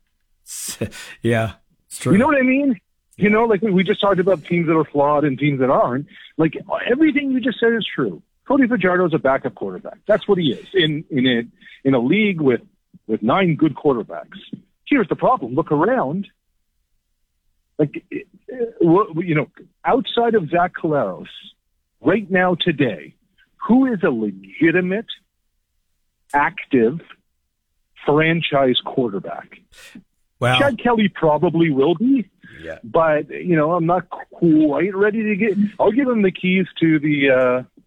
yeah, 1.22 1.54
it's 1.88 2.00
true. 2.00 2.14
You 2.14 2.18
know 2.18 2.28
what 2.28 2.38
I 2.38 2.44
mean? 2.44 2.80
You 3.20 3.30
know, 3.30 3.44
like 3.44 3.62
we 3.62 3.84
just 3.84 4.00
talked 4.00 4.20
about 4.20 4.46
teams 4.46 4.68
that 4.68 4.78
are 4.78 4.86
flawed 4.86 5.26
and 5.26 5.38
teams 5.38 5.60
that 5.60 5.70
aren't. 5.70 6.08
Like 6.38 6.54
everything 6.90 7.32
you 7.32 7.42
just 7.42 7.60
said 7.60 7.74
is 7.74 7.86
true. 7.86 8.22
Cody 8.48 8.66
Fajardo 8.68 9.06
is 9.06 9.14
a 9.14 9.20
backup 9.20 9.56
quarterback. 9.56 10.00
That's 10.08 10.28
what 10.28 10.38
he 10.38 10.52
is 10.52 10.68
in 10.74 11.04
in 11.10 11.28
a 11.28 11.88
in 11.88 11.94
a 11.94 12.00
league 12.00 12.40
with 12.40 12.62
with 13.08 13.22
nine 13.22 13.56
good 13.56 13.76
quarterbacks. 13.76 14.38
Here's 14.86 15.08
the 15.10 15.16
problem: 15.16 15.54
look 15.54 15.72
around. 15.72 16.28
Like 17.78 18.04
uh, 18.52 19.04
you 19.18 19.36
know, 19.36 19.48
outside 19.84 20.36
of 20.36 20.50
Zach 20.50 20.74
Collaros, 20.82 21.28
right 22.02 22.30
now 22.32 22.56
today, 22.56 23.16
who 23.68 23.86
is 23.86 24.00
a 24.04 24.10
legitimate, 24.10 25.08
active 26.34 27.02
franchise 28.06 28.80
quarterback? 28.84 29.60
Well, 30.40 30.58
Chad 30.58 30.80
Kelly 30.80 31.10
probably 31.10 31.70
will 31.70 31.96
be. 31.96 32.30
Yeah. 32.62 32.80
But 32.84 33.30
you 33.30 33.56
know, 33.56 33.74
I'm 33.74 33.86
not 33.86 34.10
quite 34.10 34.96
ready 34.96 35.24
to 35.24 35.36
get. 35.36 35.58
I'll 35.80 35.92
give 35.92 36.08
him 36.08 36.22
the 36.22 36.32
keys 36.32 36.68
to 36.80 37.00
the 37.00 37.30
uh, 37.30 37.79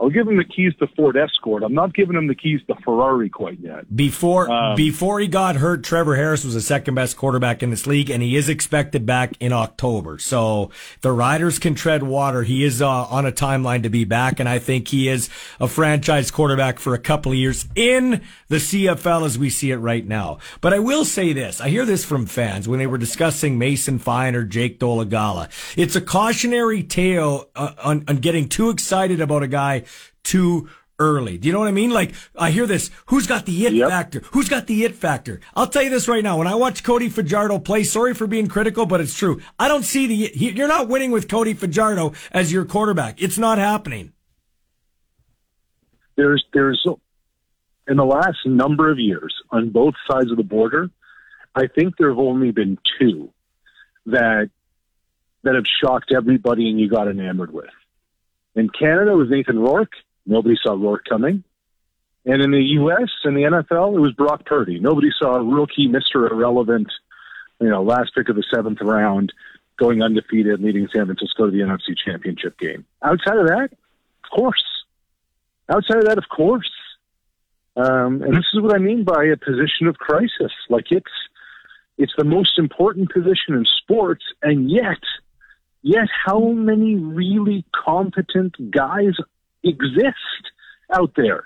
I'll 0.00 0.08
give 0.08 0.26
him 0.26 0.38
the 0.38 0.44
keys 0.44 0.72
to 0.78 0.86
Ford 0.96 1.16
Escort. 1.16 1.62
I'm 1.62 1.74
not 1.74 1.92
giving 1.92 2.16
him 2.16 2.26
the 2.26 2.34
keys 2.34 2.60
to 2.68 2.74
Ferrari 2.76 3.28
quite 3.28 3.60
yet. 3.60 3.94
Before 3.94 4.50
um, 4.50 4.74
before 4.74 5.20
he 5.20 5.28
got 5.28 5.56
hurt, 5.56 5.84
Trevor 5.84 6.16
Harris 6.16 6.42
was 6.42 6.54
the 6.54 6.62
second 6.62 6.94
best 6.94 7.18
quarterback 7.18 7.62
in 7.62 7.68
this 7.68 7.86
league, 7.86 8.08
and 8.08 8.22
he 8.22 8.34
is 8.34 8.48
expected 8.48 9.04
back 9.04 9.34
in 9.40 9.52
October. 9.52 10.18
So 10.18 10.70
the 11.02 11.12
Riders 11.12 11.58
can 11.58 11.74
tread 11.74 12.02
water. 12.02 12.44
He 12.44 12.64
is 12.64 12.80
uh, 12.80 12.88
on 12.88 13.26
a 13.26 13.32
timeline 13.32 13.82
to 13.82 13.90
be 13.90 14.04
back, 14.04 14.40
and 14.40 14.48
I 14.48 14.58
think 14.58 14.88
he 14.88 15.08
is 15.08 15.28
a 15.60 15.68
franchise 15.68 16.30
quarterback 16.30 16.78
for 16.78 16.94
a 16.94 16.98
couple 16.98 17.32
of 17.32 17.38
years 17.38 17.68
in 17.74 18.22
the 18.48 18.56
CFL 18.56 19.26
as 19.26 19.38
we 19.38 19.50
see 19.50 19.70
it 19.70 19.76
right 19.76 20.06
now. 20.06 20.38
But 20.62 20.72
I 20.72 20.78
will 20.78 21.04
say 21.04 21.34
this: 21.34 21.60
I 21.60 21.68
hear 21.68 21.84
this 21.84 22.06
from 22.06 22.24
fans 22.24 22.66
when 22.66 22.78
they 22.78 22.86
were 22.86 22.98
discussing 22.98 23.58
Mason 23.58 23.98
Fine 23.98 24.34
or 24.34 24.44
Jake 24.44 24.80
Dolegala. 24.80 25.50
It's 25.76 25.94
a 25.94 26.00
cautionary 26.00 26.82
tale 26.82 27.50
uh, 27.54 27.74
on, 27.84 28.04
on 28.08 28.16
getting 28.16 28.48
too 28.48 28.70
excited 28.70 29.20
about 29.20 29.42
a 29.42 29.48
guy 29.48 29.84
too 30.22 30.68
early. 31.00 31.38
Do 31.38 31.48
you 31.48 31.52
know 31.52 31.58
what 31.58 31.68
I 31.68 31.72
mean? 31.72 31.90
Like, 31.90 32.12
I 32.36 32.50
hear 32.50 32.66
this. 32.66 32.90
Who's 33.06 33.26
got 33.26 33.46
the 33.46 33.66
it 33.66 33.72
yep. 33.72 33.88
factor? 33.88 34.20
Who's 34.32 34.48
got 34.48 34.66
the 34.66 34.84
it 34.84 34.94
factor? 34.94 35.40
I'll 35.56 35.66
tell 35.66 35.82
you 35.82 35.90
this 35.90 36.06
right 36.06 36.22
now. 36.22 36.36
When 36.38 36.46
I 36.46 36.54
watch 36.54 36.84
Cody 36.84 37.08
Fajardo 37.08 37.58
play, 37.58 37.82
sorry 37.82 38.14
for 38.14 38.26
being 38.26 38.46
critical, 38.46 38.86
but 38.86 39.00
it's 39.00 39.16
true. 39.16 39.40
I 39.58 39.66
don't 39.66 39.82
see 39.82 40.06
the, 40.06 40.26
he, 40.26 40.50
you're 40.50 40.68
not 40.68 40.88
winning 40.88 41.10
with 41.10 41.26
Cody 41.26 41.54
Fajardo 41.54 42.12
as 42.30 42.52
your 42.52 42.66
quarterback. 42.66 43.20
It's 43.20 43.38
not 43.38 43.58
happening. 43.58 44.12
There's, 46.16 46.44
there's, 46.52 46.84
in 47.88 47.96
the 47.96 48.04
last 48.04 48.38
number 48.44 48.92
of 48.92 48.98
years 48.98 49.34
on 49.50 49.70
both 49.70 49.94
sides 50.08 50.30
of 50.30 50.36
the 50.36 50.44
border, 50.44 50.90
I 51.54 51.66
think 51.66 51.96
there 51.96 52.10
have 52.10 52.18
only 52.18 52.50
been 52.50 52.78
two 52.98 53.32
that, 54.04 54.50
that 55.44 55.54
have 55.54 55.64
shocked 55.82 56.12
everybody 56.14 56.68
and 56.68 56.78
you 56.78 56.90
got 56.90 57.08
enamored 57.08 57.54
with. 57.54 57.70
In 58.54 58.68
Canada, 58.68 59.12
was 59.12 59.30
Nathan 59.30 59.58
Rourke. 59.58 59.92
Nobody 60.26 60.56
saw 60.62 60.72
Rourke 60.72 61.04
coming. 61.08 61.44
And 62.24 62.42
in 62.42 62.50
the 62.50 62.62
U.S. 62.62 63.10
and 63.24 63.36
the 63.36 63.42
NFL, 63.42 63.96
it 63.96 64.00
was 64.00 64.12
Brock 64.12 64.44
Purdy. 64.44 64.78
Nobody 64.78 65.08
saw 65.18 65.36
a 65.36 65.42
rookie, 65.42 65.88
Mr. 65.88 66.30
Irrelevant, 66.30 66.88
you 67.60 67.68
know, 67.68 67.82
last 67.82 68.14
pick 68.14 68.28
of 68.28 68.36
the 68.36 68.44
seventh 68.54 68.80
round, 68.82 69.32
going 69.78 70.02
undefeated, 70.02 70.60
leading 70.60 70.88
San 70.94 71.06
Francisco 71.06 71.46
to 71.46 71.50
the 71.50 71.58
NFC 71.58 71.96
Championship 72.04 72.58
game. 72.58 72.84
Outside 73.02 73.38
of 73.38 73.46
that, 73.46 73.70
of 73.72 74.30
course. 74.30 74.62
Outside 75.70 75.98
of 75.98 76.04
that, 76.04 76.18
of 76.18 76.28
course. 76.28 76.70
Um, 77.76 78.22
and 78.22 78.34
this 78.34 78.44
is 78.52 78.60
what 78.60 78.74
I 78.74 78.78
mean 78.78 79.04
by 79.04 79.24
a 79.24 79.36
position 79.36 79.86
of 79.86 79.96
crisis. 79.96 80.52
Like 80.68 80.90
it's 80.90 81.06
it's 81.96 82.12
the 82.16 82.24
most 82.24 82.58
important 82.58 83.12
position 83.12 83.54
in 83.54 83.64
sports, 83.64 84.24
and 84.42 84.70
yet 84.70 84.98
Yet, 85.82 86.08
how 86.26 86.50
many 86.50 86.96
really 86.96 87.64
competent 87.72 88.70
guys 88.70 89.14
exist 89.64 90.16
out 90.92 91.12
there? 91.16 91.44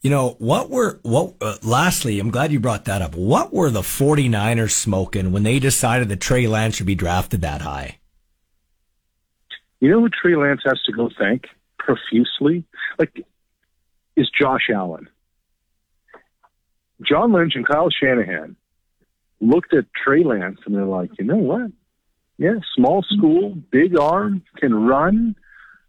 You 0.00 0.10
know, 0.10 0.36
what 0.38 0.70
were, 0.70 1.00
what, 1.02 1.34
uh, 1.40 1.56
lastly, 1.62 2.20
I'm 2.20 2.30
glad 2.30 2.52
you 2.52 2.60
brought 2.60 2.84
that 2.84 3.02
up. 3.02 3.14
What 3.14 3.52
were 3.52 3.70
the 3.70 3.80
49ers 3.80 4.70
smoking 4.70 5.32
when 5.32 5.42
they 5.42 5.58
decided 5.58 6.08
that 6.10 6.20
Trey 6.20 6.46
Lance 6.46 6.76
should 6.76 6.86
be 6.86 6.94
drafted 6.94 7.40
that 7.40 7.62
high? 7.62 7.98
You 9.80 9.90
know 9.90 10.00
who 10.00 10.08
Trey 10.08 10.36
Lance 10.36 10.62
has 10.64 10.80
to 10.86 10.92
go 10.92 11.10
thank 11.18 11.46
profusely? 11.78 12.64
Like, 12.98 13.24
is 14.16 14.30
Josh 14.30 14.70
Allen. 14.74 15.08
John 17.02 17.32
Lynch 17.32 17.52
and 17.54 17.66
Kyle 17.66 17.90
Shanahan 17.90 18.56
looked 19.40 19.74
at 19.74 19.84
Trey 19.92 20.24
Lance 20.24 20.58
and 20.64 20.74
they're 20.74 20.84
like, 20.84 21.10
you 21.18 21.24
know 21.26 21.36
what? 21.36 21.70
Yeah, 22.38 22.54
small 22.74 23.02
school, 23.02 23.54
big 23.70 23.98
arm, 23.98 24.42
can 24.56 24.74
run. 24.74 25.36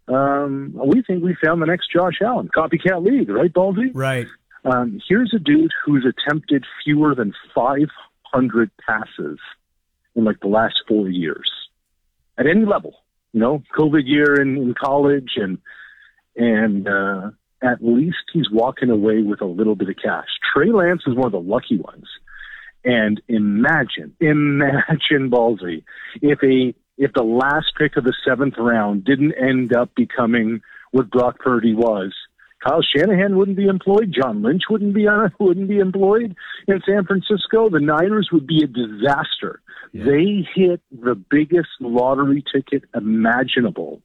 Um, 0.08 0.72
we 0.74 1.02
think 1.02 1.22
we 1.22 1.36
found 1.42 1.60
the 1.60 1.66
next 1.66 1.92
Josh 1.92 2.20
Allen, 2.22 2.48
copycat 2.54 3.04
league, 3.04 3.28
right, 3.28 3.52
Baldy? 3.52 3.90
Right. 3.92 4.26
Um, 4.64 5.00
here's 5.08 5.32
a 5.34 5.38
dude 5.38 5.70
who's 5.84 6.06
attempted 6.06 6.64
fewer 6.84 7.14
than 7.14 7.34
500 7.54 8.70
passes 8.86 9.38
in 10.14 10.24
like 10.24 10.40
the 10.40 10.48
last 10.48 10.76
four 10.88 11.08
years 11.08 11.50
at 12.36 12.46
any 12.46 12.64
level. 12.64 12.94
You 13.32 13.40
know, 13.40 13.62
COVID 13.78 14.02
year 14.06 14.40
in, 14.40 14.56
in 14.56 14.74
college, 14.74 15.32
and 15.36 15.58
and 16.34 16.88
uh, 16.88 17.30
at 17.62 17.82
least 17.82 18.16
he's 18.32 18.50
walking 18.50 18.90
away 18.90 19.22
with 19.22 19.42
a 19.42 19.46
little 19.46 19.74
bit 19.74 19.88
of 19.88 19.96
cash. 20.02 20.28
Trey 20.52 20.70
Lance 20.70 21.02
is 21.06 21.14
one 21.14 21.26
of 21.26 21.32
the 21.32 21.40
lucky 21.40 21.76
ones. 21.76 22.06
And 22.84 23.20
imagine, 23.28 24.14
imagine 24.20 25.30
Ballsy, 25.30 25.82
if 26.22 26.42
a 26.42 26.74
if 26.98 27.12
the 27.14 27.22
last 27.22 27.72
pick 27.78 27.96
of 27.96 28.04
the 28.04 28.14
seventh 28.26 28.54
round 28.58 29.04
didn't 29.04 29.32
end 29.32 29.74
up 29.74 29.94
becoming 29.94 30.60
what 30.90 31.10
Brock 31.10 31.38
Purdy 31.38 31.74
was, 31.74 32.12
Kyle 32.62 32.82
Shanahan 32.82 33.36
wouldn't 33.36 33.56
be 33.56 33.66
employed. 33.66 34.12
John 34.12 34.42
Lynch 34.42 34.62
wouldn't 34.68 34.94
be 34.94 35.06
on, 35.06 35.32
wouldn't 35.40 35.68
be 35.68 35.78
employed 35.78 36.36
in 36.66 36.82
San 36.86 37.04
Francisco. 37.04 37.70
The 37.70 37.80
Niners 37.80 38.30
would 38.32 38.46
be 38.46 38.64
a 38.64 38.66
disaster. 38.66 39.60
Yeah. 39.92 40.04
They 40.04 40.46
hit 40.54 40.80
the 40.90 41.14
biggest 41.14 41.68
lottery 41.80 42.44
ticket 42.52 42.84
imaginable 42.94 44.02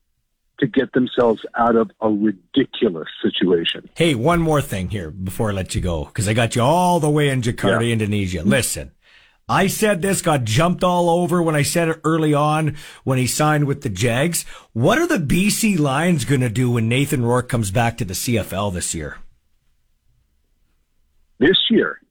to 0.59 0.67
get 0.67 0.93
themselves 0.93 1.43
out 1.55 1.75
of 1.75 1.89
a 1.99 2.09
ridiculous 2.09 3.07
situation. 3.21 3.89
Hey, 3.95 4.13
one 4.13 4.39
more 4.39 4.61
thing 4.61 4.89
here 4.89 5.09
before 5.09 5.49
I 5.49 5.53
let 5.53 5.73
you 5.73 5.81
go, 5.81 6.05
because 6.05 6.27
I 6.27 6.33
got 6.33 6.55
you 6.55 6.61
all 6.61 6.99
the 6.99 7.09
way 7.09 7.29
in 7.29 7.41
Jakarta, 7.41 7.87
yeah. 7.87 7.93
Indonesia. 7.93 8.43
Listen, 8.43 8.91
I 9.53 9.67
said 9.67 10.01
this, 10.01 10.23
got 10.23 10.45
jumped 10.45 10.83
all 10.83 11.11
over 11.11 11.39
when 11.39 11.53
I 11.53 11.61
said 11.61 11.87
it 11.87 12.01
early 12.03 12.33
on 12.33 12.75
when 13.03 13.19
he 13.19 13.27
signed 13.27 13.65
with 13.65 13.83
the 13.83 13.89
Jags. 13.89 14.45
What 14.73 14.97
are 14.97 15.05
the 15.05 15.19
BC 15.19 15.77
Lions 15.77 16.25
going 16.25 16.41
to 16.41 16.49
do 16.49 16.71
when 16.71 16.89
Nathan 16.89 17.23
Rourke 17.23 17.49
comes 17.49 17.69
back 17.69 17.99
to 17.99 18.05
the 18.05 18.15
CFL 18.15 18.73
this 18.73 18.95
year? 18.95 19.17
This 21.37 21.69
year? 21.69 22.01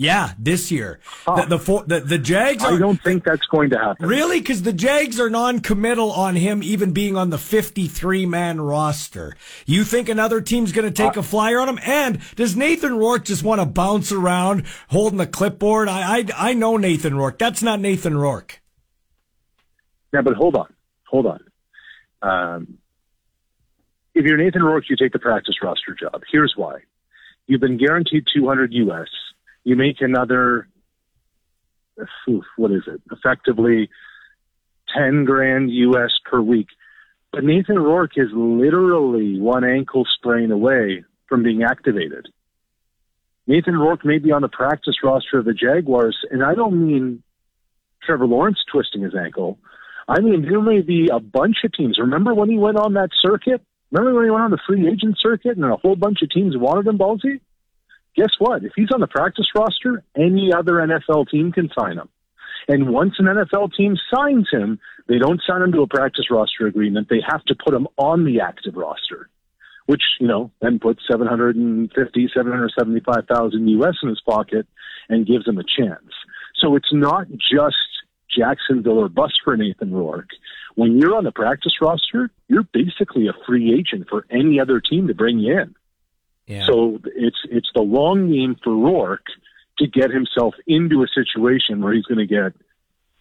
Yeah, 0.00 0.32
this 0.38 0.70
year. 0.70 0.98
Huh. 1.04 1.44
The, 1.44 1.58
the, 1.58 1.84
the 1.86 2.00
the 2.00 2.18
Jags. 2.18 2.64
Are, 2.64 2.72
I 2.72 2.78
don't 2.78 2.98
think 3.02 3.22
that's 3.22 3.44
going 3.48 3.68
to 3.68 3.78
happen. 3.78 4.08
Really, 4.08 4.40
because 4.40 4.62
the 4.62 4.72
Jags 4.72 5.20
are 5.20 5.28
non-committal 5.28 6.10
on 6.10 6.36
him 6.36 6.62
even 6.62 6.92
being 6.92 7.18
on 7.18 7.28
the 7.28 7.36
53-man 7.36 8.62
roster. 8.62 9.36
You 9.66 9.84
think 9.84 10.08
another 10.08 10.40
team's 10.40 10.72
going 10.72 10.90
to 10.90 10.90
take 10.90 11.18
uh, 11.18 11.20
a 11.20 11.22
flyer 11.22 11.60
on 11.60 11.68
him? 11.68 11.78
And 11.84 12.18
does 12.34 12.56
Nathan 12.56 12.96
Rourke 12.96 13.26
just 13.26 13.42
want 13.42 13.60
to 13.60 13.66
bounce 13.66 14.10
around 14.10 14.64
holding 14.88 15.18
the 15.18 15.26
clipboard? 15.26 15.86
I, 15.90 16.20
I 16.20 16.26
I 16.34 16.52
know 16.54 16.78
Nathan 16.78 17.14
Rourke. 17.14 17.38
That's 17.38 17.62
not 17.62 17.78
Nathan 17.78 18.16
Rourke. 18.16 18.62
Yeah, 20.14 20.22
but 20.22 20.32
hold 20.32 20.56
on, 20.56 20.72
hold 21.08 21.26
on. 21.26 21.40
Um, 22.22 22.78
if 24.14 24.24
you're 24.24 24.38
Nathan 24.38 24.62
Rourke, 24.62 24.84
you 24.88 24.96
take 24.96 25.12
the 25.12 25.18
practice 25.18 25.56
roster 25.62 25.94
job. 25.94 26.22
Here's 26.32 26.54
why: 26.56 26.78
you've 27.46 27.60
been 27.60 27.76
guaranteed 27.76 28.24
200 28.34 28.72
US 28.72 29.08
you 29.64 29.76
make 29.76 30.00
another 30.00 30.68
what 32.56 32.70
is 32.70 32.82
it? 32.86 33.00
Effectively 33.10 33.90
10 34.96 35.24
grand 35.24 35.70
US 35.70 36.12
per 36.24 36.40
week. 36.40 36.68
But 37.32 37.44
Nathan 37.44 37.78
Rourke 37.78 38.16
is 38.16 38.28
literally 38.32 39.38
one 39.38 39.64
ankle 39.64 40.06
sprain 40.16 40.50
away 40.50 41.04
from 41.28 41.42
being 41.42 41.62
activated. 41.62 42.28
Nathan 43.46 43.76
Rourke 43.76 44.04
may 44.04 44.18
be 44.18 44.32
on 44.32 44.42
the 44.42 44.48
practice 44.48 44.96
roster 45.02 45.38
of 45.38 45.44
the 45.44 45.54
Jaguars, 45.54 46.16
and 46.30 46.42
I 46.42 46.54
don't 46.54 46.86
mean 46.86 47.22
Trevor 48.02 48.26
Lawrence 48.26 48.58
twisting 48.70 49.02
his 49.02 49.14
ankle. 49.14 49.58
I 50.08 50.20
mean, 50.20 50.42
there 50.42 50.60
may 50.60 50.80
be 50.80 51.08
a 51.12 51.20
bunch 51.20 51.58
of 51.64 51.72
teams. 51.72 51.98
Remember 51.98 52.34
when 52.34 52.50
he 52.50 52.58
went 52.58 52.76
on 52.76 52.94
that 52.94 53.10
circuit? 53.20 53.60
Remember 53.92 54.14
when 54.14 54.24
he 54.24 54.30
went 54.30 54.44
on 54.44 54.50
the 54.50 54.58
free 54.66 54.88
agent 54.88 55.18
circuit 55.20 55.56
and 55.56 55.64
a 55.64 55.76
whole 55.76 55.96
bunch 55.96 56.22
of 56.22 56.30
teams 56.30 56.56
wanted 56.56 56.86
him, 56.86 56.98
Ballsy? 56.98 57.40
Guess 58.20 58.34
what? 58.38 58.64
If 58.64 58.72
he's 58.76 58.92
on 58.92 59.00
the 59.00 59.06
practice 59.06 59.46
roster, 59.56 60.04
any 60.14 60.52
other 60.52 60.74
NFL 60.74 61.30
team 61.30 61.52
can 61.52 61.70
sign 61.78 61.96
him. 61.96 62.10
And 62.68 62.90
once 62.90 63.14
an 63.18 63.24
NFL 63.24 63.72
team 63.74 63.96
signs 64.14 64.46
him, 64.52 64.78
they 65.08 65.16
don't 65.16 65.40
sign 65.48 65.62
him 65.62 65.72
to 65.72 65.80
a 65.80 65.86
practice 65.86 66.26
roster 66.30 66.66
agreement. 66.66 67.08
They 67.08 67.22
have 67.26 67.42
to 67.44 67.54
put 67.54 67.72
him 67.72 67.88
on 67.96 68.26
the 68.26 68.42
active 68.42 68.76
roster, 68.76 69.30
which, 69.86 70.02
you 70.20 70.28
know, 70.28 70.50
then 70.60 70.78
puts 70.78 71.00
750, 71.10 72.28
775,000 72.36 73.68
US 73.68 73.94
in 74.02 74.10
his 74.10 74.20
pocket 74.20 74.66
and 75.08 75.26
gives 75.26 75.48
him 75.48 75.56
a 75.56 75.64
chance. 75.64 76.12
So 76.56 76.76
it's 76.76 76.92
not 76.92 77.26
just 77.30 77.74
Jacksonville 78.38 78.98
or 78.98 79.08
bust 79.08 79.40
for 79.42 79.56
Nathan 79.56 79.94
Rourke. 79.94 80.28
When 80.74 80.98
you're 80.98 81.16
on 81.16 81.24
the 81.24 81.32
practice 81.32 81.80
roster, 81.80 82.30
you're 82.48 82.68
basically 82.70 83.28
a 83.28 83.46
free 83.46 83.74
agent 83.74 84.08
for 84.10 84.26
any 84.30 84.60
other 84.60 84.78
team 84.78 85.08
to 85.08 85.14
bring 85.14 85.38
you 85.38 85.58
in. 85.58 85.74
Yeah. 86.50 86.66
So 86.66 86.98
it's 87.14 87.38
it's 87.44 87.68
the 87.76 87.82
long 87.82 88.32
game 88.32 88.56
for 88.62 88.74
Rourke 88.74 89.26
to 89.78 89.86
get 89.86 90.10
himself 90.10 90.54
into 90.66 91.02
a 91.02 91.06
situation 91.14 91.80
where 91.80 91.94
he's 91.94 92.04
going 92.04 92.18
to 92.18 92.26
get 92.26 92.52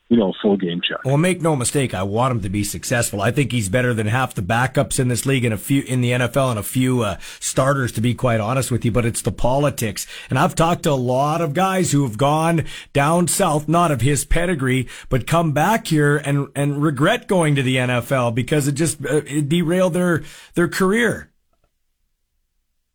you 0.09 0.17
know, 0.17 0.31
a 0.31 0.33
full 0.41 0.57
game 0.57 0.81
check. 0.81 1.05
Well, 1.05 1.17
make 1.17 1.39
no 1.39 1.55
mistake, 1.55 1.93
I 1.93 2.01
want 2.01 2.31
him 2.31 2.41
to 2.41 2.49
be 2.49 2.63
successful. 2.63 3.21
I 3.21 3.29
think 3.29 3.51
he's 3.51 3.69
better 3.69 3.93
than 3.93 4.07
half 4.07 4.33
the 4.33 4.41
backups 4.41 4.99
in 4.99 5.07
this 5.07 5.27
league 5.27 5.45
and 5.45 5.53
a 5.53 5.57
few 5.57 5.83
in 5.83 6.01
the 6.01 6.11
NFL 6.11 6.49
and 6.49 6.57
a 6.57 6.63
few 6.63 7.03
uh, 7.03 7.17
starters, 7.39 7.91
to 7.91 8.01
be 8.01 8.15
quite 8.15 8.39
honest 8.39 8.71
with 8.71 8.83
you. 8.83 8.91
But 8.91 9.05
it's 9.05 9.21
the 9.21 9.31
politics, 9.31 10.07
and 10.31 10.39
I've 10.39 10.55
talked 10.55 10.83
to 10.83 10.91
a 10.91 10.93
lot 10.93 11.41
of 11.41 11.53
guys 11.53 11.91
who 11.91 12.01
have 12.01 12.17
gone 12.17 12.65
down 12.91 13.27
south, 13.27 13.67
not 13.67 13.91
of 13.91 14.01
his 14.01 14.25
pedigree, 14.25 14.87
but 15.09 15.27
come 15.27 15.51
back 15.51 15.85
here 15.85 16.17
and 16.17 16.47
and 16.55 16.81
regret 16.81 17.27
going 17.27 17.53
to 17.53 17.61
the 17.61 17.75
NFL 17.75 18.33
because 18.33 18.67
it 18.67 18.71
just 18.71 19.05
uh, 19.05 19.21
it 19.27 19.47
derailed 19.47 19.93
their 19.93 20.23
their 20.55 20.67
career. 20.67 21.28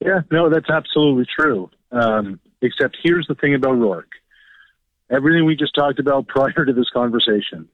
Yeah, 0.04 0.20
no, 0.30 0.50
that's 0.50 0.68
absolutely 0.68 1.26
true. 1.38 1.70
Um, 1.90 2.38
except 2.60 2.98
here's 3.02 3.26
the 3.26 3.34
thing 3.34 3.54
about 3.54 3.78
Rourke 3.78 4.10
everything 5.10 5.44
we 5.44 5.56
just 5.56 5.74
talked 5.74 5.98
about 5.98 6.26
prior 6.28 6.64
to 6.64 6.72
this 6.72 6.88
conversation. 6.90 7.68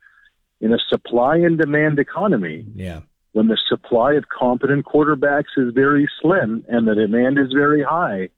In 0.60 0.72
a 0.72 0.78
supply 0.88 1.36
and 1.36 1.56
demand 1.56 1.98
economy, 1.98 2.66
yeah. 2.74 3.00
when 3.32 3.48
the 3.48 3.58
supply 3.68 4.14
of 4.14 4.24
competent 4.28 4.84
quarterbacks 4.84 5.56
is 5.56 5.72
very 5.72 6.08
slim 6.20 6.64
and 6.68 6.86
the 6.86 6.94
demand 6.94 7.38
is 7.38 7.52
very 7.52 7.82
high, 7.82 8.28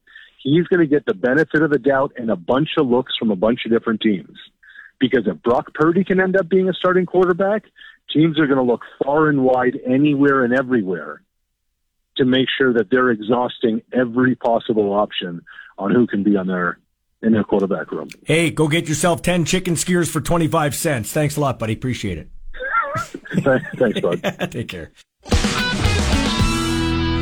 he's 0.40 0.66
going 0.68 0.80
to 0.80 0.86
get 0.86 1.04
the 1.04 1.14
benefit 1.14 1.62
of 1.62 1.70
the 1.70 1.78
doubt 1.78 2.12
and 2.16 2.30
a 2.30 2.36
bunch 2.36 2.70
of 2.78 2.86
looks 2.86 3.14
from 3.18 3.30
a 3.30 3.36
bunch 3.36 3.60
of 3.64 3.72
different 3.72 4.00
teams. 4.00 4.38
Because 5.00 5.26
if 5.26 5.42
Brock 5.42 5.74
Purdy 5.74 6.04
can 6.04 6.20
end 6.20 6.36
up 6.36 6.48
being 6.48 6.68
a 6.68 6.74
starting 6.74 7.06
quarterback, 7.06 7.64
teams 8.12 8.38
are 8.38 8.46
going 8.46 8.58
to 8.58 8.62
look 8.62 8.82
far 9.04 9.28
and 9.28 9.42
wide 9.42 9.80
anywhere 9.84 10.44
and 10.44 10.54
everywhere 10.54 11.22
to 12.16 12.24
make 12.24 12.48
sure 12.56 12.72
that 12.72 12.90
they're 12.90 13.10
exhausting 13.10 13.82
every 13.92 14.34
possible 14.34 14.92
option 14.92 15.42
on 15.78 15.92
who 15.92 16.06
can 16.06 16.22
be 16.22 16.36
on 16.36 16.46
their 16.46 16.78
in 17.22 17.32
their 17.32 17.44
quarterback 17.44 17.92
room. 17.92 18.08
Hey, 18.24 18.50
go 18.50 18.66
get 18.66 18.88
yourself 18.88 19.22
10 19.22 19.44
chicken 19.44 19.76
skewers 19.76 20.10
for 20.10 20.20
25 20.20 20.74
cents. 20.74 21.12
Thanks 21.12 21.36
a 21.36 21.40
lot, 21.40 21.58
buddy. 21.58 21.74
Appreciate 21.74 22.18
it. 22.18 22.28
Thanks, 23.76 24.00
bud. 24.00 24.22
Take 24.50 24.68
care. 24.68 24.90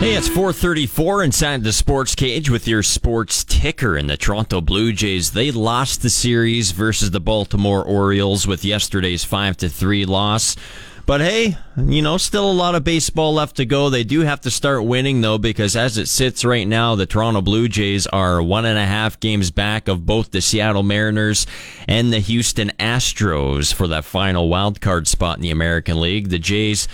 Hey, 0.00 0.14
it's 0.14 0.28
434 0.28 1.24
inside 1.24 1.62
the 1.62 1.74
sports 1.74 2.14
cage 2.14 2.48
with 2.48 2.66
your 2.66 2.82
sports 2.82 3.44
ticker 3.44 3.96
and 3.96 4.08
the 4.08 4.16
Toronto 4.16 4.62
Blue 4.62 4.94
Jays. 4.94 5.32
They 5.32 5.50
lost 5.50 6.00
the 6.00 6.08
series 6.08 6.70
versus 6.70 7.10
the 7.10 7.20
Baltimore 7.20 7.84
Orioles 7.84 8.46
with 8.46 8.64
yesterday's 8.64 9.24
5 9.24 9.58
to 9.58 9.68
3 9.68 10.06
loss. 10.06 10.56
But 11.10 11.22
hey, 11.22 11.56
you 11.76 12.02
know, 12.02 12.18
still 12.18 12.48
a 12.48 12.52
lot 12.52 12.76
of 12.76 12.84
baseball 12.84 13.34
left 13.34 13.56
to 13.56 13.64
go. 13.64 13.90
They 13.90 14.04
do 14.04 14.20
have 14.20 14.42
to 14.42 14.50
start 14.52 14.84
winning 14.84 15.22
though, 15.22 15.38
because 15.38 15.74
as 15.74 15.98
it 15.98 16.06
sits 16.06 16.44
right 16.44 16.68
now, 16.68 16.94
the 16.94 17.04
Toronto 17.04 17.40
Blue 17.40 17.66
Jays 17.66 18.06
are 18.06 18.40
one 18.40 18.64
and 18.64 18.78
a 18.78 18.86
half 18.86 19.18
games 19.18 19.50
back 19.50 19.88
of 19.88 20.06
both 20.06 20.30
the 20.30 20.40
Seattle 20.40 20.84
Mariners 20.84 21.48
and 21.88 22.12
the 22.12 22.20
Houston 22.20 22.70
Astros 22.78 23.74
for 23.74 23.88
that 23.88 24.04
final 24.04 24.48
wild 24.48 24.80
card 24.80 25.08
spot 25.08 25.36
in 25.36 25.42
the 25.42 25.50
American 25.50 26.00
League. 26.00 26.28
The 26.28 26.38
Jays 26.38 26.86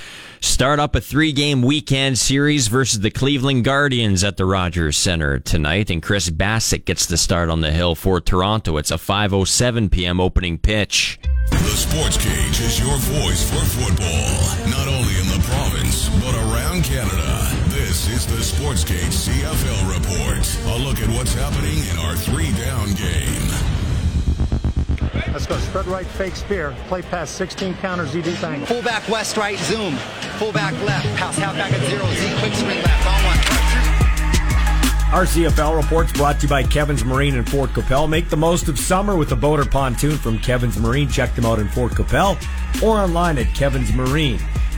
start 0.47 0.79
up 0.79 0.95
a 0.95 1.01
three 1.01 1.33
game 1.33 1.61
weekend 1.61 2.19
series 2.19 2.69
versus 2.69 3.01
the 3.01 3.11
Cleveland 3.11 3.65
Guardians 3.65 4.23
at 4.23 4.37
the 4.37 4.45
Rogers 4.45 4.97
Center 4.97 5.39
tonight. 5.39 5.91
And 5.91 6.03
Chris 6.03 6.31
Bassitt 6.31 6.85
gets 6.85 7.07
the 7.07 7.17
start 7.17 7.51
on 7.51 7.61
the 7.61 7.73
hill 7.73 7.95
for 7.95 8.21
Toronto. 8.21 8.77
It's 8.77 8.91
a 8.91 8.97
5.07 8.97 9.91
p.m. 9.91 10.21
opening 10.21 10.59
pitch. 10.59 11.19
The 11.51 11.59
Sports 11.59 12.17
Cage 12.17 12.61
is 12.61 12.79
your 12.79 12.97
voice 12.97 13.49
for 13.49 13.65
football, 13.65 14.71
not 14.71 14.89
only 14.89 15.15
in 15.19 15.29
the 15.29 15.43
province, 15.45 16.09
but 16.21 16.35
around 16.35 16.85
Canada. 16.85 17.51
This 17.69 18.09
is 18.09 18.27
the 18.27 18.43
Sports 18.43 18.85
Cage 18.85 19.13
CFL 19.13 19.95
Report. 19.95 20.77
A 20.77 20.79
look 20.79 21.01
at 21.01 21.09
what's 21.17 21.35
happening 21.35 21.79
in 21.91 21.99
our 21.99 22.17
three 22.17 22.53
down 22.53 22.95
game. 22.95 23.46
Let's 25.37 25.47
go. 25.47 25.59
Spread 25.59 25.87
right, 25.87 26.07
fake 26.07 26.35
spear. 26.35 26.75
Play 26.89 27.03
pass 27.03 27.29
16 27.29 27.75
counters, 27.75 28.09
Z 28.09 28.23
deep 28.23 28.43
angle. 28.43 28.67
Full 28.67 28.81
back 28.81 29.07
west 29.07 29.37
right, 29.37 29.59
zoom. 29.59 29.95
Full 30.39 30.51
back 30.51 30.73
left. 30.87 31.05
Pass 31.19 31.37
half 31.37 31.55
back 31.57 31.75
at 31.75 31.87
zero. 31.91 32.07
Z 32.07 32.39
quick 32.39 32.55
swing 32.55 32.79
left. 32.83 33.07
On 33.07 33.23
one. 33.23 33.37
Our 35.13 35.27
CFL 35.27 35.77
reports 35.77 36.11
brought 36.13 36.41
to 36.41 36.45
you 36.45 36.49
by 36.49 36.63
Kevin's 36.63 37.05
Marine 37.05 37.35
in 37.35 37.45
Fort 37.45 37.69
Qu'Appelle. 37.75 38.09
Make 38.09 38.31
the 38.31 38.37
most 38.39 38.69
of 38.69 38.79
summer 38.79 39.15
with 39.15 39.31
a 39.33 39.37
boat 39.37 39.61
or 39.61 39.67
pontoon 39.67 40.17
from 40.17 40.39
Kevin's 40.39 40.79
Marine. 40.79 41.07
Check 41.07 41.35
them 41.35 41.45
out 41.45 41.59
in 41.59 41.69
Fort 41.69 41.93
Qu'Appelle 41.93 42.39
or 42.83 42.99
online 42.99 43.37
at 43.37 43.53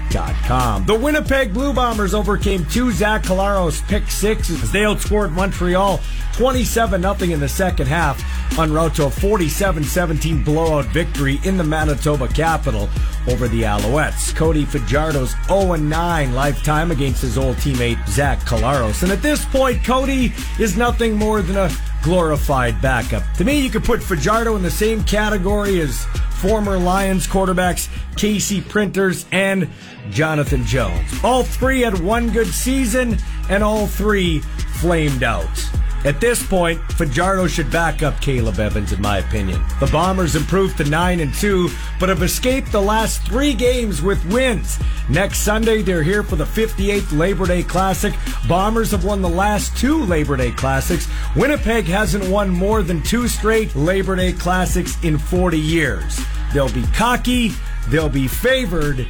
kevinsmarine.com. 0.09 0.87
The 0.87 0.95
Winnipeg 0.95 1.53
Blue 1.53 1.73
Bombers 1.73 2.15
overcame 2.15 2.65
two 2.67 2.91
Zach 2.93 3.23
Collaros 3.23 3.87
pick 3.89 4.09
sixes 4.09 4.63
as 4.63 4.73
they 4.73 4.83
outscored 4.83 5.33
Montreal 5.33 6.01
27 6.35 7.03
0 7.03 7.15
in 7.33 7.41
the 7.41 7.49
second 7.49 7.87
half 7.87 8.23
en 8.59 8.73
route 8.73 8.95
to 8.95 9.07
a 9.07 9.11
47 9.11 9.83
17 9.85 10.45
blowout 10.45 10.85
victory 10.87 11.41
in 11.45 11.57
the 11.57 11.65
Manitoba 11.65 12.29
capital 12.29 12.89
over 13.29 13.49
the 13.49 13.63
Alouettes. 13.63 14.35
Cody 14.35 14.65
Fajardo's 14.65 15.35
0 15.47 15.75
9 15.75 16.35
lifetime 16.35 16.91
against 16.91 17.23
his 17.23 17.37
old 17.39 17.57
teammate 17.57 18.07
Zach 18.09 18.39
Collaros. 18.41 19.03
And 19.03 19.13
at 19.13 19.23
this 19.23 19.45
point, 19.47 19.85
Cody 19.85 20.33
is 20.59 20.77
nothing 20.77 21.17
more 21.17 21.43
than 21.43 21.57
a 21.57 21.71
glorified 22.03 22.81
backup. 22.81 23.25
To 23.35 23.45
me, 23.45 23.61
you 23.61 23.71
could 23.71 23.85
put 23.85 24.03
Fajardo 24.03 24.55
in 24.57 24.63
the 24.63 24.71
same 24.71 25.03
category 25.05 25.81
as 25.81 26.07
former 26.39 26.79
Lions 26.79 27.27
quarterbacks 27.27 27.89
Casey 28.17 28.61
Printers 28.61 29.27
and 29.33 29.69
Jonathan 30.11 30.65
Jones. 30.65 31.13
All 31.23 31.43
three 31.43 31.81
had 31.81 31.99
one 32.01 32.31
good 32.31 32.49
season, 32.49 33.17
and 33.49 33.63
all 33.63 33.87
three 33.87 34.41
flamed 34.81 35.23
out. 35.23 35.49
At 36.05 36.21
this 36.21 36.47
point, 36.47 36.81
Fajardo 36.93 37.49
should 37.49 37.73
back 37.73 38.05
up 38.05 38.21
Caleb 38.21 38.61
Evans, 38.61 38.93
in 38.93 39.03
my 39.03 39.19
opinion. 39.19 39.61
The 39.81 39.89
Bombers 39.89 40.37
improved 40.37 40.77
to 40.77 40.85
9 40.85 41.19
and 41.19 41.35
2, 41.35 41.69
but 41.99 42.09
have 42.09 42.23
escaped 42.23 42.71
the 42.71 42.81
last 42.81 43.23
three 43.27 43.53
games 43.53 44.01
with 44.01 44.25
wins. 44.27 44.79
Next 45.09 45.41
Sunday, 45.41 45.83
they're 45.83 46.05
here 46.05 46.23
for 46.23 46.37
the 46.37 46.45
58th 46.45 47.19
Labor 47.19 47.47
Day 47.47 47.65
Classic. 47.65 48.15
Bombers 48.47 48.93
have 48.93 49.05
won 49.05 49.23
the 49.23 49.29
last 49.29 49.77
two 49.77 50.05
Labor 50.05 50.37
Day 50.37 50.53
Classics. 50.53 51.09
Winnipeg 51.35 51.87
hasn't 51.87 52.29
won 52.29 52.49
more 52.49 52.83
than 52.83 53.03
two 53.03 53.27
straight 53.27 53.75
Labor 53.75 54.15
Day 54.15 54.33
Classics 54.33 54.97
in 55.03 55.19
40 55.19 55.59
years. 55.59 56.21
They'll 56.55 56.73
be 56.73 56.87
cocky, 56.95 57.53
they'll 57.89 58.09
be 58.09 58.29
favored, 58.29 59.07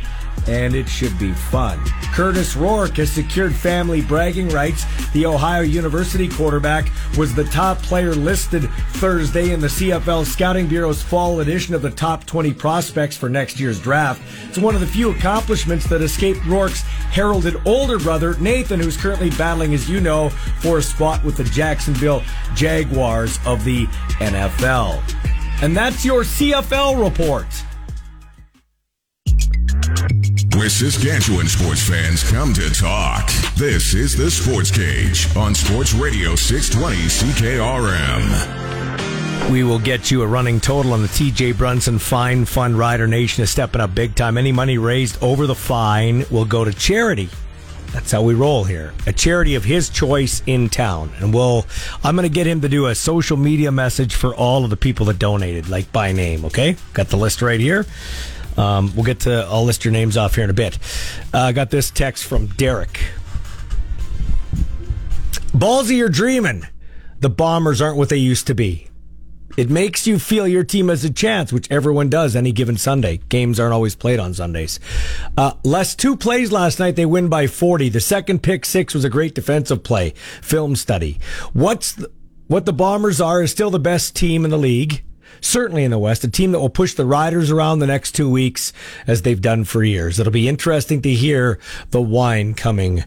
and 0.47 0.75
it 0.75 0.89
should 0.89 1.19
be 1.19 1.33
fun. 1.33 1.79
Curtis 2.13 2.57
Rourke 2.57 2.97
has 2.97 3.11
secured 3.11 3.55
family 3.55 4.01
bragging 4.01 4.49
rights. 4.49 4.85
The 5.13 5.27
Ohio 5.27 5.63
University 5.63 6.29
quarterback 6.29 6.91
was 7.17 7.35
the 7.35 7.45
top 7.45 7.79
player 7.79 8.15
listed 8.15 8.69
Thursday 8.95 9.53
in 9.53 9.61
the 9.61 9.69
CFL 9.69 10.25
Scouting 10.25 10.67
Bureau's 10.67 11.03
fall 11.03 11.41
edition 11.41 11.75
of 11.75 11.83
the 11.83 11.91
top 11.91 12.25
20 12.27 12.53
prospects 12.55 13.17
for 13.17 13.29
next 13.29 13.59
year's 13.59 13.81
draft. 13.81 14.21
It's 14.49 14.59
one 14.59 14.75
of 14.75 14.81
the 14.81 14.87
few 14.87 15.11
accomplishments 15.11 15.87
that 15.89 16.03
escaped 16.03 16.45
Rourke's 16.45 16.83
heralded 16.83 17.61
older 17.67 17.99
brother, 17.99 18.37
Nathan, 18.39 18.81
who's 18.81 18.97
currently 18.97 19.31
battling, 19.31 19.75
as 19.75 19.89
you 19.89 20.01
know, 20.01 20.31
for 20.61 20.79
a 20.79 20.83
spot 20.83 21.25
with 21.25 21.37
the 21.37 21.45
Jacksonville 21.45 22.23
Jaguars 22.55 23.39
of 23.47 23.65
the 23.65 23.87
NFL. 24.19 25.03
And 25.63 25.77
that's 25.77 26.05
your 26.05 26.23
CFL 26.23 27.03
report. 27.03 27.47
Where 30.57 30.69
Saskatchewan 30.69 31.47
sports 31.47 31.89
fans 31.89 32.29
come 32.31 32.53
to 32.55 32.69
talk. 32.73 33.31
This 33.57 33.95
is 33.95 34.17
the 34.17 34.31
Sports 34.31 34.71
Cage 34.71 35.29
on 35.37 35.55
Sports 35.55 35.95
Radio 35.95 36.35
620 36.35 36.97
CKRM. 37.07 38.69
We 39.51 39.65
will 39.65 39.79
get 39.79 40.11
you 40.11 40.23
a 40.23 40.27
running 40.27 40.61
total 40.61 40.93
on 40.93 41.03
the 41.03 41.09
TJ 41.09 41.57
Brunson 41.57 41.99
Fine 41.99 42.45
Fund. 42.45 42.77
Rider 42.79 43.07
Nation 43.07 43.43
is 43.45 43.51
stepping 43.51 43.81
up 43.81 43.95
big 43.95 44.15
time. 44.15 44.37
Any 44.37 44.53
money 44.53 44.77
raised 44.79 45.23
over 45.23 45.47
the 45.47 45.55
fine 45.55 46.25
will 46.31 46.45
go 46.45 46.65
to 46.65 46.73
charity. 46.73 47.31
That's 47.93 48.13
how 48.13 48.23
we 48.23 48.35
roll 48.35 48.65
here. 48.65 48.93
A 49.07 49.13
charity 49.13 49.55
of 49.55 49.65
his 49.65 49.89
choice 49.89 50.43
in 50.47 50.69
town. 50.69 51.11
And 51.21 51.33
we'll, 51.33 51.67
I'm 52.05 52.17
to 52.17 52.29
get 52.29 52.47
him 52.47 52.61
to 52.61 52.69
do 52.69 52.87
a 52.87 52.95
social 52.95 53.37
media 53.39 53.73
message 53.73 54.15
for 54.15 54.35
all 54.35 54.65
of 54.65 54.71
the 54.71 54.77
people 54.77 55.07
that 55.07 55.19
donated, 55.19 55.69
like 55.71 55.91
by 55.93 56.13
name, 56.13 56.45
okay? 56.45 56.77
Got 56.93 57.09
the 57.09 57.17
list 57.17 57.41
right 57.41 57.61
here. 57.61 57.87
Um, 58.59 58.93
we'll 58.97 59.05
get 59.05 59.21
to, 59.21 59.47
I'll 59.49 59.65
list 59.65 59.85
your 59.85 59.93
names 59.93 60.17
off 60.17 60.35
here 60.35 60.45
in 60.45 60.51
a 60.51 60.55
bit. 60.55 60.79
Uh, 61.33 61.39
I 61.39 61.49
uh, 61.49 61.53
got 61.53 61.71
this 61.71 61.91
text 61.91 62.25
from 62.25 62.49
Derek. 62.49 63.01
Ballsy, 65.53 65.97
you're 65.97 66.09
dreaming. 66.09 66.67
The 67.21 67.31
Bombers 67.31 67.81
aren't 67.81 67.97
what 67.97 68.09
they 68.09 68.17
used 68.17 68.47
to 68.49 68.55
be. 68.55 68.89
It 69.57 69.71
makes 69.71 70.07
you 70.07 70.21
feel 70.21 70.47
your 70.47 70.63
team 70.63 70.89
has 70.89 71.05
a 71.05 71.13
chance, 71.13 71.53
which 71.53 71.69
everyone 71.71 72.09
does 72.09 72.37
any 72.37 72.53
given 72.53 72.77
Sunday. 72.77 73.17
Games 73.29 73.59
aren't 73.59 73.75
always 73.75 73.97
played 73.97 74.21
on 74.21 74.35
Sundays. 74.35 74.79
Uh, 75.37 75.55
less 75.65 75.97
two 75.97 76.17
plays 76.17 76.53
last 76.53 76.79
night, 76.79 76.95
they 76.95 77.07
win 77.07 77.29
by 77.29 77.49
40. 77.49 77.89
The 77.89 78.01
second 78.01 78.43
pick 78.43 78.65
six 78.65 78.95
was 78.95 79.05
a 79.05 79.11
great 79.11 79.35
defensive 79.35 79.83
play. 79.83 80.11
Film 80.43 80.77
study. 80.77 81.19
What's 81.55 81.93
the, 81.93 82.11
what 82.47 82.67
the 82.67 82.73
Bombers 82.73 83.21
are 83.21 83.43
is 83.43 83.51
still 83.51 83.71
the 83.71 83.81
best 83.81 84.15
team 84.15 84.45
in 84.45 84.51
the 84.51 84.59
league. 84.59 85.03
Certainly 85.41 85.85
in 85.85 85.91
the 85.91 85.99
West, 85.99 86.25
a 86.25 86.29
team 86.29 86.53
that 86.53 86.61
will 86.61 86.69
push 86.69 86.95
the 86.95 87.07
Riders 87.07 87.51
around 87.51 87.79
the 87.79 87.87
next 87.87 88.13
two 88.13 88.31
weeks 88.31 88.73
as 89.07 89.23
they've 89.23 89.41
done 89.41 89.65
for 89.65 89.83
years. 89.83 90.19
It'll 90.19 90.33
be 90.33 90.49
interesting 90.49 91.03
to 91.03 91.11
hear 91.11 91.59
the 91.91 92.03
wine 92.03 92.55
coming 92.55 93.05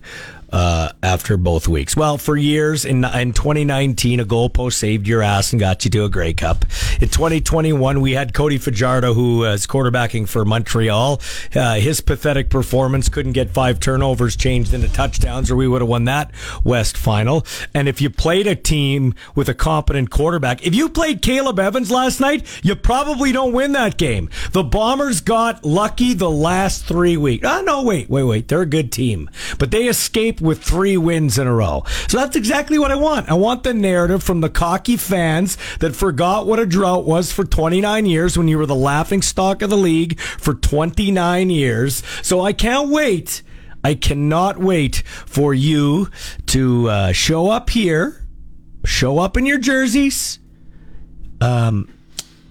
uh, 0.52 0.92
after 1.02 1.38
both 1.38 1.68
weeks. 1.68 1.96
Well, 1.96 2.18
for 2.18 2.36
years 2.36 2.86
in, 2.86 3.06
in 3.06 3.34
2019, 3.34 4.20
a 4.20 4.26
goalpost 4.26 4.74
saved 4.74 5.08
your 5.08 5.22
ass 5.22 5.54
and 5.54 5.60
got 5.60 5.86
you 5.86 5.92
to 5.92 6.06
a 6.06 6.10
Grey 6.10 6.34
Cup. 6.34 6.66
In 7.02 7.10
2021, 7.10 8.02
we 8.02 8.14
had 8.14 8.34
Cody 8.34 8.58
Fajardo, 8.58 9.14
who 9.14 9.44
is 9.46 9.66
quarterbacking 9.66 10.28
for 10.28 10.44
Montreal. 10.46 11.22
Uh, 11.56 11.76
his 11.76 12.02
pathetic 12.02 12.50
performance 12.50 13.10
couldn't 13.10 13.34
get 13.34 13.50
five 13.50 13.80
turnovers 13.80 14.36
changed 14.36 14.74
into 14.74 14.88
touchdowns, 14.90 15.50
or 15.50 15.56
we 15.56 15.68
would 15.68 15.82
have 15.82 15.90
won 15.90 16.06
that 16.06 16.32
West 16.64 16.98
final. 16.98 17.46
And 17.74 17.88
if 17.88 18.02
you 18.02 18.10
played 18.10 18.48
a 18.48 18.56
team 18.56 19.14
with 19.36 19.48
a 19.50 19.54
competent 19.54 20.10
quarterback, 20.10 20.66
if 20.66 20.76
you 20.76 20.90
played 20.90 21.22
Caleb 21.22 21.60
Evans 21.60 21.92
last 21.92 22.20
night, 22.20 22.46
you 22.64 22.76
probably 22.76 23.32
don't 23.32 23.54
win 23.54 23.72
that 23.74 23.98
game. 23.98 24.30
The 24.52 24.64
Bombers 24.64 25.22
got 25.22 25.64
lucky 25.64 26.14
the 26.14 26.30
last 26.30 26.86
three 26.86 27.18
weeks. 27.18 27.48
Oh, 27.48 27.62
no, 27.62 27.84
wait, 27.84 28.10
wait, 28.10 28.24
wait. 28.24 28.48
They're 28.48 28.62
a 28.62 28.66
good 28.66 28.92
team, 28.92 29.30
but 29.58 29.72
they 29.72 29.88
escaped 29.88 30.41
with 30.42 30.64
three 30.64 30.98
wins 30.98 31.38
in 31.38 31.48
a 31.48 31.54
row. 31.54 31.84
So 32.08 32.18
that's 32.18 32.36
exactly 32.36 32.80
what 32.80 32.92
I 32.92 32.96
want. 32.96 33.30
I 33.30 33.34
want 33.34 33.64
the 33.64 33.74
narrative 33.74 34.24
from 34.24 34.42
the 34.42 34.50
cocky 34.50 34.98
fans 34.98 35.58
that 35.80 35.96
forgot 35.96 36.48
what 36.48 36.60
a 36.60 36.66
drought 36.66 37.06
was 37.06 37.32
for 37.32 37.44
29 37.44 38.06
years 38.06 38.38
when 38.38 38.48
you 38.48 38.58
were 38.58 38.66
the 38.66 38.76
laughing 38.76 39.22
stock 39.22 39.62
of 39.62 39.70
the 39.70 39.78
league 39.78 40.20
for 40.20 40.54
29 40.54 41.50
years. 41.50 42.04
So 42.22 42.42
I 42.42 42.54
can't 42.54 42.90
wait. 42.90 43.44
I 43.84 43.96
cannot 43.96 44.58
wait 44.58 45.04
for 45.26 45.54
you 45.54 46.10
to 46.48 46.90
uh, 46.90 47.12
show 47.14 47.50
up 47.50 47.70
here, 47.70 48.28
show 48.86 49.20
up 49.20 49.38
in 49.38 49.46
your 49.46 49.58
jerseys. 49.58 50.40
Um, 51.40 51.88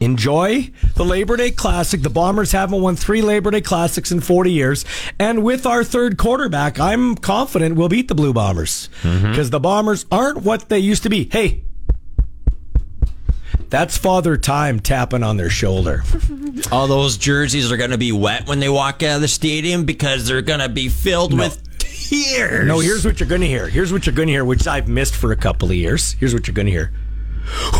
enjoy 0.01 0.71
the 0.97 1.05
Labor 1.05 1.37
Day 1.37 1.51
Classic. 1.51 2.03
The 2.03 2.11
Bombers 2.11 2.53
haven't 2.53 2.81
won 2.81 2.97
three 2.97 3.23
Labor 3.23 3.51
Day 3.51 3.61
Classics 3.61 4.11
in 4.11 4.21
40 4.21 4.51
years. 4.51 4.85
And 5.19 5.45
with 5.45 5.67
our 5.67 5.85
third 5.85 6.17
quarterback, 6.17 6.81
I'm 6.81 7.15
confident 7.15 7.77
we'll 7.77 7.89
beat 7.89 8.09
the 8.09 8.15
Blue 8.15 8.33
Bombers 8.33 8.89
because 9.03 9.23
mm-hmm. 9.23 9.51
the 9.51 9.61
Bombers 9.61 10.07
aren't 10.11 10.39
what 10.43 10.69
they 10.69 10.79
used 10.79 11.03
to 11.05 11.11
be. 11.11 11.29
Hey, 11.31 11.63
that's 13.69 13.97
Father 13.97 14.37
Time 14.37 14.81
tapping 14.81 15.23
on 15.23 15.37
their 15.37 15.51
shoulder. 15.51 16.03
All 16.73 16.89
those 16.89 17.17
jerseys 17.17 17.71
are 17.71 17.77
going 17.77 17.93
to 17.93 17.99
be 17.99 18.11
wet 18.11 18.49
when 18.49 18.59
they 18.59 18.69
walk 18.69 19.03
out 19.03 19.17
of 19.17 19.21
the 19.21 19.29
stadium 19.29 19.85
because 19.85 20.27
they're 20.27 20.43
going 20.43 20.61
to 20.61 20.69
be 20.69 20.89
filled 20.89 21.33
no. 21.33 21.45
with 21.45 21.79
tears. 21.79 22.67
No, 22.67 22.81
here's 22.81 23.05
what 23.05 23.21
you're 23.21 23.29
going 23.29 23.43
to 23.43 23.47
hear. 23.47 23.69
Here's 23.69 23.93
what 23.93 24.07
you're 24.07 24.15
going 24.15 24.27
to 24.27 24.33
hear, 24.33 24.45
which 24.45 24.67
I've 24.67 24.89
missed 24.89 25.15
for 25.15 25.31
a 25.31 25.37
couple 25.37 25.69
of 25.71 25.77
years. 25.77 26.13
Here's 26.15 26.35
what 26.35 26.49
you're 26.49 26.55
going 26.55 26.67
to 26.67 26.73
hear. 26.73 26.93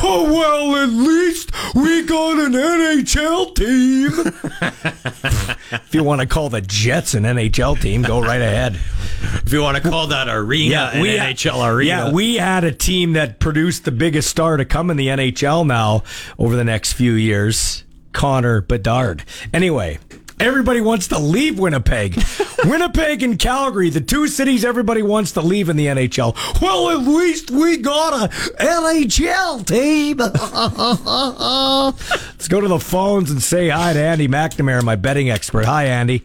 Oh, 0.03 0.25
well, 0.33 0.77
at 0.83 0.89
least 0.89 1.51
we 1.75 2.03
got 2.05 2.39
an 2.39 2.53
NHL 2.53 3.55
team. 3.55 4.11
if 5.73 5.95
you 5.95 6.03
want 6.03 6.21
to 6.21 6.27
call 6.27 6.49
the 6.49 6.61
Jets 6.61 7.15
an 7.15 7.25
NHL 7.25 7.81
team, 7.81 8.03
go 8.03 8.21
right 8.21 8.41
ahead. 8.41 8.79
If 9.45 9.53
you 9.53 9.63
want 9.63 9.83
to 9.83 9.89
call 9.89 10.09
that 10.09 10.29
arena 10.29 10.71
yeah, 10.71 10.91
an 10.91 11.05
NHL 11.05 11.61
had, 11.61 11.71
arena. 11.71 11.89
Yeah, 11.89 12.13
we 12.13 12.37
had 12.37 12.65
a 12.65 12.73
team 12.73 13.13
that 13.13 13.39
produced 13.39 13.85
the 13.85 13.93
biggest 13.93 14.31
star 14.31 14.57
to 14.57 14.65
come 14.65 14.91
in 14.91 14.97
the 14.97 15.09
NHL 15.09 15.67
now 15.67 16.03
over 16.39 16.57
the 16.57 16.65
next 16.65 16.95
few 16.95 17.13
years. 17.13 17.85
Connor 18.13 18.61
Bedard. 18.61 19.25
Anyway, 19.53 19.99
Everybody 20.41 20.81
wants 20.81 21.09
to 21.09 21.19
leave 21.19 21.59
Winnipeg. 21.59 22.19
Winnipeg 22.65 23.23
and 23.23 23.39
Calgary, 23.39 23.91
the 23.91 24.01
two 24.01 24.27
cities 24.27 24.65
everybody 24.65 25.03
wants 25.03 25.33
to 25.33 25.43
leave 25.43 25.69
in 25.69 25.77
the 25.77 25.85
NHL. 25.87 26.35
Well, 26.63 26.89
at 26.91 27.07
least 27.07 27.51
we 27.51 27.77
got 27.77 28.25
a 28.25 28.29
NHL 28.55 29.67
team. 29.67 30.17
Let's 30.21 30.39
go 32.49 32.63
to 32.63 32.69
the 32.69 32.79
phones 32.79 33.31
and 33.31 33.43
say 33.43 33.69
hi 33.69 33.93
to 33.93 34.03
Andy 34.03 34.29
McNamara, 34.29 34.83
my 34.83 34.97
betting 34.97 35.29
expert. 35.29 35.67
Hi, 35.67 35.85
Andy. 35.85 36.25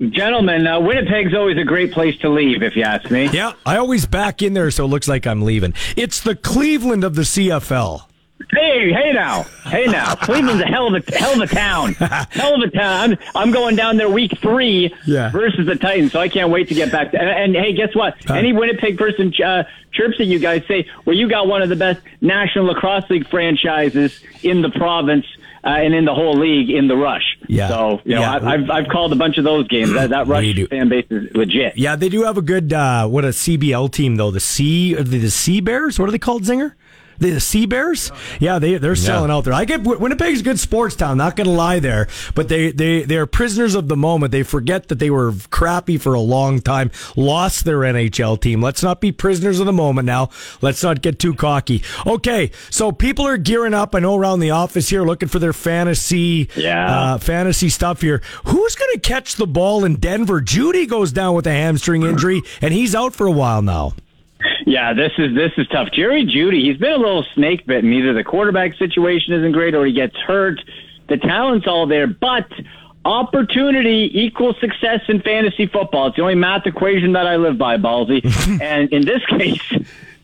Gentlemen, 0.00 0.66
uh, 0.66 0.78
Winnipeg's 0.78 1.34
always 1.34 1.56
a 1.56 1.64
great 1.64 1.92
place 1.92 2.18
to 2.18 2.28
leave, 2.28 2.62
if 2.62 2.76
you 2.76 2.82
ask 2.82 3.10
me. 3.10 3.30
Yeah, 3.30 3.54
I 3.64 3.78
always 3.78 4.04
back 4.04 4.42
in 4.42 4.52
there, 4.52 4.70
so 4.70 4.84
it 4.84 4.88
looks 4.88 5.08
like 5.08 5.26
I'm 5.26 5.40
leaving. 5.42 5.72
It's 5.96 6.20
the 6.20 6.36
Cleveland 6.36 7.02
of 7.02 7.14
the 7.14 7.22
CFL. 7.22 8.07
Hey, 8.52 8.92
hey 8.92 9.12
now, 9.12 9.42
hey 9.64 9.86
now. 9.86 10.14
Cleveland's 10.22 10.62
a 10.62 10.66
hell 10.66 10.94
of 10.94 11.06
a 11.06 11.18
hell 11.18 11.34
of 11.34 11.50
a 11.50 11.52
town, 11.52 11.94
hell 11.94 12.54
of 12.54 12.60
a 12.62 12.70
town. 12.70 13.12
I'm, 13.12 13.18
I'm 13.34 13.50
going 13.50 13.74
down 13.74 13.96
there 13.96 14.08
week 14.08 14.38
three 14.38 14.94
yeah. 15.06 15.30
versus 15.30 15.66
the 15.66 15.74
Titans, 15.74 16.12
so 16.12 16.20
I 16.20 16.28
can't 16.28 16.50
wait 16.50 16.68
to 16.68 16.74
get 16.74 16.92
back. 16.92 17.10
To, 17.10 17.20
and, 17.20 17.28
and 17.28 17.56
hey, 17.56 17.72
guess 17.72 17.94
what? 17.94 18.14
Huh? 18.26 18.34
Any 18.34 18.52
Winnipeg 18.52 18.96
person 18.96 19.34
uh, 19.44 19.64
chirps 19.92 20.20
at 20.20 20.26
you 20.26 20.38
guys, 20.38 20.62
say, 20.68 20.88
"Well, 21.04 21.16
you 21.16 21.28
got 21.28 21.48
one 21.48 21.62
of 21.62 21.68
the 21.68 21.76
best 21.76 22.00
National 22.20 22.66
Lacrosse 22.66 23.10
League 23.10 23.28
franchises 23.28 24.20
in 24.42 24.62
the 24.62 24.70
province." 24.70 25.26
Uh, 25.64 25.70
and 25.70 25.92
in 25.92 26.04
the 26.04 26.14
whole 26.14 26.38
league 26.38 26.70
in 26.70 26.86
the 26.86 26.96
rush. 26.96 27.36
Yeah. 27.48 27.68
So, 27.68 28.00
you 28.04 28.14
know, 28.14 28.20
yeah. 28.20 28.38
I, 28.40 28.58
have 28.58 28.70
I've 28.70 28.88
called 28.88 29.12
a 29.12 29.16
bunch 29.16 29.38
of 29.38 29.44
those 29.44 29.66
games. 29.66 29.92
That, 29.92 30.10
that 30.10 30.26
rush 30.28 30.54
fan 30.70 30.88
base 30.88 31.06
is 31.10 31.34
legit. 31.34 31.76
Yeah, 31.76 31.96
they 31.96 32.08
do 32.08 32.22
have 32.22 32.38
a 32.38 32.42
good, 32.42 32.72
uh, 32.72 33.08
what 33.08 33.24
a 33.24 33.28
CBL 33.28 33.90
team, 33.90 34.14
though. 34.14 34.30
The 34.30 34.38
C, 34.38 34.94
the, 34.94 35.02
the 35.02 35.30
Sea 35.30 35.60
Bears? 35.60 35.98
What 35.98 36.08
are 36.08 36.12
they 36.12 36.18
called, 36.18 36.44
Zinger? 36.44 36.74
The 37.18 37.40
Sea 37.40 37.66
Bears. 37.66 38.12
Yeah, 38.38 38.58
they 38.58 38.78
they're 38.78 38.96
selling 38.96 39.30
yeah. 39.30 39.36
out 39.36 39.44
there. 39.44 39.52
I 39.52 39.64
get 39.64 39.82
Winnipeg's 39.82 40.40
a 40.40 40.44
good 40.44 40.60
sports 40.60 40.94
town. 40.94 41.18
Not 41.18 41.36
going 41.36 41.46
to 41.46 41.52
lie 41.52 41.78
there, 41.80 42.08
but 42.34 42.48
they 42.48 42.70
they 42.70 43.02
they're 43.02 43.26
prisoners 43.26 43.74
of 43.74 43.88
the 43.88 43.96
moment. 43.96 44.32
They 44.32 44.42
forget 44.42 44.88
that 44.88 44.98
they 44.98 45.10
were 45.10 45.32
crappy 45.50 45.98
for 45.98 46.14
a 46.14 46.20
long 46.20 46.60
time. 46.60 46.90
Lost 47.16 47.64
their 47.64 47.78
NHL 47.78 48.40
team. 48.40 48.60
Let's 48.62 48.82
not 48.82 49.00
be 49.00 49.12
prisoners 49.12 49.60
of 49.60 49.66
the 49.66 49.72
moment 49.72 50.06
now. 50.06 50.30
Let's 50.60 50.82
not 50.82 51.02
get 51.02 51.18
too 51.18 51.34
cocky. 51.34 51.82
Okay, 52.06 52.50
so 52.70 52.92
people 52.92 53.26
are 53.26 53.36
gearing 53.36 53.74
up. 53.74 53.94
I 53.94 54.00
know 54.00 54.16
around 54.16 54.40
the 54.40 54.50
office 54.50 54.88
here 54.88 55.02
looking 55.02 55.28
for 55.28 55.38
their 55.38 55.52
fantasy 55.52 56.48
yeah. 56.56 57.14
uh, 57.14 57.18
fantasy 57.18 57.68
stuff 57.68 58.00
here. 58.00 58.22
Who's 58.44 58.74
going 58.74 58.92
to 58.94 59.00
catch 59.00 59.36
the 59.36 59.46
ball 59.46 59.84
in 59.84 59.96
Denver? 59.96 60.40
Jeudy 60.40 60.88
goes 60.88 61.12
down 61.12 61.34
with 61.34 61.46
a 61.46 61.52
hamstring 61.52 62.02
injury, 62.02 62.42
and 62.60 62.72
he's 62.72 62.94
out 62.94 63.14
for 63.14 63.26
a 63.26 63.32
while 63.32 63.62
now. 63.62 63.94
Yeah, 64.66 64.92
this 64.92 65.12
is 65.18 65.34
this 65.34 65.52
is 65.56 65.66
tough. 65.68 65.88
Jerry 65.92 66.24
Jeudy, 66.24 66.62
he's 66.62 66.76
been 66.76 66.92
a 66.92 66.96
little 66.96 67.24
snake 67.34 67.66
bitten. 67.66 67.92
Either 67.92 68.12
the 68.12 68.24
quarterback 68.24 68.76
situation 68.76 69.34
isn't 69.34 69.52
great, 69.52 69.74
or 69.74 69.84
he 69.84 69.92
gets 69.92 70.16
hurt. 70.16 70.60
The 71.08 71.16
talent's 71.16 71.66
all 71.66 71.86
there, 71.86 72.06
but 72.06 72.46
opportunity 73.04 74.10
equals 74.12 74.56
success 74.60 75.00
in 75.08 75.22
fantasy 75.22 75.66
football. 75.66 76.08
It's 76.08 76.16
the 76.16 76.22
only 76.22 76.34
math 76.34 76.66
equation 76.66 77.12
that 77.12 77.26
I 77.26 77.36
live 77.36 77.56
by, 77.56 77.78
Ballsy. 77.78 78.22
and 78.62 78.92
in 78.92 79.04
this 79.04 79.24
case, 79.26 79.72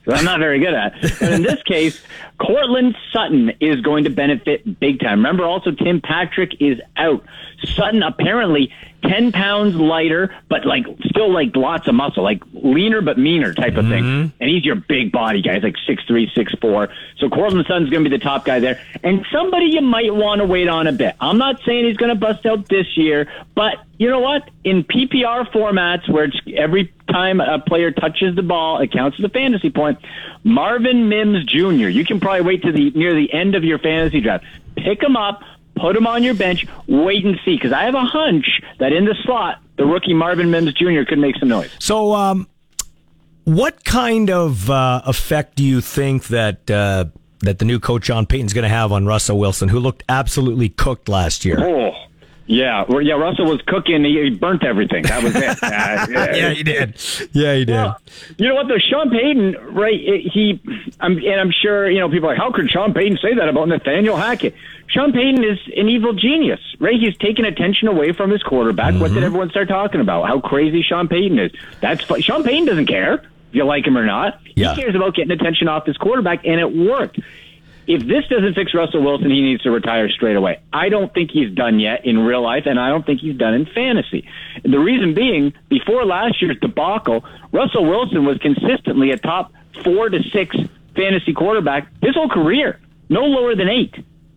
I'm 0.07 0.25
not 0.25 0.39
very 0.39 0.59
good 0.59 0.75
at. 0.75 1.01
But 1.01 1.33
in 1.33 1.43
this 1.43 1.63
case, 1.63 2.03
Courtland 2.39 2.97
Sutton 3.13 3.53
is 3.61 3.81
going 3.81 4.05
to 4.05 4.11
benefit 4.11 4.79
big 4.79 5.01
time. 5.01 5.19
Remember, 5.19 5.45
also 5.45 5.71
Tim 5.71 6.01
Patrick 6.01 6.61
is 6.61 6.79
out. 6.97 7.25
Sutton 7.65 8.03
apparently 8.03 8.73
10 9.05 9.33
pounds 9.33 9.75
lighter, 9.75 10.35
but 10.49 10.67
like 10.67 10.87
still 11.07 11.33
like 11.33 11.55
lots 11.57 11.87
of 11.89 11.95
muscle, 11.95 12.23
like 12.23 12.43
leaner 12.53 13.01
but 13.01 13.19
meaner 13.19 13.55
type 13.55 13.77
of 13.77 13.87
thing. 13.89 14.05
Mm-hmm. 14.05 14.37
And 14.41 14.51
he's 14.51 14.65
your 14.65 14.77
big 14.77 15.13
body 15.13 15.43
guy. 15.43 15.55
He's 15.55 15.63
like 15.63 15.77
six 15.87 16.03
three, 16.05 16.31
six 16.35 16.53
four. 16.61 16.89
So 17.19 17.29
Courtland 17.29 17.67
Sutton's 17.67 17.91
going 17.91 18.05
to 18.05 18.11
be 18.11 18.17
the 18.17 18.23
top 18.23 18.45
guy 18.45 18.61
there. 18.61 18.81
And 19.03 19.25
somebody 19.33 19.67
you 19.67 19.83
might 19.83 20.15
want 20.15 20.41
to 20.41 20.47
wait 20.47 20.69
on 20.69 20.87
a 20.87 20.93
bit. 20.93 21.15
I'm 21.21 21.39
not 21.39 21.61
saying 21.65 21.87
he's 21.87 21.97
going 21.97 22.11
to 22.11 22.19
bust 22.19 22.47
out 22.47 22.69
this 22.69 22.97
year, 22.97 23.31
but 23.55 23.77
you 23.99 24.09
know 24.09 24.21
what? 24.21 24.51
In 24.65 24.85
PPR 24.85 25.51
formats 25.51 26.09
where 26.11 26.25
it's 26.25 26.37
every 26.57 26.93
time 27.15 27.41
a 27.41 27.59
player 27.61 27.91
touches 27.91 28.35
the 28.35 28.43
ball, 28.43 28.81
it 28.81 28.93
counts 28.93 29.19
as 29.19 29.25
a 29.25 29.29
fantasy 29.29 29.71
point. 29.71 29.99
Marvin 30.43 31.09
Mims 31.09 31.45
Jr. 31.45 31.89
You 31.89 32.05
can 32.05 32.19
probably 32.19 32.43
wait 32.43 32.63
to 32.63 32.73
the 32.73 32.91
near 32.91 33.15
the 33.15 33.33
end 33.33 33.55
of 33.55 33.63
your 33.63 33.79
fantasy 33.79 34.21
draft. 34.21 34.45
Pick 34.77 35.03
him 35.03 35.17
up 35.17 35.43
put 35.77 35.97
him 35.97 36.07
on 36.07 36.23
your 36.23 36.35
bench, 36.35 36.67
wait 36.87 37.25
and 37.25 37.39
see. 37.45 37.57
Because 37.57 37.73
I 37.73 37.85
have 37.85 37.95
a 37.95 38.05
hunch 38.05 38.61
that 38.79 38.93
in 38.93 39.05
the 39.05 39.15
slot, 39.25 39.61
the 39.77 39.85
rookie 39.85 40.15
Marvin 40.15 40.51
Mims 40.51 40.73
Jr. 40.75 41.03
could 41.07 41.19
make 41.19 41.37
some 41.37 41.49
noise. 41.49 41.71
So, 41.79 42.15
um, 42.15 42.49
what 43.45 43.85
kind 43.85 44.31
of 44.31 44.71
uh, 44.71 45.03
effect 45.05 45.57
do 45.57 45.65
you 45.65 45.81
think 45.81 46.29
that 46.29 46.71
uh, 46.71 47.07
that 47.41 47.59
the 47.59 47.65
new 47.65 47.79
coach 47.79 48.07
Sean 48.07 48.27
Payton's 48.27 48.53
going 48.53 48.63
to 48.63 48.69
have 48.69 48.91
on 48.93 49.07
Russell 49.07 49.39
Wilson, 49.39 49.69
who 49.69 49.79
looked 49.79 50.03
absolutely 50.09 50.71
cooked 50.71 51.09
last 51.09 51.45
year. 51.45 51.63
Oh, 51.63 51.93
yeah. 52.47 52.85
Well, 52.89 53.01
yeah, 53.01 53.15
Russell 53.15 53.47
was 53.47 53.61
cooking. 53.67 54.05
He, 54.05 54.23
he 54.23 54.31
burnt 54.31 54.65
everything. 54.65 55.05
That 55.05 55.23
was 55.23 55.35
it. 55.37 55.45
Uh, 55.63 56.07
yeah, 56.35 56.51
he 56.51 56.63
did. 56.63 57.01
Yeah, 57.33 57.55
he 57.55 57.65
did. 57.65 57.73
Well, 57.75 57.99
you 58.39 58.49
know 58.49 58.55
what, 58.55 58.69
though? 58.69 58.79
Sean 58.79 59.11
Payton, 59.11 59.57
right? 59.75 59.99
He, 59.99 60.61
I'm, 61.01 61.17
and 61.19 61.41
I'm 61.41 61.51
sure, 61.51 61.89
you 61.91 62.01
know, 62.01 62.09
people 62.09 62.29
are 62.29 62.33
like, 62.33 62.39
how 62.39 62.53
could 62.53 62.71
Sean 62.71 62.93
Payton 62.95 63.19
say 63.23 63.35
that 63.35 63.49
about 63.49 63.69
Nathaniel 63.69 64.17
Hackett? 64.17 64.55
Sean 64.87 65.13
Payton 65.13 65.43
is 65.43 65.59
an 65.77 65.89
evil 65.89 66.13
genius, 66.13 66.61
right? 66.79 67.01
He's 67.01 67.17
taken 67.17 67.45
attention 67.47 67.89
away 67.89 68.13
from 68.13 68.31
his 68.31 68.43
quarterback. 68.43 68.95
What 68.95 69.05
Mm-hmm. 69.07 69.15
did 69.15 69.25
everyone 69.25 69.51
start 69.51 69.69
talking 69.69 70.01
about? 70.01 70.27
How 70.29 70.41
crazy 70.41 70.83
Sean 70.83 71.09
Payton 71.09 71.39
is. 71.39 71.53
That's 71.81 72.03
fu- 72.05 72.21
Sean 72.21 72.45
Payton 72.45 72.67
doesn't 72.67 72.87
care 72.87 73.15
if 73.15 73.23
you 73.53 73.65
like 73.65 73.87
him 73.87 73.97
or 73.97 74.05
not. 74.05 74.41
Yeah. 74.55 74.75
He 74.75 74.83
cares 74.83 74.95
about 74.95 75.15
getting 75.15 75.33
attention 75.33 75.69
off 75.69 75.87
his 75.87 75.97
quarterback, 75.97 76.45
and 76.45 76.61
it 76.61 76.71
worked. 76.77 77.19
If 77.87 78.07
this 78.07 78.27
doesn't 78.29 78.55
fix 78.55 78.73
Russell 78.73 79.03
Wilson, 79.03 79.31
he 79.31 79.43
needs 79.43 79.63
to 79.63 79.71
retire 79.71 80.09
straight 80.09 80.37
away. 80.37 80.61
I 80.73 80.89
don't 80.89 81.13
think 81.13 81.31
he's 81.31 81.53
done 81.55 81.81
yet 81.81 82.07
in 82.07 82.19
real 82.19 82.43
life, 82.43 82.65
and 82.67 82.79
I 82.81 82.89
don't 82.89 83.05
think 83.05 83.21
he's 83.21 83.37
done 83.37 83.55
in 83.55 83.67
fantasy. 83.67 84.27
The 84.63 84.79
reason 84.79 85.15
being, 85.15 85.53
before 85.69 86.05
last 86.05 86.41
year's 86.41 86.59
debacle, 86.61 87.25
Russell 87.53 87.85
Wilson 87.85 88.25
was 88.25 88.39
consistently 88.39 89.11
a 89.11 89.19
top 89.19 89.53
four 89.83 90.09
to 90.09 90.23
six 90.31 90.57
fantasy 90.95 91.35
quarterback 91.35 91.89
his 92.01 92.15
whole 92.15 92.29
career, 92.29 92.81
no 93.09 93.23
lower 93.23 93.55
than 93.55 93.69
eight. 93.69 93.95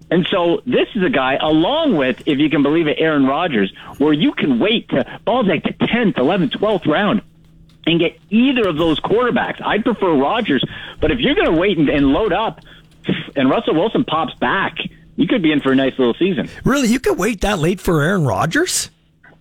And 0.09 0.25
so 0.31 0.61
this 0.65 0.87
is 0.95 1.03
a 1.03 1.09
guy, 1.09 1.35
along 1.35 1.97
with, 1.97 2.21
if 2.25 2.39
you 2.39 2.49
can 2.49 2.63
believe 2.63 2.87
it, 2.87 2.97
Aaron 2.99 3.25
Rodgers, 3.25 3.73
where 3.97 4.13
you 4.13 4.31
can 4.31 4.59
wait 4.59 4.89
to 4.89 5.19
balls 5.25 5.47
like 5.47 5.63
the 5.63 5.73
10th, 5.73 6.15
11th, 6.15 6.51
12th 6.57 6.87
round 6.87 7.21
and 7.85 7.99
get 7.99 8.19
either 8.29 8.67
of 8.67 8.77
those 8.77 8.99
quarterbacks. 8.99 9.61
I'd 9.65 9.83
prefer 9.83 10.13
Rodgers, 10.13 10.63
but 10.99 11.11
if 11.11 11.19
you're 11.19 11.35
going 11.35 11.53
to 11.53 11.59
wait 11.59 11.77
and, 11.77 11.89
and 11.89 12.07
load 12.07 12.33
up 12.33 12.61
and 13.35 13.49
Russell 13.49 13.75
Wilson 13.75 14.03
pops 14.03 14.33
back, 14.35 14.77
you 15.15 15.27
could 15.27 15.41
be 15.41 15.51
in 15.51 15.59
for 15.59 15.71
a 15.71 15.75
nice 15.75 15.97
little 15.97 16.13
season. 16.13 16.49
Really, 16.63 16.87
you 16.89 16.99
could 16.99 17.17
wait 17.17 17.41
that 17.41 17.59
late 17.59 17.79
for 17.79 18.01
Aaron 18.01 18.25
Rodgers? 18.25 18.89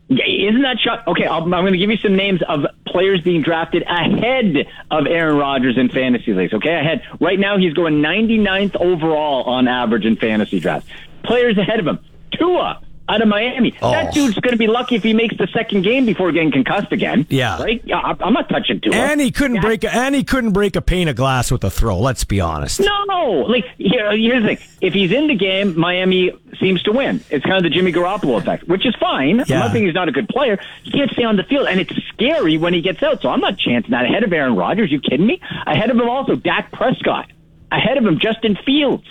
Isn't 0.08 0.62
that 0.62 0.78
shock? 0.78 1.02
Okay, 1.08 1.26
I'll, 1.26 1.42
I'm 1.42 1.50
going 1.50 1.72
to 1.72 1.78
give 1.78 1.90
you 1.90 1.96
some 1.96 2.14
names 2.14 2.40
of 2.48 2.60
players 2.86 3.20
being 3.22 3.42
drafted 3.42 3.82
ahead 3.82 4.68
of 4.90 5.06
Aaron 5.06 5.36
Rodgers 5.36 5.76
in 5.76 5.88
fantasy 5.88 6.32
leagues. 6.32 6.54
Okay, 6.54 6.72
ahead. 6.72 7.02
Right 7.20 7.38
now, 7.38 7.58
he's 7.58 7.72
going 7.72 7.94
99th 7.94 8.76
overall 8.76 9.42
on 9.44 9.66
average 9.66 10.04
in 10.04 10.14
fantasy 10.14 10.60
drafts. 10.60 10.88
Players 11.24 11.58
ahead 11.58 11.80
of 11.80 11.88
him: 11.88 11.98
Tua 12.30 12.80
out 13.08 13.22
of 13.22 13.28
Miami. 13.28 13.70
That 13.70 14.08
oh. 14.08 14.12
dude's 14.12 14.38
going 14.38 14.52
to 14.52 14.58
be 14.58 14.66
lucky 14.66 14.96
if 14.96 15.02
he 15.02 15.12
makes 15.12 15.36
the 15.36 15.46
second 15.52 15.82
game 15.82 16.06
before 16.06 16.32
getting 16.32 16.50
concussed 16.50 16.92
again. 16.92 17.26
Yeah. 17.28 17.62
right. 17.62 17.80
Yeah, 17.84 18.00
I'm 18.00 18.32
not 18.32 18.48
touching 18.48 18.80
Tua. 18.80 18.94
And 18.94 19.20
he 19.20 19.30
couldn't 19.30 19.60
break 19.60 19.84
a, 19.84 19.94
and 19.94 20.14
he 20.14 20.24
couldn't 20.24 20.52
break 20.52 20.76
a 20.76 20.82
pane 20.82 21.08
of 21.08 21.16
glass 21.16 21.50
with 21.50 21.62
a 21.64 21.70
throw. 21.70 21.98
Let's 21.98 22.24
be 22.24 22.40
honest. 22.40 22.80
No, 22.80 23.44
like 23.48 23.64
here, 23.78 24.16
here's 24.16 24.42
the 24.42 24.56
thing: 24.56 24.66
if 24.80 24.92
he's 24.92 25.12
in 25.12 25.28
the 25.28 25.36
game, 25.36 25.78
Miami 25.78 26.32
seems 26.60 26.82
to 26.84 26.92
win. 26.92 27.22
It's 27.30 27.44
kind 27.44 27.56
of 27.56 27.62
the 27.62 27.70
Jimmy 27.70 27.92
Garoppolo 27.92 28.38
effect, 28.38 28.66
which 28.68 28.86
is 28.86 28.94
fine. 28.96 29.40
I'm 29.40 29.48
not 29.48 29.72
saying 29.72 29.86
he's 29.86 29.94
not 29.94 30.08
a 30.08 30.12
good 30.12 30.28
player. 30.28 30.58
He 30.82 30.90
can't 30.90 31.10
stay 31.10 31.24
on 31.24 31.36
the 31.36 31.44
field, 31.44 31.68
and 31.68 31.80
it's 31.80 31.94
scary 32.08 32.58
when 32.58 32.74
he 32.74 32.80
gets 32.80 33.02
out. 33.02 33.22
So 33.22 33.28
I'm 33.28 33.40
not 33.40 33.58
chancing 33.58 33.90
that 33.92 34.04
ahead 34.04 34.24
of 34.24 34.32
Aaron 34.32 34.56
Rodgers. 34.56 34.90
You 34.90 35.00
kidding 35.00 35.26
me? 35.26 35.40
Ahead 35.66 35.90
of 35.90 35.96
him 35.96 36.08
also 36.08 36.36
Dak 36.36 36.72
Prescott. 36.72 37.30
Ahead 37.70 37.98
of 37.98 38.04
him 38.04 38.18
Justin 38.18 38.56
Fields. 38.64 39.06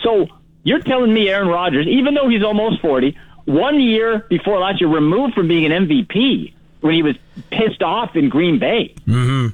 So 0.00 0.28
you're 0.62 0.80
telling 0.80 1.12
me 1.12 1.28
Aaron 1.28 1.48
Rodgers, 1.48 1.86
even 1.86 2.14
though 2.14 2.28
he's 2.28 2.42
almost 2.42 2.80
40, 2.80 3.16
one 3.46 3.80
year 3.80 4.26
before 4.28 4.58
last 4.58 4.80
year, 4.80 4.90
removed 4.90 5.34
from 5.34 5.48
being 5.48 5.70
an 5.70 5.86
MVP 5.88 6.52
when 6.80 6.94
he 6.94 7.02
was 7.02 7.16
pissed 7.50 7.82
off 7.82 8.16
in 8.16 8.28
Green 8.28 8.58
Bay 8.58 8.94
Mm-hmm. 9.06 9.48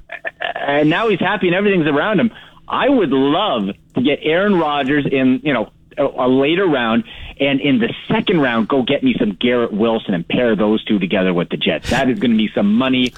and 0.55 0.91
now 0.91 1.09
he's 1.09 1.20
happy 1.20 1.47
and 1.49 1.57
everything's 1.57 1.87
around 1.87 2.20
him. 2.20 2.31
I 2.69 2.89
would 2.89 3.11
love 3.11 3.69
to 3.95 4.03
get 4.03 4.19
Aaron 4.23 4.57
Rodgers 4.59 5.07
in, 5.11 5.41
you 5.45 5.53
know, 5.53 5.70
a, 5.97 6.05
a 6.05 6.28
later 6.28 6.66
round, 6.66 7.05
and 7.41 7.61
in 7.61 7.78
the 7.78 7.93
second 8.09 8.41
round, 8.41 8.69
go 8.69 8.83
get 8.83 9.03
me 9.03 9.15
some 9.19 9.33
Garrett 9.35 9.73
Wilson 9.73 10.15
and 10.15 10.27
pair 10.28 10.55
those 10.57 10.85
two 10.85 10.99
together 10.99 11.33
with 11.33 11.49
the 11.49 11.57
Jets. 11.57 11.91
That 11.91 12.11
is 12.11 12.19
going 12.19 12.33
to 12.33 12.37
be 12.37 12.51
some 12.55 12.74
money, 12.74 13.15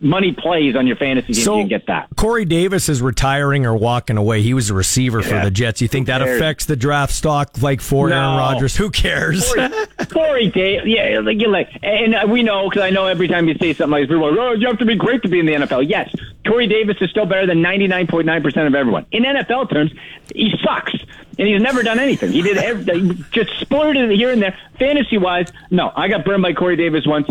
money 0.00 0.32
plays 0.32 0.76
on 0.76 0.86
your 0.86 0.96
fantasy 0.96 1.32
team. 1.34 1.44
So- 1.44 1.56
you 1.56 1.62
can 1.62 1.68
get 1.68 1.86
that. 1.86 2.08
Corey 2.16 2.44
Davis 2.44 2.88
is 2.88 3.02
retiring 3.02 3.66
or 3.66 3.76
walking 3.76 4.16
away. 4.16 4.42
He 4.42 4.54
was 4.54 4.70
a 4.70 4.74
receiver 4.74 5.22
for 5.22 5.38
the 5.40 5.50
Jets. 5.50 5.80
You 5.82 5.88
think 5.88 6.06
that 6.06 6.22
affects 6.22 6.64
the 6.66 6.76
draft 6.76 7.12
stock 7.12 7.60
like 7.62 7.80
for 7.80 8.08
No. 8.08 8.16
Aaron 8.16 8.36
Rodgers? 8.36 8.76
Who 8.76 8.90
cares? 8.90 9.52
Corey, 9.52 9.70
Corey 10.10 10.48
Davis, 10.48 10.86
yeah, 10.86 11.20
like, 11.20 11.40
you're 11.40 11.50
like, 11.50 11.70
and 11.82 12.14
uh, 12.14 12.26
we 12.28 12.42
know 12.42 12.68
because 12.68 12.82
I 12.82 12.90
know 12.90 13.06
every 13.06 13.28
time 13.28 13.48
you 13.48 13.54
say 13.54 13.72
something 13.74 13.90
like, 13.92 14.02
this, 14.02 14.08
people 14.08 14.26
are 14.26 14.30
like, 14.30 14.38
oh, 14.40 14.52
you 14.52 14.66
have 14.66 14.78
to 14.78 14.84
be 14.84 14.94
great 14.96 15.22
to 15.22 15.28
be 15.28 15.38
in 15.40 15.46
the 15.46 15.52
NFL. 15.52 15.88
Yes, 15.88 16.14
Corey 16.46 16.66
Davis 16.66 16.96
is 17.00 17.10
still 17.10 17.26
better 17.26 17.46
than 17.46 17.62
99.9 17.62 18.42
percent 18.42 18.66
of 18.66 18.74
everyone 18.74 19.06
in 19.12 19.24
NFL 19.24 19.70
terms. 19.70 19.92
He 20.34 20.54
sucks, 20.64 20.92
and 21.38 21.48
he's 21.48 21.60
never 21.60 21.82
done 21.82 21.98
anything. 21.98 22.32
He 22.32 22.42
did 22.42 22.56
every, 22.56 23.00
he 23.00 23.24
just 23.32 23.50
splurted 23.60 24.10
it 24.10 24.16
here 24.16 24.30
and 24.30 24.40
there. 24.42 24.56
Fantasy 24.78 25.18
wise, 25.18 25.48
no, 25.70 25.92
I 25.94 26.08
got 26.08 26.24
burned 26.24 26.42
by 26.42 26.52
Corey 26.54 26.76
Davis 26.76 27.06
once. 27.06 27.28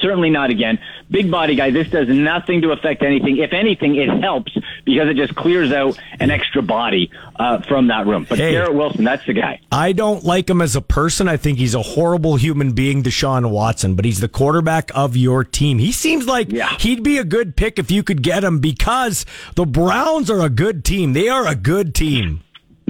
Certainly 0.00 0.30
not 0.30 0.50
again. 0.50 0.78
Big 1.10 1.30
body 1.30 1.54
guy. 1.54 1.70
This 1.70 1.88
does 1.88 2.08
nothing 2.08 2.62
to 2.62 2.72
affect 2.72 3.02
anything. 3.02 3.38
If 3.38 3.52
anything, 3.52 3.96
it 3.96 4.08
helps 4.08 4.56
because 4.84 5.08
it 5.08 5.16
just 5.16 5.34
clears 5.34 5.70
out 5.72 5.98
an 6.18 6.30
extra 6.30 6.62
body 6.62 7.10
uh, 7.36 7.60
from 7.62 7.88
that 7.88 8.06
room. 8.06 8.26
But 8.28 8.38
Hey. 8.38 8.52
Garrett 8.52 8.74
Wilson, 8.74 9.04
that's 9.04 9.24
the 9.26 9.34
guy. 9.34 9.60
I 9.70 9.92
don't 9.92 10.24
like 10.24 10.48
him 10.48 10.62
as 10.62 10.74
a 10.74 10.80
person. 10.80 11.28
I 11.28 11.36
think 11.36 11.58
he's 11.58 11.74
a 11.74 11.82
horrible 11.82 12.36
human 12.36 12.72
being, 12.72 13.02
Deshaun 13.02 13.50
Watson, 13.50 13.94
but 13.94 14.04
he's 14.04 14.20
the 14.20 14.28
quarterback 14.28 14.90
of 14.94 15.16
your 15.16 15.44
team. 15.44 15.78
He 15.78 15.92
seems 15.92 16.26
like 16.26 16.50
he'd 16.80 17.02
be 17.02 17.18
a 17.18 17.24
good 17.24 17.56
pick 17.56 17.78
if 17.78 17.90
you 17.90 18.02
could 18.02 18.22
get 18.22 18.42
him 18.44 18.58
because 18.60 19.26
the 19.56 19.66
Browns 19.66 20.30
are 20.30 20.40
a 20.40 20.50
good 20.50 20.84
team. 20.84 21.12
They 21.12 21.28
are 21.28 21.46
a 21.46 21.54
good 21.54 21.94
team. 21.94 22.42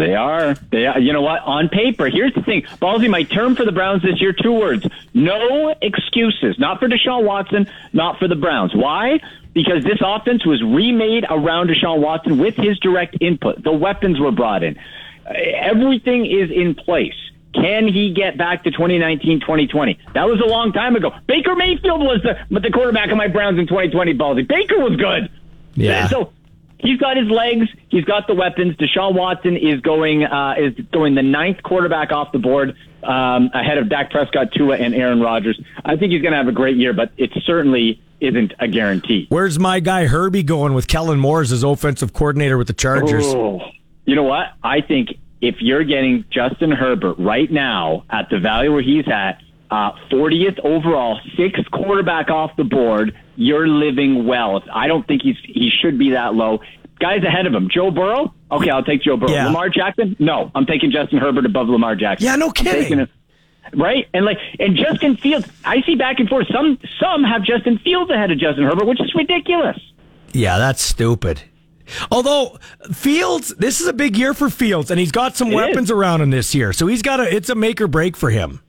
They 0.03 0.16
are. 0.16 0.55
They 0.73 0.87
are. 0.87 0.99
You 0.99 1.12
know 1.12 1.23
what? 1.23 1.43
On 1.43 1.69
paper, 1.69 2.07
here's 2.09 2.35
the 2.35 2.43
thing. 2.43 2.62
Ballsy, 2.81 3.09
my 3.09 3.23
term 3.23 3.55
for 3.55 3.65
the 3.65 3.70
Browns 3.70 4.03
this 4.03 4.20
year, 4.20 4.33
two 4.33 4.53
words. 4.53 4.85
No 5.15 5.73
excuses. 5.81 6.59
Not 6.59 6.81
for 6.81 6.89
Deshaun 6.89 7.23
Watson, 7.23 7.69
not 7.93 8.19
for 8.19 8.27
the 8.27 8.35
Browns. 8.35 8.74
Why? 8.74 9.20
Because 9.53 9.85
this 9.85 9.99
offense 10.05 10.45
was 10.45 10.61
remade 10.61 11.24
around 11.31 11.69
Deshaun 11.69 12.01
Watson 12.01 12.39
with 12.39 12.57
his 12.57 12.81
direct 12.81 13.16
input. 13.20 13.62
The 13.62 13.70
weapons 13.70 14.19
were 14.19 14.33
brought 14.33 14.65
in. 14.65 14.77
Everything 15.27 16.27
is 16.27 16.51
in 16.51 16.74
place. 16.74 17.15
Can 17.55 17.87
he 17.87 18.12
get 18.12 18.37
back 18.37 18.65
to 18.65 18.73
2019, 18.73 19.39
2020? 19.41 19.99
That 20.15 20.24
was 20.24 20.41
a 20.41 20.47
long 20.47 20.73
time 20.73 20.97
ago. 20.97 21.15
Baker 21.29 21.55
Mayfield 21.55 22.01
was 22.01 22.23
the, 22.23 22.39
but 22.51 22.62
the 22.62 22.70
quarterback 22.70 23.11
of 23.11 23.16
my 23.16 23.29
Browns 23.29 23.59
in 23.61 23.69
2020, 23.69 24.15
Ballsy. 24.15 24.49
Baker 24.49 24.79
was 24.79 24.97
good. 24.97 25.31
Yeah. 25.74 26.09
So 26.09 26.33
he's 26.82 26.98
got 26.98 27.16
his 27.16 27.28
legs. 27.28 27.68
He's 27.88 28.04
got 28.04 28.26
the 28.26 28.34
weapons. 28.34 28.76
Deshaun 28.76 29.14
Watson 29.14 29.56
is 29.56 29.80
going 29.80 30.24
uh, 30.24 30.54
is 30.59 30.74
going 30.92 31.14
the 31.14 31.22
ninth 31.22 31.62
quarterback 31.62 32.12
off 32.12 32.32
the 32.32 32.38
board 32.38 32.76
um, 33.02 33.50
ahead 33.54 33.78
of 33.78 33.88
Dak 33.88 34.10
Prescott, 34.10 34.52
Tua, 34.52 34.76
and 34.76 34.94
Aaron 34.94 35.20
Rodgers. 35.20 35.60
I 35.84 35.96
think 35.96 36.12
he's 36.12 36.22
going 36.22 36.32
to 36.32 36.38
have 36.38 36.48
a 36.48 36.52
great 36.52 36.76
year, 36.76 36.92
but 36.92 37.12
it 37.16 37.30
certainly 37.44 38.02
isn't 38.20 38.52
a 38.60 38.68
guarantee. 38.68 39.26
Where's 39.30 39.59
my 39.59 39.80
guy 39.80 40.06
Herbie 40.06 40.44
going 40.44 40.74
with 40.74 40.86
Kellen 40.86 41.18
Moore 41.18 41.40
as 41.40 41.50
his 41.50 41.64
offensive 41.64 42.12
coordinator 42.12 42.56
with 42.56 42.68
the 42.68 42.72
Chargers? 42.72 43.24
Oh, 43.26 43.60
you 44.04 44.14
know 44.14 44.22
what? 44.22 44.48
I 44.62 44.80
think 44.80 45.09
if 45.40 45.56
you're 45.60 45.84
getting 45.84 46.24
Justin 46.30 46.70
Herbert 46.70 47.16
right 47.18 47.50
now 47.50 48.04
at 48.10 48.30
the 48.30 48.38
value 48.38 48.72
where 48.72 48.82
he's 48.82 49.09
at, 49.09 49.42
uh, 49.73 49.93
40th 50.11 50.59
overall, 50.65 51.19
sixth 51.35 51.70
quarterback 51.70 52.28
off 52.28 52.55
the 52.59 52.65
board, 52.65 53.16
you're 53.36 53.66
living 53.66 54.27
well. 54.27 54.62
I 54.70 54.86
don't 54.86 55.07
think 55.07 55.23
he's 55.23 55.36
he 55.43 55.70
should 55.70 55.99
be 55.99 56.11
that 56.11 56.35
low. 56.35 56.61
Guys 57.01 57.24
ahead 57.24 57.47
of 57.47 57.55
him, 57.55 57.70
Joe 57.73 57.90
Burrow. 57.90 58.35
Okay, 58.51 58.69
I'll 58.69 58.85
take 58.85 59.03
Joe 59.03 59.16
Burrow. 59.16 59.32
Yeah. 59.32 59.47
Lamar 59.47 59.70
Jackson. 59.70 60.15
No, 60.19 60.51
I'm 60.55 60.66
taking 60.66 60.90
Justin 60.90 61.19
Herbert 61.19 61.47
above 61.47 61.69
Lamar 61.69 61.97
Jackson. 61.97 62.27
Yeah, 62.27 62.36
no 62.36 62.51
kidding. 62.51 63.09
Right 63.74 64.07
and 64.12 64.27
like 64.27 64.36
and 64.59 64.77
Justin 64.77 65.16
Fields, 65.16 65.49
I 65.65 65.81
see 65.82 65.94
back 65.94 66.19
and 66.20 66.28
forth. 66.28 66.49
Some 66.53 66.78
some 67.01 67.24
have 67.24 67.43
Justin 67.43 67.78
Fields 67.78 68.11
ahead 68.11 68.31
of 68.31 68.39
Justin 68.39 68.65
Herbert, 68.65 68.86
which 68.86 69.01
is 69.01 69.15
ridiculous. 69.15 69.78
Yeah, 70.32 70.59
that's 70.59 70.82
stupid. 70.82 71.43
Although 72.11 72.59
Fields, 72.93 73.55
this 73.57 73.81
is 73.81 73.86
a 73.86 73.93
big 73.94 74.19
year 74.19 74.35
for 74.35 74.51
Fields, 74.51 74.90
and 74.90 75.01
he's 75.01 75.12
got 75.12 75.36
some 75.36 75.51
It 75.51 75.55
weapons 75.55 75.90
around 75.90 76.20
him 76.20 76.31
this 76.31 76.55
year, 76.55 76.74
so 76.74 76.86
he's 76.86 77.01
got 77.01 77.20
a. 77.20 77.35
It's 77.35 77.49
a 77.49 77.55
make 77.55 77.81
or 77.81 77.89
break 77.89 78.16
for 78.19 78.28
him. 78.28 78.61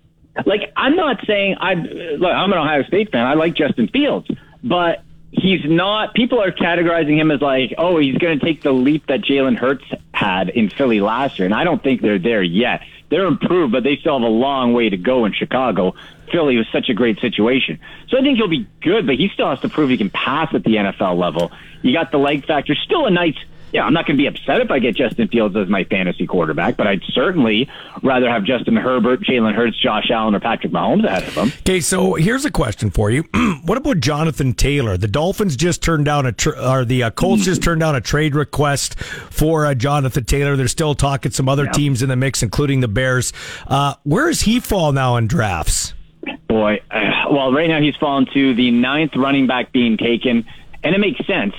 Like 0.45 0.71
I'm 0.75 0.95
not 0.95 1.25
saying 1.25 1.57
I 1.59 1.75
look. 1.75 2.31
I'm 2.31 2.51
an 2.51 2.57
Ohio 2.57 2.83
State 2.83 3.11
fan. 3.11 3.25
I 3.25 3.33
like 3.35 3.55
Justin 3.55 3.87
Fields, 3.87 4.27
but 4.63 5.03
he's 5.31 5.61
not. 5.65 6.13
People 6.13 6.41
are 6.41 6.51
categorizing 6.51 7.19
him 7.19 7.31
as 7.31 7.41
like, 7.41 7.73
oh, 7.77 7.97
he's 7.97 8.17
going 8.17 8.39
to 8.39 8.45
take 8.45 8.61
the 8.61 8.71
leap 8.71 9.07
that 9.07 9.21
Jalen 9.21 9.57
Hurts 9.57 9.85
had 10.13 10.49
in 10.49 10.69
Philly 10.69 11.01
last 11.01 11.39
year, 11.39 11.45
and 11.45 11.53
I 11.53 11.63
don't 11.63 11.81
think 11.83 12.01
they're 12.01 12.19
there 12.19 12.43
yet. 12.43 12.81
They're 13.09 13.25
improved, 13.25 13.71
but 13.71 13.83
they 13.83 13.97
still 13.97 14.19
have 14.19 14.27
a 14.27 14.31
long 14.31 14.73
way 14.73 14.89
to 14.89 14.97
go 14.97 15.25
in 15.25 15.33
Chicago. 15.33 15.93
Philly 16.31 16.57
was 16.57 16.67
such 16.71 16.89
a 16.89 16.95
great 16.95 17.19
situation, 17.19 17.79
so 18.09 18.17
I 18.17 18.21
think 18.21 18.37
he'll 18.37 18.47
be 18.47 18.67
good, 18.81 19.05
but 19.05 19.15
he 19.15 19.29
still 19.29 19.49
has 19.49 19.59
to 19.59 19.69
prove 19.69 19.91
he 19.91 19.97
can 19.97 20.09
pass 20.09 20.53
at 20.55 20.63
the 20.63 20.75
NFL 20.77 21.17
level. 21.19 21.51
You 21.83 21.93
got 21.93 22.11
the 22.11 22.17
leg 22.17 22.47
factor, 22.47 22.73
still 22.73 23.05
a 23.05 23.11
nice 23.11 23.37
yeah, 23.73 23.83
I'm 23.85 23.93
not 23.93 24.05
going 24.05 24.15
to 24.15 24.21
be 24.21 24.27
upset 24.27 24.61
if 24.61 24.69
I 24.71 24.77
get 24.79 24.95
Justin 24.95 25.27
Fields 25.27 25.55
as 25.57 25.67
my 25.67 25.83
fantasy 25.83 26.27
quarterback, 26.27 26.77
but 26.77 26.85
I'd 26.87 27.01
certainly 27.11 27.67
rather 28.03 28.29
have 28.29 28.43
Justin 28.45 28.75
Herbert, 28.75 29.21
Jalen 29.21 29.55
Hurts, 29.55 29.77
Josh 29.81 30.11
Allen, 30.11 30.35
or 30.35 30.39
Patrick 30.39 30.71
Mahomes 30.71 31.03
ahead 31.05 31.23
of 31.23 31.33
him. 31.33 31.51
Okay, 31.61 31.81
so 31.81 32.13
here's 32.13 32.45
a 32.45 32.51
question 32.51 32.91
for 32.91 33.09
you. 33.09 33.23
what 33.65 33.77
about 33.79 33.99
Jonathan 33.99 34.53
Taylor? 34.53 34.95
The 34.95 35.07
Dolphins 35.07 35.55
just 35.55 35.81
turned 35.81 36.05
down 36.05 36.25
a, 36.27 36.31
tr- 36.31 36.55
or 36.57 36.85
the 36.85 37.03
uh, 37.03 37.09
Colts 37.11 37.45
just 37.45 37.63
turned 37.63 37.79
down 37.81 37.95
a 37.95 38.01
trade 38.01 38.35
request 38.35 38.99
for 38.99 39.65
uh, 39.65 39.73
Jonathan 39.73 40.23
Taylor. 40.23 40.55
They're 40.55 40.67
still 40.67 40.93
talking 40.93 41.31
some 41.31 41.49
other 41.49 41.65
Yeah. 41.65 41.71
teams 41.71 42.03
in 42.03 42.09
the 42.09 42.15
mix, 42.15 42.43
including 42.43 42.81
the 42.81 42.87
Bears. 42.87 43.33
Uh, 43.67 43.95
where 44.03 44.27
does 44.27 44.41
he 44.41 44.59
fall 44.59 44.91
now 44.91 45.15
in 45.17 45.25
drafts? 45.27 45.93
Boy, 46.47 46.79
uh, 46.91 46.99
well, 47.31 47.51
right 47.51 47.67
now 47.67 47.81
he's 47.81 47.95
fallen 47.95 48.27
to 48.35 48.53
the 48.53 48.69
ninth 48.69 49.15
running 49.15 49.47
back 49.47 49.71
being 49.71 49.97
taken, 49.97 50.45
and 50.83 50.93
it 50.93 50.99
makes 50.99 51.25
sense 51.25 51.55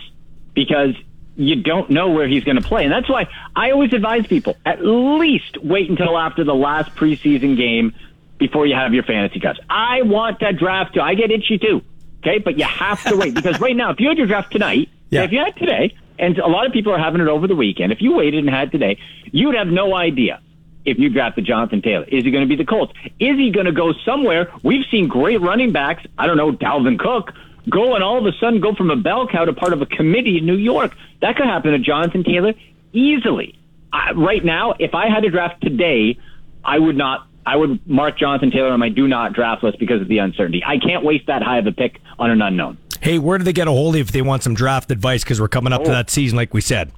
because 0.55 0.95
you 1.36 1.56
don't 1.56 1.90
know 1.90 2.11
where 2.11 2.28
he's 2.28 2.44
going 2.44 2.56
to 2.56 2.62
play. 2.62 2.85
And 2.85 2.93
that's 2.93 3.09
why 3.09 3.27
I 3.56 3.70
always 3.73 3.93
advise 3.93 4.27
people 4.27 4.56
at 4.65 4.85
least 4.85 5.59
wait 5.62 5.90
until 5.90 6.16
after 6.16 6.44
the 6.44 6.55
last 6.55 6.94
preseason 6.94 7.56
game 7.56 7.93
before 8.39 8.66
you 8.66 8.74
have 8.74 8.94
your 8.94 9.02
fantasy 9.05 9.40
drafts. 9.40 9.61
I 9.69 10.02
want 10.02 10.40
that 10.40 10.56
draft 10.56 10.94
too. 10.94 11.01
I 11.01 11.15
get 11.15 11.31
itchy 11.31 11.59
too. 11.59 11.82
Okay. 12.20 12.39
But 12.39 12.59
you 12.59 12.65
have 12.65 13.02
to 13.05 13.16
wait 13.16 13.35
because 13.35 13.61
right 13.61 13.77
now, 13.77 13.90
if 13.90 14.01
you 14.01 14.09
had 14.09 14.19
your 14.19 14.27
draft 14.27 14.52
tonight, 14.52 14.89
Yeah. 15.11 15.23
if 15.24 15.32
you 15.32 15.39
had 15.39 15.56
today, 15.56 15.94
and 16.19 16.39
a 16.39 16.47
lot 16.47 16.66
of 16.66 16.73
people 16.73 16.93
are 16.93 16.98
having 16.98 17.20
it 17.20 17.28
over 17.28 17.47
the 17.48 17.56
weekend, 17.56 17.93
if 17.93 18.01
you 18.01 18.15
waited 18.15 18.44
and 18.44 18.48
had 18.48 18.70
today, 18.70 18.98
you 19.32 19.47
would 19.48 19.56
have 19.56 19.66
no 19.66 19.94
idea 19.97 20.40
if 20.85 20.98
you 20.98 21.09
drafted 21.09 21.44
Jonathan 21.47 21.82
Taylor. 21.82 22.05
Is 22.05 22.24
he 22.24 22.31
going 22.31 22.44
to 22.44 22.48
be 22.48 22.56
the 22.56 22.65
Colts? 22.65 22.93
Is 23.19 23.36
he 23.36 23.51
going 23.51 23.66
to 23.66 23.73
go 23.73 23.93
somewhere? 24.05 24.52
We've 24.62 24.85
seen 24.90 25.09
great 25.09 25.40
running 25.40 25.73
backs. 25.73 26.05
I 26.19 26.27
don't 26.27 26.36
know, 26.36 26.52
Dalvin 26.52 26.98
Cook 26.98 27.32
go 27.69 27.95
and 27.95 28.05
all 28.05 28.19
of 28.19 28.27
a 28.27 28.36
sudden 28.39 28.61
go 28.61 28.74
from 28.74 28.91
a 28.91 28.97
bell 28.97 29.27
cow 29.28 29.45
to 29.45 29.53
part 29.53 29.73
of 29.73 29.82
a 29.82 29.86
committee 29.86 30.39
in 30.39 30.47
New 30.47 30.57
York. 30.57 30.93
That 31.20 31.36
could 31.36 31.47
happen 31.47 31.73
to 31.73 31.78
Jonathan 31.78 32.24
Taylor 32.24 32.55
easily. 32.93 33.59
I, 33.93 34.12
right 34.12 34.45
now, 34.45 34.74
if 34.78 34.95
I 34.95 35.09
had 35.09 35.20
to 35.20 35.31
draft 35.31 35.62
today, 35.62 36.19
I 36.65 36.78
would 36.78 36.97
not. 36.97 37.27
I 37.47 37.57
would 37.57 37.86
mark 37.86 38.16
Jonathan 38.19 38.51
Taylor 38.51 38.70
on 38.70 38.81
my 38.81 38.89
do 38.89 39.07
not 39.07 39.35
draft 39.35 39.62
list 39.62 39.78
because 39.78 40.01
of 40.01 40.09
the 40.09 40.16
uncertainty. 40.19 40.62
I 40.66 40.78
can't 40.78 41.05
waste 41.05 41.27
that 41.27 41.43
high 41.43 41.59
of 41.59 41.66
a 41.66 41.73
pick 41.73 42.01
on 42.19 42.31
an 42.31 42.41
unknown. 42.41 42.78
Hey, 43.03 43.19
where 43.19 43.36
do 43.36 43.45
they 43.45 43.53
get 43.53 43.69
a 43.69 43.70
hold 43.70 43.95
of 43.95 43.99
you 43.99 44.01
if 44.03 44.12
they 44.12 44.23
want 44.23 44.43
some 44.43 44.55
draft 44.55 44.91
advice? 44.91 45.23
Because 45.23 45.43
we're 45.43 45.49
coming 45.49 45.70
up 45.73 45.85
to 45.85 45.91
Oh. 45.91 45.93
that 45.93 46.09
season, 46.09 46.36
like 46.36 46.55
we 46.55 46.62
said. 46.62 46.91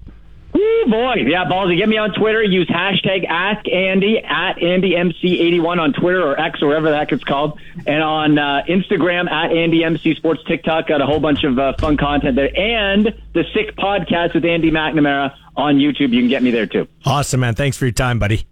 Woo, 0.56 0.90
boy. 0.90 1.14
Yeah, 1.26 1.44
Ballsy, 1.44 1.76
get 1.76 1.88
me 1.88 1.98
on 1.98 2.14
Twitter. 2.14 2.42
Use 2.42 2.66
hashtag 2.68 3.26
Ask 3.28 3.68
Andy 3.68 4.18
at 4.18 4.54
AndyMC81 4.54 5.78
on 5.78 5.92
Twitter 5.92 6.22
or 6.22 6.40
X 6.40 6.62
or 6.62 6.68
whatever 6.68 6.90
the 6.90 6.96
heck 6.96 7.12
it's 7.12 7.24
called. 7.24 7.60
And 7.86 8.02
on 8.02 8.38
uh, 8.38 8.62
Instagram 8.66 9.30
at 9.30 9.50
AndyMC 9.50 10.16
Sports 10.16 10.42
TikTok. 10.46 10.88
Got 10.88 11.02
a 11.02 11.06
whole 11.06 11.20
bunch 11.20 11.44
of 11.44 11.58
uh, 11.58 11.74
fun 11.78 11.98
content 11.98 12.36
there. 12.36 12.56
And 12.58 13.14
the 13.34 13.44
Sick 13.52 13.76
Podcast 13.76 14.34
with 14.34 14.46
Andy 14.46 14.70
McNamara 14.70 15.36
on 15.56 15.76
YouTube. 15.76 16.12
You 16.12 16.22
can 16.22 16.28
get 16.28 16.42
me 16.42 16.50
there 16.50 16.66
too. 16.66 16.88
Awesome, 17.04 17.40
man. 17.40 17.54
Thanks 17.54 17.76
for 17.76 17.84
your 17.84 17.92
time, 17.92 18.18
buddy. 18.18 18.46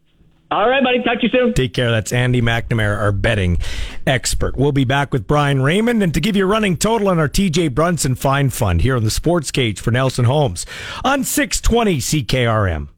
All 0.51 0.69
right, 0.69 0.85
buddy. 0.85 1.03
Talk 1.03 1.21
to 1.21 1.25
you 1.25 1.31
soon. 1.31 1.55
Take 1.55 1.73
care. 1.75 1.91
That's 1.91 2.13
Andy 2.13 2.41
McNamara, 2.41 2.97
our 2.99 3.13
betting 3.13 3.59
expert. 4.07 4.57
We'll 4.57 4.73
be 4.73 4.85
back 4.85 5.13
with 5.13 5.27
Brian 5.27 5.63
Raymond 5.63 6.03
and 6.03 6.15
to 6.15 6.21
give 6.21 6.37
you 6.37 6.45
a 6.45 6.47
running 6.47 6.77
total 6.77 7.09
on 7.09 7.19
our 7.19 7.29
TJ 7.29 7.75
Brunson 7.75 8.15
Fine 8.15 8.51
Fund 8.51 8.83
here 8.83 8.97
on 8.97 9.05
the 9.05 9.11
Sports 9.11 9.51
Cage 9.51 9.81
for 9.81 9.91
Nelson 9.91 10.27
Homes 10.27 10.65
on 11.03 11.25
620 11.25 11.97
CKRM. 11.99 12.89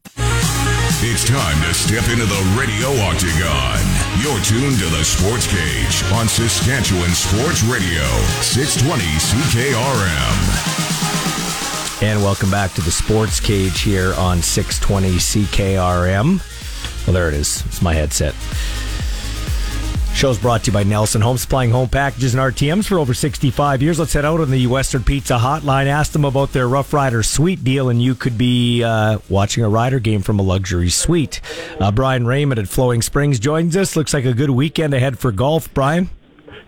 It's 0.99 1.27
time 1.27 1.61
to 1.63 1.73
step 1.73 2.03
into 2.09 2.25
the 2.25 2.55
radio 2.59 2.89
octagon. 3.05 3.79
You're 4.21 4.41
tuned 4.43 4.77
to 4.79 4.89
the 4.97 5.03
Sports 5.05 5.47
Cage 5.47 6.03
on 6.13 6.27
Saskatchewan 6.27 7.11
Sports 7.11 7.63
Radio, 7.63 8.03
620 8.41 9.03
CKRM. 9.03 10.87
And 12.03 12.21
welcome 12.21 12.51
back 12.51 12.73
to 12.73 12.81
the 12.81 12.91
Sports 12.91 13.39
Cage 13.39 13.81
here 13.81 14.13
on 14.15 14.41
620 14.41 15.17
CKRM. 15.17 16.56
Well, 17.07 17.13
there 17.13 17.29
it 17.29 17.35
is. 17.35 17.65
It's 17.65 17.81
my 17.81 17.93
headset. 17.93 18.35
Show's 20.13 20.39
brought 20.39 20.63
to 20.63 20.71
you 20.71 20.73
by 20.73 20.83
Nelson 20.83 21.21
Home, 21.21 21.37
supplying 21.37 21.69
home 21.69 21.87
packages 21.87 22.33
and 22.33 22.41
RTMs 22.41 22.87
for 22.87 22.97
over 22.97 23.13
65 23.13 23.81
years. 23.81 23.99
Let's 23.99 24.11
head 24.11 24.25
out 24.25 24.41
on 24.41 24.51
the 24.51 24.67
Western 24.67 25.03
Pizza 25.03 25.37
Hotline. 25.37 25.85
Ask 25.85 26.11
them 26.11 26.25
about 26.25 26.51
their 26.53 26.67
Rough 26.67 26.91
Rider 26.91 27.23
Suite 27.23 27.63
deal, 27.63 27.87
and 27.87 28.01
you 28.01 28.13
could 28.13 28.37
be 28.37 28.83
uh, 28.83 29.19
watching 29.29 29.63
a 29.63 29.69
Rider 29.69 29.99
game 29.99 30.23
from 30.23 30.39
a 30.39 30.41
luxury 30.41 30.89
suite. 30.89 31.39
Uh, 31.79 31.91
Brian 31.91 32.25
Raymond 32.25 32.59
at 32.59 32.67
Flowing 32.67 33.03
Springs 33.03 33.39
joins 33.39 33.77
us. 33.77 33.95
Looks 33.95 34.13
like 34.13 34.25
a 34.25 34.33
good 34.33 34.49
weekend 34.49 34.93
ahead 34.93 35.19
for 35.19 35.31
golf, 35.31 35.71
Brian. 35.73 36.09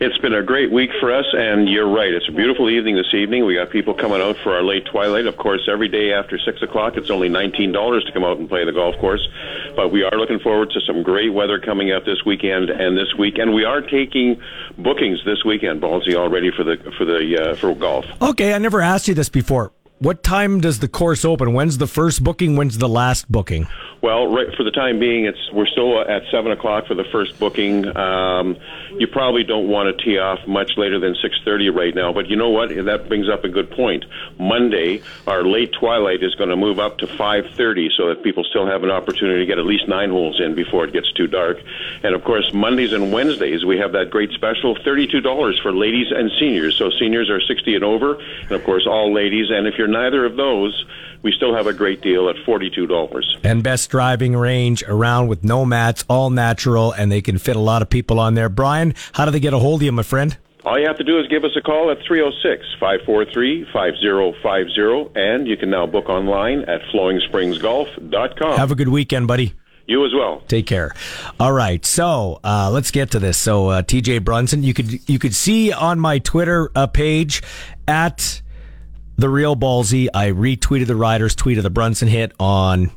It's 0.02 0.18
been 0.20 0.34
a 0.34 0.42
great 0.42 0.72
week 0.72 0.92
for 1.02 1.14
us, 1.14 1.26
and 1.34 1.68
you're 1.68 1.90
right. 1.90 2.14
It's 2.14 2.30
a 2.30 2.32
beautiful 2.32 2.70
evening 2.70 2.96
this 2.96 3.14
evening. 3.14 3.46
We 3.46 3.56
got 3.56 3.70
people 3.70 3.94
coming 3.94 4.22
out 4.22 4.38
for 4.38 4.54
our 4.54 4.64
late 4.64 4.86
twilight. 4.86 5.26
Of 5.26 5.36
course, 5.36 5.68
every 5.70 5.90
day 5.90 6.14
after 6.14 6.40
six 6.40 6.62
o'clock, 6.62 6.96
it's 6.96 7.10
only 7.10 7.28
nineteen 7.28 7.74
dollars 7.74 8.06
to 8.06 8.14
come 8.14 8.24
out 8.24 8.38
and 8.38 8.48
play 8.48 8.64
the 8.64 8.72
golf 8.72 8.98
course. 9.00 9.28
But 9.76 9.92
we 9.92 10.04
are 10.04 10.18
looking 10.18 10.40
forward 10.40 10.72
to 10.72 10.80
some 10.88 11.04
great 11.04 11.34
weather 11.34 11.60
coming 11.60 11.92
up 11.92 12.06
this 12.06 12.24
weekend 12.26 12.70
and 12.70 12.98
this 12.98 13.14
week, 13.18 13.38
and 13.38 13.54
we 13.54 13.66
are 13.66 13.82
taking 13.82 14.42
bookings 14.78 15.20
this 15.26 15.44
weekend. 15.44 15.82
Ballsy 15.82 16.18
all 16.18 16.30
ready 16.30 16.52
for 16.56 16.64
the 16.64 16.78
for 16.98 17.04
the 17.04 17.52
uh, 17.52 17.56
for 17.56 17.76
golf. 17.76 18.06
Okay, 18.22 18.54
I 18.54 18.58
never 18.58 18.80
asked 18.80 19.10
you 19.10 19.14
this 19.14 19.28
before. 19.28 19.74
What 20.00 20.24
time 20.24 20.62
does 20.62 20.80
the 20.80 20.88
course 20.88 21.26
open? 21.26 21.52
When's 21.52 21.78
the 21.78 21.88
first 21.88 22.24
booking? 22.24 22.56
When's 22.56 22.78
the 22.78 22.88
last 22.88 23.30
booking? 23.30 23.68
Well, 24.02 24.34
right 24.34 24.48
for 24.56 24.64
the 24.64 24.72
time 24.72 24.98
being, 24.98 25.26
it's 25.26 25.52
we're 25.52 25.68
still 25.68 26.00
at 26.00 26.22
seven 26.32 26.54
o'clock 26.54 26.88
for 26.88 26.96
the 26.96 27.04
first 27.12 27.38
booking. 27.38 27.86
Um, 27.98 28.56
you 28.98 29.08
probably 29.08 29.44
don't 29.44 29.68
want 29.68 29.92
to 29.98 30.06
tee 30.06 30.18
off 30.18 30.40
much 30.48 30.72
later 30.78 31.02
than 31.02 31.18
six 31.22 31.36
thirty 31.44 31.70
right 31.70 31.94
now. 31.94 32.14
But 32.14 32.30
you 32.30 32.38
know 32.38 32.48
what? 32.48 32.70
That 32.70 33.10
brings 33.10 33.28
up 33.28 33.44
a 33.44 33.50
good 33.50 33.70
point. 33.72 34.06
Monday, 34.40 35.02
our 35.28 35.44
late 35.44 35.74
twilight 35.78 36.24
is 36.24 36.34
going 36.36 36.50
to 36.50 36.56
move 36.56 36.80
up 36.80 37.00
to 37.00 37.08
five 37.08 37.44
thirty, 37.58 37.90
so 37.98 38.08
that 38.08 38.24
people 38.24 38.46
still 38.46 38.66
have 38.66 38.86
an 38.86 38.90
opportunity 38.90 39.40
to 39.40 39.46
get 39.46 39.60
at 39.60 39.66
least 39.66 39.90
nine 39.90 40.12
holes 40.12 40.40
in 40.40 40.56
before 40.56 40.86
it 40.86 40.94
gets 40.94 41.12
too 41.12 41.28
dark. 41.28 41.58
And 42.02 42.16
of 42.16 42.24
course, 42.24 42.54
Mondays 42.54 42.94
and 42.94 43.12
Wednesdays 43.12 43.66
we 43.66 43.78
have 43.80 43.92
that 43.92 44.12
great 44.12 44.32
special, 44.32 44.78
thirty-two 44.82 45.20
dollars 45.20 45.60
for 45.60 45.74
ladies 45.74 46.08
and 46.16 46.32
seniors. 46.40 46.78
So 46.78 46.90
seniors 46.90 47.30
are 47.30 47.42
sixty 47.42 47.76
and 47.76 47.84
over, 47.84 48.18
and 48.44 48.52
of 48.52 48.64
course 48.64 48.88
all 48.88 49.14
ladies. 49.14 49.48
And 49.50 49.68
if 49.68 49.78
you're 49.78 49.89
neither 49.92 50.26
of 50.26 50.36
those, 50.36 50.86
we 51.22 51.32
still 51.32 51.56
have 51.56 51.68
a 51.68 51.74
great 51.74 52.02
deal 52.02 52.30
at 52.30 52.36
forty-two 52.46 52.88
dollars. 52.88 53.38
And 53.44 53.64
best 53.64 53.90
driving 53.90 54.36
range 54.36 54.84
around 54.84 55.28
with 55.28 55.44
no 55.44 55.66
mats, 55.66 56.06
all 56.10 56.30
natural, 56.30 56.92
and 56.92 57.12
they 57.12 57.22
can 57.22 57.38
fit 57.38 57.56
a 57.56 57.60
lot 57.60 57.82
of 57.82 57.90
people 57.90 58.20
on 58.20 58.36
there. 58.36 58.50
Brian, 58.50 58.94
how 59.14 59.26
do 59.26 59.32
they 59.32 59.40
get 59.40 59.54
a 59.54 59.60
hold 59.60 59.82
of 59.82 59.86
you, 59.86 59.92
my 59.92 60.04
friend? 60.04 60.38
All 60.66 60.78
you 60.78 60.88
have 60.88 60.98
to 60.98 61.04
do 61.06 61.18
is 61.20 61.28
give 61.28 61.46
us 61.46 61.52
a 61.56 61.62
call 61.62 61.90
at 61.90 61.98
306 62.06 62.66
543 62.80 63.66
5050, 63.72 65.20
and 65.20 65.48
you 65.48 65.56
can 65.56 65.70
now 65.70 65.86
book 65.86 66.10
online 66.10 66.62
at 66.64 66.82
flowingspringsgolf.com. 66.94 68.58
Have 68.58 68.72
a 68.72 68.76
good 68.76 68.90
weekend, 68.90 69.28
buddy. 69.28 69.54
You 69.88 70.06
as 70.06 70.14
well. 70.14 70.44
Take 70.48 70.68
care. 70.68 70.94
All 71.40 71.52
right, 71.52 71.84
so 71.84 72.40
uh, 72.44 72.70
let's 72.72 72.92
get 72.92 73.10
to 73.12 73.20
this. 73.20 73.38
So 73.38 73.70
uh, 73.70 73.82
TJ 73.82 74.24
Brunson, 74.24 74.62
you 74.62 74.74
could 74.74 75.10
you 75.10 75.18
could 75.18 75.34
see 75.34 75.72
on 75.72 76.00
my 76.00 76.20
Twitter 76.20 76.70
uh, 76.76 76.86
page 76.88 77.42
at 77.88 78.42
the 79.20 79.30
real 79.30 79.56
ballsy. 79.56 80.08
I 80.14 80.30
retweeted 80.30 80.88
the 80.88 80.96
Riders 80.96 81.36
tweet 81.36 81.58
of 81.58 81.64
the 81.64 81.70
Brunson 81.70 82.08
hit 82.08 82.32
on 82.40 82.92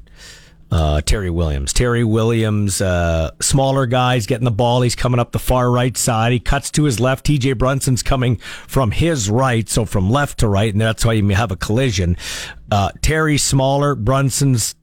uh, 0.70 1.00
Terry 1.02 1.30
Williams. 1.30 1.72
Terry 1.72 2.04
Williams, 2.04 2.80
uh, 2.80 3.32
smaller 3.40 3.86
guys 3.86 4.26
getting 4.26 4.44
the 4.44 4.50
ball. 4.50 4.82
He's 4.82 4.94
coming 4.94 5.20
up 5.20 5.32
the 5.32 5.38
far 5.38 5.70
right 5.70 5.96
side. 5.96 6.32
He 6.32 6.40
cuts 6.40 6.70
to 6.72 6.84
his 6.84 7.00
left. 7.00 7.26
TJ 7.26 7.58
Brunson's 7.58 8.02
coming 8.02 8.36
from 8.36 8.92
his 8.92 9.28
right, 9.28 9.68
so 9.68 9.84
from 9.84 10.10
left 10.10 10.38
to 10.38 10.48
right, 10.48 10.72
and 10.72 10.80
that's 10.80 11.04
why 11.04 11.12
you 11.12 11.28
have 11.30 11.50
a 11.50 11.56
collision. 11.56 12.16
Uh, 12.70 12.90
Terry 13.02 13.36
smaller, 13.36 13.94
Brunson's 13.94 14.74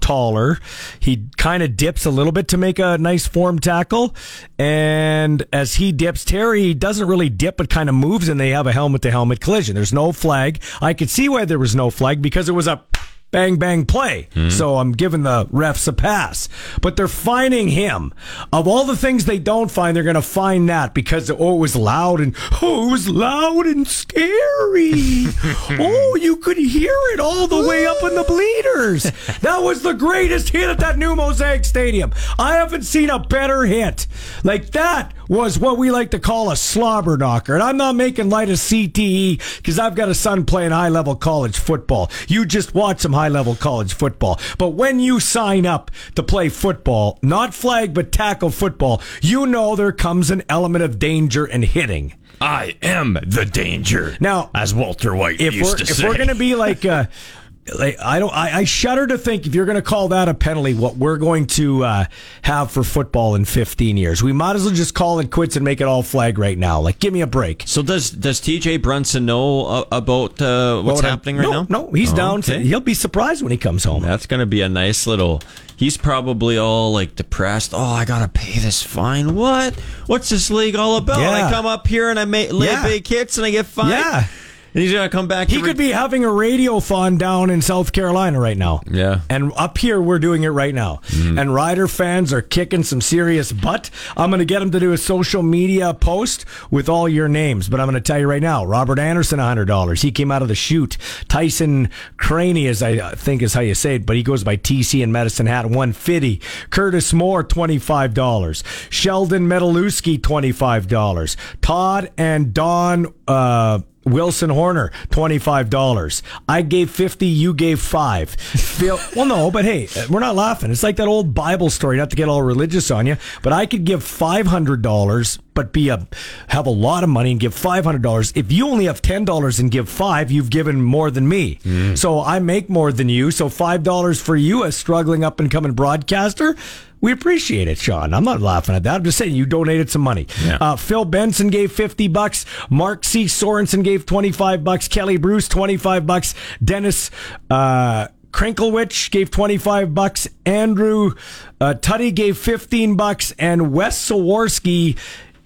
taller. 0.00 0.58
He 1.00 1.28
kind 1.36 1.62
of 1.62 1.76
dips 1.76 2.04
a 2.06 2.10
little 2.10 2.32
bit 2.32 2.48
to 2.48 2.56
make 2.56 2.78
a 2.78 2.98
nice 2.98 3.26
form 3.26 3.58
tackle. 3.58 4.14
And 4.58 5.44
as 5.52 5.74
he 5.76 5.92
dips, 5.92 6.24
Terry 6.24 6.74
doesn't 6.74 7.06
really 7.06 7.28
dip, 7.28 7.56
but 7.56 7.68
kind 7.68 7.88
of 7.88 7.94
moves, 7.94 8.28
and 8.28 8.40
they 8.40 8.50
have 8.50 8.66
a 8.66 8.72
helmet 8.72 9.02
to 9.02 9.10
helmet 9.10 9.40
collision. 9.40 9.74
There's 9.74 9.92
no 9.92 10.12
flag. 10.12 10.60
I 10.80 10.94
could 10.94 11.10
see 11.10 11.28
why 11.28 11.44
there 11.44 11.58
was 11.58 11.74
no 11.74 11.90
flag 11.90 12.22
because 12.22 12.48
it 12.48 12.52
was 12.52 12.66
a 12.66 12.82
bang 13.30 13.56
bang 13.56 13.84
play. 13.84 14.28
Mm-hmm. 14.34 14.50
So 14.50 14.76
I'm 14.76 14.92
giving 14.92 15.22
the 15.22 15.46
refs 15.46 15.86
a 15.88 15.92
pass. 15.92 16.48
But 16.80 16.96
they're 16.96 17.08
fining 17.08 17.68
him. 17.68 18.12
Of 18.52 18.66
all 18.66 18.84
the 18.84 18.96
things 18.96 19.24
they 19.24 19.38
don't 19.38 19.70
find, 19.70 19.96
they're 19.96 20.04
going 20.04 20.14
to 20.14 20.22
find 20.22 20.68
that 20.68 20.94
because 20.94 21.30
oh, 21.30 21.56
it 21.56 21.58
was 21.58 21.76
loud 21.76 22.20
and 22.20 22.34
oh, 22.62 22.88
it 22.88 22.92
was 22.92 23.08
loud 23.08 23.66
and 23.66 23.86
scary. 23.86 24.22
oh, 25.78 26.18
you 26.20 26.36
could 26.36 26.56
hear 26.56 26.96
it 27.12 27.20
all 27.20 27.46
the 27.46 27.68
way 27.68 27.86
up 27.86 28.02
in 28.02 28.14
the 28.14 28.24
bleeders. 28.24 29.04
That 29.40 29.62
was 29.62 29.82
the 29.82 29.94
greatest 29.94 30.50
hit 30.50 30.68
at 30.68 30.78
that 30.78 30.98
new 30.98 31.14
Mosaic 31.14 31.64
Stadium. 31.64 32.12
I 32.38 32.54
haven't 32.54 32.82
seen 32.82 33.10
a 33.10 33.18
better 33.18 33.64
hit. 33.64 34.06
Like 34.44 34.70
that 34.70 35.12
was 35.28 35.58
what 35.58 35.78
we 35.78 35.90
like 35.90 36.10
to 36.10 36.18
call 36.18 36.50
a 36.50 36.56
slobber 36.56 37.16
knocker. 37.16 37.54
And 37.54 37.62
I'm 37.62 37.76
not 37.76 37.94
making 37.94 38.30
light 38.30 38.48
of 38.48 38.56
CTE 38.56 39.58
because 39.58 39.78
I've 39.78 39.94
got 39.94 40.08
a 40.08 40.14
son 40.14 40.44
playing 40.44 40.72
high 40.72 40.88
level 40.88 41.14
college 41.14 41.58
football. 41.58 42.10
You 42.26 42.46
just 42.46 42.74
watch 42.74 43.00
some 43.00 43.12
high 43.12 43.28
level 43.28 43.54
college 43.54 43.92
football. 43.92 44.40
But 44.56 44.70
when 44.70 45.00
you 45.00 45.20
sign 45.20 45.66
up 45.66 45.90
to 46.14 46.22
play 46.22 46.48
football, 46.48 47.18
not 47.22 47.54
flag 47.54 47.94
but 47.94 48.10
tackle 48.10 48.50
football, 48.50 49.02
you 49.20 49.46
know 49.46 49.76
there 49.76 49.92
comes 49.92 50.30
an 50.30 50.42
element 50.48 50.84
of 50.84 50.98
danger 50.98 51.44
and 51.44 51.64
hitting. 51.64 52.14
I 52.40 52.76
am 52.82 53.18
the 53.26 53.44
danger. 53.44 54.16
Now, 54.20 54.50
as 54.54 54.72
Walter 54.72 55.14
White 55.14 55.40
if 55.40 55.54
used 55.54 55.78
to 55.78 55.82
if 55.82 55.96
say. 55.96 56.08
we're 56.08 56.16
gonna 56.16 56.34
be 56.36 56.54
like 56.54 56.84
uh, 56.84 57.06
like, 57.76 57.98
I 58.00 58.18
don't. 58.18 58.32
I, 58.32 58.58
I, 58.58 58.64
shudder 58.64 59.06
to 59.06 59.18
think 59.18 59.46
if 59.46 59.54
you're 59.54 59.66
going 59.66 59.76
to 59.76 59.82
call 59.82 60.08
that 60.08 60.28
a 60.28 60.34
penalty, 60.34 60.74
what 60.74 60.96
we're 60.96 61.16
going 61.16 61.46
to 61.48 61.84
uh, 61.84 62.04
have 62.42 62.70
for 62.70 62.82
football 62.82 63.34
in 63.34 63.44
15 63.44 63.96
years. 63.96 64.22
We 64.22 64.32
might 64.32 64.56
as 64.56 64.64
well 64.64 64.74
just 64.74 64.94
call 64.94 65.18
it 65.18 65.30
quits 65.30 65.56
and 65.56 65.64
make 65.64 65.80
it 65.80 65.84
all 65.84 66.02
flag 66.02 66.38
right 66.38 66.56
now. 66.56 66.80
Like, 66.80 66.98
give 66.98 67.12
me 67.12 67.20
a 67.20 67.26
break. 67.26 67.64
So 67.66 67.82
does 67.82 68.10
does 68.10 68.40
TJ 68.40 68.82
Brunson 68.82 69.26
know 69.26 69.66
uh, 69.66 69.84
about 69.92 70.40
uh, 70.40 70.82
what's 70.82 71.02
well, 71.02 71.10
happening 71.10 71.36
right 71.36 71.42
no, 71.42 71.62
now? 71.62 71.66
No, 71.68 71.92
he's 71.92 72.12
oh, 72.12 72.16
down. 72.16 72.38
Okay. 72.40 72.58
To, 72.58 72.60
he'll 72.60 72.80
be 72.80 72.94
surprised 72.94 73.42
when 73.42 73.52
he 73.52 73.58
comes 73.58 73.84
home. 73.84 74.02
That's 74.02 74.26
going 74.26 74.40
to 74.40 74.46
be 74.46 74.62
a 74.62 74.68
nice 74.68 75.06
little. 75.06 75.42
He's 75.76 75.96
probably 75.96 76.58
all 76.58 76.92
like 76.92 77.14
depressed. 77.14 77.72
Oh, 77.72 77.78
I 77.78 78.04
gotta 78.04 78.26
pay 78.26 78.58
this 78.58 78.82
fine. 78.82 79.36
What? 79.36 79.78
What's 80.06 80.28
this 80.28 80.50
league 80.50 80.74
all 80.74 80.96
about? 80.96 81.20
Yeah. 81.20 81.46
I 81.46 81.52
come 81.52 81.66
up 81.66 81.86
here 81.86 82.10
and 82.10 82.18
I 82.18 82.24
make 82.24 82.52
lay 82.52 82.66
yeah. 82.66 82.82
big 82.82 83.06
hits 83.06 83.38
and 83.38 83.46
I 83.46 83.52
get 83.52 83.66
fined. 83.66 83.90
Yeah. 83.90 84.26
And 84.74 84.82
he's 84.82 84.92
gonna 84.92 85.08
come 85.08 85.28
back. 85.28 85.48
He 85.48 85.62
could 85.62 85.76
be 85.76 85.90
having 85.90 86.24
a 86.24 86.28
radiothon 86.28 87.18
down 87.18 87.50
in 87.50 87.62
South 87.62 87.92
Carolina 87.92 88.38
right 88.38 88.56
now. 88.56 88.82
Yeah. 88.90 89.20
And 89.30 89.52
up 89.56 89.78
here, 89.78 90.00
we're 90.00 90.18
doing 90.18 90.42
it 90.42 90.48
right 90.48 90.74
now. 90.74 91.00
Mm. 91.08 91.40
And 91.40 91.54
Rider 91.54 91.88
fans 91.88 92.32
are 92.32 92.42
kicking 92.42 92.82
some 92.82 93.00
serious 93.00 93.50
butt. 93.50 93.90
I'm 94.16 94.30
gonna 94.30 94.44
get 94.44 94.60
him 94.60 94.70
to 94.72 94.80
do 94.80 94.92
a 94.92 94.98
social 94.98 95.42
media 95.42 95.94
post 95.94 96.44
with 96.70 96.88
all 96.88 97.08
your 97.08 97.28
names. 97.28 97.68
But 97.68 97.80
I'm 97.80 97.86
gonna 97.86 98.00
tell 98.00 98.18
you 98.18 98.28
right 98.28 98.42
now, 98.42 98.64
Robert 98.64 98.98
Anderson, 98.98 99.38
hundred 99.38 99.66
dollars. 99.66 100.02
He 100.02 100.12
came 100.12 100.30
out 100.30 100.42
of 100.42 100.48
the 100.48 100.54
chute. 100.54 100.98
Tyson 101.28 101.90
Craney, 102.16 102.66
as 102.66 102.82
I 102.82 103.14
think 103.14 103.42
is 103.42 103.54
how 103.54 103.60
you 103.60 103.74
say 103.74 103.96
it, 103.96 104.06
but 104.06 104.16
he 104.16 104.22
goes 104.22 104.44
by 104.44 104.56
TC 104.56 105.02
and 105.02 105.12
Medicine 105.12 105.46
Hat, 105.46 105.66
one 105.66 105.92
fifty. 105.92 106.40
Curtis 106.70 107.12
Moore, 107.12 107.42
twenty 107.42 107.78
five 107.78 108.14
dollars. 108.14 108.62
Sheldon 108.90 109.48
Metalewski, 109.48 110.22
twenty 110.22 110.52
five 110.52 110.88
dollars. 110.88 111.36
Todd 111.62 112.10
and 112.18 112.52
Don. 112.52 113.14
Uh, 113.26 113.80
Wilson 114.10 114.50
Horner, 114.50 114.90
$25. 115.10 116.22
I 116.48 116.62
gave 116.62 116.90
50, 116.90 117.26
you 117.26 117.54
gave 117.54 117.80
5. 117.80 118.30
Phil, 118.30 118.98
well, 119.16 119.26
no, 119.26 119.50
but 119.50 119.64
hey, 119.64 119.88
we're 120.08 120.20
not 120.20 120.36
laughing. 120.36 120.70
It's 120.70 120.82
like 120.82 120.96
that 120.96 121.08
old 121.08 121.34
Bible 121.34 121.70
story, 121.70 121.96
not 121.96 122.10
to 122.10 122.16
get 122.16 122.28
all 122.28 122.42
religious 122.42 122.90
on 122.90 123.06
you, 123.06 123.16
but 123.42 123.52
I 123.52 123.66
could 123.66 123.84
give 123.84 124.00
$500 124.00 125.38
but 125.58 125.72
be 125.72 125.88
a 125.88 126.06
have 126.46 126.66
a 126.66 126.70
lot 126.70 127.02
of 127.02 127.10
money 127.10 127.32
and 127.32 127.40
give 127.40 127.52
five 127.52 127.84
hundred 127.84 128.00
dollars. 128.00 128.32
If 128.36 128.52
you 128.52 128.68
only 128.68 128.84
have 128.84 129.02
ten 129.02 129.24
dollars 129.24 129.58
and 129.58 129.72
give 129.72 129.88
five, 129.88 130.30
you've 130.30 130.50
given 130.50 130.80
more 130.80 131.10
than 131.10 131.28
me. 131.28 131.56
Mm. 131.64 131.98
So 131.98 132.20
I 132.20 132.38
make 132.38 132.70
more 132.70 132.92
than 132.92 133.08
you. 133.08 133.32
So 133.32 133.48
five 133.48 133.82
dollars 133.82 134.22
for 134.22 134.36
you, 134.36 134.62
a 134.62 134.70
struggling 134.70 135.24
up 135.24 135.40
and 135.40 135.50
coming 135.50 135.72
broadcaster. 135.72 136.54
We 137.00 137.12
appreciate 137.12 137.68
it, 137.68 137.78
Sean. 137.78 138.12
I'm 138.12 138.24
not 138.24 138.40
laughing 138.40 138.74
at 138.74 138.82
that. 138.82 138.96
I'm 138.96 139.04
just 139.04 139.18
saying 139.18 139.34
you 139.34 139.46
donated 139.46 139.90
some 139.90 140.02
money. 140.02 140.26
Yeah. 140.44 140.58
Uh, 140.60 140.76
Phil 140.76 141.04
Benson 141.04 141.48
gave 141.48 141.72
50 141.72 142.08
bucks. 142.08 142.44
Mark 142.70 143.04
C. 143.04 143.24
Sorensen 143.24 143.84
gave 143.84 144.06
25 144.06 144.64
bucks. 144.64 144.88
Kelly 144.88 145.16
Bruce, 145.16 145.48
25 145.48 146.06
bucks. 146.06 146.34
Dennis, 146.62 147.10
uh, 147.50 148.08
Krinklewich 148.32 149.10
gave 149.10 149.30
25 149.30 149.94
bucks. 149.94 150.28
Andrew 150.44 151.14
uh, 151.60 151.74
Tuddy 151.74 152.14
gave 152.14 152.36
15 152.36 152.96
bucks. 152.96 153.32
And 153.38 153.72
Wes 153.72 154.10
Sawarski 154.10 154.98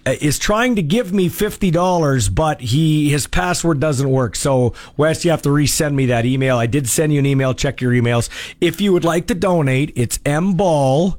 uh, 0.05 0.15
is 0.19 0.37
trying 0.37 0.75
to 0.75 0.81
give 0.81 1.13
me 1.13 1.29
fifty 1.29 1.71
dollars, 1.71 2.27
but 2.27 2.59
he 2.59 3.09
his 3.09 3.25
password 3.25 3.79
doesn't 3.79 4.09
work. 4.09 4.35
So 4.35 4.73
Wes, 4.97 5.23
you 5.23 5.31
have 5.31 5.41
to 5.43 5.49
resend 5.49 5.93
me 5.93 6.07
that 6.07 6.25
email. 6.25 6.57
I 6.57 6.65
did 6.65 6.89
send 6.89 7.13
you 7.13 7.19
an 7.19 7.25
email. 7.25 7.53
Check 7.53 7.79
your 7.79 7.93
emails. 7.93 8.27
If 8.59 8.81
you 8.81 8.91
would 8.91 9.05
like 9.05 9.27
to 9.27 9.33
donate, 9.33 9.93
it's 9.95 10.17
mball 10.19 11.15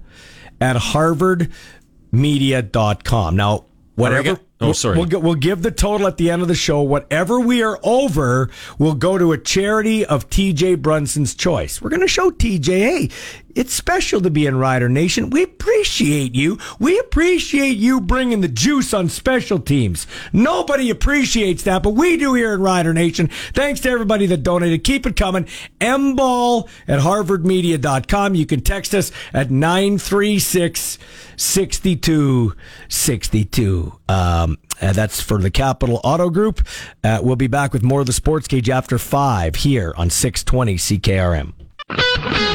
at 0.65 0.77
harvardmedia.com. 0.77 3.37
Now, 3.37 3.67
whatever 3.97 4.41
Oh, 4.61 4.73
sorry. 4.73 4.99
We'll, 4.99 5.21
we'll, 5.21 5.35
give 5.35 5.63
the 5.63 5.71
total 5.71 6.07
at 6.07 6.17
the 6.17 6.31
end 6.31 6.41
of 6.41 6.49
the 6.49 6.55
show. 6.55 6.81
Whatever 6.81 7.39
we 7.39 7.63
are 7.63 7.79
over, 7.83 8.49
we'll 8.79 8.95
go 8.95 9.19
to 9.19 9.33
a 9.33 9.39
charity 9.39 10.07
of 10.07 10.31
TJ 10.31 10.81
Brunson's 10.81 11.35
choice. 11.35 11.83
We're 11.83 11.91
going 11.91 12.01
to 12.01 12.09
show 12.09 12.31
TJ, 12.31 12.67
hey, 12.67 13.11
it's 13.55 13.73
special 13.73 14.21
to 14.21 14.31
be 14.31 14.47
in 14.47 14.57
Rider 14.57 14.89
Nation. 14.89 15.31
We 15.31 15.43
appreciate 15.43 16.35
you. 16.35 16.59
We 16.79 16.99
appreciate 16.99 17.77
you 17.77 18.01
bringing 18.01 18.41
the 18.41 18.49
juice 18.49 18.95
on 18.95 19.09
special 19.09 19.61
teams. 19.61 20.07
Nobody 20.33 20.91
appreciates 20.91 21.63
that, 21.65 21.83
but 21.83 21.91
we 21.91 22.17
do 22.17 22.35
here 22.35 22.55
in 22.55 22.61
Rider 22.61 22.95
Nation. 22.95 23.29
Thanks 23.53 23.81
to 23.81 23.91
everybody 23.91 24.27
that 24.27 24.43
donated. 24.43 24.85
Keep 24.85 25.07
it 25.07 25.17
coming. 25.17 25.47
mball 25.81 26.69
at 26.89 27.01
harvardmedia.com. 27.01 28.35
You 28.35 28.47
can 28.47 28.61
text 28.61 28.95
us 28.95 29.13
at 29.33 29.51
936 29.51 30.99
6262. 31.37 34.01
Um, 34.09 34.59
that's 34.81 35.21
for 35.21 35.39
the 35.39 35.51
Capital 35.51 36.01
Auto 36.05 36.31
Group. 36.31 36.63
Uh, 37.03 37.19
we'll 37.23 37.37
be 37.37 37.47
back 37.47 37.73
with 37.73 37.83
more 37.83 38.01
of 38.01 38.07
the 38.07 38.13
Sports 38.13 38.47
Cage 38.49 38.69
after 38.71 38.99
5 38.99 39.55
here 39.57 39.95
on 39.97 40.11
620 40.11 40.77
CKRM. 40.77 42.54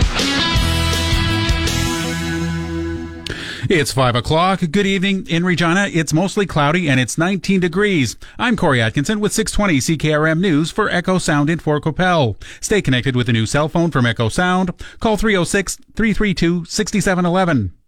It's 3.71 3.91
5 3.91 4.15
o'clock. 4.15 4.61
Good 4.71 4.87
evening 4.87 5.27
in 5.27 5.45
Regina. 5.45 5.91
It's 5.93 6.11
mostly 6.11 6.47
cloudy 6.47 6.89
and 6.89 6.99
it's 6.99 7.19
19 7.19 7.59
degrees. 7.59 8.17
I'm 8.39 8.57
Corey 8.57 8.81
Atkinson 8.81 9.19
with 9.19 9.31
620 9.31 9.95
CKRM 9.95 10.39
News 10.39 10.71
for 10.71 10.89
Echo 10.89 11.19
Sound 11.19 11.51
in 11.51 11.59
Fort 11.59 11.83
Qu'Appelle. 11.83 12.35
Stay 12.61 12.81
connected 12.81 13.15
with 13.15 13.29
a 13.29 13.31
new 13.31 13.45
cell 13.45 13.69
phone 13.69 13.91
from 13.91 14.07
Echo 14.07 14.27
Sound. 14.27 14.71
Call 14.99 15.17
306 15.17 15.75
332 15.95 16.65
6711. 16.65 17.78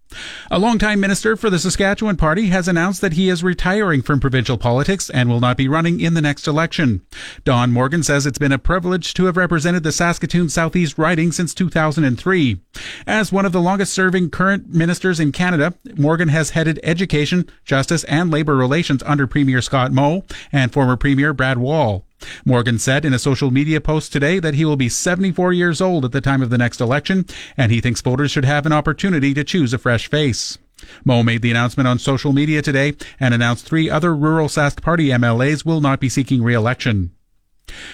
A 0.50 0.60
longtime 0.60 1.00
minister 1.00 1.36
for 1.36 1.50
the 1.50 1.60
Saskatchewan 1.60 2.18
Party 2.18 2.48
has 2.48 2.68
announced 2.68 3.02
that 3.02 3.14
he 3.14 3.30
is 3.30 3.44
retiring 3.44 4.02
from 4.02 4.20
provincial 4.20 4.58
politics 4.58 5.10
and 5.10 5.30
will 5.30 5.40
not 5.40 5.58
be 5.58 5.68
running 5.68 6.00
in 6.00 6.14
the 6.14 6.22
next 6.22 6.48
election. 6.48 7.02
Don 7.44 7.72
Morgan 7.72 8.04
says 8.04 8.26
it's 8.26 8.38
been 8.38 8.52
a 8.52 8.60
privilege 8.60 9.14
to 9.14 9.26
have 9.26 9.38
represented 9.38 9.84
the 9.84 9.92
Saskatoon 9.92 10.50
Southeast 10.50 10.98
riding 10.98 11.32
since 11.32 11.54
2003. 11.54 12.60
As 13.08 13.32
one 13.32 13.46
of 13.46 13.52
the 13.52 13.62
longest 13.62 13.94
serving 13.94 14.30
current 14.30 14.74
ministers 14.74 15.20
in 15.20 15.32
Canada, 15.32 15.74
Morgan 15.98 16.30
has 16.30 16.52
headed 16.52 16.80
education, 16.84 17.50
justice, 17.64 18.04
and 18.06 18.32
labor 18.32 18.56
relations 18.56 19.04
under 19.04 19.28
Premier 19.28 19.62
Scott 19.62 19.92
Moe 19.92 20.24
and 20.52 20.72
former 20.74 20.98
Premier 20.98 21.34
Brad 21.34 21.58
Wall. 21.58 22.06
Morgan 22.46 22.80
said 22.80 23.06
in 23.06 23.14
a 23.14 23.20
social 23.20 23.52
media 23.52 23.82
post 23.82 24.12
today 24.12 24.40
that 24.40 24.54
he 24.54 24.66
will 24.66 24.76
be 24.76 24.90
74 24.90 25.54
years 25.54 25.82
old 25.82 26.06
at 26.06 26.12
the 26.12 26.22
time 26.22 26.42
of 26.42 26.50
the 26.50 26.58
next 26.58 26.82
election, 26.82 27.26
and 27.58 27.72
he 27.72 27.82
thinks 27.82 28.02
voters 28.02 28.32
should 28.32 28.46
have 28.46 28.66
an 28.66 28.74
opportunity 28.74 29.34
to 29.34 29.44
choose 29.44 29.74
a 29.74 29.78
fresh 29.78 30.08
face. 30.08 30.58
Moe 31.06 31.24
made 31.24 31.42
the 31.42 31.52
announcement 31.52 31.88
on 31.88 32.00
social 32.00 32.34
media 32.34 32.62
today 32.62 32.96
and 33.20 33.34
announced 33.34 33.66
three 33.66 33.90
other 33.90 34.16
rural 34.16 34.48
Sask 34.48 34.82
Party 34.82 35.10
MLAs 35.10 35.66
will 35.66 35.82
not 35.82 36.00
be 36.00 36.10
seeking 36.10 36.44
re-election. 36.44 37.12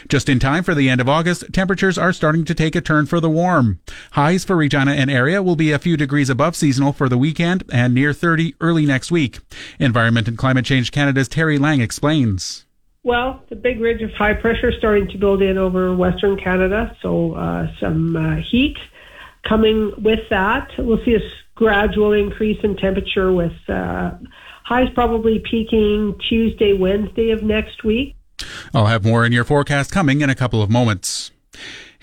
Just 0.07 0.29
in 0.29 0.39
time 0.39 0.63
for 0.63 0.73
the 0.73 0.89
end 0.89 1.01
of 1.01 1.09
August, 1.09 1.53
temperatures 1.53 1.97
are 1.97 2.13
starting 2.13 2.45
to 2.45 2.55
take 2.55 2.75
a 2.75 2.81
turn 2.81 3.05
for 3.05 3.19
the 3.19 3.29
warm. 3.29 3.79
Highs 4.11 4.43
for 4.43 4.55
Regina 4.55 4.91
and 4.91 5.11
area 5.11 5.43
will 5.43 5.55
be 5.55 5.71
a 5.71 5.79
few 5.79 5.97
degrees 5.97 6.29
above 6.29 6.55
seasonal 6.55 6.93
for 6.93 7.09
the 7.09 7.17
weekend 7.17 7.63
and 7.71 7.93
near 7.93 8.13
30 8.13 8.55
early 8.59 8.85
next 8.85 9.11
week. 9.11 9.39
Environment 9.79 10.27
and 10.27 10.37
Climate 10.37 10.65
Change 10.65 10.91
Canada's 10.91 11.29
Terri 11.29 11.59
Lang 11.59 11.81
explains. 11.81 12.66
Well, 13.07 13.41
the 13.47 13.55
big 13.55 13.79
ridge 13.79 14.01
of 14.01 14.11
high 14.11 14.33
pressure 14.33 14.73
starting 14.77 15.07
to 15.11 15.17
build 15.17 15.41
in 15.41 15.57
over 15.57 15.95
Western 15.95 16.35
Canada, 16.37 16.93
so 17.01 17.35
uh, 17.35 17.67
some 17.79 18.17
uh, 18.17 18.41
heat 18.41 18.75
coming 19.47 19.93
with 20.03 20.27
that. 20.29 20.71
We'll 20.77 21.01
see 21.05 21.15
a 21.15 21.21
gradual 21.55 22.11
increase 22.11 22.61
in 22.65 22.75
temperature 22.75 23.31
with 23.31 23.53
uh, 23.69 24.11
highs 24.65 24.89
probably 24.93 25.39
peaking 25.39 26.19
Tuesday, 26.27 26.73
Wednesday 26.73 27.29
of 27.29 27.43
next 27.43 27.85
week. 27.85 28.13
I'll 28.73 28.87
have 28.87 29.05
more 29.05 29.25
in 29.25 29.31
your 29.31 29.45
forecast 29.45 29.89
coming 29.89 30.19
in 30.19 30.29
a 30.29 30.35
couple 30.35 30.61
of 30.61 30.69
moments. 30.69 31.31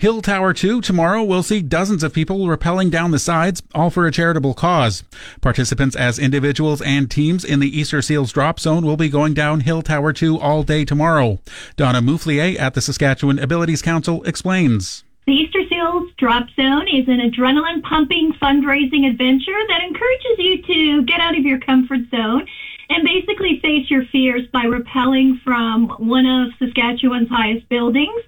Hill 0.05 0.21
Tower 0.21 0.53
2 0.53 0.81
tomorrow 0.81 1.23
will 1.23 1.41
see 1.41 1.63
dozens 1.63 2.03
of 2.03 2.13
people 2.13 2.45
rappelling 2.45 2.91
down 2.91 3.09
the 3.09 3.17
sides, 3.17 3.63
all 3.73 3.89
for 3.89 4.05
a 4.05 4.11
charitable 4.11 4.53
cause. 4.53 5.03
Participants 5.41 5.95
as 5.95 6.19
individuals 6.19 6.79
and 6.83 7.09
teams 7.09 7.43
in 7.43 7.59
the 7.59 7.75
Easter 7.75 8.03
Seals 8.03 8.31
drop 8.31 8.59
zone 8.59 8.85
will 8.85 8.97
be 8.97 9.09
going 9.09 9.33
down 9.33 9.61
Hill 9.61 9.81
Tower 9.81 10.13
2 10.13 10.39
all 10.39 10.61
day 10.61 10.85
tomorrow. 10.85 11.39
Donna 11.75 12.03
Mouflier 12.03 12.55
at 12.59 12.75
the 12.75 12.81
Saskatchewan 12.81 13.39
Abilities 13.39 13.81
Council 13.81 14.23
explains. 14.25 15.03
The 15.25 15.33
Easter 15.33 15.61
Seals 15.67 16.11
Drop 16.17 16.51
Zone 16.51 16.87
is 16.87 17.07
an 17.07 17.19
adrenaline 17.19 17.81
pumping 17.81 18.31
fundraising 18.33 19.09
adventure 19.09 19.59
that 19.69 19.81
encourages 19.81 20.37
you 20.37 20.61
to 20.61 21.01
get 21.05 21.19
out 21.19 21.35
of 21.35 21.43
your 21.43 21.57
comfort 21.57 22.01
zone 22.11 22.45
and 22.89 23.03
basically 23.03 23.59
face 23.61 23.89
your 23.89 24.05
fears 24.05 24.47
by 24.51 24.65
rappelling 24.65 25.41
from 25.41 25.89
one 25.99 26.25
of 26.25 26.53
Saskatchewan's 26.59 27.29
highest 27.29 27.67
buildings. 27.69 28.21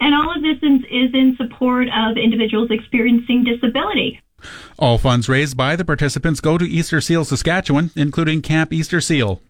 And 0.00 0.14
all 0.14 0.34
of 0.34 0.42
this 0.42 0.58
is 0.62 1.14
in 1.14 1.36
support 1.36 1.88
of 1.94 2.16
individuals 2.16 2.70
experiencing 2.70 3.44
disability. 3.44 4.20
All 4.78 4.98
funds 4.98 5.28
raised 5.28 5.56
by 5.56 5.76
the 5.76 5.84
participants 5.84 6.40
go 6.40 6.58
to 6.58 6.64
Easter 6.64 7.00
Seal 7.00 7.24
Saskatchewan, 7.24 7.90
including 7.96 8.42
Camp 8.42 8.72
Easter 8.72 9.00
Seal. 9.00 9.40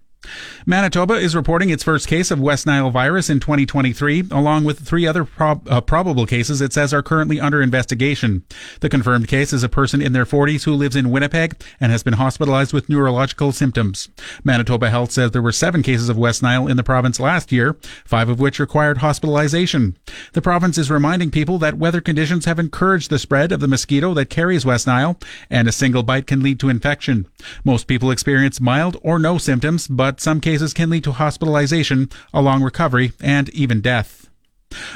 Manitoba 0.66 1.14
is 1.14 1.36
reporting 1.36 1.70
its 1.70 1.84
first 1.84 2.08
case 2.08 2.30
of 2.30 2.40
West 2.40 2.66
Nile 2.66 2.90
virus 2.90 3.28
in 3.28 3.40
2023, 3.40 4.24
along 4.30 4.64
with 4.64 4.80
three 4.80 5.06
other 5.06 5.24
prob- 5.24 5.68
uh, 5.68 5.80
probable 5.80 6.26
cases 6.26 6.60
it 6.60 6.72
says 6.72 6.94
are 6.94 7.02
currently 7.02 7.40
under 7.40 7.60
investigation. 7.60 8.44
The 8.80 8.88
confirmed 8.88 9.28
case 9.28 9.52
is 9.52 9.62
a 9.62 9.68
person 9.68 10.00
in 10.00 10.12
their 10.12 10.24
40s 10.24 10.64
who 10.64 10.74
lives 10.74 10.96
in 10.96 11.10
Winnipeg 11.10 11.62
and 11.80 11.92
has 11.92 12.02
been 12.02 12.14
hospitalized 12.14 12.72
with 12.72 12.88
neurological 12.88 13.52
symptoms. 13.52 14.08
Manitoba 14.42 14.90
Health 14.90 15.12
says 15.12 15.30
there 15.30 15.42
were 15.42 15.52
seven 15.52 15.82
cases 15.82 16.08
of 16.08 16.16
West 16.16 16.42
Nile 16.42 16.66
in 16.66 16.76
the 16.76 16.82
province 16.82 17.20
last 17.20 17.52
year, 17.52 17.76
five 18.04 18.28
of 18.28 18.40
which 18.40 18.58
required 18.58 18.98
hospitalization. 18.98 19.96
The 20.32 20.42
province 20.42 20.78
is 20.78 20.90
reminding 20.90 21.30
people 21.30 21.58
that 21.58 21.78
weather 21.78 22.00
conditions 22.00 22.44
have 22.46 22.58
encouraged 22.58 23.10
the 23.10 23.18
spread 23.18 23.52
of 23.52 23.60
the 23.60 23.68
mosquito 23.68 24.14
that 24.14 24.30
carries 24.30 24.64
West 24.64 24.86
Nile, 24.86 25.18
and 25.50 25.68
a 25.68 25.72
single 25.72 26.02
bite 26.02 26.26
can 26.26 26.42
lead 26.42 26.58
to 26.60 26.68
infection. 26.68 27.26
Most 27.64 27.86
people 27.86 28.10
experience 28.10 28.60
mild 28.60 28.96
or 29.02 29.18
no 29.18 29.38
symptoms, 29.38 29.88
but 29.88 30.13
some 30.20 30.40
cases 30.40 30.74
can 30.74 30.90
lead 30.90 31.04
to 31.04 31.12
hospitalization, 31.12 32.10
a 32.32 32.42
long 32.42 32.62
recovery, 32.62 33.12
and 33.20 33.48
even 33.50 33.80
death. 33.80 34.23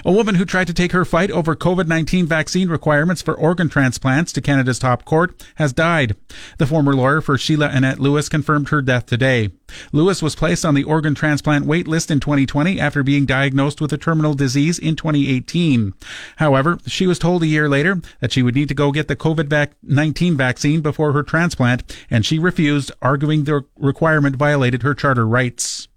A 0.04 0.12
woman 0.12 0.36
who 0.36 0.44
tried 0.44 0.66
to 0.68 0.74
take 0.74 0.92
her 0.92 1.04
fight 1.04 1.30
over 1.30 1.54
COVID-19 1.56 2.26
vaccine 2.26 2.68
requirements 2.68 3.22
for 3.22 3.34
organ 3.34 3.68
transplants 3.68 4.32
to 4.32 4.40
Canada's 4.40 4.78
top 4.78 5.04
court 5.04 5.44
has 5.56 5.72
died. 5.72 6.16
The 6.58 6.66
former 6.66 6.94
lawyer 6.94 7.20
for 7.20 7.38
Sheila 7.38 7.68
Annette 7.68 7.98
Lewis 7.98 8.28
confirmed 8.28 8.68
her 8.68 8.82
death 8.82 9.06
today. 9.06 9.50
Lewis 9.92 10.22
was 10.22 10.34
placed 10.34 10.64
on 10.64 10.74
the 10.74 10.84
organ 10.84 11.14
transplant 11.14 11.66
wait 11.66 11.86
list 11.86 12.10
in 12.10 12.20
2020 12.20 12.80
after 12.80 13.02
being 13.02 13.26
diagnosed 13.26 13.80
with 13.80 13.92
a 13.92 13.98
terminal 13.98 14.34
disease 14.34 14.78
in 14.78 14.96
2018. 14.96 15.92
However, 16.36 16.78
she 16.86 17.06
was 17.06 17.18
told 17.18 17.42
a 17.42 17.46
year 17.46 17.68
later 17.68 18.00
that 18.20 18.32
she 18.32 18.42
would 18.42 18.54
need 18.54 18.68
to 18.68 18.74
go 18.74 18.92
get 18.92 19.08
the 19.08 19.16
COVID-19 19.16 20.36
vaccine 20.36 20.80
before 20.80 21.12
her 21.12 21.22
transplant, 21.22 21.82
and 22.10 22.24
she 22.24 22.38
refused, 22.38 22.92
arguing 23.02 23.44
the 23.44 23.64
requirement 23.76 24.36
violated 24.36 24.82
her 24.82 24.94
charter 24.94 25.26
rights. 25.26 25.88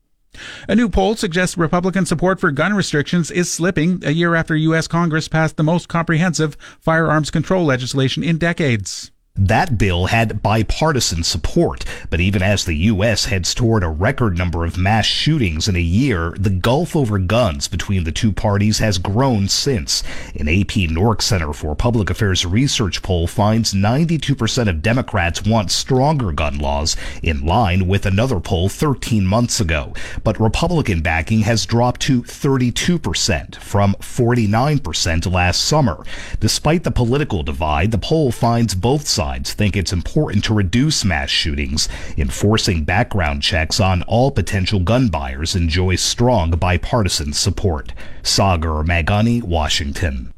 A 0.68 0.76
new 0.76 0.88
poll 0.88 1.16
suggests 1.16 1.58
Republican 1.58 2.06
support 2.06 2.40
for 2.40 2.52
gun 2.52 2.74
restrictions 2.74 3.32
is 3.32 3.52
slipping 3.52 4.02
a 4.06 4.12
year 4.12 4.36
after 4.36 4.56
U.S. 4.56 4.88
Congress 4.88 5.28
passed 5.28 5.58
the 5.58 5.64
most 5.64 5.90
comprehensive 5.90 6.56
firearms 6.80 7.32
control 7.32 7.66
legislation 7.66 8.24
in 8.24 8.38
decades. 8.38 9.12
That 9.36 9.78
bill 9.78 10.08
had 10.08 10.44
bipartisan 10.44 11.24
support, 11.24 11.86
but 12.10 12.20
even 12.20 12.41
as 12.41 12.66
the 12.66 12.76
U.S. 12.76 13.26
heads 13.26 13.56
toward 13.56 13.82
a 13.82 13.88
record 13.88 14.38
number 14.38 14.66
of 14.66 14.78
mass 14.78 15.06
shootings 15.06 15.70
in 15.70 15.78
a 15.78 15.80
year, 15.80 16.36
the 16.38 16.49
gulf 16.49 16.98
over 16.98 17.18
guns 17.18 17.70
between 17.70 18.03
the 18.03 18.12
two 18.12 18.34
parties 18.34 18.80
has 18.80 18.98
grown 18.98 19.48
since. 19.48 20.03
An 20.36 20.49
AP 20.49 20.90
NORC 20.90 21.22
Center 21.22 21.53
for 21.53 21.76
Public 21.76 22.10
Affairs 22.10 22.45
research 22.45 23.02
poll 23.02 23.26
finds 23.26 23.74
92% 23.74 24.68
of 24.68 24.82
Democrats 24.82 25.45
want 25.45 25.72
stronger 25.72 26.34
gun 26.34 26.60
laws, 26.60 26.98
in 27.24 27.45
line 27.45 27.88
with 27.88 28.06
another 28.06 28.41
poll 28.41 28.68
13 28.68 29.26
months 29.26 29.62
ago. 29.62 29.94
But 30.26 30.41
Republican 30.41 31.02
backing 31.02 31.40
has 31.41 31.66
dropped 31.66 32.02
to 32.02 32.22
32% 32.22 33.56
from 33.56 33.94
49% 33.95 35.32
last 35.32 35.64
summer. 35.64 36.03
Despite 36.41 36.84
the 36.84 36.91
political 36.91 37.44
divide, 37.44 37.91
the 37.91 37.98
poll 37.98 38.34
finds 38.34 38.76
both 38.76 39.08
sides 39.08 39.20
sides 39.22 39.53
think 39.53 39.77
it's 39.77 39.93
important 39.93 40.43
to 40.43 40.52
reduce 40.52 41.06
mass 41.06 41.30
shootings. 41.30 41.88
Enforcing 42.18 42.84
background 42.84 43.43
checks 43.43 43.80
on 43.80 44.02
all 44.03 44.31
potential 44.31 44.80
gun 44.80 45.10
buyers 45.10 45.56
enjoys 45.56 46.02
strong 46.02 46.49
bipartisan 46.49 47.31
support. 47.31 47.93
Sagar 48.23 48.84
Meghani, 48.84 49.43
Washington. 49.43 50.34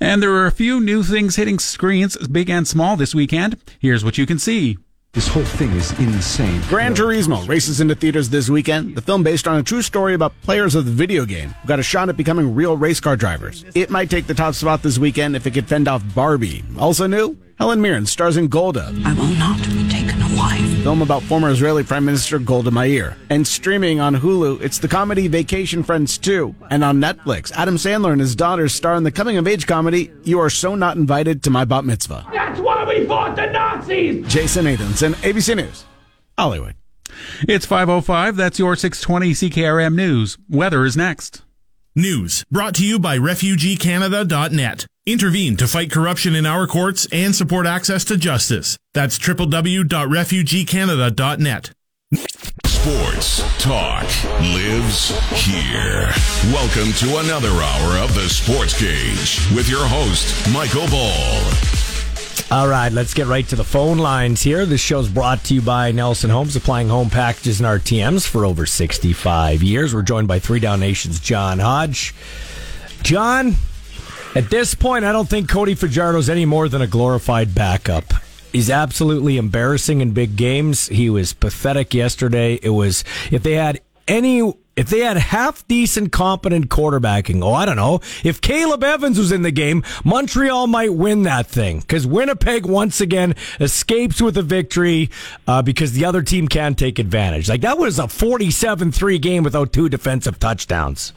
And 0.00 0.22
there 0.22 0.32
are 0.32 0.46
a 0.46 0.50
few 0.50 0.80
new 0.80 1.02
things 1.02 1.36
hitting 1.36 1.58
screens, 1.58 2.16
big 2.28 2.48
and 2.48 2.66
small, 2.66 2.96
this 2.96 3.14
weekend. 3.14 3.58
Here's 3.78 4.06
what 4.06 4.16
you 4.16 4.24
can 4.24 4.38
see. 4.38 4.78
This 5.12 5.28
whole 5.28 5.44
thing 5.44 5.70
is 5.72 5.90
insane. 5.98 6.62
Gran 6.68 6.94
Turismo 6.94 7.46
races 7.46 7.80
into 7.82 7.94
theaters 7.94 8.30
this 8.30 8.48
weekend. 8.48 8.96
The 8.96 9.02
film 9.02 9.22
based 9.22 9.46
on 9.46 9.58
a 9.58 9.62
true 9.62 9.82
story 9.82 10.14
about 10.14 10.32
players 10.42 10.74
of 10.74 10.86
the 10.86 10.92
video 10.92 11.26
game 11.26 11.50
who 11.60 11.68
got 11.68 11.78
a 11.78 11.82
shot 11.82 12.08
at 12.08 12.16
becoming 12.16 12.54
real 12.54 12.74
race 12.74 13.00
car 13.00 13.16
drivers. 13.16 13.66
It 13.74 13.90
might 13.90 14.08
take 14.08 14.26
the 14.26 14.34
top 14.34 14.54
spot 14.54 14.82
this 14.82 14.98
weekend 14.98 15.36
if 15.36 15.46
it 15.46 15.52
could 15.52 15.68
fend 15.68 15.88
off 15.88 16.02
Barbie. 16.14 16.62
Also 16.78 17.06
new, 17.06 17.36
Helen 17.58 17.80
Mirren 17.80 18.06
stars 18.06 18.36
in 18.36 18.46
Golda. 18.46 18.94
I 19.04 19.12
will 19.14 19.26
not 19.36 19.58
be 19.64 19.88
taken 19.88 20.22
alive. 20.22 20.60
Film 20.84 21.02
about 21.02 21.24
former 21.24 21.50
Israeli 21.50 21.82
Prime 21.82 22.04
Minister 22.04 22.38
Golda 22.38 22.70
Meir. 22.70 23.16
And 23.30 23.44
streaming 23.44 23.98
on 23.98 24.14
Hulu, 24.14 24.62
it's 24.62 24.78
the 24.78 24.86
comedy 24.86 25.26
Vacation 25.26 25.82
Friends 25.82 26.18
2. 26.18 26.54
And 26.70 26.84
on 26.84 27.00
Netflix, 27.00 27.50
Adam 27.52 27.74
Sandler 27.74 28.12
and 28.12 28.20
his 28.20 28.36
daughters 28.36 28.72
star 28.72 28.94
in 28.94 29.02
the 29.02 29.10
coming 29.10 29.38
of 29.38 29.48
age 29.48 29.66
comedy 29.66 30.12
You 30.22 30.38
Are 30.38 30.50
So 30.50 30.76
Not 30.76 30.96
Invited 30.96 31.42
to 31.42 31.50
My 31.50 31.64
Bat 31.64 31.84
Mitzvah. 31.84 32.28
That's 32.32 32.60
why 32.60 32.84
we 32.84 33.04
fought 33.06 33.34
the 33.34 33.46
Nazis! 33.46 34.24
Jason 34.28 34.66
Nathanson, 34.66 35.14
ABC 35.14 35.56
News, 35.56 35.84
Hollywood. 36.38 36.76
It's 37.48 37.66
505. 37.66 38.36
That's 38.36 38.60
your 38.60 38.76
620 38.76 39.32
CKRM 39.32 39.96
News. 39.96 40.38
Weather 40.48 40.84
is 40.84 40.96
next. 40.96 41.42
News 41.96 42.44
brought 42.52 42.76
to 42.76 42.86
you 42.86 43.00
by 43.00 43.18
RefugeeCanada.net. 43.18 44.86
Intervene 45.08 45.56
to 45.56 45.66
fight 45.66 45.90
corruption 45.90 46.34
in 46.34 46.44
our 46.44 46.66
courts 46.66 47.08
and 47.10 47.34
support 47.34 47.66
access 47.66 48.04
to 48.04 48.18
justice. 48.18 48.76
That's 48.92 49.18
www.refugeecanada.net. 49.18 51.70
Sports 52.66 53.42
talk 53.58 54.04
lives 54.40 55.18
here. 55.32 56.10
Welcome 56.52 56.92
to 56.98 57.20
another 57.20 57.48
hour 57.48 57.96
of 58.04 58.14
the 58.14 58.28
Sports 58.28 58.78
Cage 58.78 59.40
with 59.56 59.70
your 59.70 59.86
host, 59.86 60.52
Michael 60.52 60.86
Ball. 60.88 61.42
All 62.50 62.68
right, 62.68 62.92
let's 62.92 63.14
get 63.14 63.28
right 63.28 63.48
to 63.48 63.56
the 63.56 63.64
phone 63.64 63.96
lines 63.96 64.42
here. 64.42 64.66
This 64.66 64.82
show's 64.82 65.08
brought 65.08 65.42
to 65.44 65.54
you 65.54 65.62
by 65.62 65.90
Nelson 65.90 66.28
Homes, 66.28 66.52
supplying 66.52 66.90
home 66.90 67.08
packages 67.08 67.60
and 67.60 67.66
RTMs 67.66 68.28
for 68.28 68.44
over 68.44 68.66
65 68.66 69.62
years. 69.62 69.94
We're 69.94 70.02
joined 70.02 70.28
by 70.28 70.38
Three 70.38 70.60
Down 70.60 70.80
Nation's 70.80 71.18
John 71.18 71.60
Hodge. 71.60 72.14
John, 73.02 73.54
at 74.34 74.50
this 74.50 74.74
point, 74.74 75.04
I 75.04 75.12
don't 75.12 75.28
think 75.28 75.48
Cody 75.48 75.74
Fajardo's 75.74 76.28
any 76.28 76.44
more 76.44 76.68
than 76.68 76.82
a 76.82 76.86
glorified 76.86 77.54
backup. 77.54 78.04
He's 78.52 78.70
absolutely 78.70 79.36
embarrassing 79.36 80.00
in 80.00 80.12
big 80.12 80.36
games. 80.36 80.88
He 80.88 81.10
was 81.10 81.32
pathetic 81.32 81.92
yesterday. 81.92 82.58
It 82.62 82.70
was, 82.70 83.04
if 83.30 83.42
they 83.42 83.52
had 83.54 83.80
any 84.06 84.52
if 84.78 84.88
they 84.90 85.00
had 85.00 85.16
half 85.16 85.66
decent, 85.66 86.12
competent 86.12 86.68
quarterbacking, 86.68 87.42
oh, 87.42 87.52
I 87.52 87.66
don't 87.66 87.74
know. 87.74 88.00
If 88.22 88.40
Caleb 88.40 88.84
Evans 88.84 89.18
was 89.18 89.32
in 89.32 89.42
the 89.42 89.50
game, 89.50 89.82
Montreal 90.04 90.68
might 90.68 90.94
win 90.94 91.24
that 91.24 91.48
thing 91.48 91.80
because 91.80 92.06
Winnipeg 92.06 92.64
once 92.64 93.00
again 93.00 93.34
escapes 93.58 94.22
with 94.22 94.36
a 94.36 94.42
victory 94.42 95.10
uh, 95.48 95.62
because 95.62 95.94
the 95.94 96.04
other 96.04 96.22
team 96.22 96.46
can't 96.46 96.78
take 96.78 97.00
advantage. 97.00 97.48
Like 97.48 97.62
that 97.62 97.76
was 97.76 97.98
a 97.98 98.06
47 98.06 98.92
3 98.92 99.18
game 99.18 99.42
without 99.42 99.72
two 99.72 99.88
defensive 99.88 100.38
touchdowns. 100.38 101.12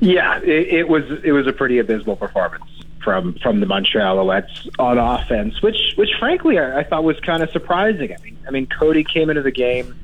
Yeah, 0.00 0.38
it, 0.38 0.68
it 0.68 0.88
was 0.88 1.04
it 1.22 1.32
was 1.32 1.46
a 1.46 1.52
pretty 1.52 1.78
abysmal 1.78 2.16
performance 2.16 2.64
from 3.02 3.34
from 3.42 3.60
the 3.60 3.66
Montreal 3.66 4.16
Alouettes 4.16 4.68
on 4.78 4.98
offense, 4.98 5.60
which 5.62 5.94
which 5.96 6.10
frankly 6.18 6.58
I, 6.58 6.80
I 6.80 6.84
thought 6.84 7.04
was 7.04 7.18
kind 7.20 7.42
of 7.42 7.50
surprising. 7.50 8.12
I 8.12 8.22
mean, 8.22 8.38
I 8.46 8.50
mean 8.50 8.66
Cody 8.66 9.04
came 9.04 9.30
into 9.30 9.42
the 9.42 9.50
game 9.50 9.94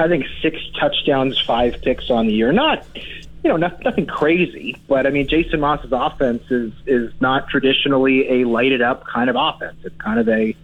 I 0.00 0.08
think 0.08 0.24
six 0.40 0.56
touchdowns, 0.78 1.38
five 1.38 1.82
picks 1.82 2.08
on 2.08 2.26
the 2.26 2.32
year. 2.32 2.52
Not, 2.52 2.86
you 2.94 3.50
know, 3.50 3.58
not, 3.58 3.84
nothing 3.84 4.06
crazy, 4.06 4.80
but 4.88 5.06
I 5.06 5.10
mean, 5.10 5.28
Jason 5.28 5.60
Maas's 5.60 5.92
offense 5.92 6.42
is 6.50 6.72
is 6.86 7.12
not 7.20 7.48
traditionally 7.48 8.40
a 8.40 8.44
lighted 8.46 8.80
up 8.80 9.06
kind 9.06 9.28
of 9.28 9.36
offense. 9.38 9.76
It's 9.84 9.96
kind 9.96 10.18
of 10.18 10.26
a, 10.28 10.56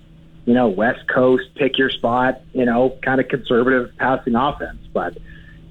you 0.47 0.55
know, 0.55 0.69
West 0.69 1.07
Coast 1.09 1.55
pick 1.55 1.77
your 1.77 1.91
spot, 1.91 2.41
you 2.55 2.65
know, 2.65 2.97
kind 3.03 3.21
of 3.21 3.29
conservative 3.29 3.95
passing 3.99 4.35
offense. 4.35 4.81
But 4.91 5.19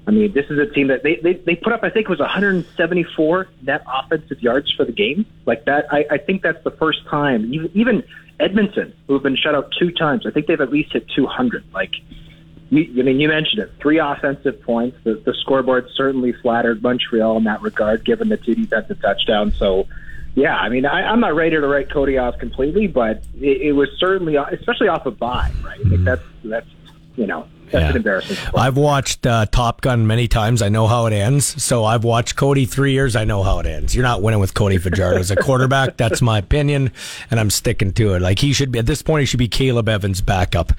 I 0.06 0.12
mean, 0.12 0.32
this 0.32 0.46
is 0.50 0.58
a 0.58 0.66
team 0.66 0.88
that 0.88 1.02
they 1.02 1.16
they, 1.16 1.34
they 1.34 1.56
put 1.56 1.72
up. 1.72 1.82
I 1.82 1.90
think 1.90 2.04
it 2.04 2.10
was 2.10 2.20
174 2.20 3.48
net 3.62 3.82
offensive 3.92 4.40
yards 4.40 4.72
for 4.72 4.84
the 4.84 4.92
game. 4.92 5.26
Like 5.46 5.64
that, 5.64 5.92
I, 5.92 6.06
I 6.12 6.18
think 6.18 6.42
that's 6.42 6.62
the 6.62 6.70
first 6.70 7.04
time. 7.06 7.52
Even, 7.74 8.04
Edmonton, 8.38 8.94
who 9.06 9.14
have 9.14 9.22
been 9.22 9.36
shut 9.36 9.54
out 9.54 9.72
two 9.78 9.90
times, 9.90 10.26
I 10.26 10.30
think 10.30 10.46
they've 10.46 10.60
at 10.60 10.70
least 10.70 10.92
hit 10.92 11.08
200. 11.16 11.64
Like 11.72 11.92
you, 12.70 13.00
I 13.00 13.02
mean, 13.02 13.18
you 13.18 13.28
mentioned 13.28 13.62
it. 13.62 13.72
Three 13.80 13.98
offensive 13.98 14.62
points. 14.62 14.98
The, 15.04 15.14
the 15.14 15.34
scoreboard 15.34 15.88
certainly 15.94 16.32
flattered 16.32 16.82
Montreal 16.82 17.36
in 17.38 17.44
that 17.44 17.62
regard, 17.62 18.04
given 18.04 18.28
the 18.28 18.36
two 18.36 18.54
defensive 18.54 19.00
touchdowns. 19.00 19.56
So, 19.56 19.88
yeah, 20.34 20.56
I 20.56 20.68
mean, 20.68 20.86
I, 20.86 21.02
I'm 21.02 21.20
not 21.20 21.34
ready 21.34 21.56
to 21.56 21.66
write 21.66 21.90
Cody 21.90 22.18
off 22.18 22.38
completely, 22.38 22.86
but 22.86 23.22
it, 23.40 23.62
it 23.62 23.72
was 23.72 23.88
certainly, 23.98 24.36
especially 24.36 24.88
off 24.88 25.06
a 25.06 25.08
of 25.08 25.18
bye, 25.18 25.50
right? 25.64 25.84
Like 25.84 26.04
that's 26.04 26.22
that's 26.44 26.68
you 27.16 27.26
know 27.26 27.46
that's 27.70 27.82
yeah. 27.82 27.90
an 27.90 27.96
embarrassing. 27.96 28.36
I've 28.54 28.76
watched 28.76 29.26
uh, 29.26 29.46
Top 29.46 29.80
Gun 29.80 30.06
many 30.06 30.28
times. 30.28 30.62
I 30.62 30.68
know 30.68 30.86
how 30.86 31.06
it 31.06 31.12
ends. 31.12 31.62
So 31.62 31.84
I've 31.84 32.04
watched 32.04 32.36
Cody 32.36 32.64
three 32.64 32.92
years. 32.92 33.16
I 33.16 33.24
know 33.24 33.42
how 33.42 33.58
it 33.58 33.66
ends. 33.66 33.94
You're 33.94 34.04
not 34.04 34.22
winning 34.22 34.38
with 34.38 34.54
Cody 34.54 34.78
Fajardo 34.78 35.18
as 35.18 35.30
a 35.30 35.36
quarterback. 35.36 35.96
That's 35.96 36.22
my 36.22 36.38
opinion, 36.38 36.92
and 37.30 37.40
I'm 37.40 37.50
sticking 37.50 37.92
to 37.94 38.14
it. 38.14 38.22
Like 38.22 38.38
he 38.38 38.52
should 38.52 38.70
be 38.70 38.78
at 38.78 38.86
this 38.86 39.02
point. 39.02 39.20
He 39.20 39.26
should 39.26 39.38
be 39.38 39.48
Caleb 39.48 39.88
Evans' 39.88 40.20
backup. 40.20 40.72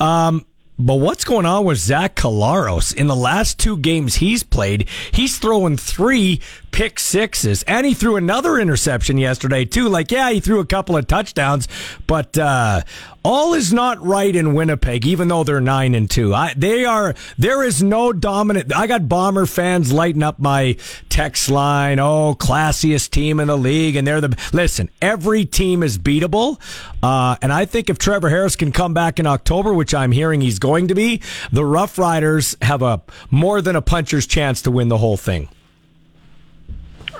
Um, 0.00 0.44
but 0.76 0.96
what's 0.96 1.24
going 1.24 1.46
on 1.46 1.64
with 1.64 1.78
Zach 1.78 2.16
Collaros? 2.16 2.94
In 2.94 3.06
the 3.06 3.14
last 3.14 3.60
two 3.60 3.76
games 3.76 4.16
he's 4.16 4.42
played, 4.42 4.88
he's 5.12 5.38
throwing 5.38 5.76
three 5.76 6.40
pick 6.72 6.98
sixes, 6.98 7.62
and 7.62 7.86
he 7.86 7.94
threw 7.94 8.16
another 8.16 8.58
interception 8.58 9.16
yesterday 9.16 9.64
too. 9.64 9.88
Like, 9.88 10.10
yeah, 10.10 10.30
he 10.30 10.40
threw 10.40 10.58
a 10.58 10.66
couple 10.66 10.96
of 10.96 11.06
touchdowns, 11.06 11.68
but 12.08 12.36
uh, 12.36 12.82
all 13.24 13.54
is 13.54 13.72
not 13.72 14.04
right 14.04 14.34
in 14.34 14.54
Winnipeg, 14.54 15.06
even 15.06 15.28
though 15.28 15.44
they're 15.44 15.60
nine 15.60 15.94
and 15.94 16.10
two. 16.10 16.34
I, 16.34 16.52
they 16.54 16.84
are. 16.84 17.14
There 17.38 17.62
is 17.64 17.82
no 17.82 18.12
dominant. 18.12 18.74
I 18.76 18.86
got 18.86 19.08
Bomber 19.08 19.46
fans 19.46 19.92
lighting 19.92 20.22
up 20.22 20.38
my 20.38 20.76
text 21.08 21.50
line. 21.50 21.98
Oh, 21.98 22.36
classiest 22.38 23.10
team 23.10 23.40
in 23.40 23.48
the 23.48 23.56
league, 23.56 23.96
and 23.96 24.06
they're 24.06 24.20
the 24.20 24.36
listen. 24.52 24.90
Every 25.00 25.46
team 25.46 25.82
is 25.82 25.98
beatable, 25.98 26.60
uh, 27.02 27.36
and 27.40 27.52
I 27.52 27.64
think 27.64 27.88
if 27.88 27.98
Trevor 27.98 28.28
Harris 28.28 28.56
can 28.56 28.72
come 28.72 28.92
back 28.92 29.18
in 29.18 29.26
October, 29.26 29.72
which 29.72 29.94
I'm 29.94 30.12
hearing 30.12 30.42
he's 30.42 30.58
going 30.58 30.88
to 30.88 30.94
be, 30.94 31.22
the 31.50 31.64
Rough 31.64 31.98
Riders 31.98 32.56
have 32.60 32.82
a 32.82 33.02
more 33.30 33.62
than 33.62 33.74
a 33.74 33.82
puncher's 33.82 34.26
chance 34.26 34.60
to 34.62 34.70
win 34.70 34.88
the 34.88 34.98
whole 34.98 35.16
thing. 35.16 35.48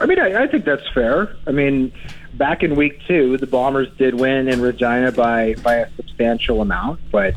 I 0.00 0.06
mean, 0.06 0.18
I, 0.18 0.42
I 0.42 0.46
think 0.48 0.64
that's 0.64 0.86
fair. 0.92 1.36
I 1.46 1.52
mean, 1.52 1.92
back 2.36 2.62
in 2.62 2.76
week 2.76 3.00
two, 3.06 3.36
the 3.38 3.46
Bombers 3.46 3.88
did 3.96 4.14
win 4.14 4.48
in 4.48 4.60
Regina 4.60 5.12
by 5.12 5.54
by 5.62 5.76
a 5.76 5.90
substantial 5.96 6.60
amount, 6.60 7.00
but 7.10 7.34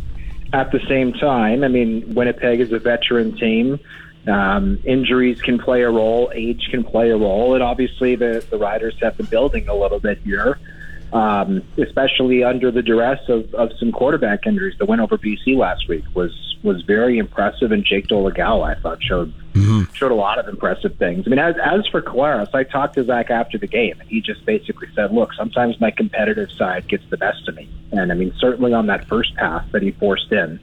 at 0.53 0.71
the 0.71 0.79
same 0.87 1.13
time, 1.13 1.63
I 1.63 1.67
mean, 1.67 2.13
Winnipeg 2.13 2.59
is 2.59 2.71
a 2.71 2.79
veteran 2.79 3.35
team. 3.35 3.79
Um, 4.27 4.79
injuries 4.83 5.41
can 5.41 5.57
play 5.57 5.83
a 5.83 5.89
role, 5.89 6.31
age 6.33 6.67
can 6.69 6.83
play 6.83 7.11
a 7.11 7.17
role, 7.17 7.53
and 7.53 7.63
obviously 7.63 8.15
the 8.15 8.45
the 8.49 8.57
Riders 8.57 8.95
have 9.01 9.17
been 9.17 9.27
building 9.27 9.67
a 9.67 9.75
little 9.75 9.99
bit 9.99 10.19
here, 10.23 10.59
um, 11.13 11.63
especially 11.77 12.43
under 12.43 12.71
the 12.71 12.81
duress 12.81 13.21
of, 13.29 13.53
of 13.53 13.71
some 13.79 13.91
quarterback 13.91 14.45
injuries. 14.45 14.75
The 14.77 14.85
win 14.85 14.99
over 14.99 15.17
BC 15.17 15.57
last 15.57 15.87
week 15.87 16.03
was 16.13 16.31
was 16.63 16.81
very 16.81 17.17
impressive, 17.17 17.71
and 17.71 17.85
Jake 17.85 18.07
Dolegala 18.07 18.75
I 18.75 18.79
thought 18.79 19.01
showed 19.01 19.33
mm-hmm. 19.53 19.91
showed 19.93 20.11
a 20.11 20.15
lot 20.15 20.39
of 20.39 20.47
impressive 20.47 20.95
things. 20.97 21.23
I 21.25 21.29
mean, 21.29 21.39
as 21.39 21.55
as 21.63 21.87
for 21.87 22.01
Collaros, 22.01 22.53
I 22.53 22.63
talked 22.63 22.95
to 22.95 23.03
Zach 23.03 23.29
after 23.29 23.57
the 23.57 23.67
game, 23.67 23.99
and 23.99 24.09
he 24.09 24.21
just 24.21 24.45
basically 24.45 24.87
said, 24.95 25.13
"Look, 25.13 25.33
sometimes 25.33 25.79
my 25.79 25.91
competitive 25.91 26.51
side 26.51 26.87
gets 26.87 27.03
the 27.09 27.17
best 27.17 27.47
of 27.47 27.55
me." 27.55 27.69
And 27.91 28.11
I 28.11 28.15
mean, 28.15 28.33
certainly 28.39 28.73
on 28.73 28.87
that 28.87 29.07
first 29.07 29.35
pass 29.35 29.63
that 29.71 29.81
he 29.81 29.91
forced 29.91 30.31
in, 30.31 30.59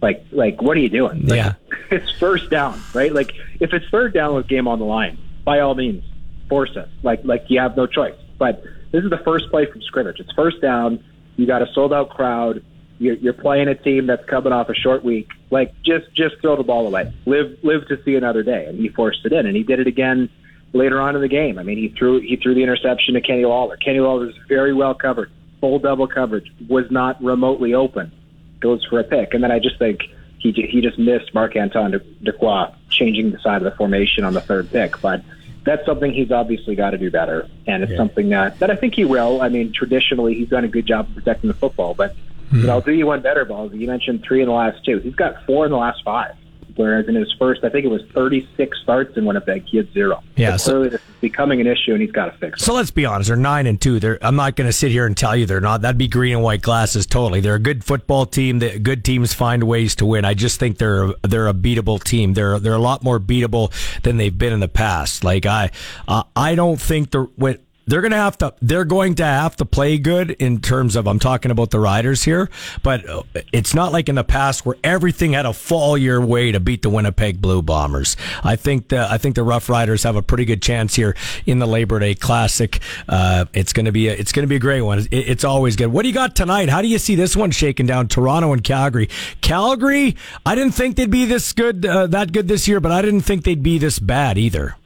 like 0.00 0.24
like 0.30 0.62
what 0.62 0.76
are 0.76 0.80
you 0.80 0.90
doing? 0.90 1.26
Like, 1.26 1.36
yeah, 1.36 1.52
it's 1.90 2.10
first 2.12 2.50
down, 2.50 2.80
right? 2.94 3.12
Like 3.12 3.32
if 3.60 3.72
it's 3.72 3.88
third 3.90 4.14
down 4.14 4.34
with 4.34 4.48
game 4.48 4.68
on 4.68 4.78
the 4.78 4.84
line, 4.84 5.18
by 5.44 5.60
all 5.60 5.74
means, 5.74 6.04
force 6.48 6.76
it. 6.76 6.88
Like 7.02 7.24
like 7.24 7.44
you 7.48 7.60
have 7.60 7.76
no 7.76 7.86
choice. 7.86 8.16
But 8.38 8.62
this 8.90 9.04
is 9.04 9.10
the 9.10 9.18
first 9.18 9.50
play 9.50 9.66
from 9.66 9.82
scrimmage. 9.82 10.20
It's 10.20 10.32
first 10.32 10.60
down. 10.60 11.02
You 11.36 11.46
got 11.46 11.62
a 11.62 11.66
sold 11.72 11.92
out 11.92 12.10
crowd 12.10 12.62
you're, 12.98 13.14
you're 13.14 13.32
playing 13.32 13.68
a 13.68 13.74
team 13.74 14.06
that's 14.06 14.24
coming 14.26 14.52
off 14.52 14.68
a 14.68 14.74
short 14.74 15.04
week. 15.04 15.30
Like 15.50 15.74
just 15.82 16.12
just 16.14 16.40
throw 16.40 16.56
the 16.56 16.62
ball 16.62 16.86
away. 16.86 17.12
Live 17.26 17.58
live 17.62 17.86
to 17.88 18.02
see 18.02 18.16
another 18.16 18.42
day. 18.42 18.66
And 18.66 18.78
he 18.78 18.88
forced 18.88 19.24
it 19.24 19.32
in, 19.32 19.46
and 19.46 19.56
he 19.56 19.62
did 19.62 19.80
it 19.80 19.86
again 19.86 20.28
later 20.72 21.00
on 21.00 21.14
in 21.14 21.22
the 21.22 21.28
game. 21.28 21.58
I 21.58 21.62
mean, 21.62 21.78
he 21.78 21.88
threw 21.88 22.20
he 22.20 22.36
threw 22.36 22.54
the 22.54 22.62
interception 22.62 23.14
to 23.14 23.20
Kenny 23.20 23.44
Lawler. 23.44 23.76
Kenny 23.76 24.00
Lawler 24.00 24.26
was 24.26 24.36
very 24.48 24.74
well 24.74 24.94
covered, 24.94 25.30
full 25.60 25.78
double 25.78 26.06
coverage, 26.06 26.52
was 26.68 26.90
not 26.90 27.22
remotely 27.22 27.74
open. 27.74 28.12
Goes 28.60 28.84
for 28.84 28.98
a 28.98 29.04
pick, 29.04 29.34
and 29.34 29.42
then 29.42 29.52
I 29.52 29.60
just 29.60 29.78
think 29.78 30.00
he 30.38 30.52
he 30.52 30.80
just 30.80 30.98
missed 30.98 31.32
Marc-Antoine 31.32 31.92
Dequoy 32.22 32.74
changing 32.90 33.30
the 33.30 33.38
side 33.38 33.58
of 33.58 33.64
the 33.64 33.76
formation 33.76 34.24
on 34.24 34.34
the 34.34 34.40
third 34.40 34.70
pick, 34.70 35.00
but. 35.00 35.22
That's 35.68 35.84
something 35.84 36.14
he's 36.14 36.32
obviously 36.32 36.74
got 36.74 36.90
to 36.90 36.98
do 36.98 37.10
better, 37.10 37.46
and 37.66 37.82
it's 37.82 37.92
yeah. 37.92 37.98
something 37.98 38.30
that, 38.30 38.58
that 38.60 38.70
I 38.70 38.76
think 38.76 38.94
he 38.94 39.04
will. 39.04 39.42
I 39.42 39.50
mean, 39.50 39.72
traditionally 39.72 40.34
he's 40.34 40.48
done 40.48 40.64
a 40.64 40.68
good 40.68 40.86
job 40.86 41.08
of 41.08 41.14
protecting 41.14 41.48
the 41.48 41.54
football, 41.54 41.92
but 41.92 42.16
Mm-hmm. 42.48 42.62
But 42.62 42.70
I'll 42.70 42.80
do 42.80 42.92
you 42.92 43.06
one 43.06 43.20
better, 43.20 43.44
Balls. 43.44 43.72
You 43.74 43.86
mentioned 43.86 44.24
three 44.26 44.40
in 44.40 44.48
the 44.48 44.54
last 44.54 44.84
two. 44.84 45.00
He's 45.00 45.14
got 45.14 45.44
four 45.44 45.66
in 45.66 45.70
the 45.70 45.76
last 45.76 46.02
five. 46.02 46.34
Whereas 46.78 47.08
in 47.08 47.16
his 47.16 47.32
first, 47.40 47.64
I 47.64 47.70
think 47.70 47.84
it 47.84 47.88
was 47.88 48.02
36 48.14 48.78
starts 48.80 49.16
in 49.16 49.24
Winnipeg, 49.24 49.64
he 49.66 49.78
had 49.78 49.92
zero. 49.92 50.22
Yeah, 50.36 50.56
so, 50.56 50.56
so 50.56 50.70
clearly 50.70 50.88
this 50.90 51.00
is 51.00 51.16
becoming 51.20 51.60
an 51.60 51.66
issue, 51.66 51.92
and 51.92 52.00
he's 52.00 52.12
got 52.12 52.26
to 52.26 52.38
fix 52.38 52.62
it. 52.62 52.64
So 52.64 52.72
let's 52.72 52.92
be 52.92 53.04
honest, 53.04 53.26
they're 53.26 53.36
nine 53.36 53.66
and 53.66 53.80
two. 53.80 53.98
They're, 53.98 54.16
I'm 54.24 54.36
not 54.36 54.54
going 54.54 54.68
to 54.68 54.72
sit 54.72 54.92
here 54.92 55.04
and 55.04 55.16
tell 55.16 55.34
you 55.34 55.44
they're 55.44 55.60
not. 55.60 55.82
That'd 55.82 55.98
be 55.98 56.06
green 56.06 56.34
and 56.34 56.42
white 56.44 56.62
glasses 56.62 57.04
totally. 57.04 57.40
They're 57.40 57.56
a 57.56 57.58
good 57.58 57.82
football 57.82 58.26
team. 58.26 58.60
The 58.60 58.78
good 58.78 59.04
teams 59.04 59.34
find 59.34 59.64
ways 59.64 59.96
to 59.96 60.06
win. 60.06 60.24
I 60.24 60.34
just 60.34 60.60
think 60.60 60.78
they're 60.78 61.08
they're 61.22 61.48
a 61.48 61.54
beatable 61.54 62.00
team. 62.00 62.34
They're 62.34 62.60
they're 62.60 62.74
a 62.74 62.78
lot 62.78 63.02
more 63.02 63.18
beatable 63.18 63.72
than 64.02 64.16
they've 64.16 64.36
been 64.36 64.52
in 64.52 64.60
the 64.60 64.68
past. 64.68 65.24
Like 65.24 65.46
I 65.46 65.72
uh, 66.06 66.22
I 66.36 66.54
don't 66.54 66.80
think 66.80 67.10
the 67.10 67.58
they're 67.88 68.02
going 68.02 68.12
to 68.12 68.18
have 68.18 68.38
to 68.38 68.54
they're 68.60 68.84
going 68.84 69.14
to 69.16 69.24
have 69.24 69.56
to 69.56 69.64
play 69.64 69.98
good 69.98 70.30
in 70.32 70.60
terms 70.60 70.94
of 70.94 71.08
I'm 71.08 71.18
talking 71.18 71.50
about 71.50 71.70
the 71.70 71.80
riders 71.80 72.22
here, 72.22 72.50
but 72.82 73.08
uh, 73.08 73.22
it's 73.52 73.74
not 73.74 73.92
like 73.92 74.08
in 74.08 74.14
the 74.14 74.24
past 74.24 74.64
where 74.66 74.76
everything 74.84 75.32
had 75.32 75.42
to 75.42 75.52
fall 75.52 75.96
your 75.96 76.24
way 76.24 76.52
to 76.52 76.60
beat 76.60 76.82
the 76.82 76.90
Winnipeg 76.90 77.40
Blue 77.40 77.62
Bombers. 77.62 78.16
I 78.44 78.56
think 78.56 78.88
the 78.88 79.10
I 79.10 79.18
think 79.18 79.34
the 79.34 79.42
Rough 79.42 79.68
Riders 79.68 80.02
have 80.02 80.16
a 80.16 80.22
pretty 80.22 80.44
good 80.44 80.62
chance 80.62 80.94
here 80.94 81.16
in 81.46 81.58
the 81.58 81.66
Labor 81.66 81.98
Day 81.98 82.14
Classic. 82.14 82.78
Uh, 83.08 83.46
it's 83.54 83.72
going 83.72 83.86
to 83.86 83.92
be 83.92 84.08
a, 84.08 84.12
it's 84.12 84.32
going 84.32 84.44
to 84.44 84.48
be 84.48 84.56
a 84.56 84.60
great 84.60 84.82
one. 84.82 84.98
It, 84.98 85.08
it's 85.10 85.44
always 85.44 85.74
good. 85.74 85.88
What 85.88 86.02
do 86.02 86.08
you 86.08 86.14
got 86.14 86.36
tonight? 86.36 86.68
How 86.68 86.82
do 86.82 86.88
you 86.88 86.98
see 86.98 87.14
this 87.14 87.34
one 87.34 87.50
shaking 87.50 87.86
down? 87.86 88.08
Toronto 88.08 88.52
and 88.52 88.62
Calgary. 88.62 89.08
Calgary, 89.40 90.16
I 90.44 90.54
didn't 90.54 90.74
think 90.74 90.96
they'd 90.96 91.10
be 91.10 91.24
this 91.24 91.52
good 91.54 91.86
uh, 91.86 92.06
that 92.08 92.32
good 92.32 92.48
this 92.48 92.68
year, 92.68 92.80
but 92.80 92.92
I 92.92 93.00
didn't 93.00 93.22
think 93.22 93.44
they'd 93.44 93.62
be 93.62 93.78
this 93.78 93.98
bad 93.98 94.36
either. 94.36 94.76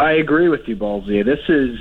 I 0.00 0.12
agree 0.12 0.48
with 0.48 0.66
you, 0.66 0.76
Ballsy. 0.76 1.22
This 1.22 1.46
is 1.48 1.78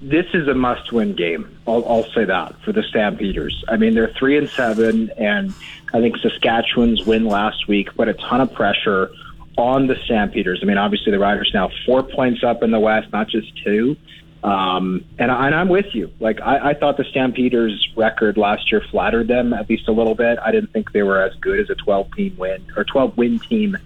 this 0.00 0.26
is 0.32 0.46
a 0.46 0.54
must-win 0.54 1.14
game. 1.14 1.58
I'll, 1.66 1.84
I'll 1.88 2.08
say 2.10 2.24
that 2.24 2.54
for 2.62 2.70
the 2.70 2.84
Stampeders. 2.84 3.64
I 3.66 3.76
mean, 3.76 3.94
they're 3.94 4.12
three 4.16 4.38
and 4.38 4.48
seven, 4.48 5.10
and 5.18 5.52
I 5.92 6.00
think 6.00 6.18
Saskatchewan's 6.18 7.04
win 7.04 7.24
last 7.24 7.66
week 7.66 7.92
put 7.96 8.06
a 8.06 8.14
ton 8.14 8.40
of 8.40 8.52
pressure 8.54 9.10
on 9.56 9.88
the 9.88 9.96
Stampeders. 10.04 10.60
I 10.62 10.66
mean, 10.66 10.78
obviously 10.78 11.10
the 11.10 11.18
Riders 11.18 11.50
now 11.52 11.68
four 11.84 12.04
points 12.04 12.44
up 12.44 12.62
in 12.62 12.70
the 12.70 12.78
West, 12.78 13.12
not 13.12 13.28
just 13.28 13.52
two. 13.64 13.96
Um, 14.44 15.04
and, 15.18 15.32
and 15.32 15.52
I'm 15.52 15.68
with 15.68 15.92
you. 15.96 16.12
Like 16.20 16.40
I, 16.40 16.70
I 16.70 16.74
thought 16.74 16.96
the 16.96 17.04
Stampeders' 17.04 17.88
record 17.96 18.36
last 18.36 18.70
year 18.70 18.80
flattered 18.80 19.26
them 19.26 19.52
at 19.52 19.68
least 19.68 19.88
a 19.88 19.92
little 19.92 20.14
bit. 20.14 20.38
I 20.38 20.52
didn't 20.52 20.72
think 20.72 20.92
they 20.92 21.02
were 21.02 21.20
as 21.20 21.34
good 21.40 21.58
as 21.58 21.70
a 21.70 21.74
12 21.74 22.14
team 22.14 22.36
win 22.38 22.64
or 22.76 22.84
12 22.84 23.16
win 23.16 23.40
team 23.40 23.76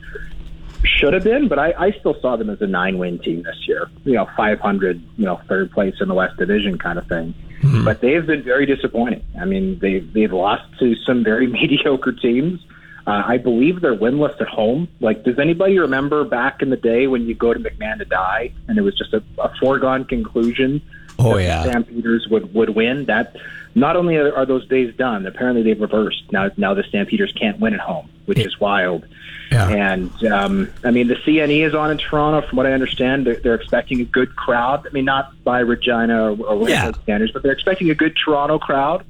should 0.84 1.14
have 1.14 1.24
been, 1.24 1.48
but 1.48 1.58
I, 1.58 1.72
I 1.78 1.90
still 1.92 2.18
saw 2.20 2.36
them 2.36 2.50
as 2.50 2.60
a 2.60 2.66
nine 2.66 2.98
win 2.98 3.18
team 3.18 3.42
this 3.42 3.68
year. 3.68 3.90
You 4.04 4.14
know, 4.14 4.28
500, 4.36 5.02
you 5.16 5.24
know, 5.24 5.40
third 5.48 5.70
place 5.70 5.94
in 6.00 6.08
the 6.08 6.14
West 6.14 6.36
Division 6.36 6.78
kind 6.78 6.98
of 6.98 7.06
thing. 7.06 7.34
Mm-hmm. 7.60 7.84
But 7.84 8.00
they've 8.00 8.26
been 8.26 8.42
very 8.42 8.66
disappointing. 8.66 9.24
I 9.40 9.44
mean, 9.44 9.78
they've, 9.78 10.12
they've 10.12 10.32
lost 10.32 10.64
to 10.80 10.94
some 10.96 11.22
very 11.22 11.46
mediocre 11.58 12.12
teams. 12.12 12.60
Uh, 13.06 13.22
I 13.26 13.38
believe 13.38 13.80
they're 13.80 13.96
winless 13.96 14.40
at 14.40 14.48
home. 14.48 14.88
Like, 15.00 15.24
does 15.24 15.38
anybody 15.38 15.78
remember 15.78 16.24
back 16.24 16.62
in 16.62 16.70
the 16.70 16.76
day 16.76 17.08
when 17.08 17.26
you 17.26 17.34
go 17.34 17.52
to 17.52 17.58
McMahon 17.58 17.98
to 17.98 18.04
die 18.04 18.52
and 18.68 18.78
it 18.78 18.82
was 18.82 18.96
just 18.96 19.12
a, 19.12 19.22
a 19.38 19.52
foregone 19.60 20.04
conclusion? 20.04 20.80
Oh 21.18 21.36
yeah, 21.36 21.62
the 21.62 21.70
Stampeders 21.70 22.26
would 22.28 22.54
would 22.54 22.70
win. 22.70 23.06
That 23.06 23.36
not 23.74 23.96
only 23.96 24.16
are, 24.16 24.34
are 24.34 24.46
those 24.46 24.66
days 24.68 24.94
done, 24.96 25.26
apparently 25.26 25.62
they've 25.62 25.80
reversed. 25.80 26.24
Now 26.32 26.50
now 26.56 26.74
the 26.74 26.82
Stampeders 26.84 27.32
can't 27.32 27.60
win 27.60 27.74
at 27.74 27.80
home, 27.80 28.08
which 28.26 28.38
is 28.38 28.58
wild. 28.60 29.06
Yeah. 29.50 29.68
And 29.68 30.24
um, 30.26 30.72
I 30.82 30.90
mean, 30.90 31.08
the 31.08 31.16
CNE 31.16 31.66
is 31.66 31.74
on 31.74 31.90
in 31.90 31.98
Toronto. 31.98 32.46
From 32.46 32.56
what 32.56 32.66
I 32.66 32.72
understand, 32.72 33.26
they're, 33.26 33.36
they're 33.36 33.54
expecting 33.54 34.00
a 34.00 34.04
good 34.04 34.34
crowd. 34.34 34.86
I 34.86 34.90
mean, 34.90 35.04
not 35.04 35.32
by 35.44 35.60
Regina 35.60 36.32
or, 36.32 36.46
or 36.46 36.68
yeah. 36.68 36.90
standards, 37.02 37.32
but 37.32 37.42
they're 37.42 37.52
expecting 37.52 37.90
a 37.90 37.94
good 37.94 38.16
Toronto 38.16 38.58
crowd. 38.58 39.04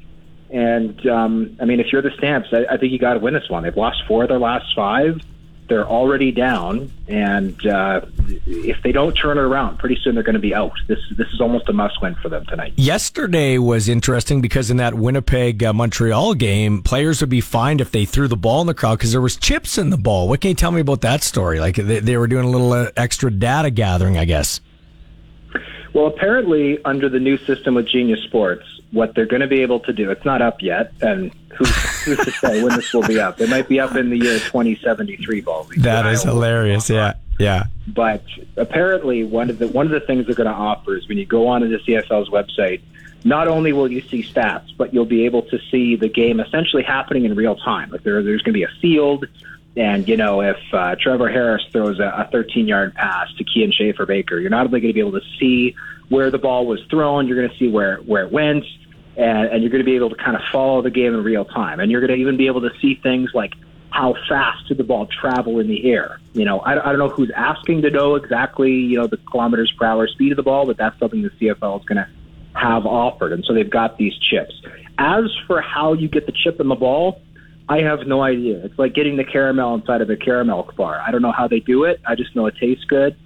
And 0.50 1.06
um, 1.06 1.56
I 1.60 1.64
mean, 1.64 1.80
if 1.80 1.92
you're 1.92 2.02
the 2.02 2.10
Stamps, 2.18 2.48
I, 2.52 2.66
I 2.74 2.76
think 2.76 2.92
you 2.92 2.98
got 2.98 3.14
to 3.14 3.20
win 3.20 3.34
this 3.34 3.48
one. 3.48 3.62
They've 3.62 3.76
lost 3.76 4.02
four 4.06 4.24
of 4.24 4.28
their 4.28 4.38
last 4.38 4.66
five. 4.74 5.20
They're 5.72 5.88
already 5.88 6.32
down, 6.32 6.92
and 7.08 7.66
uh, 7.66 8.02
if 8.44 8.82
they 8.82 8.92
don't 8.92 9.14
turn 9.14 9.38
it 9.38 9.40
around, 9.40 9.78
pretty 9.78 9.96
soon 10.04 10.14
they're 10.14 10.22
going 10.22 10.34
to 10.34 10.38
be 10.38 10.54
out. 10.54 10.74
This 10.86 10.98
this 11.16 11.28
is 11.28 11.40
almost 11.40 11.66
a 11.70 11.72
must 11.72 11.98
win 12.02 12.14
for 12.16 12.28
them 12.28 12.44
tonight. 12.44 12.74
Yesterday 12.76 13.56
was 13.56 13.88
interesting 13.88 14.42
because 14.42 14.70
in 14.70 14.76
that 14.76 14.92
Winnipeg 14.92 15.64
uh, 15.64 15.72
Montreal 15.72 16.34
game, 16.34 16.82
players 16.82 17.22
would 17.22 17.30
be 17.30 17.40
fined 17.40 17.80
if 17.80 17.90
they 17.90 18.04
threw 18.04 18.28
the 18.28 18.36
ball 18.36 18.60
in 18.60 18.66
the 18.66 18.74
crowd 18.74 18.98
because 18.98 19.12
there 19.12 19.22
was 19.22 19.34
chips 19.34 19.78
in 19.78 19.88
the 19.88 19.96
ball. 19.96 20.28
What 20.28 20.42
can 20.42 20.50
you 20.50 20.54
tell 20.54 20.72
me 20.72 20.82
about 20.82 21.00
that 21.00 21.22
story? 21.22 21.58
Like 21.58 21.76
they, 21.76 22.00
they 22.00 22.18
were 22.18 22.26
doing 22.26 22.44
a 22.44 22.50
little 22.50 22.74
uh, 22.74 22.90
extra 22.94 23.30
data 23.30 23.70
gathering, 23.70 24.18
I 24.18 24.26
guess. 24.26 24.60
Well, 25.94 26.06
apparently, 26.06 26.84
under 26.84 27.08
the 27.08 27.18
new 27.18 27.38
system 27.38 27.76
with 27.76 27.88
Genius 27.88 28.20
Sports, 28.24 28.81
what 28.92 29.14
they're 29.14 29.26
going 29.26 29.40
to 29.40 29.48
be 29.48 29.62
able 29.62 29.80
to 29.80 29.92
do, 29.92 30.10
it's 30.10 30.24
not 30.24 30.42
up 30.42 30.62
yet, 30.62 30.92
and 31.00 31.32
who's, 31.56 31.74
who's 32.02 32.18
to 32.18 32.30
say 32.30 32.62
when 32.62 32.76
this 32.76 32.92
will 32.92 33.06
be 33.06 33.18
up? 33.18 33.40
It 33.40 33.48
might 33.48 33.68
be 33.68 33.80
up 33.80 33.96
in 33.96 34.10
the 34.10 34.18
year 34.18 34.38
2073, 34.38 35.40
Ball. 35.40 35.66
That 35.78 36.06
is 36.06 36.22
hilarious. 36.22 36.88
Yeah. 36.90 37.14
Yeah. 37.38 37.64
But 37.88 38.24
apparently, 38.56 39.24
one 39.24 39.50
of 39.50 39.58
the 39.58 39.68
one 39.68 39.86
of 39.86 39.92
the 39.92 40.00
things 40.00 40.26
they're 40.26 40.34
going 40.34 40.48
to 40.48 40.54
offer 40.54 40.96
is 40.96 41.08
when 41.08 41.18
you 41.18 41.26
go 41.26 41.48
onto 41.48 41.68
the 41.68 41.78
CFL's 41.78 42.28
website, 42.28 42.82
not 43.24 43.48
only 43.48 43.72
will 43.72 43.90
you 43.90 44.00
see 44.02 44.22
stats, 44.22 44.76
but 44.76 44.92
you'll 44.92 45.06
be 45.06 45.24
able 45.24 45.42
to 45.42 45.58
see 45.70 45.96
the 45.96 46.08
game 46.08 46.40
essentially 46.40 46.82
happening 46.82 47.24
in 47.24 47.34
real 47.34 47.56
time. 47.56 47.90
Like 47.90 48.02
there, 48.02 48.22
there's 48.22 48.42
going 48.42 48.52
to 48.54 48.58
be 48.58 48.64
a 48.64 48.80
field, 48.80 49.26
and 49.76 50.06
you 50.08 50.16
know 50.16 50.42
if 50.42 50.58
uh, 50.72 50.94
Trevor 51.00 51.30
Harris 51.30 51.64
throws 51.72 51.98
a, 51.98 52.26
a 52.26 52.28
13 52.30 52.68
yard 52.68 52.94
pass 52.94 53.32
to 53.38 53.44
Kian 53.44 53.72
Schaffer 53.72 54.06
Baker, 54.06 54.38
you're 54.38 54.50
not 54.50 54.66
only 54.66 54.80
going 54.80 54.90
to 54.90 54.94
be 54.94 55.00
able 55.00 55.18
to 55.18 55.26
see 55.40 55.74
where 56.10 56.30
the 56.30 56.38
ball 56.38 56.66
was 56.66 56.80
thrown, 56.90 57.26
you're 57.26 57.38
going 57.38 57.50
to 57.50 57.56
see 57.56 57.68
where 57.68 57.96
where 57.98 58.24
it 58.24 58.30
went 58.30 58.64
and, 59.16 59.48
and 59.48 59.62
you're 59.62 59.70
going 59.70 59.84
to 59.84 59.90
be 59.90 59.96
able 59.96 60.10
to 60.10 60.16
kind 60.16 60.36
of 60.36 60.42
follow 60.50 60.82
the 60.82 60.90
game 60.90 61.14
in 61.14 61.22
real 61.22 61.44
time, 61.44 61.80
and 61.80 61.90
you're 61.90 62.00
going 62.00 62.16
to 62.16 62.20
even 62.20 62.36
be 62.36 62.46
able 62.46 62.62
to 62.62 62.70
see 62.80 62.94
things 63.02 63.30
like 63.34 63.54
how 63.90 64.14
fast 64.28 64.66
did 64.68 64.78
the 64.78 64.84
ball 64.84 65.06
travel 65.06 65.58
in 65.58 65.68
the 65.68 65.90
air. 65.90 66.18
You 66.32 66.44
know, 66.44 66.60
I, 66.60 66.72
I 66.72 66.90
don't 66.90 66.98
know 66.98 67.10
who's 67.10 67.30
asking 67.36 67.82
to 67.82 67.90
know 67.90 68.14
exactly, 68.14 68.72
you 68.72 68.96
know, 68.96 69.06
the 69.06 69.18
kilometers 69.18 69.72
per 69.78 69.86
hour 69.86 70.08
speed 70.08 70.32
of 70.32 70.36
the 70.36 70.42
ball, 70.42 70.66
but 70.66 70.78
that's 70.78 70.98
something 70.98 71.22
the 71.22 71.30
CFL 71.30 71.80
is 71.80 71.86
going 71.86 71.98
to 71.98 72.08
have 72.54 72.86
offered, 72.86 73.32
and 73.32 73.44
so 73.44 73.54
they've 73.54 73.68
got 73.68 73.98
these 73.98 74.16
chips. 74.18 74.54
As 74.98 75.24
for 75.46 75.60
how 75.60 75.94
you 75.94 76.08
get 76.08 76.26
the 76.26 76.32
chip 76.32 76.60
in 76.60 76.68
the 76.68 76.74
ball, 76.74 77.20
I 77.68 77.82
have 77.82 78.06
no 78.06 78.22
idea. 78.22 78.64
It's 78.64 78.78
like 78.78 78.94
getting 78.94 79.16
the 79.16 79.24
caramel 79.24 79.74
inside 79.74 80.00
of 80.00 80.10
a 80.10 80.16
caramel 80.16 80.70
bar. 80.76 81.00
I 81.00 81.10
don't 81.10 81.22
know 81.22 81.32
how 81.32 81.48
they 81.48 81.60
do 81.60 81.84
it. 81.84 82.00
I 82.06 82.14
just 82.14 82.34
know 82.34 82.46
it 82.46 82.54
tastes 82.60 82.84
good 82.84 83.16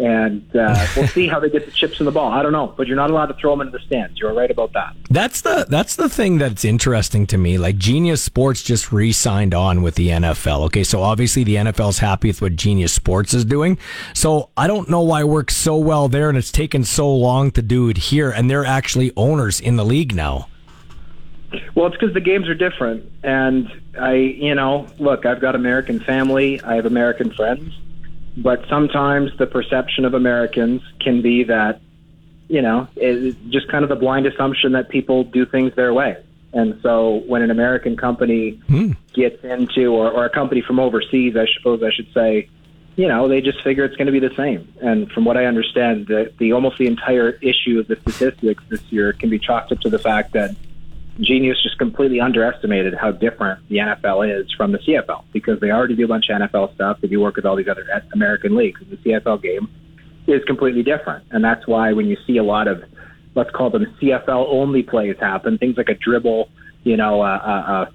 and 0.00 0.56
uh, 0.56 0.86
we'll 0.96 1.06
see 1.08 1.28
how 1.28 1.38
they 1.38 1.50
get 1.50 1.66
the 1.66 1.72
chips 1.72 2.00
in 2.00 2.06
the 2.06 2.10
ball. 2.10 2.32
I 2.32 2.42
don't 2.42 2.52
know, 2.52 2.72
but 2.74 2.86
you're 2.86 2.96
not 2.96 3.10
allowed 3.10 3.26
to 3.26 3.34
throw 3.34 3.52
them 3.52 3.60
into 3.60 3.76
the 3.76 3.84
stands. 3.84 4.18
You're 4.18 4.32
right 4.32 4.50
about 4.50 4.72
that. 4.72 4.96
That's 5.10 5.42
the 5.42 5.66
that's 5.68 5.96
the 5.96 6.08
thing 6.08 6.38
that's 6.38 6.64
interesting 6.64 7.26
to 7.28 7.38
me. 7.38 7.58
Like 7.58 7.76
Genius 7.76 8.22
Sports 8.22 8.62
just 8.62 8.92
re-signed 8.92 9.54
on 9.54 9.82
with 9.82 9.96
the 9.96 10.08
NFL. 10.08 10.62
Okay, 10.66 10.84
so 10.84 11.02
obviously 11.02 11.44
the 11.44 11.56
NFL's 11.56 11.98
happy 11.98 12.28
with 12.28 12.40
what 12.40 12.56
Genius 12.56 12.92
Sports 12.92 13.34
is 13.34 13.44
doing. 13.44 13.78
So 14.14 14.48
I 14.56 14.66
don't 14.66 14.88
know 14.88 15.02
why 15.02 15.20
it 15.20 15.28
works 15.28 15.54
so 15.54 15.76
well 15.76 16.08
there, 16.08 16.30
and 16.30 16.38
it's 16.38 16.50
taken 16.50 16.82
so 16.82 17.14
long 17.14 17.50
to 17.52 17.62
do 17.62 17.90
it 17.90 17.98
here, 17.98 18.30
and 18.30 18.50
they're 18.50 18.64
actually 18.64 19.12
owners 19.16 19.60
in 19.60 19.76
the 19.76 19.84
league 19.84 20.14
now. 20.14 20.48
Well, 21.74 21.86
it's 21.86 21.96
because 21.96 22.14
the 22.14 22.20
games 22.20 22.48
are 22.48 22.54
different, 22.54 23.10
and 23.22 23.68
I, 23.98 24.14
you 24.14 24.54
know, 24.54 24.86
look, 24.98 25.26
I've 25.26 25.40
got 25.40 25.56
American 25.56 25.98
family, 25.98 26.60
I 26.62 26.76
have 26.76 26.86
American 26.86 27.32
friends 27.32 27.74
but 28.42 28.64
sometimes 28.68 29.30
the 29.38 29.46
perception 29.46 30.04
of 30.04 30.14
Americans 30.14 30.82
can 30.98 31.20
be 31.20 31.44
that, 31.44 31.80
you 32.48 32.62
know, 32.62 32.88
it's 32.96 33.36
just 33.50 33.68
kind 33.68 33.84
of 33.84 33.90
the 33.90 33.96
blind 33.96 34.26
assumption 34.26 34.72
that 34.72 34.88
people 34.88 35.24
do 35.24 35.44
things 35.44 35.74
their 35.74 35.92
way. 35.92 36.16
And 36.52 36.80
so 36.82 37.22
when 37.26 37.42
an 37.42 37.50
American 37.50 37.96
company 37.96 38.60
hmm. 38.66 38.92
gets 39.12 39.44
into, 39.44 39.92
or, 39.92 40.10
or 40.10 40.24
a 40.24 40.30
company 40.30 40.62
from 40.62 40.80
overseas, 40.80 41.36
I 41.36 41.46
suppose 41.56 41.82
I 41.82 41.90
should 41.92 42.12
say, 42.12 42.48
you 42.96 43.06
know, 43.06 43.28
they 43.28 43.40
just 43.40 43.62
figure 43.62 43.84
it's 43.84 43.96
going 43.96 44.06
to 44.06 44.12
be 44.12 44.18
the 44.18 44.34
same. 44.34 44.72
And 44.82 45.10
from 45.12 45.24
what 45.24 45.36
I 45.36 45.44
understand, 45.44 46.08
the, 46.08 46.32
the 46.38 46.52
almost 46.52 46.78
the 46.78 46.86
entire 46.86 47.30
issue 47.40 47.78
of 47.78 47.86
the 47.88 47.96
statistics 47.96 48.64
this 48.68 48.82
year 48.90 49.12
can 49.12 49.30
be 49.30 49.38
chalked 49.38 49.70
up 49.70 49.80
to 49.80 49.90
the 49.90 49.98
fact 49.98 50.32
that 50.32 50.56
Genius 51.18 51.62
just 51.62 51.78
completely 51.78 52.20
underestimated 52.20 52.94
how 52.94 53.12
different 53.12 53.66
the 53.68 53.76
NFL 53.76 54.40
is 54.40 54.50
from 54.56 54.72
the 54.72 54.78
CFL 54.78 55.24
because 55.32 55.60
they 55.60 55.70
already 55.70 55.96
do 55.96 56.04
a 56.04 56.08
bunch 56.08 56.28
of 56.30 56.40
NFL 56.40 56.74
stuff. 56.74 56.98
They 57.00 57.08
do 57.08 57.20
work 57.20 57.36
with 57.36 57.44
all 57.44 57.56
these 57.56 57.68
other 57.68 57.86
American 58.12 58.56
leagues. 58.56 58.80
The 58.88 58.96
CFL 58.96 59.42
game 59.42 59.68
is 60.26 60.42
completely 60.44 60.82
different, 60.82 61.24
and 61.30 61.44
that's 61.44 61.66
why 61.66 61.92
when 61.92 62.06
you 62.06 62.16
see 62.26 62.36
a 62.36 62.42
lot 62.42 62.68
of 62.68 62.82
let's 63.34 63.50
call 63.50 63.70
them 63.70 63.86
CFL 64.00 64.46
only 64.48 64.82
plays 64.82 65.16
happen, 65.20 65.58
things 65.58 65.76
like 65.76 65.88
a 65.88 65.94
dribble, 65.94 66.48
you 66.82 66.96
know, 66.96 67.22
a, 67.22 67.34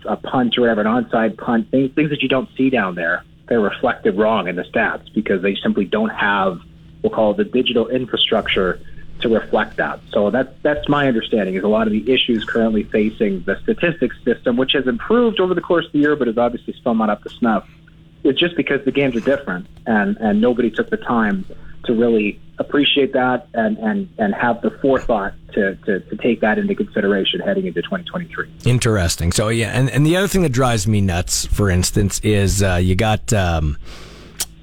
a, 0.08 0.14
a 0.14 0.16
punt 0.18 0.58
or 0.58 0.62
whatever, 0.62 0.82
an 0.82 0.88
onside 0.88 1.38
punt, 1.38 1.70
things 1.72 1.92
things 1.96 2.10
that 2.10 2.22
you 2.22 2.30
don't 2.30 2.50
see 2.56 2.70
down 2.70 2.96
there, 2.96 3.24
they're 3.48 3.60
reflected 3.60 4.18
wrong 4.18 4.48
in 4.48 4.56
the 4.56 4.64
stats 4.64 5.14
because 5.14 5.42
they 5.42 5.56
simply 5.62 5.86
don't 5.86 6.10
have 6.10 6.60
we'll 7.02 7.12
call 7.12 7.32
it 7.32 7.38
the 7.38 7.44
digital 7.44 7.88
infrastructure 7.88 8.80
to 9.22 9.30
reflect 9.30 9.78
that. 9.78 10.00
So 10.12 10.30
that's 10.30 10.50
that's 10.62 10.88
my 10.90 11.08
understanding 11.08 11.56
is 11.56 11.64
a 11.64 11.68
lot 11.68 11.88
of 11.88 11.94
the 11.94 12.12
issues 12.12 12.44
currently 12.44 12.84
facing 12.84 13.44
the 13.44 13.60
statistics 13.64 14.16
system, 14.24 14.58
which 14.58 14.74
has 14.74 14.88
improved 14.88 15.40
over 15.40 15.54
the 15.54 15.62
course 15.62 15.86
of 15.86 15.92
the 15.94 16.00
year, 16.00 16.16
but 16.16 16.28
is 16.28 16.38
obviously 16.38 16.74
still 16.74 16.96
not 16.96 17.10
up 17.10 17.24
to 17.24 17.30
snuff. 17.30 17.68
It's 18.24 18.40
just 18.40 18.56
because 18.56 18.84
the 18.86 18.92
games 18.92 19.16
are 19.16 19.22
different, 19.22 19.68
and 19.86 20.18
and 20.18 20.42
nobody 20.42 20.70
took 20.70 20.90
the 20.90 20.98
time 20.98 21.46
to 21.86 21.94
really 21.94 22.40
appreciate 22.58 23.14
that 23.14 23.48
and 23.54 23.78
and 23.78 24.10
and 24.18 24.34
have 24.34 24.62
the 24.62 24.72
forethought 24.72 25.34
to 25.54 25.76
to, 25.86 26.00
to 26.02 26.18
take 26.18 26.42
that 26.42 26.58
into 26.58 26.76
consideration 26.76 27.40
heading 27.40 27.68
into 27.68 27.82
2023. 27.82 28.52
Interesting. 28.66 29.32
So 29.32 29.50
yeah, 29.50 29.72
and 29.72 29.90
and 29.90 30.06
the 30.06 30.18
other 30.18 30.28
thing 30.28 30.42
that 30.42 30.52
drives 30.52 30.88
me 30.88 31.02
nuts, 31.02 31.46
for 31.46 31.70
instance, 31.70 32.20
is 32.20 32.62
uh, 32.62 32.76
you 32.76 32.96
got. 32.96 33.32
Um, 33.32 33.78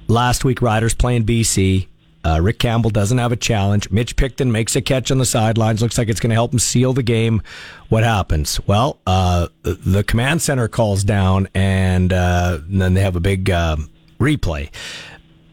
last 0.09 0.45
week 0.45 0.61
Riders 0.61 0.93
playing 0.93 1.25
BC. 1.25 1.87
Uh, 2.23 2.39
Rick 2.41 2.59
Campbell 2.59 2.89
doesn't 2.89 3.17
have 3.17 3.31
a 3.31 3.35
challenge. 3.35 3.89
Mitch 3.91 4.15
Picton 4.15 4.51
makes 4.51 4.75
a 4.75 4.81
catch 4.81 5.11
on 5.11 5.17
the 5.17 5.25
sidelines. 5.25 5.81
Looks 5.81 5.97
like 5.97 6.07
it's 6.07 6.19
going 6.19 6.29
to 6.29 6.35
help 6.35 6.53
him 6.53 6.59
seal 6.59 6.93
the 6.93 7.03
game. 7.03 7.41
What 7.89 8.03
happens? 8.03 8.59
Well, 8.65 8.99
uh, 9.05 9.47
the 9.63 10.03
command 10.03 10.41
center 10.41 10.67
calls 10.67 11.03
down, 11.03 11.47
and, 11.53 12.13
uh, 12.13 12.59
and 12.69 12.81
then 12.81 12.93
they 12.93 13.01
have 13.01 13.15
a 13.15 13.21
big 13.21 13.49
uh, 13.49 13.77
replay. 14.19 14.69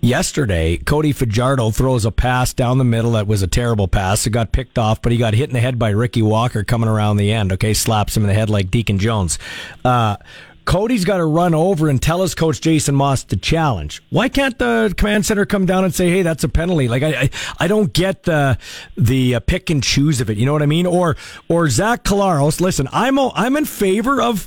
Yesterday, 0.03 0.79
Cody 0.79 1.13
Fajardo 1.13 1.71
throws 1.71 2.07
a 2.07 2.11
pass 2.11 2.55
down 2.55 2.79
the 2.79 2.85
middle 2.85 3.13
that 3.13 3.27
was 3.27 3.43
a 3.43 3.47
terrible 3.47 3.87
pass. 3.87 4.27
It 4.27 4.31
got 4.31 4.51
picked 4.51 4.79
off, 4.79 5.03
but 5.03 5.13
he 5.13 5.19
got 5.19 5.35
hit 5.35 5.51
in 5.51 5.53
the 5.53 5.61
head 5.61 5.79
by 5.79 5.91
Ricky 5.91 6.23
Walker 6.23 6.65
coming 6.65 6.89
around 6.89 7.19
the 7.19 7.31
end. 7.31 7.53
Okay, 7.53 7.75
slaps 7.75 8.17
him 8.17 8.23
in 8.23 8.29
the 8.29 8.35
head 8.35 8.49
like 8.49 8.71
Deacon 8.71 8.99
Jones. 8.99 9.39
Cody's 10.65 11.05
got 11.05 11.17
to 11.19 11.25
run 11.25 11.55
over 11.55 11.89
and 11.89 12.01
tell 12.01 12.23
his 12.23 12.35
coach 12.35 12.61
Jason 12.61 12.95
Maas 12.95 13.25
to 13.25 13.37
challenge. 13.37 14.03
Why 14.11 14.29
can't 14.29 14.59
the 14.59 14.95
command 14.97 15.27
center 15.27 15.47
come 15.47 15.67
down 15.67 15.85
and 15.85 15.95
say, 15.95 16.11
"Hey, 16.11 16.23
that's 16.23 16.45
a 16.45 16.49
penalty"? 16.49 16.89
Like 16.89 17.03
I, 17.03 17.23
I, 17.23 17.31
I 17.59 17.67
don't 17.67 17.93
get 17.93 18.25
the 18.25 18.59
the 18.97 19.37
uh, 19.37 19.41
pick 19.41 19.71
and 19.71 19.83
choose 19.83 20.21
of 20.21 20.31
it. 20.31 20.39
You 20.39 20.47
know 20.47 20.53
what 20.53 20.63
I 20.63 20.67
mean? 20.67 20.87
Or 20.87 21.17
or 21.49 21.69
Zach 21.69 22.05
Collaros. 22.05 22.61
Listen, 22.61 22.89
I'm 22.93 23.19
a, 23.19 23.33
I'm 23.35 23.57
in 23.57 23.65
favor 23.65 24.21
of 24.21 24.47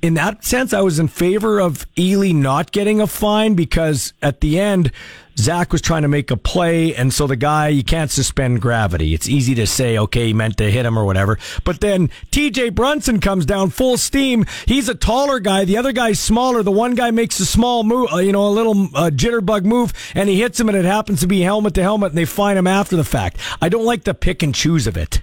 in 0.00 0.14
that 0.14 0.44
sense, 0.44 0.72
I 0.72 0.80
was 0.80 0.98
in 0.98 1.08
favor 1.08 1.58
of 1.58 1.86
Ealy 1.96 2.34
not 2.34 2.70
getting 2.70 3.00
a 3.00 3.06
fine 3.06 3.54
because 3.54 4.12
at 4.22 4.40
the 4.40 4.60
end, 4.60 4.92
Zach 5.38 5.72
was 5.72 5.80
trying 5.80 6.02
to 6.02 6.08
make 6.08 6.32
a 6.32 6.36
play, 6.36 6.96
and 6.96 7.14
so 7.14 7.28
the 7.28 7.36
guy, 7.36 7.68
you 7.68 7.84
can't 7.84 8.10
suspend 8.10 8.60
gravity. 8.60 9.14
It's 9.14 9.28
easy 9.28 9.54
to 9.54 9.68
say, 9.68 9.96
okay, 9.96 10.26
he 10.26 10.32
meant 10.32 10.56
to 10.56 10.68
hit 10.68 10.84
him 10.84 10.98
or 10.98 11.04
whatever. 11.04 11.38
But 11.62 11.80
then 11.80 12.08
TJ 12.32 12.74
Brunson 12.74 13.20
comes 13.20 13.46
down 13.46 13.70
full 13.70 13.96
steam. 13.98 14.46
He's 14.66 14.88
a 14.88 14.96
taller 14.96 15.38
guy. 15.38 15.64
The 15.64 15.76
other 15.76 15.92
guy's 15.92 16.18
smaller. 16.18 16.64
The 16.64 16.72
one 16.72 16.96
guy 16.96 17.12
makes 17.12 17.38
a 17.38 17.46
small 17.46 17.84
move, 17.84 18.12
uh, 18.12 18.16
you 18.16 18.32
know, 18.32 18.48
a 18.48 18.50
little 18.50 18.88
uh, 18.94 19.10
jitterbug 19.10 19.64
move, 19.64 19.92
and 20.14 20.28
he 20.28 20.40
hits 20.40 20.58
him, 20.58 20.68
and 20.68 20.76
it 20.76 20.84
happens 20.84 21.20
to 21.20 21.28
be 21.28 21.42
helmet 21.42 21.74
to 21.74 21.82
helmet, 21.82 22.10
and 22.10 22.18
they 22.18 22.24
fine 22.24 22.56
him 22.56 22.66
after 22.66 22.96
the 22.96 23.04
fact. 23.04 23.38
I 23.62 23.68
don't 23.68 23.84
like 23.84 24.02
the 24.02 24.14
pick 24.14 24.42
and 24.42 24.52
choose 24.52 24.88
of 24.88 24.96
it. 24.96 25.22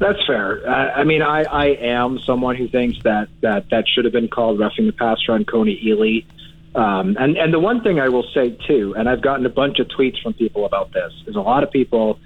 That's 0.00 0.18
fair. 0.26 0.68
Uh, 0.68 0.92
I 0.96 1.04
mean, 1.04 1.22
I, 1.22 1.44
I 1.44 1.66
am 1.66 2.18
someone 2.26 2.56
who 2.56 2.68
thinks 2.68 2.98
that, 3.04 3.28
that 3.42 3.70
that 3.70 3.84
should 3.86 4.04
have 4.04 4.12
been 4.12 4.28
called 4.28 4.58
roughing 4.58 4.86
the 4.86 4.92
passer 4.92 5.32
on 5.32 5.44
Kony 5.44 5.82
Ealy. 5.84 6.26
Um, 6.74 7.16
and, 7.18 7.36
and 7.36 7.52
the 7.52 7.60
one 7.60 7.82
thing 7.82 8.00
I 8.00 8.08
will 8.08 8.26
say, 8.34 8.50
too, 8.66 8.94
and 8.96 9.08
I've 9.08 9.22
gotten 9.22 9.46
a 9.46 9.50
bunch 9.50 9.78
of 9.78 9.88
tweets 9.88 10.20
from 10.22 10.32
people 10.34 10.66
about 10.66 10.92
this, 10.92 11.12
is 11.26 11.36
a 11.36 11.40
lot 11.40 11.62
of 11.62 11.70
people 11.70 12.18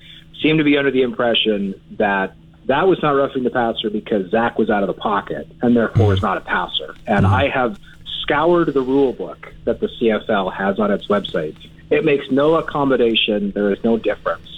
seem 0.42 0.58
to 0.58 0.64
be 0.64 0.78
under 0.78 0.90
the 0.90 1.02
impression 1.02 1.74
that 1.98 2.34
that 2.66 2.86
was 2.86 3.02
not 3.02 3.10
roughing 3.10 3.44
the 3.44 3.50
passer 3.50 3.90
because 3.90 4.30
Zach 4.30 4.58
was 4.58 4.70
out 4.70 4.82
of 4.82 4.88
the 4.88 5.00
pocket 5.00 5.48
and 5.62 5.76
therefore 5.76 6.12
is 6.12 6.22
not 6.22 6.36
a 6.36 6.42
passer. 6.42 6.94
And 7.06 7.26
I 7.26 7.48
have 7.48 7.78
scoured 8.22 8.74
the 8.74 8.82
rule 8.82 9.14
book 9.14 9.52
that 9.64 9.80
the 9.80 9.88
CFL 9.88 10.52
has 10.52 10.78
on 10.78 10.90
its 10.90 11.06
website. 11.08 11.56
It 11.90 12.04
makes 12.04 12.30
no 12.30 12.56
accommodation. 12.56 13.52
There 13.52 13.72
is 13.72 13.82
no 13.82 13.96
difference 13.96 14.57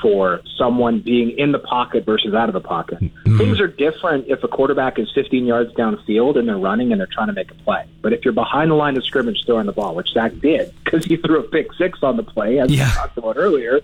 for 0.00 0.40
someone 0.56 1.00
being 1.00 1.30
in 1.38 1.52
the 1.52 1.58
pocket 1.58 2.04
versus 2.04 2.34
out 2.34 2.48
of 2.48 2.52
the 2.52 2.60
pocket. 2.60 3.00
Mm-hmm. 3.00 3.38
Things 3.38 3.60
are 3.60 3.66
different 3.66 4.26
if 4.28 4.42
a 4.44 4.48
quarterback 4.48 4.98
is 4.98 5.10
15 5.14 5.44
yards 5.46 5.72
downfield 5.74 6.38
and 6.38 6.48
they're 6.48 6.58
running 6.58 6.92
and 6.92 7.00
they're 7.00 7.08
trying 7.10 7.28
to 7.28 7.32
make 7.32 7.50
a 7.50 7.54
play. 7.54 7.86
But 8.02 8.12
if 8.12 8.24
you're 8.24 8.34
behind 8.34 8.70
the 8.70 8.74
line 8.74 8.96
of 8.96 9.04
scrimmage 9.04 9.44
throwing 9.46 9.66
the 9.66 9.72
ball, 9.72 9.94
which 9.94 10.10
Zach 10.12 10.38
did 10.40 10.74
because 10.84 11.04
he 11.04 11.16
threw 11.24 11.40
a 11.40 11.42
pick 11.42 11.72
six 11.74 12.02
on 12.02 12.16
the 12.16 12.22
play, 12.22 12.58
as 12.58 12.70
yeah. 12.70 12.88
we 12.88 12.94
talked 12.94 13.18
about 13.18 13.36
earlier, 13.36 13.80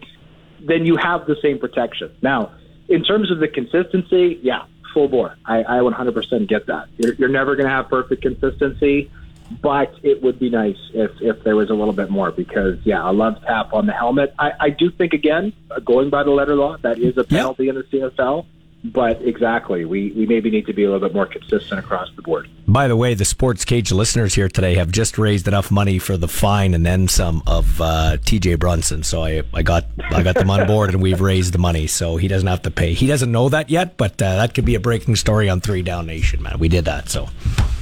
then 0.61 0.87
you 0.87 0.97
have 0.97 1.27
the 1.27 1.37
same 1.43 1.59
protection. 1.59 2.15
Now, 2.23 2.53
in 2.89 3.05
terms 3.05 3.31
of 3.31 3.39
the 3.39 3.49
consistency, 3.49 4.39
yeah, 4.43 4.65
full 4.93 5.09
bore. 5.09 5.37
I, 5.45 5.61
I 5.63 5.79
100% 5.79 6.49
get 6.49 6.67
that. 6.67 6.89
You're, 6.99 7.15
you're 7.15 7.29
never 7.29 7.57
going 7.57 7.67
to 7.67 7.73
have 7.73 7.89
perfect 7.89 8.23
consistency 8.23 9.11
but 9.63 9.95
it 10.03 10.23
would 10.23 10.39
be 10.39 10.51
nice 10.51 10.77
if, 10.93 11.11
if 11.21 11.43
there 11.45 11.57
was 11.57 11.71
a 11.71 11.75
little 11.75 11.93
bit 11.93 12.11
more 12.11 12.31
because 12.31 12.79
yeah, 12.85 13.09
a 13.09 13.13
love 13.13 13.41
tap 13.47 13.73
on 13.73 13.87
the 13.87 13.93
helmet. 13.93 14.35
I, 14.39 14.53
I 14.61 14.71
do 14.71 14.91
think 14.91 15.13
again, 15.13 15.53
uh, 15.71 15.81
going 15.81 16.11
by 16.11 16.23
the 16.23 16.31
letter 16.31 16.55
law, 16.55 16.77
that 16.79 16.99
is 16.99 17.17
a 17.17 17.25
penalty 17.25 17.65
yep. 17.65 17.77
in 17.77 17.83
the 17.83 17.99
CFL. 17.99 18.47
But 18.85 19.23
exactly, 19.23 19.87
we, 19.87 20.13
we 20.13 20.27
maybe 20.27 20.51
need 20.51 20.67
to 20.67 20.75
be 20.75 20.85
a 20.85 20.91
little 20.91 21.09
bit 21.09 21.15
more 21.15 21.25
consistent 21.25 21.81
across 21.81 22.11
the 22.17 22.23
board. 22.23 22.51
By 22.69 22.87
the 22.87 22.97
way, 22.97 23.15
the 23.15 23.25
Sports 23.25 23.65
Cage 23.65 23.91
listeners 23.91 24.35
here 24.35 24.49
today 24.49 24.75
have 24.75 24.91
just 24.91 25.17
raised 25.17 25.49
enough 25.49 25.71
money 25.71 25.99
for 25.99 26.19
the 26.19 26.29
fine 26.29 26.75
and 26.75 26.85
then 26.85 27.09
some 27.09 27.43
of 27.47 27.81
uh, 27.81 28.19
T.J. 28.19 28.57
Brunson. 28.57 29.03
So 29.03 29.25
I, 29.25 29.43
I 29.55 29.63
got 29.63 29.87
I 30.11 30.23
got 30.23 30.35
them 30.35 30.51
on 30.51 30.67
board 30.67 30.91
and 30.91 31.03
we've 31.03 31.23
raised 31.23 31.55
the 31.55 31.59
money, 31.59 31.87
so 31.87 32.19
he 32.19 32.29
doesn't 32.29 32.47
have 32.47 32.61
to 32.63 32.71
pay. 32.71 32.93
He 32.93 33.07
doesn't 33.07 33.33
know 33.33 33.49
that 33.49 33.71
yet, 33.71 33.97
but 33.97 34.21
uh, 34.21 34.37
that 34.37 34.53
could 34.53 34.67
be 34.67 34.75
a 34.75 34.81
breaking 34.81 35.17
story 35.17 35.49
on 35.49 35.61
Three 35.63 35.83
Down 35.83 36.07
Nation, 36.07 36.43
man. 36.43 36.59
We 36.59 36.69
did 36.69 36.85
that, 36.85 37.09
so 37.09 37.31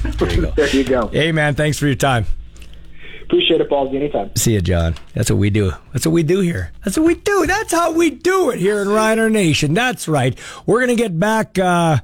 there 0.04 0.30
you 0.30 0.42
go. 0.42 0.50
there 0.52 0.68
you 0.68 0.84
go. 0.84 1.08
Hey, 1.08 1.32
man, 1.32 1.56
thanks 1.56 1.78
for 1.78 1.86
your 1.86 1.96
time. 1.96 2.26
Appreciate 3.32 3.62
it, 3.62 3.70
Ballsy. 3.70 3.94
Anytime. 3.94 4.30
See 4.36 4.52
you, 4.52 4.60
John. 4.60 4.94
That's 5.14 5.30
what 5.30 5.38
we 5.38 5.48
do. 5.48 5.72
That's 5.94 6.04
what 6.04 6.12
we 6.12 6.22
do 6.22 6.40
here. 6.40 6.70
That's 6.84 6.98
what 6.98 7.06
we 7.06 7.14
do. 7.14 7.46
That's 7.46 7.72
how 7.72 7.90
we 7.90 8.10
do 8.10 8.50
it 8.50 8.59
here 8.59 8.82
in 8.82 8.90
Rider 8.90 9.30
Nation. 9.30 9.72
That's 9.72 10.06
right. 10.06 10.38
We're 10.66 10.80
going 10.80 10.94
to 10.94 11.02
get 11.02 11.18
back 11.18 11.59
uh, 11.59 12.00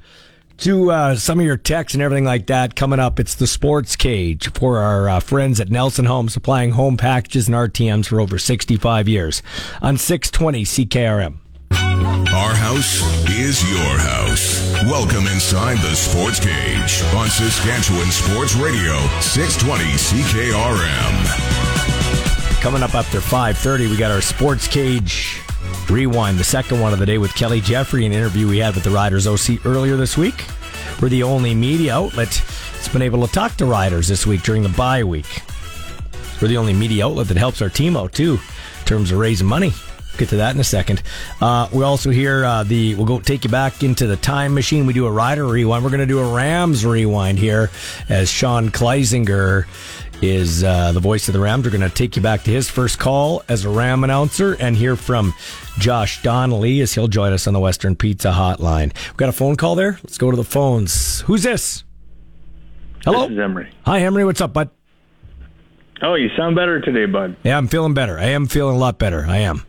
to 0.56 0.90
uh, 0.90 1.16
some 1.16 1.38
of 1.38 1.44
your 1.44 1.58
texts 1.58 1.94
and 1.94 2.02
everything 2.02 2.24
like 2.24 2.46
that 2.46 2.76
coming 2.76 2.98
up. 2.98 3.20
It's 3.20 3.34
the 3.34 3.46
Sports 3.46 3.94
Cage 3.94 4.50
for 4.54 4.78
our 4.78 5.06
uh, 5.06 5.20
friends 5.20 5.60
at 5.60 5.68
Nelson 5.68 6.06
Home, 6.06 6.30
supplying 6.30 6.70
home 6.70 6.96
packages 6.96 7.46
and 7.46 7.54
RTMs 7.54 8.06
for 8.06 8.22
over 8.22 8.38
65 8.38 9.06
years 9.06 9.42
on 9.82 9.98
620 9.98 10.64
CKRM. 10.64 11.36
Our 11.72 12.54
house 12.54 13.02
is 13.28 13.62
your 13.70 13.98
house. 13.98 14.72
Welcome 14.84 15.26
inside 15.26 15.78
the 15.78 15.94
Sports 15.94 16.40
Cage 16.40 17.02
on 17.14 17.28
Saskatchewan 17.28 18.10
Sports 18.10 18.54
Radio, 18.56 18.96
620 19.20 19.84
CKRM. 19.84 21.24
Coming 22.60 22.82
up 22.82 22.94
after 22.94 23.18
5.30, 23.20 23.90
we 23.90 23.96
got 23.96 24.10
our 24.10 24.20
Sports 24.20 24.66
Cage 24.68 25.40
Rewind, 25.88 26.38
the 26.38 26.44
second 26.44 26.80
one 26.80 26.92
of 26.92 26.98
the 26.98 27.06
day 27.06 27.18
with 27.18 27.34
Kelly 27.34 27.60
Jeffrey, 27.60 28.04
an 28.06 28.12
interview 28.12 28.48
we 28.48 28.58
had 28.58 28.74
with 28.74 28.84
the 28.84 28.90
Riders 28.90 29.26
OC 29.26 29.64
earlier 29.64 29.96
this 29.96 30.16
week. 30.16 30.44
We're 31.00 31.08
the 31.08 31.22
only 31.22 31.54
media 31.54 31.94
outlet 31.94 32.42
that's 32.72 32.88
been 32.88 33.02
able 33.02 33.26
to 33.26 33.32
talk 33.32 33.56
to 33.56 33.66
riders 33.66 34.08
this 34.08 34.26
week 34.26 34.42
during 34.42 34.62
the 34.62 34.68
bye 34.70 35.04
week. 35.04 35.42
We're 36.40 36.48
the 36.48 36.56
only 36.56 36.74
media 36.74 37.06
outlet 37.06 37.28
that 37.28 37.36
helps 37.36 37.62
our 37.62 37.68
team 37.68 37.96
out, 37.96 38.12
too, 38.12 38.34
in 38.80 38.84
terms 38.84 39.12
of 39.12 39.18
raising 39.18 39.46
money. 39.46 39.72
Get 40.18 40.30
to 40.30 40.36
that 40.38 40.52
in 40.52 40.60
a 40.60 40.64
second. 40.64 41.00
Uh, 41.40 41.68
we 41.72 41.84
also 41.84 42.10
hear 42.10 42.44
uh, 42.44 42.64
the. 42.64 42.96
We'll 42.96 43.06
go 43.06 43.20
take 43.20 43.44
you 43.44 43.50
back 43.50 43.84
into 43.84 44.08
the 44.08 44.16
time 44.16 44.52
machine. 44.52 44.84
We 44.84 44.92
do 44.92 45.06
a 45.06 45.12
rider 45.12 45.46
rewind. 45.46 45.84
We're 45.84 45.90
going 45.90 46.00
to 46.00 46.06
do 46.06 46.18
a 46.18 46.34
Rams 46.34 46.84
rewind 46.84 47.38
here, 47.38 47.70
as 48.08 48.28
Sean 48.28 48.70
Kleisinger 48.70 49.66
is 50.20 50.64
uh, 50.64 50.90
the 50.90 50.98
voice 50.98 51.28
of 51.28 51.34
the 51.34 51.40
Rams. 51.40 51.64
We're 51.64 51.70
going 51.70 51.88
to 51.88 51.94
take 51.94 52.16
you 52.16 52.22
back 52.22 52.42
to 52.42 52.50
his 52.50 52.68
first 52.68 52.98
call 52.98 53.44
as 53.48 53.64
a 53.64 53.68
Ram 53.68 54.02
announcer 54.02 54.54
and 54.58 54.76
hear 54.76 54.96
from 54.96 55.34
Josh 55.78 56.20
Donnelly 56.22 56.80
as 56.80 56.92
he'll 56.92 57.06
join 57.06 57.32
us 57.32 57.46
on 57.46 57.54
the 57.54 57.60
Western 57.60 57.94
Pizza 57.94 58.32
Hotline. 58.32 58.92
We've 59.06 59.16
got 59.16 59.28
a 59.28 59.32
phone 59.32 59.54
call 59.54 59.76
there. 59.76 60.00
Let's 60.02 60.18
go 60.18 60.32
to 60.32 60.36
the 60.36 60.42
phones. 60.42 61.20
Who's 61.22 61.44
this? 61.44 61.84
Hello, 63.04 63.28
This 63.28 63.34
is 63.34 63.38
Emery. 63.38 63.70
Hi, 63.86 64.00
Emery. 64.00 64.24
What's 64.24 64.40
up, 64.40 64.52
bud? 64.52 64.70
Oh, 66.02 66.14
you 66.14 66.28
sound 66.36 66.56
better 66.56 66.80
today, 66.80 67.06
bud. 67.06 67.36
Yeah, 67.44 67.56
I'm 67.56 67.68
feeling 67.68 67.94
better. 67.94 68.18
I 68.18 68.26
am 68.26 68.46
feeling 68.46 68.74
a 68.74 68.78
lot 68.78 68.98
better. 68.98 69.24
I 69.24 69.38
am. 69.38 69.64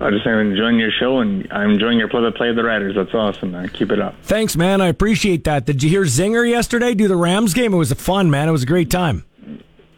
I 0.00 0.10
just 0.10 0.26
am 0.26 0.38
enjoying 0.38 0.78
your 0.78 0.90
show, 0.90 1.20
and 1.20 1.46
I'm 1.52 1.70
enjoying 1.70 1.98
your 1.98 2.08
play-by-play 2.08 2.50
of 2.50 2.56
the 2.56 2.64
Riders. 2.64 2.96
That's 2.96 3.14
awesome, 3.14 3.52
man. 3.52 3.68
Keep 3.68 3.92
it 3.92 4.00
up. 4.00 4.16
Thanks, 4.22 4.56
man. 4.56 4.80
I 4.80 4.88
appreciate 4.88 5.44
that. 5.44 5.64
Did 5.66 5.82
you 5.82 5.88
hear 5.88 6.02
Zinger 6.02 6.48
yesterday 6.48 6.94
do 6.94 7.06
the 7.06 7.16
Rams 7.16 7.54
game? 7.54 7.72
It 7.72 7.76
was 7.76 7.92
a 7.92 7.94
fun, 7.96 8.30
man. 8.30 8.48
It 8.48 8.52
was 8.52 8.64
a 8.64 8.66
great 8.66 8.90
time. 8.90 9.24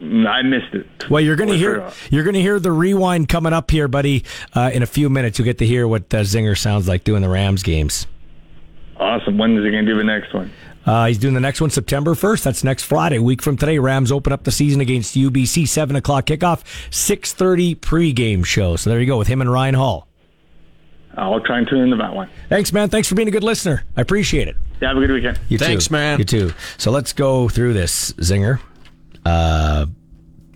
Mm, 0.00 0.28
I 0.28 0.42
missed 0.42 0.74
it. 0.74 0.86
Well, 1.08 1.22
you're 1.22 1.36
going 1.36 1.48
to 1.48 1.56
hear 1.56 1.90
you're 2.10 2.24
going 2.24 2.34
to 2.34 2.42
hear 2.42 2.60
the 2.60 2.72
rewind 2.72 3.30
coming 3.30 3.54
up 3.54 3.70
here, 3.70 3.88
buddy. 3.88 4.24
Uh, 4.54 4.70
in 4.72 4.82
a 4.82 4.86
few 4.86 5.08
minutes, 5.08 5.38
you'll 5.38 5.46
get 5.46 5.58
to 5.58 5.66
hear 5.66 5.88
what 5.88 6.12
uh, 6.12 6.18
Zinger 6.18 6.56
sounds 6.56 6.86
like 6.86 7.02
doing 7.04 7.22
the 7.22 7.30
Rams 7.30 7.62
games. 7.62 8.06
Awesome. 8.98 9.38
When 9.38 9.56
is 9.56 9.64
he 9.64 9.70
going 9.70 9.86
to 9.86 9.92
do 9.92 9.98
the 9.98 10.04
next 10.04 10.34
one? 10.34 10.52
Uh, 10.86 11.06
he's 11.06 11.18
doing 11.18 11.34
the 11.34 11.40
next 11.40 11.60
one 11.60 11.68
September 11.70 12.14
1st. 12.14 12.44
That's 12.44 12.64
next 12.64 12.84
Friday, 12.84 13.18
week 13.18 13.42
from 13.42 13.56
today. 13.56 13.78
Rams 13.78 14.12
open 14.12 14.32
up 14.32 14.44
the 14.44 14.52
season 14.52 14.80
against 14.80 15.16
UBC, 15.16 15.66
7 15.66 15.96
o'clock 15.96 16.26
kickoff, 16.26 16.62
6.30 16.90 17.76
pregame 17.76 18.44
show. 18.44 18.76
So 18.76 18.90
there 18.90 19.00
you 19.00 19.06
go 19.06 19.18
with 19.18 19.28
him 19.28 19.40
and 19.40 19.50
Ryan 19.50 19.74
Hall. 19.74 20.06
I'll 21.16 21.40
try 21.40 21.58
and 21.58 21.66
tune 21.66 21.80
into 21.80 21.96
that 21.96 22.14
one. 22.14 22.28
Thanks, 22.48 22.72
man. 22.72 22.88
Thanks 22.90 23.08
for 23.08 23.14
being 23.14 23.28
a 23.28 23.30
good 23.30 23.42
listener. 23.44 23.84
I 23.96 24.02
appreciate 24.02 24.48
it. 24.48 24.56
Yeah, 24.80 24.88
have 24.88 24.98
a 24.98 25.00
good 25.00 25.10
weekend. 25.10 25.40
You 25.48 25.58
too. 25.58 25.78
Man. 25.90 26.18
You 26.18 26.24
too. 26.24 26.52
So 26.76 26.90
let's 26.90 27.12
go 27.14 27.48
through 27.48 27.72
this, 27.72 28.12
Zinger. 28.12 28.60
Uh, 29.24 29.86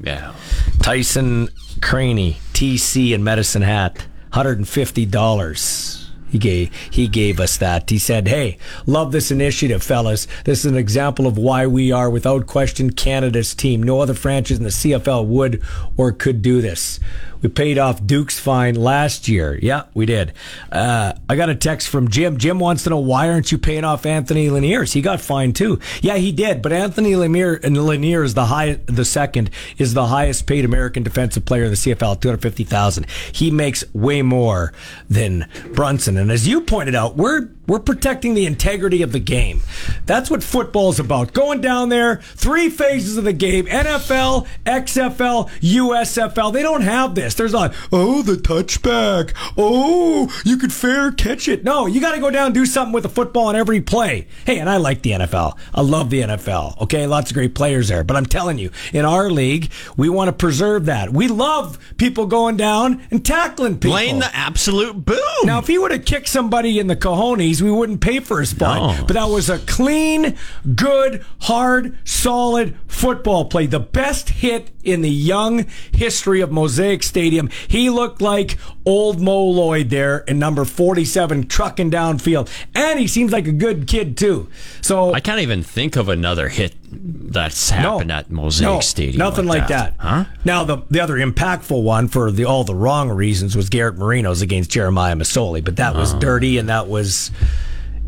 yeah. 0.00 0.34
Tyson 0.82 1.48
Craney, 1.80 2.36
TC 2.52 3.14
and 3.14 3.24
Medicine 3.24 3.62
Hat, 3.62 4.06
$150. 4.32 5.99
He 6.30 6.38
gave 6.38 6.70
he 6.90 7.08
gave 7.08 7.40
us 7.40 7.56
that. 7.56 7.90
He 7.90 7.98
said, 7.98 8.28
"Hey, 8.28 8.56
love 8.86 9.12
this 9.12 9.30
initiative, 9.30 9.82
fellas. 9.82 10.26
This 10.44 10.60
is 10.60 10.66
an 10.66 10.76
example 10.76 11.26
of 11.26 11.36
why 11.36 11.66
we 11.66 11.90
are 11.90 12.08
without 12.08 12.46
question 12.46 12.90
Canada's 12.90 13.54
team. 13.54 13.82
No 13.82 14.00
other 14.00 14.14
franchise 14.14 14.58
in 14.58 14.64
the 14.64 14.70
CFL 14.70 15.26
would 15.26 15.62
or 15.96 16.12
could 16.12 16.40
do 16.42 16.60
this. 16.60 17.00
We 17.42 17.48
paid 17.48 17.78
off 17.78 18.04
Duke's 18.04 18.38
fine 18.38 18.74
last 18.74 19.28
year. 19.28 19.58
Yeah, 19.60 19.84
we 19.94 20.06
did. 20.06 20.32
Uh, 20.70 21.14
I 21.28 21.36
got 21.36 21.48
a 21.48 21.54
text 21.54 21.88
from 21.88 22.08
Jim. 22.08 22.38
Jim 22.38 22.58
wants 22.58 22.84
to 22.84 22.90
know 22.90 22.98
why 22.98 23.28
aren't 23.28 23.50
you 23.50 23.58
paying 23.58 23.84
off 23.84 24.04
Anthony 24.06 24.48
Laniers? 24.48 24.92
He 24.92 25.00
got 25.00 25.20
fined 25.20 25.56
too. 25.56 25.78
Yeah, 26.02 26.16
he 26.16 26.32
did. 26.32 26.62
But 26.62 26.72
Anthony 26.72 27.16
Lanier 27.16 27.54
and 27.54 27.76
the 27.76 28.46
high, 28.46 28.80
the 28.86 29.04
second 29.04 29.50
is 29.78 29.94
the 29.94 30.06
highest 30.06 30.46
paid 30.46 30.64
American 30.64 31.02
defensive 31.02 31.44
player 31.44 31.64
in 31.64 31.70
the 31.70 31.76
CFL, 31.76 32.20
two 32.20 32.28
hundred 32.28 32.42
fifty 32.42 32.64
thousand. 32.64 33.06
He 33.32 33.50
makes 33.50 33.84
way 33.94 34.22
more 34.22 34.72
than 35.08 35.48
Brunson. 35.72 36.16
And 36.16 36.30
as 36.30 36.46
you 36.46 36.60
pointed 36.60 36.94
out, 36.94 37.16
we're 37.16 37.48
we're 37.66 37.78
protecting 37.78 38.34
the 38.34 38.46
integrity 38.46 39.00
of 39.02 39.12
the 39.12 39.20
game. 39.20 39.62
That's 40.04 40.28
what 40.28 40.42
football's 40.42 40.98
about. 40.98 41.32
Going 41.32 41.60
down 41.60 41.88
there, 41.88 42.16
three 42.16 42.68
phases 42.68 43.16
of 43.16 43.24
the 43.24 43.32
game: 43.32 43.66
NFL, 43.66 44.46
XFL, 44.64 45.48
USFL. 45.60 46.52
They 46.52 46.62
don't 46.62 46.82
have 46.82 47.14
this. 47.14 47.29
There's 47.34 47.52
not, 47.52 47.74
oh, 47.92 48.22
the 48.22 48.34
touchback. 48.34 49.32
Oh, 49.56 50.28
you 50.44 50.56
could 50.56 50.72
fair 50.72 51.12
catch 51.12 51.48
it. 51.48 51.64
No, 51.64 51.86
you 51.86 52.00
got 52.00 52.12
to 52.12 52.20
go 52.20 52.30
down 52.30 52.46
and 52.46 52.54
do 52.54 52.66
something 52.66 52.92
with 52.92 53.02
the 53.02 53.08
football 53.08 53.46
on 53.46 53.56
every 53.56 53.80
play. 53.80 54.26
Hey, 54.44 54.58
and 54.58 54.68
I 54.68 54.76
like 54.76 55.02
the 55.02 55.12
NFL. 55.12 55.58
I 55.74 55.80
love 55.80 56.10
the 56.10 56.22
NFL. 56.22 56.80
Okay, 56.82 57.06
lots 57.06 57.30
of 57.30 57.34
great 57.34 57.54
players 57.54 57.88
there. 57.88 58.04
But 58.04 58.16
I'm 58.16 58.26
telling 58.26 58.58
you, 58.58 58.70
in 58.92 59.04
our 59.04 59.30
league, 59.30 59.70
we 59.96 60.08
want 60.08 60.28
to 60.28 60.32
preserve 60.32 60.86
that. 60.86 61.10
We 61.12 61.28
love 61.28 61.78
people 61.96 62.26
going 62.26 62.56
down 62.56 63.02
and 63.10 63.24
tackling 63.24 63.74
people. 63.74 63.90
Blame 63.90 64.18
the 64.18 64.34
absolute 64.34 65.04
boom. 65.04 65.18
Now, 65.44 65.58
if 65.58 65.66
he 65.66 65.78
would 65.78 65.90
have 65.90 66.04
kicked 66.04 66.28
somebody 66.28 66.78
in 66.78 66.86
the 66.86 66.96
cojones, 66.96 67.60
we 67.62 67.70
wouldn't 67.70 68.00
pay 68.00 68.20
for 68.20 68.40
his 68.40 68.52
fine. 68.52 68.96
No. 68.96 69.04
But 69.06 69.14
that 69.14 69.28
was 69.28 69.48
a 69.48 69.58
clean, 69.60 70.36
good, 70.74 71.24
hard, 71.42 71.96
solid 72.06 72.76
football 72.86 73.44
play. 73.46 73.66
The 73.66 73.80
best 73.80 74.30
hit 74.30 74.70
in 74.82 75.02
the 75.02 75.10
young 75.10 75.66
history 75.92 76.40
of 76.40 76.50
Mosaic 76.50 77.02
Stadium. 77.20 77.50
He 77.68 77.90
looked 77.90 78.22
like 78.22 78.56
old 78.86 79.20
Mo 79.20 79.44
Lloyd 79.44 79.90
there 79.90 80.18
in 80.20 80.38
number 80.38 80.64
47 80.64 81.48
trucking 81.48 81.90
downfield. 81.90 82.48
And 82.74 82.98
he 82.98 83.06
seems 83.06 83.30
like 83.30 83.46
a 83.46 83.52
good 83.52 83.86
kid, 83.86 84.16
too. 84.16 84.48
So 84.80 85.12
I 85.12 85.20
can't 85.20 85.40
even 85.40 85.62
think 85.62 85.96
of 85.96 86.08
another 86.08 86.48
hit 86.48 86.74
that's 86.92 87.68
happened 87.68 88.10
at 88.10 88.30
Mosaic 88.30 88.68
no, 88.68 88.80
Stadium. 88.80 89.18
Nothing 89.18 89.46
like, 89.46 89.68
that. 89.68 89.94
Huh? 89.98 90.24
Now 90.44 90.64
the 90.64 90.78
the 90.88 91.00
other 91.00 91.14
impactful 91.16 91.82
one 91.82 92.08
for 92.08 92.32
the 92.32 92.46
all 92.46 92.64
the 92.64 92.74
wrong 92.74 93.10
reasons 93.10 93.54
was 93.54 93.68
Garrett 93.68 93.96
Marino's 93.98 94.40
against 94.42 94.70
Jeremiah 94.70 95.14
Masoli, 95.14 95.62
but 95.62 95.76
that 95.76 95.94
was 95.94 96.14
Oh. 96.14 96.18
dirty 96.18 96.56
and 96.58 96.68
that 96.70 96.88
was 96.88 97.30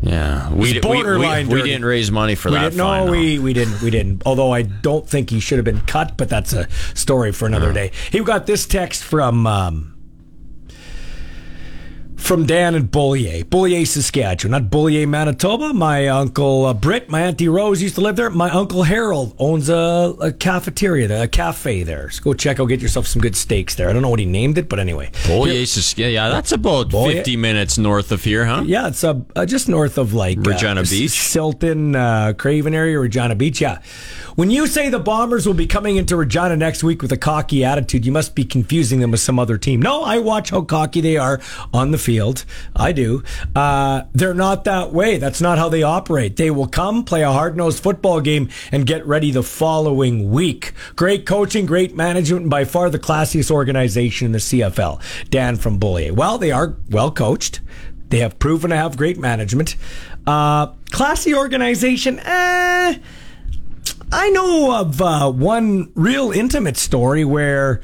Yeah, 0.03 0.51
we, 0.51 0.73
we, 0.73 0.79
borderline 0.81 1.47
we, 1.47 1.53
we 1.53 1.59
dirty. 1.61 1.71
didn't 1.71 1.85
raise 1.85 2.11
money 2.11 2.35
for 2.35 2.49
we 2.49 2.55
that. 2.55 2.63
Didn't, 2.71 2.77
no, 2.77 3.09
we 3.09 3.39
we 3.39 3.53
didn't. 3.53 3.81
We 3.81 3.89
didn't. 3.89 4.21
Although 4.25 4.51
I 4.51 4.63
don't 4.63 5.07
think 5.07 5.29
he 5.29 5.39
should 5.39 5.57
have 5.57 5.65
been 5.65 5.79
cut, 5.81 6.17
but 6.17 6.27
that's 6.27 6.51
a 6.51 6.67
story 6.93 7.31
for 7.31 7.45
another 7.45 7.71
day. 7.71 7.91
He 8.11 8.19
got 8.19 8.45
this 8.45 8.65
text 8.65 9.03
from. 9.03 9.47
Um, 9.47 9.92
from 12.23 12.45
Dan 12.45 12.73
and 12.73 12.89
Bulyea, 12.89 13.43
Bulyea, 13.43 13.85
Saskatchewan, 13.85 14.51
not 14.51 14.69
Bullier, 14.71 15.05
Manitoba. 15.05 15.73
My 15.73 16.07
uncle 16.07 16.65
uh, 16.65 16.73
Britt, 16.73 17.09
my 17.09 17.21
auntie 17.21 17.49
Rose 17.49 17.81
used 17.81 17.95
to 17.95 18.01
live 18.01 18.15
there. 18.15 18.29
My 18.29 18.49
uncle 18.49 18.83
Harold 18.83 19.35
owns 19.37 19.67
a, 19.67 20.15
a 20.21 20.31
cafeteria, 20.31 21.09
there, 21.09 21.23
a 21.23 21.27
cafe 21.27 21.83
there. 21.83 22.09
So 22.09 22.23
go 22.23 22.33
check 22.33 22.61
out, 22.61 22.65
get 22.67 22.79
yourself 22.81 23.07
some 23.07 23.21
good 23.21 23.35
steaks 23.35 23.75
there. 23.75 23.89
I 23.89 23.93
don't 23.93 24.01
know 24.01 24.09
what 24.09 24.19
he 24.19 24.25
named 24.25 24.57
it, 24.57 24.69
but 24.69 24.79
anyway. 24.79 25.11
Boyer, 25.27 25.63
Sask- 25.63 25.97
yeah, 25.97 26.29
that's 26.29 26.53
about 26.53 26.89
Boyer- 26.89 27.11
50 27.15 27.35
minutes 27.35 27.77
north 27.77 28.13
of 28.13 28.23
here, 28.23 28.45
huh? 28.45 28.63
Yeah, 28.65 28.87
it's 28.87 29.03
uh, 29.03 29.19
uh, 29.35 29.45
just 29.45 29.67
north 29.67 29.97
of 29.97 30.13
like 30.13 30.37
Regina 30.39 30.81
uh, 30.81 30.85
Beach? 30.85 31.11
Silton, 31.11 31.93
uh, 31.93 32.33
Craven 32.37 32.73
area, 32.73 32.97
Regina 32.99 33.35
Beach. 33.35 33.59
Yeah. 33.59 33.81
When 34.35 34.49
you 34.49 34.65
say 34.65 34.89
the 34.89 34.97
Bombers 34.97 35.45
will 35.45 35.53
be 35.53 35.67
coming 35.67 35.97
into 35.97 36.15
Regina 36.15 36.55
next 36.55 36.83
week 36.83 37.01
with 37.01 37.11
a 37.11 37.17
cocky 37.17 37.65
attitude, 37.65 38.05
you 38.05 38.11
must 38.13 38.33
be 38.33 38.45
confusing 38.45 39.01
them 39.01 39.11
with 39.11 39.19
some 39.19 39.37
other 39.37 39.57
team. 39.57 39.81
No, 39.81 40.03
I 40.03 40.19
watch 40.19 40.51
how 40.51 40.61
cocky 40.61 41.01
they 41.01 41.17
are 41.17 41.41
on 41.73 41.91
the 41.91 41.97
field. 41.97 42.12
I 42.75 42.91
do. 42.91 43.23
Uh, 43.55 44.03
they're 44.13 44.33
not 44.33 44.63
that 44.65 44.91
way. 44.91 45.17
That's 45.17 45.41
not 45.41 45.57
how 45.57 45.69
they 45.69 45.83
operate. 45.83 46.35
They 46.35 46.51
will 46.51 46.67
come, 46.67 47.03
play 47.03 47.21
a 47.21 47.31
hard 47.31 47.57
nosed 47.57 47.81
football 47.81 48.21
game, 48.21 48.49
and 48.71 48.85
get 48.85 49.05
ready 49.05 49.31
the 49.31 49.43
following 49.43 50.31
week. 50.31 50.73
Great 50.95 51.25
coaching, 51.25 51.65
great 51.65 51.95
management, 51.95 52.43
and 52.43 52.49
by 52.49 52.65
far 52.65 52.89
the 52.89 52.99
classiest 52.99 53.51
organization 53.51 54.27
in 54.27 54.31
the 54.31 54.39
CFL. 54.39 55.01
Dan 55.29 55.55
from 55.55 55.79
Bulyea. 55.79 56.11
Well, 56.11 56.37
they 56.37 56.51
are 56.51 56.75
well 56.89 57.11
coached. 57.11 57.61
They 58.09 58.19
have 58.19 58.37
proven 58.37 58.69
to 58.69 58.75
have 58.75 58.95
great 58.95 59.17
management. 59.17 59.75
Uh, 60.27 60.67
classy 60.91 61.33
organization, 61.33 62.19
eh. 62.19 62.99
I 64.11 64.29
know 64.29 64.79
of 64.79 65.01
uh, 65.01 65.31
one 65.31 65.91
real 65.95 66.31
intimate 66.31 66.77
story 66.77 67.25
where, 67.25 67.81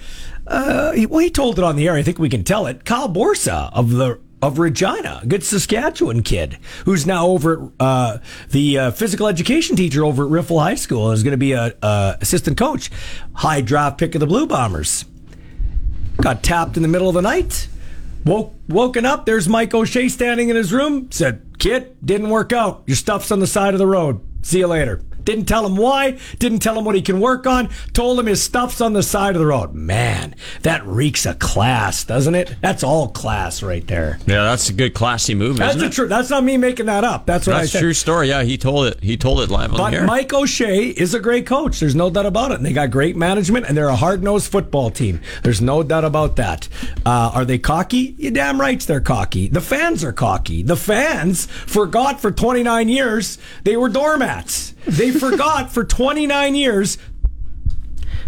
uh, 0.49 0.93
well, 1.09 1.19
he 1.19 1.29
told 1.29 1.59
it 1.59 1.63
on 1.63 1.75
the 1.75 1.87
air. 1.87 1.93
I 1.93 2.01
think 2.01 2.19
we 2.19 2.29
can 2.29 2.43
tell 2.43 2.65
it. 2.65 2.83
Kyle 2.83 3.07
Borsa 3.07 3.69
of 3.73 3.91
the 3.91 4.19
of 4.41 4.57
Regina, 4.57 5.19
a 5.21 5.27
good 5.27 5.43
Saskatchewan 5.43 6.23
kid 6.23 6.57
who's 6.85 7.05
now 7.05 7.27
over 7.27 7.65
at 7.65 7.71
uh, 7.79 8.17
the 8.49 8.79
uh, 8.79 8.91
physical 8.91 9.27
education 9.27 9.75
teacher 9.75 10.03
over 10.03 10.25
at 10.25 10.31
Riffel 10.31 10.61
High 10.61 10.75
School 10.75 11.11
is 11.11 11.23
going 11.23 11.31
to 11.31 11.37
be 11.37 11.51
a, 11.51 11.73
a 11.81 12.17
assistant 12.21 12.57
coach. 12.57 12.89
High 13.33 13.61
draft 13.61 13.97
pick 13.97 14.15
of 14.15 14.21
the 14.21 14.27
Blue 14.27 14.47
Bombers. 14.47 15.05
Got 16.21 16.41
tapped 16.41 16.77
in 16.77 16.83
the 16.83 16.89
middle 16.89 17.09
of 17.09 17.15
the 17.15 17.21
night. 17.21 17.67
Woke, 18.25 18.53
woken 18.67 19.05
up. 19.05 19.25
There's 19.25 19.47
Mike 19.47 19.73
O'Shea 19.73 20.09
standing 20.09 20.49
in 20.49 20.55
his 20.55 20.73
room. 20.73 21.11
Said, 21.11 21.41
"Kid, 21.57 21.95
didn't 22.03 22.29
work 22.29 22.51
out. 22.53 22.83
Your 22.85 22.97
stuff's 22.97 23.31
on 23.31 23.39
the 23.39 23.47
side 23.47 23.73
of 23.73 23.79
the 23.79 23.87
road. 23.87 24.21
See 24.41 24.59
you 24.59 24.67
later." 24.67 25.01
Didn't 25.23 25.45
tell 25.45 25.65
him 25.65 25.75
why. 25.77 26.17
Didn't 26.39 26.59
tell 26.59 26.77
him 26.77 26.85
what 26.85 26.95
he 26.95 27.01
can 27.01 27.19
work 27.19 27.45
on. 27.45 27.69
Told 27.93 28.19
him 28.19 28.25
his 28.25 28.41
stuff's 28.41 28.81
on 28.81 28.93
the 28.93 29.03
side 29.03 29.35
of 29.35 29.39
the 29.39 29.45
road. 29.45 29.73
Man, 29.73 30.35
that 30.63 30.85
reeks 30.85 31.25
of 31.25 31.39
class, 31.39 32.03
doesn't 32.03 32.35
it? 32.35 32.55
That's 32.61 32.83
all 32.83 33.09
class 33.09 33.61
right 33.61 33.85
there. 33.85 34.19
Yeah, 34.25 34.43
that's 34.43 34.69
a 34.69 34.73
good 34.73 34.93
classy 34.93 35.35
move. 35.35 35.57
That's 35.57 35.75
isn't 35.75 35.89
the 35.89 35.93
truth. 35.93 36.09
That's 36.09 36.29
not 36.29 36.43
me 36.43 36.57
making 36.57 36.87
that 36.87 37.03
up. 37.03 37.25
That's 37.25 37.45
what 37.45 37.53
That's 37.53 37.69
I 37.69 37.71
said. 37.73 37.79
true 37.79 37.93
story. 37.93 38.29
Yeah, 38.29 38.43
he 38.43 38.57
told 38.57 38.87
it. 38.87 39.03
He 39.03 39.17
told 39.17 39.41
it 39.41 39.49
live 39.49 39.71
on 39.71 39.77
But 39.77 39.91
the 39.91 39.97
air. 39.97 40.01
But 40.01 40.07
Mike 40.07 40.33
O'Shea 40.33 40.87
is 40.87 41.13
a 41.13 41.19
great 41.19 41.45
coach. 41.45 41.79
There's 41.79 41.95
no 41.95 42.09
doubt 42.09 42.25
about 42.25 42.51
it. 42.51 42.55
And 42.57 42.65
they 42.65 42.73
got 42.73 42.89
great 42.91 43.15
management, 43.15 43.67
and 43.67 43.77
they're 43.77 43.87
a 43.87 43.95
hard 43.95 44.23
nosed 44.23 44.51
football 44.51 44.89
team. 44.89 45.21
There's 45.43 45.61
no 45.61 45.83
doubt 45.83 46.05
about 46.05 46.37
that. 46.37 46.67
Uh, 47.05 47.31
are 47.33 47.45
they 47.45 47.59
cocky? 47.59 48.15
You 48.17 48.31
damn 48.31 48.59
right 48.59 48.79
they're 48.85 49.01
cocky. 49.01 49.47
The 49.47 49.61
fans 49.61 50.03
are 50.03 50.13
cocky. 50.13 50.63
The 50.63 50.75
fans 50.75 51.45
forgot 51.45 52.19
for 52.21 52.31
29 52.31 52.89
years 52.89 53.37
they 53.63 53.75
were 53.77 53.89
doormats. 53.89 54.73
They 54.85 55.11
forgot 55.11 55.71
for 55.71 55.83
29 55.83 56.55
years. 56.55 56.97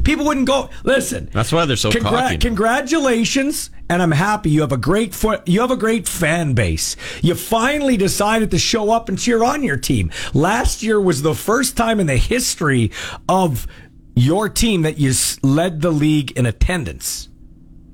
People 0.03 0.25
wouldn't 0.25 0.47
go. 0.47 0.69
Listen, 0.83 1.29
That's 1.31 1.51
why 1.51 1.65
they're 1.65 1.75
so 1.75 1.91
Congra- 1.91 2.01
cocky. 2.09 2.37
Congratulations, 2.37 3.69
and 3.89 4.01
I'm 4.01 4.11
happy 4.11 4.49
you 4.49 4.61
have 4.61 4.71
a 4.71 4.77
great. 4.77 5.15
You 5.45 5.61
have 5.61 5.69
a 5.69 5.77
great 5.77 6.07
fan 6.07 6.53
base. 6.53 6.95
You 7.21 7.35
finally 7.35 7.97
decided 7.97 8.49
to 8.51 8.57
show 8.57 8.91
up 8.91 9.09
and 9.09 9.19
cheer 9.19 9.43
on 9.43 9.63
your 9.63 9.77
team. 9.77 10.09
Last 10.33 10.81
year 10.81 10.99
was 10.99 11.21
the 11.21 11.35
first 11.35 11.77
time 11.77 11.99
in 11.99 12.07
the 12.07 12.17
history 12.17 12.91
of 13.29 13.67
your 14.15 14.49
team 14.49 14.81
that 14.81 14.97
you 14.97 15.13
led 15.43 15.81
the 15.81 15.91
league 15.91 16.31
in 16.31 16.45
attendance. 16.45 17.29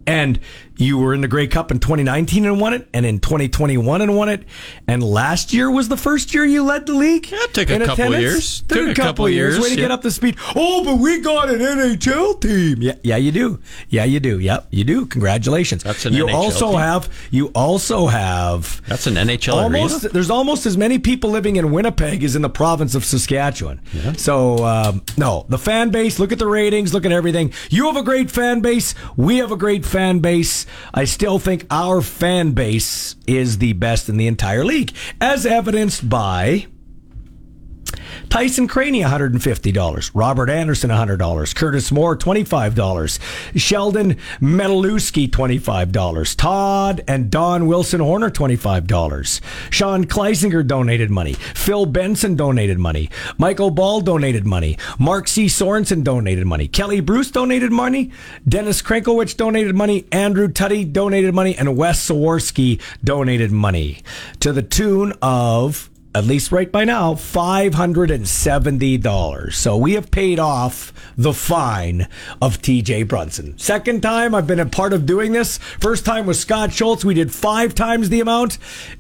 And 0.06 0.40
you 0.78 0.98
were 0.98 1.14
in 1.14 1.22
the 1.22 1.28
Grey 1.28 1.48
Cup 1.48 1.72
in 1.72 1.80
2019 1.80 2.46
and 2.46 2.60
won 2.60 2.74
it, 2.74 2.88
and 2.94 3.06
in 3.06 3.20
2021 3.20 4.02
and 4.02 4.16
won 4.16 4.30
it. 4.30 4.44
And 4.88 5.04
last 5.04 5.54
year 5.54 5.70
was 5.70 5.90
the 5.90 5.98
first 5.98 6.34
year 6.34 6.46
you 6.46 6.64
led 6.64 6.86
the 6.86 6.94
league. 6.94 7.30
Yeah, 7.30 7.40
took 7.52 7.70
a 7.70 7.86
couple 7.86 8.16
years. 8.16 8.62
Took, 8.62 8.90
a 8.90 8.94
couple, 8.94 9.26
of 9.26 9.32
years. 9.32 9.60
Way 9.60 9.70
to 9.70 9.76
yeah. 9.76 9.82
get 9.82 9.92
up 9.92 10.02
to 10.04 10.12
speed. 10.12 10.38
Oh, 10.56 10.84
but 10.84 10.96
we 10.96 11.20
got 11.22 11.50
an 11.50 11.60
NHL 11.60 12.40
team. 12.40 12.82
Yeah, 12.82 12.96
yeah, 13.04 13.18
you 13.18 13.32
do. 13.32 13.60
Yeah, 13.90 14.04
you 14.04 14.20
do. 14.20 14.40
Yep, 14.40 14.68
you 14.72 14.84
do. 14.84 15.06
Congratulations. 15.06 15.84
That's 15.84 16.06
an 16.06 16.14
you 16.14 16.28
NHL 16.28 16.34
also 16.34 16.72
team. 16.72 16.80
have. 16.80 17.28
You 17.32 17.48
also 17.56 18.08
have. 18.08 18.82
That's 18.88 19.08
an 19.08 19.16
NHL 19.16 19.54
almost. 19.54 20.04
arena. 20.04 20.14
There's 20.14 20.30
almost 20.30 20.66
as 20.66 20.78
many 20.78 21.00
people 21.00 21.30
living 21.30 21.56
in 21.56 21.72
Winnipeg 21.72 22.24
as 22.24 22.36
in 22.36 22.42
the 22.42 22.50
province 22.50 22.96
of 22.96 23.04
Saskatchewan. 23.04 23.82
Yeah. 23.94 24.14
So 24.14 24.64
um, 24.66 25.02
no, 25.18 25.46
the 25.50 25.58
fan 25.58 25.90
base. 25.90 26.20
Look 26.20 26.32
at 26.32 26.40
the 26.40 26.48
ratings. 26.48 26.94
Look 26.94 27.06
at 27.06 27.12
everything. 27.12 27.54
You 27.70 27.88
have 27.88 27.98
a 27.98 28.04
great 28.04 28.30
fan 28.30 28.62
base. 28.62 28.94
We 29.16 29.38
have 29.38 29.52
a 29.52 29.58
great 29.58 29.86
fan 29.86 30.20
base. 30.20 30.67
I 30.94 31.06
still 31.06 31.40
think 31.40 31.66
our 31.70 32.02
fan 32.02 32.52
base 32.52 33.16
is 33.26 33.58
the 33.58 33.74
best 33.74 34.10
in 34.10 34.18
the 34.18 34.28
entire 34.28 34.66
league, 34.66 34.94
as 35.20 35.46
evidenced 35.46 36.10
by. 36.10 36.68
Tyson 38.30 38.68
Craney, 38.68 39.02
$150. 39.02 40.12
Robert 40.14 40.50
Anderson, 40.50 40.90
$100. 40.90 41.56
Curtis 41.56 41.92
Moore, 41.92 42.18
$25. 42.18 43.20
Sheldon 43.56 44.18
Metalewski, 44.42 45.30
$25. 45.30 46.36
Todd 46.36 47.04
and 47.08 47.32
Don 47.32 47.68
Wilson 47.68 48.02
Horner, 48.02 48.30
$25. 48.30 49.42
Sean 49.72 50.06
Kleisinger 50.06 50.66
donated 50.66 51.10
money. 51.10 51.34
Phil 51.34 51.86
Benson 51.86 52.36
donated 52.36 52.80
money. 52.80 53.10
Michael 53.38 53.72
Ball 53.72 54.02
donated 54.02 54.46
money. 54.46 54.78
Mark 55.00 55.28
C. 55.28 55.46
Sorensen 55.46 56.04
donated 56.04 56.46
money. 56.46 56.68
Kelly 56.68 57.00
Bruce 57.00 57.32
donated 57.32 57.72
money. 57.72 58.12
Dennis 58.48 58.82
Krenkowicz 58.82 59.36
donated 59.38 59.76
money. 59.76 60.06
Andrew 60.12 60.48
Tutty 60.48 60.92
donated 60.92 61.34
money. 61.34 61.56
And 61.58 61.78
Wes 61.78 62.08
Sawarski 62.08 62.82
donated 63.04 63.52
money 63.52 64.04
to 64.40 64.52
the 64.52 64.64
tune 64.64 65.14
of 65.22 65.90
at 66.18 66.26
least 66.26 66.52
right 66.52 66.72
by 66.72 66.84
now, 66.84 67.14
$570. 67.14 69.54
So 69.54 69.78
we 69.78 69.94
have 69.94 70.10
paid 70.10 70.40
off 70.40 70.92
the 71.16 71.34
fine 71.34 72.08
of 72.42 72.62
TJ 72.62 73.08
Brunson. 73.08 73.58
Second 73.58 74.02
time 74.02 74.34
I've 74.34 74.48
been 74.48 74.60
a 74.60 74.66
part 74.66 74.94
of 74.94 75.06
doing 75.06 75.32
this. 75.32 75.58
First 75.58 76.06
time 76.06 76.26
was 76.26 76.40
Scott 76.40 76.74
Schultz. 76.74 77.06
We 77.06 77.14
did 77.14 77.32
five 77.32 77.76
times 77.76 78.10
the 78.10 78.20
amount. 78.20 78.58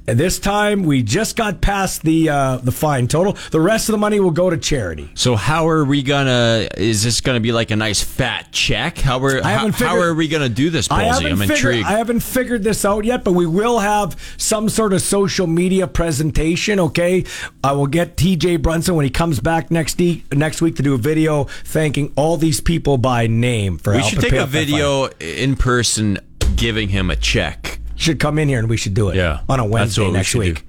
And 0.07 0.19
this 0.19 0.37
time 0.39 0.83
we 0.83 1.01
just 1.03 1.35
got 1.35 1.61
past 1.61 2.03
the 2.03 2.29
uh, 2.29 2.57
the 2.57 2.71
fine 2.71 3.07
total. 3.07 3.35
The 3.51 3.59
rest 3.61 3.89
of 3.89 3.93
the 3.93 3.97
money 3.99 4.19
will 4.19 4.31
go 4.31 4.49
to 4.49 4.57
charity. 4.57 5.09
So 5.15 5.35
how 5.35 5.67
are 5.67 5.85
we 5.85 6.03
gonna? 6.03 6.67
Is 6.77 7.03
this 7.03 7.21
gonna 7.21 7.39
be 7.39 7.51
like 7.51 7.71
a 7.71 7.75
nice 7.75 8.01
fat 8.03 8.51
check? 8.51 8.97
How 8.99 9.23
are 9.23 9.41
how, 9.41 9.49
haven't 9.49 9.73
how 9.73 9.93
figured- 9.93 10.07
are 10.07 10.13
we 10.13 10.27
gonna 10.27 10.49
do 10.49 10.69
this, 10.69 10.89
I 10.91 11.05
Ballsy? 11.05 11.31
I'm 11.31 11.37
figured, 11.39 11.57
intrigued. 11.57 11.87
I 11.87 11.97
haven't 11.97 12.19
figured 12.21 12.63
this 12.63 12.85
out 12.85 13.05
yet, 13.05 13.23
but 13.23 13.33
we 13.33 13.45
will 13.45 13.79
have 13.79 14.15
some 14.37 14.69
sort 14.69 14.93
of 14.93 15.01
social 15.01 15.47
media 15.47 15.87
presentation. 15.87 16.79
Okay, 16.79 17.06
I 17.63 17.71
will 17.71 17.87
get 17.87 18.17
TJ 18.17 18.61
Brunson 18.61 18.95
when 18.95 19.03
he 19.05 19.09
comes 19.09 19.39
back 19.39 19.71
next 19.71 19.97
week. 19.97 20.33
Next 20.33 20.61
week 20.61 20.75
to 20.77 20.83
do 20.83 20.93
a 20.93 20.97
video 20.97 21.45
thanking 21.65 22.11
all 22.15 22.37
these 22.37 22.59
people 22.61 22.97
by 22.97 23.27
name 23.27 23.77
for 23.77 23.93
we 23.95 24.03
should 24.03 24.19
take 24.19 24.33
a 24.33 24.45
video 24.45 25.07
in 25.19 25.55
person, 25.55 26.19
giving 26.55 26.89
him 26.89 27.09
a 27.09 27.15
check. 27.15 27.79
Should 27.95 28.19
come 28.19 28.37
in 28.37 28.47
here 28.47 28.59
and 28.59 28.69
we 28.69 28.77
should 28.77 28.93
do 28.93 29.09
it. 29.09 29.15
Yeah, 29.15 29.41
on 29.49 29.59
a 29.59 29.65
Wednesday 29.65 30.05
we 30.05 30.11
next 30.11 30.27
should 30.27 30.39
week. 30.39 30.55
do. 30.59 30.61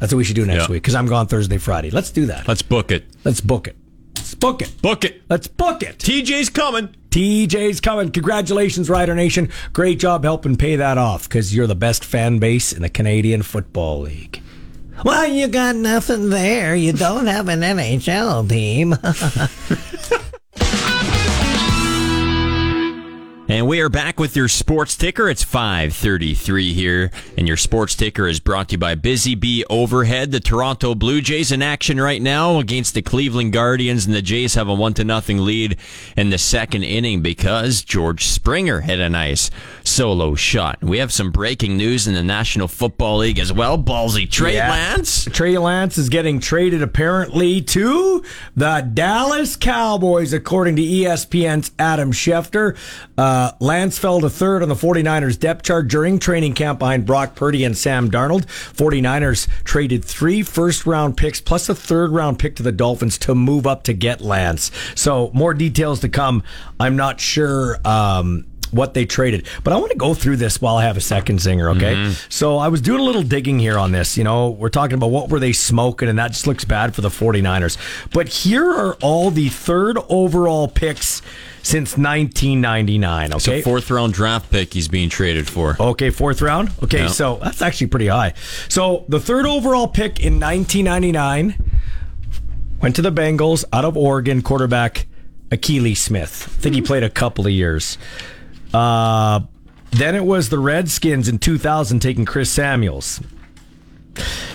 That's 0.00 0.12
what 0.12 0.18
we 0.18 0.24
should 0.24 0.36
do 0.36 0.44
next 0.44 0.64
Yeah. 0.68 0.72
week 0.72 0.82
because 0.82 0.94
I'm 0.94 1.06
gone 1.06 1.26
Thursday, 1.28 1.56
Friday. 1.58 1.90
Let's 1.90 2.10
do 2.10 2.26
that. 2.26 2.46
Let's 2.46 2.62
book 2.62 2.90
it. 2.90 3.04
Let's 3.24 3.40
book 3.40 3.68
it. 3.68 3.76
Let's 4.16 4.34
book 4.34 4.60
it. 4.62 4.82
Book 4.82 5.04
it. 5.04 5.22
Let's 5.30 5.46
book 5.46 5.82
it. 5.82 5.98
TJ's 5.98 6.50
coming. 6.50 6.88
TJ's 7.10 7.80
coming. 7.80 8.10
Congratulations, 8.10 8.90
Rider 8.90 9.14
Nation. 9.14 9.48
Great 9.72 9.98
job 9.98 10.24
helping 10.24 10.56
pay 10.56 10.76
that 10.76 10.98
off 10.98 11.28
because 11.28 11.54
you're 11.54 11.66
the 11.68 11.74
best 11.74 12.04
fan 12.04 12.38
base 12.38 12.72
in 12.72 12.82
the 12.82 12.88
Canadian 12.88 13.42
Football 13.42 14.00
League. 14.02 14.40
Well, 15.02 15.26
you 15.26 15.48
got 15.48 15.76
nothing 15.76 16.30
there. 16.30 16.76
You 16.76 16.92
don't 16.92 17.26
have 17.26 17.48
an 17.48 17.60
NHL 17.60 18.48
team. 18.48 18.94
And 23.46 23.68
we 23.68 23.80
are 23.82 23.90
back 23.90 24.18
with 24.18 24.34
your 24.34 24.48
sports 24.48 24.96
ticker. 24.96 25.28
It's 25.28 25.44
533 25.44 26.72
here. 26.72 27.10
And 27.36 27.46
your 27.46 27.58
sports 27.58 27.94
ticker 27.94 28.26
is 28.26 28.40
brought 28.40 28.70
to 28.70 28.72
you 28.72 28.78
by 28.78 28.94
Busy 28.94 29.34
Bee 29.34 29.64
Overhead. 29.68 30.32
The 30.32 30.40
Toronto 30.40 30.94
Blue 30.94 31.20
Jays 31.20 31.52
in 31.52 31.60
action 31.60 32.00
right 32.00 32.22
now 32.22 32.58
against 32.58 32.94
the 32.94 33.02
Cleveland 33.02 33.52
Guardians. 33.52 34.06
And 34.06 34.14
the 34.14 34.22
Jays 34.22 34.54
have 34.54 34.68
a 34.68 34.74
one 34.74 34.94
to 34.94 35.04
nothing 35.04 35.38
lead 35.44 35.76
in 36.16 36.30
the 36.30 36.38
second 36.38 36.84
inning 36.84 37.20
because 37.20 37.84
George 37.84 38.26
Springer 38.26 38.80
hit 38.80 38.98
a 38.98 39.10
nice 39.10 39.50
solo 39.84 40.34
shot. 40.34 40.82
We 40.82 40.98
have 40.98 41.12
some 41.12 41.30
breaking 41.30 41.76
news 41.76 42.06
in 42.08 42.14
the 42.14 42.22
National 42.24 42.66
Football 42.68 43.18
League 43.18 43.38
as 43.38 43.52
well. 43.52 43.78
Ballsy 43.78 44.28
Trey 44.30 44.54
Yeah. 44.54 44.70
Lance. 44.70 45.26
Trey 45.26 45.56
Lance 45.58 45.98
is 45.98 46.08
getting 46.08 46.40
traded 46.40 46.82
apparently 46.82 47.60
to 47.62 48.24
the 48.56 48.80
Dallas 48.94 49.56
Cowboys, 49.56 50.32
according 50.32 50.76
to 50.76 50.82
ESPN's 50.82 51.70
Adam 51.78 52.12
Schefter. 52.12 52.76
Uh, 53.18 53.52
Lance 53.60 53.98
fell 53.98 54.20
to 54.20 54.30
third 54.30 54.62
on 54.62 54.68
the 54.68 54.74
49ers 54.74 55.38
depth 55.38 55.62
chart 55.64 55.88
during 55.88 56.18
training 56.18 56.54
camp 56.54 56.78
behind 56.78 57.04
Brock 57.06 57.34
Purdy 57.34 57.62
and 57.64 57.76
Sam 57.76 58.10
Darnold. 58.10 58.46
49ers 58.46 59.48
traded 59.64 60.04
three 60.04 60.42
first 60.42 60.86
round 60.86 61.16
picks 61.16 61.40
plus 61.40 61.68
a 61.68 61.74
third 61.74 62.10
round 62.10 62.38
pick 62.38 62.56
to 62.56 62.62
the 62.62 62.72
Dolphins 62.72 63.18
to 63.18 63.34
move 63.34 63.66
up 63.66 63.82
to 63.84 63.92
get 63.92 64.20
Lance. 64.22 64.70
So 64.94 65.30
more 65.34 65.52
details 65.54 66.00
to 66.00 66.08
come. 66.08 66.42
I'm 66.80 66.96
not 66.96 67.20
sure. 67.20 67.78
Um, 67.84 68.46
what 68.74 68.94
they 68.94 69.06
traded. 69.06 69.46
But 69.62 69.72
I 69.72 69.76
want 69.76 69.92
to 69.92 69.98
go 69.98 70.14
through 70.14 70.36
this 70.36 70.60
while 70.60 70.76
I 70.76 70.84
have 70.84 70.96
a 70.96 71.00
second 71.00 71.38
Zinger, 71.38 71.74
okay? 71.76 71.94
Mm-hmm. 71.94 72.26
So 72.28 72.58
I 72.58 72.68
was 72.68 72.80
doing 72.80 73.00
a 73.00 73.04
little 73.04 73.22
digging 73.22 73.58
here 73.58 73.78
on 73.78 73.92
this. 73.92 74.18
You 74.18 74.24
know, 74.24 74.50
we're 74.50 74.68
talking 74.68 74.96
about 74.96 75.10
what 75.10 75.30
were 75.30 75.38
they 75.38 75.52
smoking, 75.52 76.08
and 76.08 76.18
that 76.18 76.32
just 76.32 76.46
looks 76.46 76.64
bad 76.64 76.94
for 76.94 77.00
the 77.00 77.08
49ers. 77.08 77.78
But 78.12 78.28
here 78.28 78.68
are 78.68 78.94
all 78.94 79.30
the 79.30 79.48
third 79.48 79.98
overall 80.08 80.68
picks 80.68 81.22
since 81.62 81.96
1999, 81.96 83.32
It's 83.32 83.48
a 83.48 83.50
okay? 83.50 83.62
fourth 83.62 83.90
round 83.90 84.12
draft 84.12 84.50
pick 84.50 84.74
he's 84.74 84.88
being 84.88 85.08
traded 85.08 85.48
for. 85.48 85.76
Okay, 85.80 86.10
fourth 86.10 86.42
round. 86.42 86.70
Okay, 86.82 87.02
Yeah. 87.02 87.06
so 87.06 87.40
that's 87.42 87.62
actually 87.62 87.86
pretty 87.86 88.08
high. 88.08 88.34
So 88.68 89.04
the 89.08 89.18
third 89.18 89.46
overall 89.46 89.88
pick 89.88 90.20
in 90.20 90.38
1999 90.38 91.54
went 92.82 92.94
to 92.96 93.02
the 93.02 93.10
Bengals 93.12 93.64
out 93.72 93.86
of 93.86 93.96
Oregon, 93.96 94.42
quarterback 94.42 95.06
Akili 95.50 95.96
Smith. 95.96 96.54
I 96.58 96.60
think 96.60 96.74
he 96.74 96.80
mm-hmm. 96.82 96.86
played 96.86 97.02
a 97.02 97.10
couple 97.10 97.46
of 97.46 97.52
years. 97.52 97.96
Uh, 98.74 99.40
then 99.92 100.14
it 100.14 100.24
was 100.24 100.48
the 100.48 100.58
Redskins 100.58 101.28
in 101.28 101.38
2000 101.38 102.00
taking 102.00 102.24
Chris 102.24 102.50
Samuels. 102.50 103.20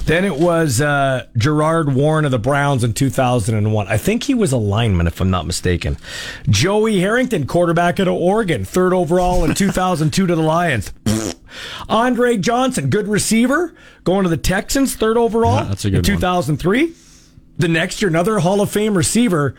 Then 0.06 0.26
it 0.26 0.38
was 0.38 0.82
uh, 0.82 1.28
Gerard 1.38 1.94
Warren 1.94 2.26
of 2.26 2.32
the 2.32 2.40
Browns 2.40 2.84
in 2.84 2.94
2001. 2.94 3.88
I 3.88 3.98
think 3.98 4.24
he 4.24 4.34
was 4.34 4.52
a 4.52 4.58
lineman, 4.58 5.06
if 5.08 5.22
I'm 5.22 5.30
not 5.30 5.46
mistaken. 5.46 5.98
Joey 6.50 7.00
Harrington, 7.00 7.46
quarterback 7.46 8.00
of 8.00 8.08
Oregon, 8.08 8.66
third 8.66 8.94
overall 8.94 9.44
in 9.46 9.54
2002 9.54 10.28
to 10.28 10.36
the 10.36 10.41
Lions. 10.41 10.91
Andre 11.88 12.38
Johnson, 12.38 12.90
good 12.90 13.08
receiver, 13.08 13.74
going 14.04 14.24
to 14.24 14.30
the 14.30 14.38
Texans, 14.38 14.96
third 14.96 15.18
overall 15.18 15.58
Yeah, 15.58 15.64
that's 15.66 15.86
a 15.86 15.90
good 15.91 16.08
in 16.08 16.14
one. 16.14 16.22
2003. 16.22 16.94
The 17.58 17.68
next 17.68 18.02
year, 18.02 18.10
another 18.10 18.40
Hall 18.40 18.62
of 18.62 18.72
Fame 18.72 18.96
receiver, 18.96 19.54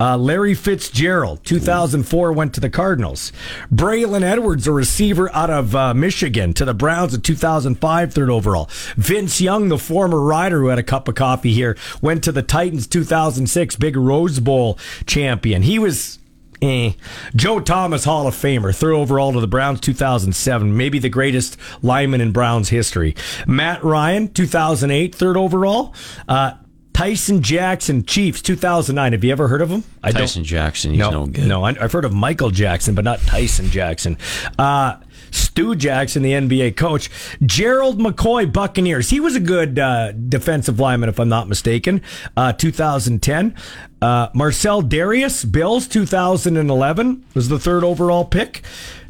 Uh, 0.00 0.16
Larry 0.16 0.54
Fitzgerald, 0.54 1.44
2004, 1.44 2.32
went 2.32 2.54
to 2.54 2.60
the 2.60 2.70
Cardinals. 2.70 3.32
Braylon 3.72 4.22
Edwards, 4.22 4.66
a 4.66 4.72
receiver 4.72 5.30
out 5.34 5.50
of 5.50 5.74
uh, 5.74 5.94
Michigan, 5.94 6.52
to 6.54 6.64
the 6.64 6.74
Browns 6.74 7.14
in 7.14 7.20
2005, 7.20 8.14
third 8.14 8.30
overall. 8.30 8.68
Vince 8.96 9.40
Young, 9.40 9.68
the 9.68 9.78
former 9.78 10.20
rider 10.20 10.60
who 10.60 10.68
had 10.68 10.78
a 10.78 10.82
cup 10.84 11.08
of 11.08 11.14
coffee 11.14 11.52
here, 11.52 11.76
went 12.00 12.22
to 12.24 12.32
the 12.32 12.42
Titans 12.42 12.86
2006, 12.86 13.76
big 13.76 13.96
Rose 13.96 14.40
Bowl 14.40 14.78
champion. 15.06 15.62
He 15.62 15.78
was 15.78 16.18
Eh. 16.60 16.92
Joe 17.36 17.60
Thomas, 17.60 18.04
Hall 18.04 18.26
of 18.26 18.34
Famer, 18.34 18.74
third 18.74 18.92
overall 18.92 19.32
to 19.32 19.40
the 19.40 19.46
Browns 19.46 19.80
2007, 19.80 20.76
maybe 20.76 20.98
the 20.98 21.08
greatest 21.08 21.56
lineman 21.82 22.20
in 22.20 22.32
Browns 22.32 22.70
history. 22.70 23.14
Matt 23.46 23.84
Ryan, 23.84 24.28
2008, 24.28 25.14
third 25.14 25.36
overall. 25.36 25.94
Uh, 26.28 26.54
Tyson 26.98 27.42
Jackson, 27.42 28.04
Chiefs, 28.04 28.42
2009. 28.42 29.12
Have 29.12 29.22
you 29.22 29.30
ever 29.30 29.46
heard 29.46 29.62
of 29.62 29.70
him? 29.70 29.84
I 30.02 30.10
Tyson 30.10 30.42
Jackson, 30.42 30.90
he's 30.90 30.98
no, 30.98 31.10
no 31.12 31.26
good. 31.26 31.46
No, 31.46 31.62
I've 31.62 31.92
heard 31.92 32.04
of 32.04 32.12
Michael 32.12 32.50
Jackson, 32.50 32.96
but 32.96 33.04
not 33.04 33.20
Tyson 33.20 33.70
Jackson. 33.70 34.18
Uh, 34.58 34.96
Stu 35.30 35.76
Jackson, 35.76 36.24
the 36.24 36.32
NBA 36.32 36.76
coach. 36.76 37.08
Gerald 37.40 38.00
McCoy, 38.00 38.52
Buccaneers. 38.52 39.10
He 39.10 39.20
was 39.20 39.36
a 39.36 39.40
good 39.40 39.78
uh, 39.78 40.10
defensive 40.10 40.80
lineman, 40.80 41.08
if 41.08 41.20
I'm 41.20 41.28
not 41.28 41.46
mistaken. 41.46 42.02
Uh, 42.36 42.52
2010. 42.52 43.54
Uh, 44.02 44.30
Marcell 44.34 44.82
Dareus, 44.82 45.44
Bills, 45.44 45.86
2011 45.86 47.24
was 47.32 47.48
the 47.48 47.60
third 47.60 47.84
overall 47.84 48.24
pick. 48.24 48.64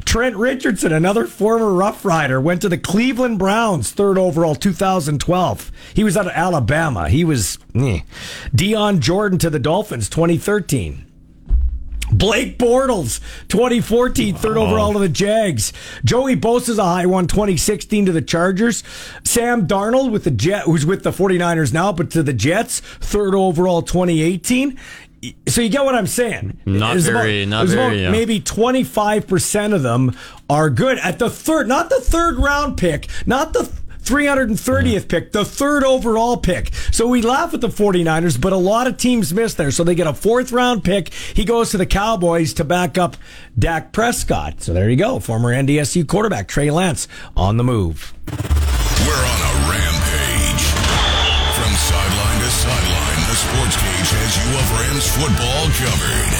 Trent 0.09 0.35
Richardson, 0.37 0.91
another 0.91 1.27
former 1.27 1.71
Rough 1.71 2.03
Rider, 2.03 2.41
went 2.41 2.63
to 2.63 2.67
the 2.67 2.79
Cleveland 2.79 3.37
Browns, 3.37 3.91
third 3.91 4.17
overall, 4.17 4.55
2012. 4.55 5.71
He 5.93 6.03
was 6.03 6.17
out 6.17 6.25
of 6.25 6.31
Alabama. 6.31 7.07
He 7.09 7.23
was 7.23 7.59
eh. 7.75 7.99
Dion 8.55 9.01
Jordan 9.01 9.37
to 9.37 9.51
the 9.51 9.59
Dolphins, 9.59 10.09
2013. 10.09 11.05
Blake 12.11 12.57
Bortles, 12.57 13.19
2014, 13.49 14.33
third 14.33 14.57
wow. 14.57 14.63
overall 14.63 14.93
to 14.93 14.99
the 14.99 15.09
Jags. 15.09 15.73
Joey 16.03 16.35
Bosa's 16.35 16.79
a 16.79 16.83
high 16.83 17.05
one, 17.05 17.27
2016 17.27 18.07
to 18.07 18.11
the 18.11 18.23
Chargers. 18.23 18.83
Sam 19.23 19.67
Darnold 19.67 20.11
with 20.11 20.23
the 20.23 20.31
Jet, 20.31 20.63
who's 20.63 20.87
with 20.87 21.03
the 21.03 21.11
49ers 21.11 21.71
now, 21.71 21.91
but 21.91 22.09
to 22.11 22.23
the 22.23 22.33
Jets, 22.33 22.79
third 22.79 23.35
overall 23.35 23.83
2018. 23.83 24.75
So 25.47 25.61
you 25.61 25.69
get 25.69 25.83
what 25.83 25.95
I'm 25.95 26.07
saying? 26.07 26.59
Not 26.65 26.95
it's 26.95 27.05
very, 27.05 27.43
about, 27.43 27.49
not 27.49 27.67
very. 27.67 28.01
Yeah. 28.03 28.11
Maybe 28.11 28.39
25% 28.39 29.73
of 29.73 29.83
them 29.83 30.15
are 30.49 30.69
good 30.69 30.97
at 30.99 31.19
the 31.19 31.29
third, 31.29 31.67
not 31.67 31.89
the 31.89 31.99
third 31.99 32.37
round 32.37 32.77
pick, 32.77 33.07
not 33.25 33.53
the 33.53 33.69
330th 34.09 35.07
pick, 35.07 35.31
the 35.33 35.45
third 35.45 35.83
overall 35.83 36.37
pick. 36.37 36.73
So 36.91 37.07
we 37.07 37.21
laugh 37.21 37.53
at 37.53 37.61
the 37.61 37.67
49ers, 37.67 38.41
but 38.41 38.53
a 38.53 38.57
lot 38.57 38.87
of 38.87 38.97
teams 38.97 39.33
miss 39.33 39.53
there. 39.53 39.71
So 39.71 39.83
they 39.83 39.93
get 39.93 40.07
a 40.07 40.13
fourth 40.13 40.51
round 40.51 40.83
pick. 40.83 41.13
He 41.13 41.45
goes 41.45 41.71
to 41.71 41.77
the 41.77 41.85
Cowboys 41.85 42.53
to 42.55 42.63
back 42.63 42.97
up 42.97 43.17
Dak 43.57 43.91
Prescott. 43.91 44.61
So 44.61 44.73
there 44.73 44.89
you 44.89 44.95
go. 44.95 45.19
Former 45.19 45.53
NDSU 45.53 46.07
quarterback 46.07 46.47
Trey 46.47 46.71
Lance 46.71 47.07
on 47.37 47.57
the 47.57 47.63
move. 47.63 48.13
We're 49.05 49.13
on 49.13 49.41
a 49.41 49.69
rampage. 49.69 50.38
Football 54.97 55.69
covered. 55.69 56.38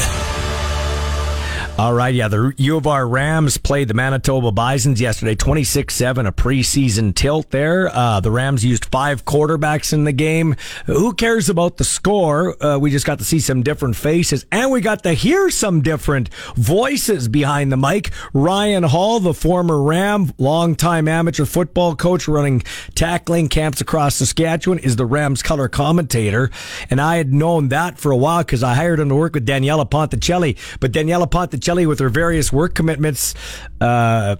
All 1.79 1.93
right, 1.93 2.13
yeah, 2.13 2.27
the 2.27 2.53
U 2.57 2.75
of 2.75 2.87
R 2.87 3.07
Rams 3.07 3.57
played 3.57 3.87
the 3.87 3.93
Manitoba 3.93 4.51
Bisons 4.51 4.99
yesterday, 4.99 5.33
26-7, 5.33 6.27
a 6.27 6.31
preseason 6.33 7.15
tilt 7.15 7.51
there. 7.51 7.87
Uh, 7.87 8.19
the 8.19 8.31
Rams 8.31 8.65
used 8.65 8.83
five 8.83 9.23
quarterbacks 9.23 9.93
in 9.93 10.03
the 10.03 10.11
game. 10.11 10.57
Who 10.87 11.13
cares 11.13 11.47
about 11.47 11.77
the 11.77 11.85
score? 11.85 12.61
Uh, 12.61 12.77
we 12.79 12.91
just 12.91 13.05
got 13.05 13.19
to 13.19 13.23
see 13.23 13.39
some 13.39 13.63
different 13.63 13.95
faces, 13.95 14.45
and 14.51 14.71
we 14.71 14.81
got 14.81 15.03
to 15.03 15.13
hear 15.13 15.49
some 15.49 15.79
different 15.79 16.33
voices 16.57 17.29
behind 17.29 17.71
the 17.71 17.77
mic. 17.77 18.11
Ryan 18.33 18.83
Hall, 18.83 19.21
the 19.21 19.33
former 19.33 19.81
Ram, 19.81 20.33
longtime 20.37 21.07
amateur 21.07 21.45
football 21.45 21.95
coach 21.95 22.27
running 22.27 22.61
tackling 22.93 23.47
camps 23.47 23.79
across 23.79 24.15
Saskatchewan, 24.15 24.79
is 24.79 24.97
the 24.97 25.05
Rams 25.05 25.41
color 25.41 25.69
commentator, 25.69 26.51
and 26.89 26.99
I 26.99 27.15
had 27.15 27.33
known 27.33 27.69
that 27.69 27.97
for 27.97 28.11
a 28.11 28.17
while 28.17 28.39
because 28.39 28.63
I 28.63 28.73
hired 28.73 28.99
him 28.99 29.07
to 29.07 29.15
work 29.15 29.35
with 29.35 29.47
Daniela 29.47 29.89
Ponticelli, 29.89 30.57
but 30.81 30.91
Daniela 30.91 31.31
Ponticelli 31.31 31.68
Kelly, 31.69 31.85
with 31.85 31.99
her 31.99 32.09
various 32.09 32.51
work 32.51 32.73
commitments, 32.73 33.35
uh, 33.79 34.37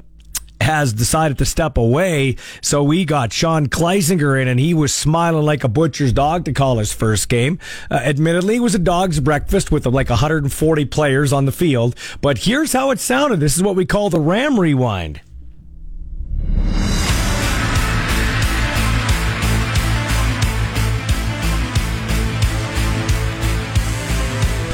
has 0.60 0.94
decided 0.94 1.38
to 1.38 1.46
step 1.46 1.78
away. 1.78 2.38
So 2.64 2.82
we 2.82 3.06
got 3.06 3.32
Sean 3.32 3.68
Kleisinger 3.68 4.42
in, 4.42 4.48
and 4.48 4.60
he 4.60 4.74
was 4.74 4.92
smiling 4.92 5.46
like 5.46 5.64
a 5.64 5.68
butcher's 5.68 6.12
dog 6.12 6.46
to 6.46 6.54
call 6.54 6.80
his 6.80 6.92
first 6.92 7.30
game. 7.30 7.60
Uh, 7.92 8.02
admittedly, 8.04 8.56
it 8.56 8.62
was 8.62 8.74
a 8.74 8.80
dog's 8.80 9.20
breakfast 9.20 9.72
with 9.72 9.86
like 9.86 10.10
140 10.10 10.86
players 10.86 11.32
on 11.32 11.46
the 11.46 11.52
field. 11.52 11.96
But 12.20 12.40
here's 12.40 12.74
how 12.74 12.90
it 12.90 13.00
sounded. 13.00 13.40
This 13.40 13.56
is 13.56 13.62
what 13.62 13.76
we 13.76 13.86
call 13.86 14.10
the 14.10 14.20
Ram 14.20 14.60
Rewind. 14.60 15.22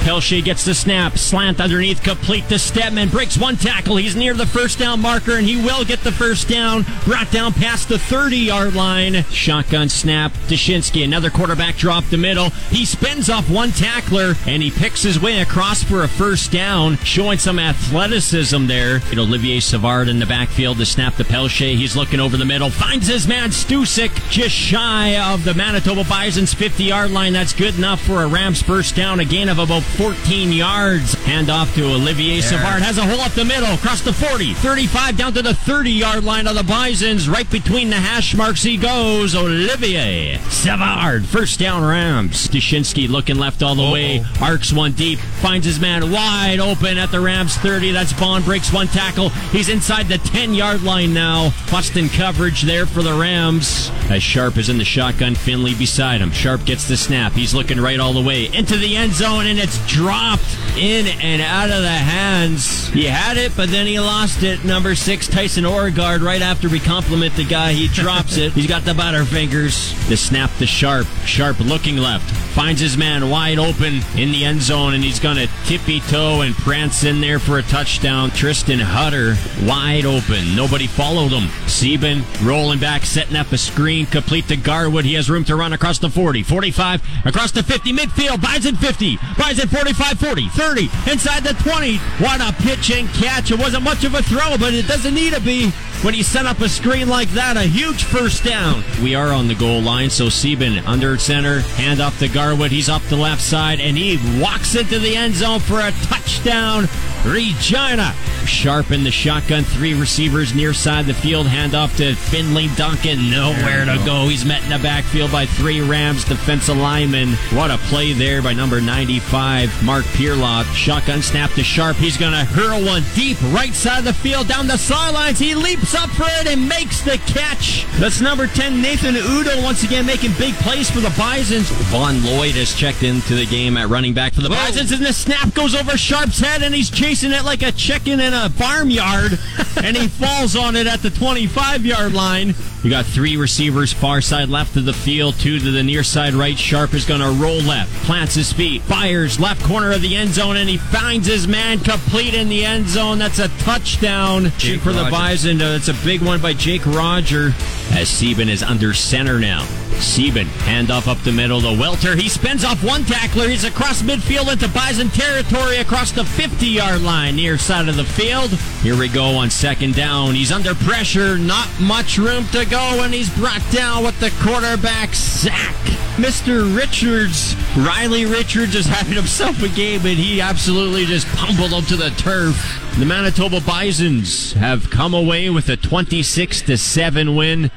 Pelche 0.05 0.43
gets 0.43 0.63
the 0.63 0.75
snap, 0.75 1.17
slant 1.17 1.59
underneath, 1.59 2.03
complete 2.03 2.47
to 2.49 2.59
Stedman, 2.59 3.09
breaks 3.09 3.39
one 3.39 3.57
tackle. 3.57 3.97
He's 3.97 4.15
near 4.15 4.35
the 4.35 4.45
first 4.45 4.77
down 4.77 5.01
marker, 5.01 5.37
and 5.37 5.47
he 5.47 5.55
will 5.55 5.83
get 5.83 6.01
the 6.01 6.11
first 6.11 6.47
down. 6.47 6.85
Brought 7.05 7.31
down 7.31 7.53
past 7.53 7.89
the 7.89 7.97
30 7.97 8.37
yard 8.37 8.75
line. 8.75 9.23
Shotgun 9.31 9.89
snap, 9.89 10.31
Dushinski, 10.47 11.03
another 11.03 11.31
quarterback 11.31 11.77
drop 11.77 12.05
the 12.05 12.17
middle. 12.17 12.51
He 12.69 12.85
spins 12.85 13.31
off 13.31 13.49
one 13.49 13.71
tackler, 13.71 14.35
and 14.45 14.61
he 14.61 14.69
picks 14.69 15.01
his 15.01 15.19
way 15.19 15.41
across 15.41 15.81
for 15.81 16.03
a 16.03 16.07
first 16.07 16.51
down, 16.51 16.97
showing 16.97 17.39
some 17.39 17.57
athleticism 17.57 18.67
there. 18.67 18.99
Know, 19.11 19.23
Olivier 19.23 19.59
Savard 19.59 20.07
in 20.07 20.19
the 20.19 20.27
backfield 20.27 20.77
to 20.77 20.85
snap 20.85 21.15
the 21.15 21.23
Pelche. 21.23 21.75
He's 21.75 21.95
looking 21.95 22.19
over 22.19 22.37
the 22.37 22.45
middle, 22.45 22.69
finds 22.69 23.07
his 23.07 23.27
man 23.27 23.49
Stusik 23.49 24.11
just 24.29 24.53
shy 24.53 25.17
of 25.33 25.43
the 25.45 25.55
Manitoba 25.55 26.03
Bison's 26.03 26.53
50 26.53 26.83
yard 26.83 27.09
line. 27.09 27.33
That's 27.33 27.53
good 27.53 27.75
enough 27.75 28.01
for 28.01 28.21
a 28.21 28.27
Rams 28.27 28.61
first 28.61 28.95
down, 28.95 29.19
a 29.19 29.25
gain 29.25 29.49
of 29.49 29.57
about 29.57 29.81
14 29.97 30.51
yards. 30.51 31.13
Hand 31.23 31.49
off 31.49 31.73
to 31.75 31.85
Olivier 31.85 32.41
Savard. 32.41 32.81
Has 32.81 32.97
a 32.97 33.03
hole 33.03 33.21
up 33.21 33.31
the 33.31 33.45
middle, 33.45 33.73
across 33.73 34.01
the 34.01 34.11
40, 34.13 34.53
35 34.55 35.17
down 35.17 35.33
to 35.33 35.41
the 35.41 35.53
30 35.53 35.91
yard 35.91 36.23
line 36.23 36.47
of 36.47 36.55
the 36.55 36.63
Bisons. 36.63 37.29
Right 37.29 37.49
between 37.49 37.89
the 37.89 37.95
hash 37.95 38.35
marks 38.35 38.63
he 38.63 38.75
goes. 38.77 39.35
Olivier 39.35 40.37
Savard. 40.49 41.25
First 41.25 41.59
down 41.59 41.83
Rams. 41.83 42.47
Dushinski 42.49 43.07
looking 43.07 43.37
left 43.37 43.63
all 43.63 43.75
the 43.75 43.83
Uh-oh. 43.83 43.93
way. 43.93 44.25
Arcs 44.41 44.73
one 44.73 44.91
deep. 44.93 45.19
Finds 45.19 45.65
his 45.65 45.79
man 45.79 46.11
wide 46.11 46.59
open 46.59 46.97
at 46.97 47.11
the 47.11 47.19
Rams 47.19 47.55
30. 47.57 47.91
That's 47.91 48.13
Bond. 48.13 48.43
Breaks 48.45 48.73
one 48.73 48.87
tackle. 48.87 49.29
He's 49.51 49.69
inside 49.69 50.07
the 50.07 50.17
10 50.17 50.53
yard 50.53 50.83
line 50.83 51.13
now. 51.13 51.51
Boston 51.71 52.09
coverage 52.09 52.63
there 52.63 52.85
for 52.85 53.01
the 53.01 53.13
Rams. 53.13 53.89
As 54.09 54.21
Sharp 54.21 54.57
is 54.57 54.69
in 54.69 54.77
the 54.77 54.85
shotgun. 54.85 55.35
Finley 55.35 55.73
beside 55.73 56.21
him. 56.21 56.31
Sharp 56.31 56.65
gets 56.65 56.87
the 56.87 56.97
snap. 56.97 57.31
He's 57.31 57.53
looking 57.53 57.79
right 57.79 57.99
all 57.99 58.13
the 58.13 58.21
way 58.21 58.45
into 58.53 58.77
the 58.77 58.95
end 58.97 59.13
zone, 59.13 59.45
and 59.47 59.57
it's 59.59 59.84
dropped 59.87 60.57
in 60.77 61.07
and 61.21 61.41
out 61.41 61.69
of 61.69 61.81
the 61.81 61.89
hands. 61.89 62.89
He 62.89 63.05
had 63.05 63.37
it, 63.37 63.55
but 63.55 63.69
then 63.69 63.87
he 63.87 63.99
lost 63.99 64.43
it. 64.43 64.63
Number 64.65 64.95
six, 64.95 65.27
Tyson 65.27 65.65
Oregard, 65.65 66.21
right 66.21 66.41
after 66.41 66.67
we 66.69 66.79
compliment 66.79 67.35
the 67.35 67.45
guy, 67.45 67.73
he 67.73 67.87
drops 67.87 68.37
it. 68.37 68.51
He's 68.53 68.67
got 68.67 68.83
the 68.83 68.93
butter 68.93 69.25
fingers. 69.25 69.93
The 70.09 70.17
snap 70.17 70.51
the 70.59 70.65
Sharp. 70.65 71.07
Sharp 71.25 71.59
looking 71.59 71.97
left. 71.97 72.34
Finds 72.55 72.79
his 72.79 72.95
man 72.95 73.29
wide 73.29 73.59
open 73.59 73.99
in 74.15 74.31
the 74.31 74.45
end 74.45 74.61
zone, 74.61 74.93
and 74.93 75.03
he's 75.03 75.19
going 75.19 75.35
to 75.35 75.49
tippy 75.65 75.99
toe 75.99 76.39
and 76.39 76.55
prance 76.55 77.03
in 77.03 77.19
there 77.19 77.37
for 77.37 77.59
a 77.59 77.63
touchdown. 77.63 78.31
Tristan 78.31 78.79
Hutter 78.79 79.35
wide 79.67 80.05
open. 80.05 80.55
Nobody 80.55 80.87
followed 80.87 81.33
him. 81.33 81.49
Sieben 81.67 82.23
rolling 82.41 82.79
back, 82.79 83.03
setting 83.03 83.35
up 83.35 83.51
a 83.51 83.57
screen, 83.57 84.05
complete 84.05 84.47
to 84.47 84.55
Garwood. 84.55 85.03
He 85.03 85.15
has 85.15 85.29
room 85.29 85.43
to 85.43 85.57
run 85.57 85.73
across 85.73 85.99
the 85.99 86.09
40, 86.09 86.43
45, 86.43 87.03
across 87.25 87.51
the 87.51 87.61
50, 87.61 87.91
midfield. 87.91 88.41
Bison 88.41 88.77
50, 88.77 89.17
Bison 89.37 89.67
45, 89.67 90.17
40, 90.17 90.47
30, 90.47 90.83
inside 91.11 91.43
the 91.43 91.53
20. 91.61 91.97
What 92.23 92.39
a 92.39 92.53
pitch 92.63 92.89
and 92.89 93.09
catch. 93.09 93.51
It 93.51 93.59
wasn't 93.59 93.83
much 93.83 94.05
of 94.05 94.13
a 94.13 94.23
throw, 94.23 94.57
but 94.57 94.73
it 94.73 94.87
doesn't 94.87 95.13
need 95.13 95.33
to 95.33 95.41
be 95.41 95.73
when 96.03 96.13
you 96.13 96.23
set 96.23 96.45
up 96.45 96.59
a 96.61 96.69
screen 96.69 97.07
like 97.07 97.29
that. 97.29 97.57
A 97.57 97.63
huge 97.63 98.03
first 98.03 98.43
down. 98.43 98.83
We 99.01 99.15
are 99.15 99.31
on 99.31 99.47
the 99.47 99.55
goal 99.55 99.81
line, 99.81 100.09
so 100.09 100.29
Sieben 100.29 100.79
under 100.85 101.17
center, 101.17 101.61
hand 101.61 102.01
off 102.01 102.19
to 102.19 102.27
Garwood. 102.27 102.71
He's 102.71 102.89
up 102.89 103.01
the 103.03 103.15
left 103.15 103.41
side, 103.41 103.79
and 103.79 103.97
he 103.97 104.17
walks 104.41 104.75
into 104.75 104.99
the 104.99 105.15
end 105.15 105.35
zone 105.35 105.59
for 105.59 105.79
a 105.79 105.91
touchdown. 106.03 106.87
Regina. 107.25 108.13
Sharp 108.45 108.91
in 108.91 109.03
the 109.03 109.11
shotgun, 109.11 109.63
three 109.63 109.95
receivers 109.95 110.53
near 110.53 110.71
side 110.71 111.05
the 111.05 111.13
field, 111.15 111.47
hand 111.47 111.73
off 111.73 111.97
to 111.97 112.13
Finley 112.13 112.67
Duncan. 112.75 113.31
Nowhere 113.31 113.85
to 113.85 113.99
go. 114.05 114.27
He's 114.27 114.45
met 114.45 114.63
in 114.63 114.69
the 114.69 114.77
backfield 114.77 115.31
by 115.31 115.47
three 115.47 115.81
Rams 115.81 116.23
defensive 116.23 116.77
linemen. 116.77 117.33
What 117.53 117.71
a 117.71 117.77
play 117.77 118.13
there 118.13 118.43
by 118.43 118.53
number 118.53 118.79
95, 118.79 119.83
Mark 119.83 120.05
Pierlot. 120.05 120.65
Shotgun 120.75 121.23
snap 121.23 121.51
to 121.53 121.63
Sharp. 121.63 121.97
He's 121.97 122.17
going 122.17 122.33
to 122.33 122.45
hurl 122.45 122.85
one 122.85 123.03
deep 123.15 123.41
right 123.51 123.73
side 123.73 123.99
of 123.99 124.05
the 124.05 124.13
field 124.13 124.47
down 124.47 124.67
the 124.67 124.77
sidelines. 124.77 125.39
He 125.39 125.55
leaps 125.55 125.84
steps 125.85 126.03
up 126.03 126.09
for 126.11 126.25
it 126.41 126.47
and 126.47 126.67
makes 126.67 127.01
the 127.01 127.17
catch. 127.27 127.85
That's 127.99 128.21
number 128.21 128.47
10, 128.47 128.81
Nathan 128.81 129.15
Udo, 129.15 129.61
once 129.61 129.83
again 129.83 130.05
making 130.05 130.31
big 130.37 130.53
plays 130.55 130.89
for 130.89 130.99
the 130.99 131.13
Bisons. 131.17 131.69
Vaughn 131.89 132.23
Lloyd 132.23 132.55
has 132.55 132.73
checked 132.73 133.03
into 133.03 133.35
the 133.35 133.45
game 133.45 133.77
at 133.77 133.89
running 133.89 134.13
back 134.13 134.33
for 134.33 134.41
the 134.41 134.49
Bisons, 134.49 134.91
and 134.91 135.05
the 135.05 135.13
snap 135.13 135.53
goes 135.53 135.75
over 135.75 135.97
Sharp's 135.97 136.39
head, 136.39 136.63
and 136.63 136.73
he's 136.73 136.89
chasing 136.89 137.31
it 137.31 137.43
like 137.43 137.61
a 137.61 137.71
chicken 137.71 138.19
in 138.19 138.33
a 138.33 138.49
farmyard, 138.49 139.37
and 139.83 139.95
he 139.95 140.07
falls 140.07 140.55
on 140.55 140.75
it 140.75 140.87
at 140.87 141.01
the 141.01 141.09
25 141.09 141.85
yard 141.85 142.13
line. 142.13 142.55
You 142.85 142.91
got 142.91 143.07
three 143.07 143.35
receivers 143.35 143.91
far 143.91 144.21
side 144.21 144.47
left 144.47 144.75
of 144.77 144.85
the 144.85 144.93
field, 144.93 145.39
two 145.39 145.57
to 145.57 145.71
the 145.71 145.81
near 145.81 146.03
side 146.03 146.35
right. 146.35 146.55
Sharp 146.55 146.93
is 146.93 147.03
going 147.03 147.19
to 147.19 147.31
roll 147.31 147.57
left, 147.61 147.91
plants 148.05 148.35
his 148.35 148.53
feet, 148.53 148.83
fires 148.83 149.39
left 149.39 149.63
corner 149.63 149.91
of 149.91 150.03
the 150.03 150.15
end 150.15 150.35
zone, 150.35 150.55
and 150.55 150.69
he 150.69 150.77
finds 150.77 151.25
his 151.25 151.47
man 151.47 151.79
complete 151.79 152.35
in 152.35 152.47
the 152.47 152.63
end 152.63 152.87
zone. 152.87 153.17
That's 153.17 153.39
a 153.39 153.47
touchdown 153.57 154.51
Jake 154.59 154.81
for 154.81 154.93
the 154.93 155.07
Bison. 155.09 155.57
That's 155.57 155.87
a 155.87 155.95
big 156.05 156.21
one 156.21 156.39
by 156.39 156.53
Jake 156.53 156.85
Roger 156.85 157.55
as 157.89 158.07
Sieben 158.07 158.49
is 158.49 158.61
under 158.61 158.93
center 158.93 159.39
now. 159.39 159.67
Sieben, 159.99 160.47
handoff 160.47 161.07
up 161.07 161.17
the 161.23 161.31
middle 161.31 161.61
to 161.61 161.77
Welter. 161.79 162.15
He 162.15 162.29
spins 162.29 162.63
off 162.63 162.83
one 162.83 163.03
tackler. 163.03 163.47
He's 163.47 163.63
across 163.63 164.01
midfield 164.01 164.51
into 164.51 164.67
Bison 164.69 165.09
territory 165.09 165.77
across 165.77 166.11
the 166.11 166.23
50 166.23 166.67
yard 166.67 167.01
line, 167.01 167.35
near 167.35 167.57
side 167.57 167.89
of 167.89 167.95
the 167.95 168.03
field. 168.03 168.51
Here 168.81 168.97
we 168.97 169.07
go 169.07 169.35
on 169.35 169.49
second 169.49 169.95
down. 169.95 170.35
He's 170.35 170.51
under 170.51 170.75
pressure, 170.75 171.37
not 171.37 171.67
much 171.79 172.17
room 172.17 172.45
to 172.49 172.65
go, 172.65 173.03
and 173.03 173.13
he's 173.13 173.29
brought 173.35 173.63
down 173.71 174.03
with 174.03 174.19
the 174.19 174.31
quarterback 174.41 175.13
sack. 175.13 175.75
Mr. 176.17 176.75
Richards, 176.75 177.55
Riley 177.75 178.25
Richards 178.25 178.73
is 178.73 178.85
having 178.85 179.15
himself 179.15 179.61
a 179.61 179.67
game, 179.69 180.05
and 180.05 180.17
he 180.17 180.39
absolutely 180.39 181.05
just 181.05 181.27
pummeled 181.35 181.71
him 181.71 181.83
to 181.85 181.97
the 181.97 182.09
turf. 182.11 182.81
The 182.97 183.05
Manitoba 183.05 183.59
Bisons 183.59 184.53
have 184.53 184.89
come 184.89 185.13
away 185.13 185.49
with 185.49 185.67
a 185.67 185.75
26 185.75 186.81
7 186.81 187.35
win. 187.35 187.69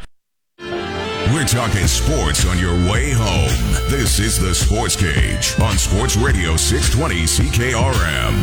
We're 1.34 1.44
talking 1.44 1.86
sports 1.86 2.46
on 2.46 2.58
your 2.58 2.72
way 2.90 3.10
home. 3.12 3.50
This 3.90 4.18
is 4.18 4.38
the 4.38 4.54
Sports 4.54 4.96
Cage 4.96 5.60
on 5.60 5.76
Sports 5.76 6.16
Radio 6.16 6.56
620 6.56 7.24
CKRM. 7.24 8.34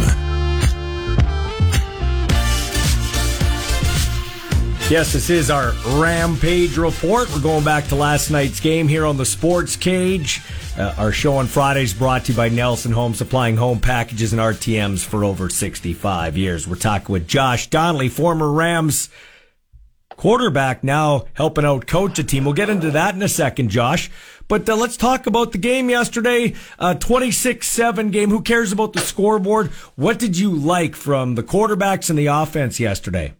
Yes, 4.91 5.13
this 5.13 5.31
is 5.31 5.49
our 5.49 5.73
Rampage 5.99 6.77
report. 6.77 7.33
We're 7.33 7.41
going 7.41 7.63
back 7.65 7.87
to 7.87 7.95
last 7.95 8.29
night's 8.29 8.59
game 8.59 8.87
here 8.87 9.07
on 9.07 9.17
the 9.17 9.25
Sports 9.25 9.75
Cage. 9.75 10.43
Uh, 10.77 10.93
our 10.99 11.11
show 11.11 11.37
on 11.37 11.47
Fridays 11.47 11.91
brought 11.91 12.25
to 12.25 12.33
you 12.33 12.37
by 12.37 12.49
Nelson 12.49 12.91
Home, 12.91 13.15
supplying 13.15 13.57
home 13.57 13.79
packages 13.79 14.31
and 14.31 14.39
RTMs 14.39 15.03
for 15.03 15.23
over 15.23 15.49
65 15.49 16.37
years. 16.37 16.67
We're 16.67 16.75
talking 16.75 17.11
with 17.11 17.27
Josh 17.27 17.65
Donnelly, 17.65 18.09
former 18.09 18.51
Rams 18.51 19.09
quarterback, 20.15 20.83
now 20.83 21.25
helping 21.33 21.65
out 21.65 21.87
coach 21.87 22.19
a 22.19 22.23
team. 22.23 22.45
We'll 22.45 22.53
get 22.53 22.69
into 22.69 22.91
that 22.91 23.15
in 23.15 23.21
a 23.21 23.29
second, 23.29 23.69
Josh. 23.69 24.09
But 24.47 24.69
uh, 24.69 24.75
let's 24.75 24.97
talk 24.97 25.25
about 25.27 25.51
the 25.51 25.57
game 25.57 25.89
yesterday. 25.89 26.53
Uh, 26.77 26.95
26-7 26.95 28.11
game. 28.11 28.29
Who 28.29 28.41
cares 28.41 28.71
about 28.71 28.93
the 28.93 28.99
scoreboard? 28.99 29.67
What 29.95 30.19
did 30.19 30.37
you 30.37 30.53
like 30.53 30.95
from 30.95 31.35
the 31.35 31.43
quarterbacks 31.43 32.09
and 32.09 32.19
the 32.19 32.27
offense 32.27 32.79
yesterday? 32.79 33.33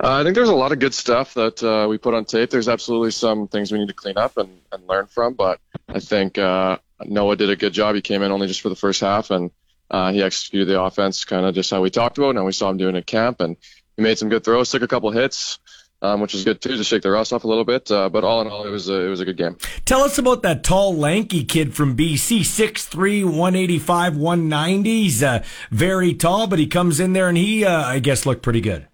Uh, 0.00 0.20
I 0.20 0.22
think 0.22 0.34
there's 0.34 0.48
a 0.48 0.54
lot 0.54 0.72
of 0.72 0.78
good 0.78 0.94
stuff 0.94 1.34
that 1.34 1.62
uh, 1.62 1.88
we 1.88 1.98
put 1.98 2.14
on 2.14 2.24
tape. 2.24 2.50
There's 2.50 2.68
absolutely 2.68 3.10
some 3.10 3.48
things 3.48 3.72
we 3.72 3.78
need 3.78 3.88
to 3.88 3.94
clean 3.94 4.16
up 4.16 4.36
and, 4.36 4.60
and 4.72 4.86
learn 4.86 5.06
from, 5.06 5.34
but 5.34 5.60
I 5.88 5.98
think 6.00 6.38
uh, 6.38 6.78
Noah 7.04 7.36
did 7.36 7.50
a 7.50 7.56
good 7.56 7.72
job. 7.72 7.94
He 7.94 8.00
came 8.00 8.22
in 8.22 8.30
only 8.30 8.46
just 8.46 8.60
for 8.60 8.68
the 8.68 8.76
first 8.76 9.00
half, 9.00 9.30
and 9.30 9.50
uh, 9.90 10.12
he 10.12 10.22
executed 10.22 10.66
the 10.66 10.80
offense 10.80 11.24
kind 11.24 11.46
of 11.46 11.54
just 11.54 11.70
how 11.70 11.80
we 11.80 11.90
talked 11.90 12.18
about, 12.18 12.36
and 12.36 12.44
we 12.44 12.52
saw 12.52 12.70
him 12.70 12.76
doing 12.76 12.94
it 12.94 12.98
at 12.98 13.06
camp, 13.06 13.40
and 13.40 13.56
he 13.98 14.04
made 14.04 14.16
some 14.16 14.28
good 14.28 14.44
throws, 14.44 14.70
took 14.70 14.82
a 14.82 14.88
couple 14.88 15.10
hits, 15.10 15.58
um, 16.00 16.20
which 16.20 16.32
is 16.32 16.44
good 16.44 16.60
too 16.60 16.76
to 16.76 16.84
shake 16.84 17.02
the 17.02 17.10
rust 17.10 17.32
off 17.32 17.42
a 17.42 17.48
little 17.48 17.64
bit. 17.64 17.90
Uh, 17.90 18.08
but 18.08 18.22
all 18.22 18.40
in 18.40 18.46
all, 18.46 18.64
it 18.64 18.70
was 18.70 18.88
a, 18.88 18.94
it 18.94 19.08
was 19.08 19.18
a 19.18 19.24
good 19.24 19.36
game. 19.36 19.58
Tell 19.84 20.02
us 20.02 20.18
about 20.18 20.42
that 20.42 20.62
tall, 20.62 20.96
lanky 20.96 21.44
kid 21.44 21.74
from 21.74 21.96
BC, 21.96 22.40
6'3", 22.40 23.24
185, 23.24 24.16
190. 24.16 25.02
He's 25.02 25.22
uh, 25.22 25.42
very 25.72 26.14
tall, 26.14 26.46
but 26.46 26.60
he 26.60 26.68
comes 26.68 27.00
in 27.00 27.12
there 27.12 27.28
and 27.28 27.36
he, 27.36 27.64
uh, 27.64 27.82
I 27.82 27.98
guess, 27.98 28.24
looked 28.24 28.42
pretty 28.42 28.60
good. 28.60 28.86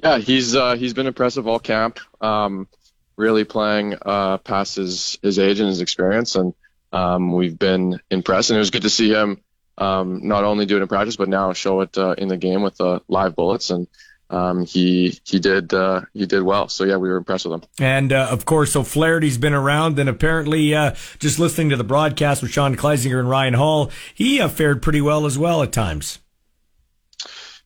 Yeah, 0.00 0.18
he's 0.18 0.54
uh, 0.54 0.76
he's 0.76 0.94
been 0.94 1.06
impressive 1.08 1.48
all 1.48 1.58
camp. 1.58 1.98
Um, 2.20 2.68
really 3.16 3.44
playing 3.44 3.96
uh, 4.02 4.38
past 4.38 4.76
his 4.76 5.18
his 5.22 5.38
age 5.38 5.58
and 5.60 5.68
his 5.68 5.80
experience, 5.80 6.34
and 6.34 6.54
um, 6.92 7.32
we've 7.32 7.56
been 7.56 8.00
impressed. 8.10 8.50
And 8.50 8.56
it 8.56 8.58
was 8.60 8.70
good 8.70 8.82
to 8.82 8.90
see 8.90 9.12
him 9.12 9.40
um, 9.78 10.26
not 10.26 10.44
only 10.44 10.66
do 10.66 10.76
it 10.76 10.82
in 10.82 10.88
practice, 10.88 11.16
but 11.16 11.28
now 11.28 11.52
show 11.52 11.80
it 11.80 11.96
uh, 11.98 12.14
in 12.16 12.28
the 12.28 12.36
game 12.36 12.62
with 12.62 12.80
uh, 12.80 13.00
live 13.08 13.34
bullets. 13.34 13.70
And 13.70 13.88
um, 14.30 14.64
he 14.64 15.20
he 15.24 15.38
did 15.38 15.72
uh, 15.74 16.02
he 16.12 16.26
did 16.26 16.42
well. 16.42 16.68
So 16.68 16.84
yeah, 16.84 16.96
we 16.96 17.08
were 17.08 17.16
impressed 17.16 17.46
with 17.46 17.62
him. 17.62 17.68
And 17.78 18.12
uh, 18.12 18.28
of 18.30 18.44
course, 18.44 18.72
so 18.72 18.82
Flaherty's 18.82 19.38
been 19.38 19.54
around, 19.54 19.98
and 19.98 20.08
apparently, 20.08 20.74
uh, 20.74 20.94
just 21.18 21.38
listening 21.38 21.70
to 21.70 21.76
the 21.76 21.84
broadcast 21.84 22.42
with 22.42 22.50
Sean 22.50 22.76
Kleisinger 22.76 23.18
and 23.18 23.28
Ryan 23.28 23.54
Hall, 23.54 23.90
he 24.14 24.40
uh, 24.40 24.48
fared 24.48 24.82
pretty 24.82 25.00
well 25.00 25.26
as 25.26 25.38
well 25.38 25.62
at 25.62 25.72
times. 25.72 26.18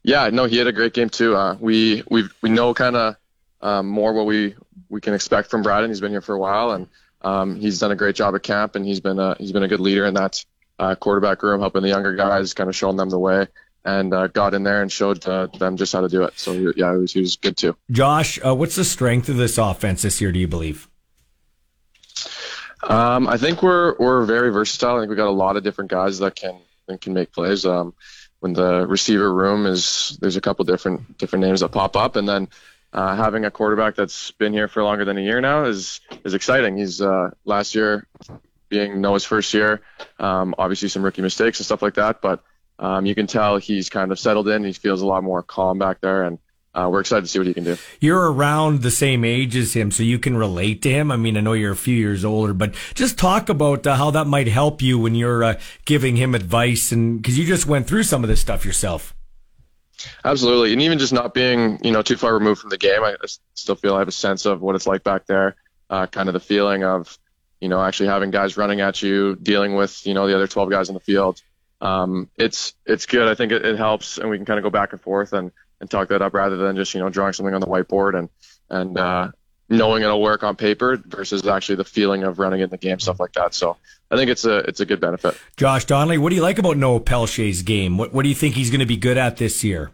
Yeah, 0.03 0.31
no, 0.31 0.45
he 0.45 0.57
had 0.57 0.67
a 0.67 0.73
great 0.73 0.95
game 0.95 1.11
too. 1.11 1.37
Uh, 1.37 1.57
we 1.61 2.03
we 2.11 2.25
we 2.43 2.51
know 2.51 2.75
kind 2.75 2.97
of 2.97 3.17
um, 3.61 3.87
more 3.87 4.13
what 4.13 4.27
we 4.27 4.55
we 4.89 5.01
can 5.01 5.15
expect 5.15 5.51
from 5.51 5.63
Braden. 5.63 5.91
He's 5.91 6.01
been 6.01 6.11
here 6.11 6.21
for 6.21 6.35
a 6.35 6.39
while, 6.39 6.73
and 6.73 6.89
um, 7.23 7.57
he's 7.57 7.79
done 7.79 7.93
a 7.93 7.97
great 7.97 8.17
job 8.17 8.35
at 8.35 8.43
camp, 8.43 8.75
and 8.75 8.85
he's 8.85 9.01
been 9.01 9.19
a 9.19 9.37
he's 9.39 9.53
been 9.53 9.63
a 9.63 9.69
good 9.69 9.81
leader 9.81 10.07
in 10.07 10.15
that 10.15 10.45
uh, 10.79 10.95
quarterback 10.95 11.43
room, 11.43 11.61
helping 11.61 11.83
the 11.83 11.89
younger 11.89 12.15
guys, 12.15 12.55
kind 12.55 12.69
of 12.69 12.77
showing 12.77 12.97
them 12.97 13.11
the 13.11 13.19
way, 13.19 13.47
and 13.85 14.13
uh, 14.15 14.29
got 14.29 14.55
in 14.55 14.63
there 14.63 14.83
and 14.83 14.91
showed 14.91 15.27
uh, 15.27 15.47
them 15.59 15.77
just 15.77 15.93
how 15.93 16.01
to 16.01 16.09
do 16.09 16.23
it. 16.23 16.39
So 16.39 16.53
yeah, 16.53 16.93
he 16.93 16.99
was, 16.99 17.13
he 17.13 17.21
was 17.21 17.37
good 17.37 17.57
too. 17.57 17.77
Josh, 17.91 18.39
uh, 18.45 18.55
what's 18.55 18.77
the 18.77 18.85
strength 18.85 19.29
of 19.29 19.37
this 19.37 19.59
offense 19.59 20.03
this 20.03 20.21
year? 20.21 20.33
Do 20.33 20.39
you 20.39 20.49
believe? 20.49 20.89
Um, 22.83 23.27
I 23.27 23.37
think 23.37 23.63
we're 23.63 23.97
we're 23.99 24.25
very 24.25 24.51
versatile. 24.51 24.97
I 24.97 25.01
think 25.01 25.11
we 25.11 25.17
got 25.17 25.29
a 25.29 25.31
lot 25.31 25.57
of 25.57 25.65
different 25.65 25.91
guys 25.91 26.21
that 26.21 26.37
can 26.37 26.59
that 26.87 27.01
can 27.01 27.13
make 27.13 27.33
plays. 27.33 27.67
Um, 27.67 27.95
when 28.41 28.53
the 28.53 28.87
receiver 28.87 29.33
room 29.33 29.67
is 29.67 30.17
there's 30.21 30.37
a 30.37 30.41
couple 30.41 30.65
different 30.65 31.19
different 31.19 31.45
names 31.45 31.61
that 31.61 31.71
pop 31.71 31.97
up, 31.97 32.15
and 32.15 32.29
then 32.29 32.49
uh, 32.93 33.17
having 33.17 33.45
a 33.45 33.51
quarterback 33.51 33.97
that's 33.97 34.31
been 34.33 34.53
here 34.53 34.69
for 34.69 34.83
longer 34.83 35.05
than 35.05 35.19
a 35.19 35.21
year 35.21 35.41
now 35.41 35.65
is 35.65 36.01
is 36.25 36.35
exciting. 36.35 36.77
He's 36.77 37.01
uh, 37.01 37.31
last 37.45 37.75
year 37.75 38.07
being 38.69 39.01
Noah's 39.01 39.25
first 39.25 39.53
year, 39.55 39.81
um, 40.19 40.55
obviously 40.59 40.89
some 40.89 41.03
rookie 41.03 41.23
mistakes 41.23 41.59
and 41.59 41.67
stuff 41.67 41.83
like 41.83 41.95
that, 41.95 42.21
but 42.21 42.43
um, 42.79 43.07
you 43.07 43.15
can 43.15 43.27
tell 43.27 43.57
he's 43.57 43.89
kind 43.89 44.13
of 44.13 44.19
settled 44.19 44.49
in. 44.49 44.65
He 44.65 44.73
feels 44.73 45.03
a 45.03 45.07
lot 45.07 45.25
more 45.25 45.43
calm 45.43 45.79
back 45.79 46.01
there, 46.01 46.25
and 46.25 46.39
uh, 46.75 46.89
we're 46.91 47.01
excited 47.01 47.23
to 47.23 47.29
see 47.29 47.39
what 47.39 47.49
he 47.49 47.55
can 47.55 47.65
do. 47.65 47.77
You're 48.01 48.31
around 48.31 48.83
the 48.83 48.91
same 48.91 49.25
age 49.25 49.57
as 49.57 49.75
him, 49.75 49.91
so 49.91 50.03
you 50.03 50.19
can 50.19 50.37
relate 50.37 50.83
to 50.83 50.91
him. 50.91 51.11
I 51.11 51.17
mean, 51.17 51.37
I 51.37 51.41
know 51.41 51.55
you're 51.55 51.73
a 51.73 51.77
few 51.77 51.97
years 51.97 52.25
older, 52.25 52.55
but 52.55 52.75
just 52.95 53.19
talk 53.19 53.49
about 53.49 53.87
uh, 53.87 53.97
how 53.97 54.11
that 54.13 54.27
might 54.27 54.47
help 54.47 54.81
you 54.81 54.99
when 54.99 55.15
you're 55.15 55.43
uh, 55.43 55.61
giving 55.87 56.17
him 56.17 56.35
advice, 56.35 56.93
and 56.93 57.21
because 57.21 57.37
you 57.37 57.47
just 57.47 57.67
went 57.67 57.89
through 57.89 58.05
some 58.05 58.23
of 58.23 58.29
this 58.29 58.41
stuff 58.41 58.65
yourself. 58.65 59.15
Absolutely, 60.25 60.73
and 60.73 60.81
even 60.81 60.99
just 60.99 61.13
not 61.13 61.35
being 61.35 61.81
you 61.83 61.91
know 61.91 62.03
too 62.03 62.17
far 62.17 62.35
removed 62.35 62.61
from 62.61 62.71
the 62.71 62.79
game, 62.79 63.03
I 63.03 63.17
still 63.55 63.75
feel 63.75 63.97
I 63.97 63.99
have 63.99 64.09
a 64.09 64.13
sense 64.13 64.47
of 64.47 64.61
what 64.61 64.77
it's 64.77 64.87
like 64.87 65.03
back 65.03 65.27
there. 65.27 65.57
Uh, 65.91 66.07
kind 66.07 66.29
of 66.29 66.35
the 66.35 66.41
feeling 66.41 66.85
of 66.85 67.19
you 67.61 67.69
know 67.69 67.83
actually 67.83 68.09
having 68.09 68.31
guys 68.31 68.57
running 68.57 68.81
at 68.81 69.03
you, 69.03 69.37
dealing 69.37 69.75
with 69.75 70.07
you 70.07 70.15
know 70.15 70.27
the 70.27 70.35
other 70.35 70.47
12 70.47 70.71
guys 70.71 70.89
in 70.89 70.95
the 70.95 71.01
field. 71.01 71.43
Um, 71.81 72.29
it's 72.37 72.75
it's 72.87 73.07
good. 73.07 73.29
I 73.29 73.35
think 73.35 73.53
it, 73.53 73.65
it 73.65 73.79
helps, 73.79 74.19
and 74.19 74.29
we 74.29 74.37
can 74.37 74.47
kind 74.47 74.59
of 74.59 74.65
go 74.65 74.71
back 74.71 74.93
and 74.93 75.01
forth 75.01 75.33
and 75.33 75.53
and 75.81 75.91
talk 75.91 76.09
that 76.09 76.23
up 76.23 76.35
rather 76.35 76.57
than 76.57 76.77
just 76.77 76.95
you 76.95 77.01
know 77.01 77.09
drawing 77.09 77.33
something 77.33 77.55
on 77.55 77.61
the 77.61 77.67
whiteboard 77.67 78.19
and 78.19 78.29
and 78.71 78.99
uh, 78.99 79.31
knowing 79.69 80.03
it'll 80.03 80.23
work 80.23 80.43
on 80.43 80.57
paper 80.57 80.97
versus 80.97 81.47
actually 81.47 81.77
the 81.77 81.85
feeling 81.85 82.23
of 82.25 82.39
running 82.39 82.61
in 82.61 82.71
the 82.71 82.79
game, 82.79 82.99
stuff 82.99 83.21
like 83.21 83.33
that. 83.33 83.55
So 83.55 83.77
I 84.11 84.17
think 84.17 84.31
it's 84.31 84.45
a 84.45 84.59
it's 84.59 84.81
a 84.81 84.87
good 84.87 85.01
benefit. 85.01 85.37
Josh 85.57 85.85
Donnelly, 85.85 86.19
what 86.19 86.31
do 86.31 86.37
you 86.37 86.43
like 86.43 86.59
about 86.59 86.77
Noah 86.77 87.01
Pelche's 87.01 87.63
game? 87.63 87.99
What 87.99 88.13
what 88.13 88.23
do 88.23 88.29
you 88.29 88.35
think 88.35 88.55
he's 88.55 88.71
going 88.71 88.81
to 88.81 88.87
be 88.87 88.97
good 88.97 89.19
at 89.19 89.37
this 89.37 89.63
year? 89.63 89.93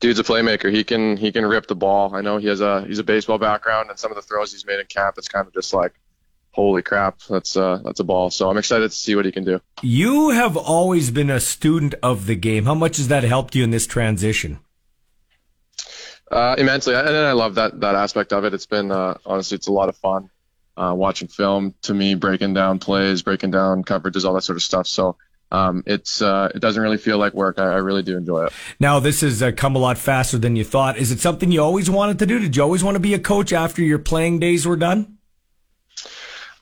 Dude's 0.00 0.18
a 0.18 0.24
playmaker. 0.24 0.72
He 0.72 0.84
can 0.84 1.16
he 1.16 1.32
can 1.32 1.44
rip 1.44 1.66
the 1.66 1.74
ball. 1.74 2.14
I 2.14 2.22
know 2.22 2.38
he 2.38 2.48
has 2.48 2.60
a 2.60 2.84
he's 2.86 2.98
a 2.98 3.04
baseball 3.04 3.38
background, 3.38 3.90
and 3.90 3.98
some 3.98 4.10
of 4.10 4.16
the 4.16 4.22
throws 4.22 4.52
he's 4.52 4.66
made 4.66 4.80
in 4.80 4.86
camp, 4.86 5.16
it's 5.18 5.28
kind 5.28 5.46
of 5.46 5.52
just 5.52 5.72
like, 5.74 5.94
holy 6.56 6.82
crap, 6.82 7.20
that's 7.28 7.56
uh 7.56 7.80
that's 7.84 8.00
a 8.00 8.04
ball. 8.04 8.30
So 8.30 8.50
I'm 8.50 8.56
excited 8.56 8.90
to 8.90 8.96
see 8.96 9.14
what 9.14 9.26
he 9.26 9.30
can 9.30 9.44
do. 9.44 9.60
You 9.82 10.30
have 10.30 10.56
always 10.56 11.10
been 11.10 11.30
a 11.30 11.38
student 11.38 11.94
of 12.02 12.26
the 12.26 12.34
game. 12.34 12.64
How 12.64 12.74
much 12.74 12.96
has 12.96 13.08
that 13.08 13.22
helped 13.22 13.54
you 13.54 13.62
in 13.62 13.70
this 13.70 13.86
transition? 13.86 14.58
Uh, 16.28 16.56
immensely, 16.58 16.94
and 16.94 17.08
I 17.08 17.32
love 17.32 17.54
that 17.54 17.80
that 17.80 17.94
aspect 17.94 18.32
of 18.32 18.44
it. 18.44 18.54
It's 18.54 18.66
been 18.66 18.90
uh, 18.90 19.18
honestly, 19.24 19.54
it's 19.54 19.68
a 19.68 19.72
lot 19.72 19.88
of 19.88 19.96
fun 19.96 20.30
uh, 20.76 20.94
watching 20.96 21.28
film. 21.28 21.74
To 21.82 21.94
me, 21.94 22.14
breaking 22.14 22.54
down 22.54 22.80
plays, 22.80 23.22
breaking 23.22 23.52
down 23.52 23.84
coverages, 23.84 24.24
all 24.24 24.34
that 24.34 24.42
sort 24.42 24.56
of 24.56 24.62
stuff. 24.62 24.86
So 24.86 25.16
um, 25.52 25.84
it's 25.86 26.22
uh, 26.22 26.50
it 26.54 26.60
doesn't 26.60 26.82
really 26.82 26.98
feel 26.98 27.18
like 27.18 27.34
work. 27.34 27.58
I, 27.58 27.64
I 27.64 27.76
really 27.76 28.02
do 28.02 28.16
enjoy 28.16 28.46
it. 28.46 28.52
Now, 28.80 28.98
this 28.98 29.20
has 29.20 29.42
uh, 29.42 29.52
come 29.52 29.76
a 29.76 29.78
lot 29.78 29.98
faster 29.98 30.38
than 30.38 30.56
you 30.56 30.64
thought. 30.64 30.96
Is 30.96 31.12
it 31.12 31.20
something 31.20 31.52
you 31.52 31.62
always 31.62 31.88
wanted 31.88 32.18
to 32.18 32.26
do? 32.26 32.38
Did 32.38 32.56
you 32.56 32.62
always 32.62 32.82
want 32.82 32.96
to 32.96 33.00
be 33.00 33.14
a 33.14 33.18
coach 33.18 33.52
after 33.52 33.82
your 33.82 33.98
playing 33.98 34.40
days 34.40 34.66
were 34.66 34.76
done? 34.76 35.15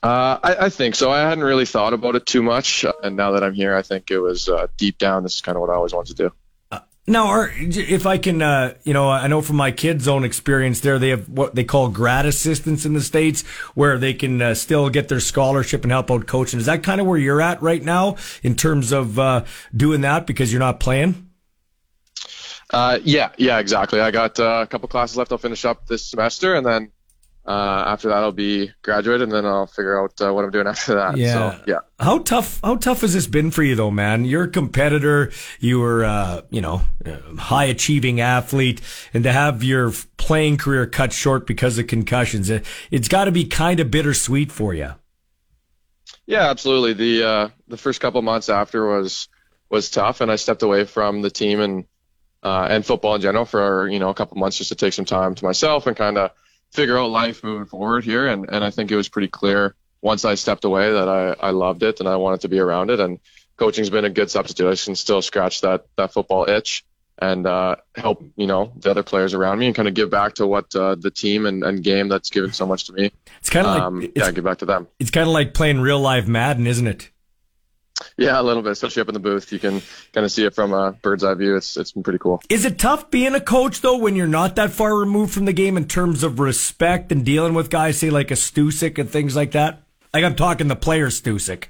Uh, 0.05 0.39
I, 0.43 0.65
I 0.65 0.69
think 0.69 0.93
so. 0.93 1.09
I 1.09 1.27
hadn't 1.27 1.43
really 1.43 1.65
thought 1.65 1.93
about 1.93 2.13
it 2.13 2.27
too 2.27 2.43
much, 2.43 2.85
and 3.01 3.15
now 3.15 3.31
that 3.31 3.43
I'm 3.43 3.55
here, 3.55 3.75
I 3.75 3.81
think 3.81 4.11
it 4.11 4.19
was 4.19 4.47
uh, 4.47 4.67
deep 4.77 4.99
down. 4.99 5.23
This 5.23 5.33
is 5.33 5.41
kind 5.41 5.55
of 5.55 5.61
what 5.61 5.71
I 5.71 5.73
always 5.73 5.95
wanted 5.95 6.15
to 6.15 6.29
do. 6.29 6.79
Now, 7.07 7.47
if 7.59 8.05
I 8.05 8.19
can, 8.19 8.39
uh, 8.43 8.75
you 8.83 8.93
know, 8.93 9.09
I 9.09 9.25
know 9.25 9.41
from 9.41 9.55
my 9.55 9.71
kids' 9.71 10.07
own 10.07 10.23
experience 10.23 10.81
there, 10.81 10.99
they 10.99 11.09
have 11.09 11.27
what 11.27 11.55
they 11.55 11.63
call 11.63 11.89
grad 11.89 12.27
assistants 12.27 12.85
in 12.85 12.93
the 12.93 13.01
States 13.01 13.41
where 13.73 13.97
they 13.97 14.13
can 14.13 14.39
uh, 14.43 14.53
still 14.53 14.89
get 14.89 15.07
their 15.07 15.19
scholarship 15.19 15.81
and 15.81 15.91
help 15.91 16.11
out 16.11 16.27
coaching. 16.27 16.59
Is 16.59 16.67
that 16.67 16.83
kind 16.83 17.01
of 17.01 17.07
where 17.07 17.17
you're 17.17 17.41
at 17.41 17.59
right 17.63 17.83
now 17.83 18.17
in 18.43 18.53
terms 18.53 18.91
of 18.91 19.17
uh, 19.17 19.45
doing 19.75 20.01
that 20.01 20.27
because 20.27 20.53
you're 20.53 20.59
not 20.59 20.79
playing? 20.79 21.29
Uh, 22.69 22.99
yeah, 23.03 23.31
yeah, 23.37 23.57
exactly. 23.57 23.99
I 23.99 24.11
got 24.11 24.39
uh, 24.39 24.61
a 24.63 24.67
couple 24.67 24.87
classes 24.87 25.17
left. 25.17 25.31
I'll 25.31 25.39
finish 25.39 25.65
up 25.65 25.87
this 25.87 26.05
semester, 26.05 26.53
and 26.53 26.65
then 26.65 26.91
uh, 27.47 27.83
after 27.87 28.09
that, 28.09 28.17
I'll 28.17 28.31
be 28.31 28.71
graduated, 28.81 29.21
and 29.21 29.31
then 29.31 29.45
I'll 29.45 29.67
figure 29.67 30.01
out 30.01 30.19
uh, 30.19 30.33
what 30.33 30.43
I'm 30.43 30.51
doing 30.51 30.67
after 30.67 30.95
that. 30.95 31.17
Yeah. 31.17 31.33
So, 31.33 31.63
yeah. 31.67 31.79
How 31.99 32.19
tough? 32.19 32.59
How 32.63 32.75
tough 32.75 33.01
has 33.01 33.13
this 33.13 33.27
been 33.27 33.51
for 33.51 33.61
you, 33.61 33.75
though, 33.75 33.91
man? 33.91 34.25
You're 34.25 34.45
a 34.45 34.49
competitor. 34.49 35.31
You 35.59 35.79
were, 35.79 36.03
uh, 36.03 36.41
you 36.49 36.61
know, 36.61 36.81
high 37.37 37.65
achieving 37.65 38.19
athlete, 38.19 38.81
and 39.13 39.23
to 39.23 39.31
have 39.31 39.63
your 39.63 39.91
playing 40.17 40.57
career 40.57 40.87
cut 40.87 41.13
short 41.13 41.45
because 41.45 41.77
of 41.77 41.85
concussions, 41.87 42.49
it, 42.49 42.65
it's 42.89 43.07
got 43.07 43.25
to 43.25 43.31
be 43.31 43.45
kind 43.45 43.79
of 43.79 43.91
bittersweet 43.91 44.51
for 44.51 44.73
you. 44.73 44.93
Yeah, 46.25 46.49
absolutely. 46.49 46.93
The 46.93 47.27
uh, 47.27 47.49
the 47.67 47.77
first 47.77 48.01
couple 48.01 48.21
months 48.23 48.49
after 48.49 48.87
was 48.87 49.27
was 49.69 49.91
tough, 49.91 50.21
and 50.21 50.31
I 50.31 50.37
stepped 50.37 50.63
away 50.63 50.85
from 50.85 51.21
the 51.21 51.29
team 51.29 51.59
and 51.59 51.85
uh, 52.41 52.67
and 52.69 52.83
football 52.83 53.15
in 53.15 53.21
general 53.21 53.45
for 53.45 53.87
you 53.87 53.99
know 53.99 54.09
a 54.09 54.15
couple 54.15 54.37
months 54.37 54.57
just 54.57 54.69
to 54.69 54.75
take 54.75 54.93
some 54.93 55.05
time 55.05 55.35
to 55.35 55.45
myself 55.45 55.85
and 55.85 55.95
kind 55.95 56.17
of 56.17 56.31
figure 56.71 56.97
out 56.97 57.09
life 57.09 57.43
moving 57.43 57.65
forward 57.65 58.03
here. 58.03 58.27
And, 58.27 58.49
and 58.49 58.63
I 58.63 58.69
think 58.69 58.91
it 58.91 58.95
was 58.95 59.09
pretty 59.09 59.27
clear 59.27 59.75
once 60.01 60.25
I 60.25 60.35
stepped 60.35 60.65
away 60.65 60.93
that 60.93 61.07
I, 61.09 61.47
I 61.47 61.49
loved 61.51 61.83
it 61.83 61.99
and 61.99 62.09
I 62.09 62.17
wanted 62.17 62.41
to 62.41 62.49
be 62.49 62.59
around 62.59 62.89
it. 62.89 62.99
And 62.99 63.19
coaching's 63.57 63.89
been 63.89 64.05
a 64.05 64.09
good 64.09 64.29
substitute. 64.29 64.67
I 64.67 64.75
can 64.75 64.95
still 64.95 65.21
scratch 65.21 65.61
that, 65.61 65.85
that 65.95 66.13
football 66.13 66.49
itch 66.49 66.85
and 67.17 67.47
uh, 67.47 67.77
help, 67.95 68.23
you 68.35 68.45
know, 68.45 68.73
the 68.75 68.91
other 68.91 69.03
players 69.03 69.33
around 69.33 69.59
me 69.59 69.67
and 69.67 69.75
kind 69.75 69.87
of 69.87 69.93
give 69.93 70.09
back 70.09 70.35
to 70.35 70.45
what 70.45 70.75
uh, 70.75 70.95
the 70.95 71.11
team 71.11 71.45
and, 71.45 71.63
and 71.63 71.83
game 71.83 72.09
that's 72.09 72.29
given 72.29 72.51
so 72.51 72.65
much 72.65 72.85
to 72.85 72.93
me. 72.93 73.11
It's 73.39 73.49
kind 73.49 73.65
of 73.65 73.81
um, 73.81 74.01
like, 74.01 74.11
yeah, 74.15 74.31
give 74.31 74.43
back 74.43 74.57
to 74.59 74.65
them. 74.65 74.87
It's 74.99 75.11
kind 75.11 75.27
of 75.27 75.33
like 75.33 75.53
playing 75.53 75.79
real 75.79 75.99
life 75.99 76.27
Madden, 76.27 76.67
isn't 76.67 76.87
it? 76.87 77.09
Yeah, 78.17 78.39
a 78.39 78.43
little 78.43 78.61
bit, 78.61 78.71
especially 78.71 79.01
up 79.01 79.07
in 79.07 79.13
the 79.13 79.19
booth. 79.19 79.51
You 79.51 79.59
can 79.59 79.81
kind 80.13 80.25
of 80.25 80.31
see 80.31 80.45
it 80.45 80.53
from 80.53 80.73
a 80.73 80.91
bird's 80.91 81.23
eye 81.23 81.33
view. 81.33 81.55
It's 81.55 81.77
it's 81.77 81.93
been 81.93 82.03
pretty 82.03 82.19
cool. 82.19 82.41
Is 82.49 82.65
it 82.65 82.77
tough 82.77 83.09
being 83.09 83.35
a 83.35 83.41
coach 83.41 83.81
though 83.81 83.97
when 83.97 84.15
you're 84.15 84.27
not 84.27 84.55
that 84.57 84.71
far 84.71 84.95
removed 84.95 85.33
from 85.33 85.45
the 85.45 85.53
game 85.53 85.77
in 85.77 85.87
terms 85.87 86.23
of 86.23 86.39
respect 86.39 87.11
and 87.11 87.25
dealing 87.25 87.53
with 87.53 87.69
guys, 87.69 87.97
say 87.97 88.09
like 88.09 88.31
a 88.31 88.35
Stusik 88.35 88.97
and 88.97 89.09
things 89.09 89.35
like 89.35 89.51
that? 89.51 89.83
Like 90.13 90.23
I'm 90.23 90.35
talking 90.35 90.67
the 90.67 90.75
player 90.75 91.07
Stusik. 91.07 91.65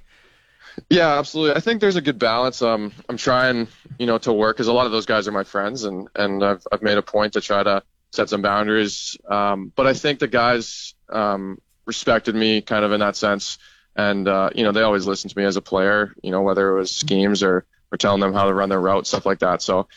Yeah, 0.89 1.17
absolutely. 1.17 1.55
I 1.55 1.61
think 1.61 1.79
there's 1.79 1.95
a 1.95 2.01
good 2.01 2.19
balance. 2.19 2.61
Um, 2.61 2.91
I'm 3.07 3.17
trying, 3.17 3.67
you 3.97 4.05
know, 4.05 4.17
to 4.19 4.33
work 4.33 4.57
because 4.57 4.67
a 4.67 4.73
lot 4.73 4.85
of 4.85 4.91
those 4.91 5.05
guys 5.05 5.27
are 5.27 5.31
my 5.31 5.43
friends, 5.43 5.83
and 5.83 6.09
and 6.15 6.43
I've 6.43 6.65
I've 6.71 6.81
made 6.81 6.97
a 6.97 7.01
point 7.01 7.33
to 7.33 7.41
try 7.41 7.63
to 7.63 7.83
set 8.11 8.29
some 8.29 8.41
boundaries. 8.41 9.17
Um, 9.29 9.71
but 9.75 9.87
I 9.87 9.93
think 9.93 10.19
the 10.19 10.27
guys 10.27 10.95
um, 11.09 11.59
respected 11.85 12.35
me 12.35 12.61
kind 12.61 12.83
of 12.83 12.91
in 12.91 12.99
that 12.99 13.15
sense 13.15 13.57
and 13.95 14.27
uh, 14.27 14.49
you 14.55 14.63
know 14.63 14.71
they 14.71 14.81
always 14.81 15.05
listen 15.05 15.29
to 15.29 15.37
me 15.37 15.45
as 15.45 15.55
a 15.55 15.61
player. 15.61 16.13
You 16.21 16.31
know 16.31 16.41
whether 16.41 16.69
it 16.71 16.79
was 16.79 16.91
schemes 16.95 17.43
or 17.43 17.65
or 17.91 17.97
telling 17.97 18.21
them 18.21 18.33
how 18.33 18.45
to 18.45 18.53
run 18.53 18.69
their 18.69 18.81
route, 18.81 19.07
stuff 19.07 19.25
like 19.25 19.39
that. 19.39 19.61
So 19.61 19.87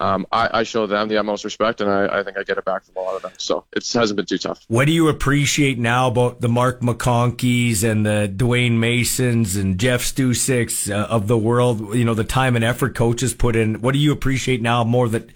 um, 0.00 0.26
I, 0.30 0.60
I, 0.60 0.62
show 0.62 0.86
them 0.86 1.08
the 1.08 1.18
utmost 1.18 1.44
respect, 1.44 1.80
and 1.80 1.90
I, 1.90 2.20
I, 2.20 2.22
think 2.22 2.38
I 2.38 2.44
get 2.44 2.56
it 2.56 2.64
back 2.64 2.84
from 2.84 2.96
a 2.96 3.00
lot 3.00 3.16
of 3.16 3.22
them. 3.22 3.32
So 3.36 3.64
it 3.72 3.90
hasn't 3.92 4.16
been 4.16 4.26
too 4.26 4.38
tough. 4.38 4.64
What 4.68 4.84
do 4.84 4.92
you 4.92 5.08
appreciate 5.08 5.78
now 5.78 6.06
about 6.06 6.40
the 6.40 6.48
Mark 6.48 6.80
McConkeys 6.80 7.82
and 7.82 8.06
the 8.06 8.32
Dwayne 8.32 8.78
Masons 8.78 9.56
and 9.56 9.78
Jeff 9.78 10.02
Stusiks 10.02 10.88
uh, 10.88 11.06
of 11.06 11.26
the 11.26 11.36
world? 11.36 11.94
You 11.96 12.04
know 12.04 12.14
the 12.14 12.24
time 12.24 12.54
and 12.54 12.64
effort 12.64 12.94
coaches 12.94 13.34
put 13.34 13.56
in. 13.56 13.80
What 13.80 13.92
do 13.92 13.98
you 13.98 14.12
appreciate 14.12 14.62
now 14.62 14.84
more 14.84 15.08
that 15.08 15.30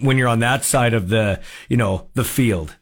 when 0.00 0.18
you're 0.18 0.28
on 0.28 0.40
that 0.40 0.64
side 0.64 0.92
of 0.92 1.08
the 1.08 1.40
you 1.68 1.76
know 1.76 2.08
the 2.14 2.24
field? 2.24 2.76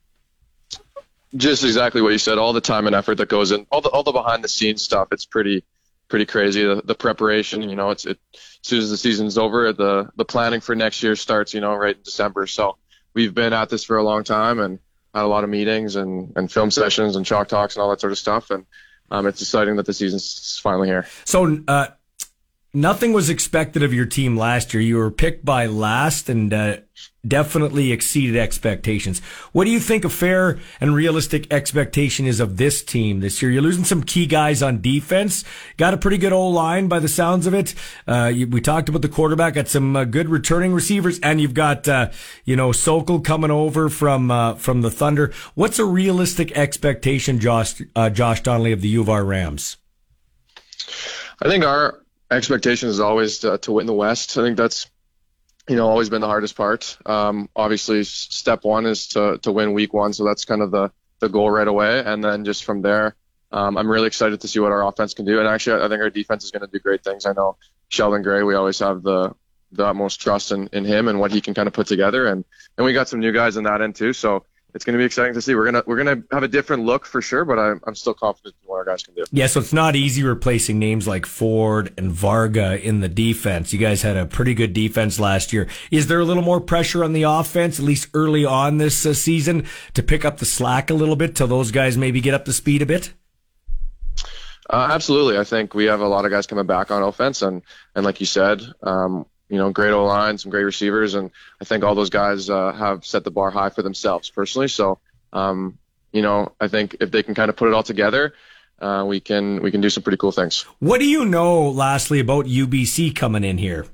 Just 1.37 1.65
exactly 1.65 2.01
what 2.01 2.13
you 2.13 2.19
said. 2.19 2.39
All 2.39 2.53
the 2.53 2.61
time 2.61 2.87
and 2.87 2.97
effort 2.97 3.17
that 3.17 3.29
goes 3.29 3.53
in, 3.53 3.67
all 3.71 3.81
the 3.81 3.91
all 3.91 4.03
the 4.03 4.13
behind 4.13 4.43
the 4.43 4.49
scenes 4.49 4.83
stuff. 4.83 5.09
It's 5.13 5.27
pretty 5.27 5.65
pretty 6.09 6.27
crazy. 6.27 6.65
The, 6.65 6.83
the 6.83 6.95
preparation, 6.95 7.69
you 7.69 7.77
know, 7.77 7.91
it's 7.91 8.07
it 8.07 8.19
as 8.35 8.41
soon 8.63 8.81
as 8.81 8.91
the 8.91 8.97
season's 8.97 9.39
over, 9.39 9.73
the 9.73 10.11
the 10.17 10.25
planning 10.25 10.61
for 10.61 10.75
next 10.75 11.03
year 11.03 11.17
starts. 11.17 11.55
You 11.55 11.61
know, 11.61 11.75
right 11.75 11.97
in 11.97 12.03
December. 12.03 12.47
So 12.47 12.77
we've 13.15 13.35
been 13.35 13.53
at 13.53 13.69
this 13.69 13.85
for 13.85 13.97
a 13.97 14.03
long 14.03 14.25
time 14.25 14.59
and 14.61 14.79
had 15.15 15.25
a 15.25 15.27
lot 15.27 15.45
of 15.45 15.51
meetings 15.51 15.97
and 15.97 16.33
and 16.37 16.51
film 16.51 16.71
sessions 16.71 17.17
and 17.17 17.27
chalk 17.27 17.49
talks 17.49 17.77
and 17.77 17.83
all 17.83 17.91
that 17.91 18.01
sort 18.01 18.13
of 18.13 18.19
stuff. 18.19 18.51
And 18.51 18.67
um, 19.11 19.27
it's 19.27 19.41
exciting 19.41 19.77
that 19.77 19.87
the 19.87 19.95
season's 19.95 20.61
finally 20.63 20.89
here. 20.89 21.07
So. 21.25 21.63
Uh, 21.67 21.89
nothing 22.75 23.13
was 23.13 23.31
expected 23.31 23.83
of 23.83 23.95
your 23.95 24.07
team 24.07 24.37
last 24.37 24.75
year. 24.75 24.83
You 24.83 24.97
were 24.97 25.11
picked 25.11 25.45
by 25.45 25.67
last, 25.67 26.29
and 26.29 26.53
uh, 26.53 26.77
definitely 27.27 27.93
exceeded 27.93 28.37
expectations. 28.37 29.21
What 29.53 29.65
do 29.65 29.71
you 29.71 29.81
think 29.81 30.05
a 30.05 30.09
fair 30.09 30.59
and 30.81 30.95
realistic 30.95 31.53
expectation 31.53 32.27
is 32.27 32.41
of 32.41 32.57
this 32.57 32.83
team 32.83 33.21
this 33.21 33.41
year? 33.41 33.51
You're 33.51 33.63
losing 33.63 33.85
some 33.85 34.03
key 34.03 34.27
guys 34.27 34.63
on 34.63 34.81
defense. 34.81 35.45
Got 35.77 35.95
a 35.95 35.99
pretty 35.99 36.19
good 36.19 36.33
old 36.33 36.55
line 36.55 36.89
by 36.89 36.99
the 36.99 37.09
sounds 37.09 37.47
of 37.47 37.55
it. 37.55 37.75
Uh, 38.07 38.31
you, 38.35 38.47
we 38.47 38.61
talked 38.61 38.89
about 38.89 39.03
the 39.03 39.09
quarterback. 39.09 39.55
Got 39.55 39.69
some 39.69 39.97
uh, 39.97 40.05
good 40.05 40.29
returning 40.29 40.73
receivers, 40.73 41.19
and 41.21 41.41
you've 41.41 41.55
got 41.55 41.89
uh, 41.89 42.11
you 42.45 42.57
know 42.57 42.73
Sokol 42.73 43.21
coming 43.21 43.51
over 43.51 43.89
from 43.89 44.31
uh, 44.31 44.55
from 44.55 44.83
the 44.83 44.91
Thunder. 44.91 45.33
What's 45.55 45.79
a 45.79 45.85
realistic 45.85 46.53
expectation, 46.57 47.41
Josh 47.41 47.83
uh, 47.97 48.11
Josh 48.11 48.43
Donnelly 48.43 48.73
of 48.73 48.83
the 48.83 48.89
U 48.89 49.01
of 49.01 49.09
R 49.09 49.25
Rams? 49.25 49.77
I 51.41 51.49
think 51.49 51.65
our 51.65 52.03
expectation 52.31 52.89
is 52.89 53.01
always 53.01 53.39
to, 53.41 53.59
to 53.59 53.73
win 53.73 53.87
the 53.87 53.95
West. 53.95 54.37
I 54.39 54.43
think 54.43 54.57
that's 54.57 54.91
you 55.69 55.77
know, 55.77 55.89
always 55.89 56.09
been 56.09 56.23
the 56.23 56.27
hardest 56.27 56.57
part. 56.57 56.97
Um, 57.05 57.49
obviously, 57.55 58.03
step 58.05 58.65
one 58.65 58.87
is 58.87 59.09
to 59.09 59.39
to 59.43 59.53
win 59.53 59.75
week 59.75 59.93
one, 59.93 60.13
so 60.13 60.25
that's 60.25 60.45
kind 60.45 60.63
of 60.63 60.71
the 60.71 60.91
the 61.21 61.29
goal 61.29 61.51
right 61.51 61.69
away, 61.69 62.03
and 62.05 62.25
then 62.25 62.45
just 62.45 62.65
from 62.65 62.81
there, 62.81 63.17
um, 63.53 63.77
I'm 63.77 63.91
really 63.91 64.07
excited 64.07 64.41
to 64.41 64.49
see 64.49 64.61
what 64.61 64.73
our 64.73 64.87
offense 64.87 65.15
can 65.15 65.25
do. 65.25 65.41
And 65.41 65.49
actually, 65.49 65.83
I 65.83 65.89
think 65.89 66.01
our 66.01 66.11
defense 66.11 66.45
is 66.45 66.53
going 66.53 66.63
to 66.63 66.69
do 66.69 66.79
great 66.79 67.03
things. 67.03 67.27
I 67.27 67.33
know 67.33 67.57
Sheldon 67.89 68.23
Gray, 68.23 68.43
we 68.43 68.55
always 68.55 68.79
have 68.79 69.03
the 69.03 69.35
the 69.73 69.85
utmost 69.85 70.23
trust 70.23 70.53
in, 70.53 70.69
in 70.73 70.87
him 70.87 71.09
and 71.09 71.21
what 71.21 71.31
he 71.31 71.43
can 71.43 71.53
kind 71.53 71.67
of 71.67 71.75
put 71.75 71.87
together, 71.87 72.27
and 72.27 72.45
and 72.79 72.85
we 72.85 72.95
got 72.95 73.09
some 73.09 73.21
new 73.21 73.33
guys 73.33 73.57
in 73.57 73.65
that 73.65 73.83
end 73.83 73.95
too. 73.95 74.15
So 74.15 74.45
it's 74.75 74.85
going 74.85 74.95
to 74.95 74.99
be 74.99 75.05
exciting 75.05 75.35
to 75.35 75.41
see. 75.41 75.55
We're 75.55 75.65
gonna 75.65 75.83
we're 75.87 75.97
gonna 75.97 76.23
have 76.31 76.43
a 76.43 76.49
different 76.49 76.85
look 76.85 77.07
for 77.07 77.23
sure, 77.23 77.45
but 77.45 77.59
I'm 77.59 77.81
I'm 77.87 77.95
still 77.95 78.15
confident 78.15 78.55
in 78.63 78.69
what 78.69 78.77
our 78.77 78.85
guys 78.85 79.03
can 79.03 79.15
do. 79.15 79.25
Yeah, 79.31 79.47
so 79.47 79.61
it's 79.61 79.73
not 79.73 79.97
easy 79.97 80.23
replacing 80.23 80.79
names 80.79 81.09
like 81.09 81.25
Ford 81.25 81.93
and 81.97 82.13
Varga 82.13 82.81
in 82.81 83.01
the 83.01 83.09
defense. 83.09 83.73
You 83.73 83.79
guys 83.79 84.03
had 84.03 84.17
a 84.17 84.27
pretty 84.27 84.55
good 84.55 84.75
defense 84.75 85.19
last 85.19 85.53
year. 85.53 85.69
Is 85.91 86.07
there 86.07 86.21
a 86.21 86.25
little 86.25 86.43
more 86.43 86.61
pressure 86.61 87.03
on 87.03 87.15
the 87.15 87.23
offense, 87.23 87.79
at 87.79 87.85
least 87.85 88.09
early 88.13 88.45
on 88.45 88.79
this 88.79 89.07
uh, 89.07 89.15
season, 89.15 89.67
to 89.95 90.03
pick 90.03 90.25
up 90.25 90.39
the 90.39 90.47
slack 90.47 90.91
a 90.91 90.95
little 90.95 91.17
bit 91.17 91.35
till 91.35 91.47
those 91.47 91.71
guys 91.71 91.97
maybe 91.97 92.21
get 92.21 92.35
up 92.35 92.45
to 92.45 92.53
speed 92.53 92.83
a 92.83 92.87
bit? 92.87 93.15
Uh, 94.71 94.89
absolutely. 94.91 95.39
I 95.39 95.45
think 95.45 95.73
we 95.73 95.87
have 95.87 96.01
a 96.01 96.09
lot 96.09 96.27
of 96.27 96.31
guys 96.31 96.47
coming 96.47 96.67
back 96.67 96.91
on 96.91 97.03
offense, 97.03 97.41
and 97.41 97.63
and 97.95 98.05
like 98.05 98.21
you 98.21 98.27
said, 98.27 98.61
um, 98.83 99.25
you 99.49 99.59
know, 99.59 99.71
great 99.71 99.93
O 99.93 100.05
line, 100.05 100.39
some 100.39 100.51
great 100.51 100.65
receivers, 100.65 101.15
and 101.15 101.31
I 101.61 101.65
think 101.65 101.85
all 101.85 101.95
those 101.95 102.11
guys 102.11 102.51
uh, 102.51 102.73
have 102.73 103.05
set 103.05 103.25
the 103.25 103.31
bar 103.31 103.51
high 103.51 103.71
for 103.71 103.83
themselves 103.83 104.31
personally. 104.31 104.69
So, 104.69 104.99
um, 105.33 105.79
you 106.13 106.23
know, 106.23 106.53
I 106.61 106.69
think 106.69 106.97
if 107.01 107.11
they 107.11 107.23
can 107.23 107.35
kind 107.35 107.49
of 107.49 107.57
put 107.57 107.69
it 107.69 107.75
all 107.75 107.83
together, 107.83 108.35
uh, 108.81 109.05
we 109.07 109.21
can 109.21 109.63
we 109.63 109.71
can 109.71 109.81
do 109.81 109.91
some 109.91 110.03
pretty 110.03 110.19
cool 110.19 110.33
things. 110.33 110.63
What 110.79 110.99
do 110.99 111.07
you 111.07 111.25
know, 111.25 111.69
lastly, 111.71 112.21
about 112.21 112.47
UBC 112.47 113.15
coming 113.17 113.45
in 113.45 113.59
here? 113.59 113.87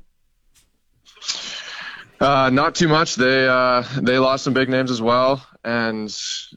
Uh, 2.21 2.51
not 2.51 2.75
too 2.75 2.89
much. 2.89 3.17
They 3.17 3.47
uh, 3.47 3.83
they 4.01 4.19
lost 4.19 4.45
some 4.45 4.55
big 4.55 4.69
names 4.69 4.91
as 4.91 5.01
well, 5.01 5.47
and 5.65 6.15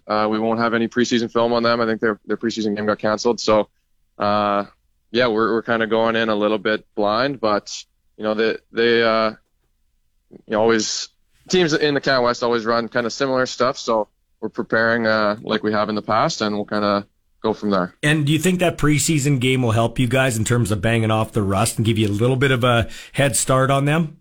uh, 0.08 0.28
we 0.30 0.40
won't 0.40 0.60
have 0.60 0.74
any 0.74 0.88
preseason 0.88 1.32
film 1.32 1.54
on 1.54 1.64
them. 1.64 1.82
I 1.82 1.86
think 1.86 2.02
their 2.02 2.20
their 2.26 2.38
preseason 2.38 2.76
game 2.76 2.86
got 2.86 3.00
canceled. 3.00 3.40
So, 3.40 3.70
uh, 4.18 4.66
yeah, 5.12 5.28
we're 5.28 5.54
we're 5.54 5.64
kind 5.64 5.84
of 5.84 5.90
going 5.90 6.16
in 6.16 6.30
a 6.30 6.36
little 6.36 6.58
bit 6.58 6.86
blind, 6.96 7.40
but 7.40 7.72
you 8.18 8.24
know, 8.24 8.34
they 8.34 8.58
they 8.72 9.04
uh, 9.04 9.32
you 10.32 10.40
know, 10.48 10.62
always 10.62 11.10
teams 11.48 11.74
in 11.74 11.94
the 11.94 12.02
Canada 12.02 12.24
West 12.24 12.44
always 12.44 12.66
run 12.66 12.90
kind 12.90 13.06
of 13.06 13.14
similar 13.14 13.46
stuff. 13.46 13.78
So 13.78 14.08
we're 14.40 14.50
preparing 14.50 15.08
uh, 15.08 15.38
like 15.42 15.64
we 15.64 15.72
have 15.72 15.90
in 15.90 15.96
the 15.96 16.02
past, 16.02 16.42
and 16.42 16.56
we'll 16.56 16.66
kind 16.66 16.84
of 16.84 17.06
go 17.42 17.54
from 17.54 17.70
there. 17.70 17.96
And 18.04 18.26
do 18.26 18.34
you 18.34 18.40
think 18.40 18.60
that 18.60 18.78
preseason 18.78 19.40
game 19.40 19.62
will 19.62 19.72
help 19.72 20.00
you 20.00 20.08
guys 20.08 20.38
in 20.38 20.44
terms 20.44 20.72
of 20.72 20.82
banging 20.82 21.12
off 21.12 21.32
the 21.32 21.44
rust 21.44 21.78
and 21.78 21.86
give 21.86 21.98
you 21.98 22.08
a 22.08 22.10
little 22.10 22.36
bit 22.36 22.52
of 22.52 22.64
a 22.64 22.90
head 23.14 23.36
start 23.36 23.72
on 23.72 23.86
them? 23.86 24.20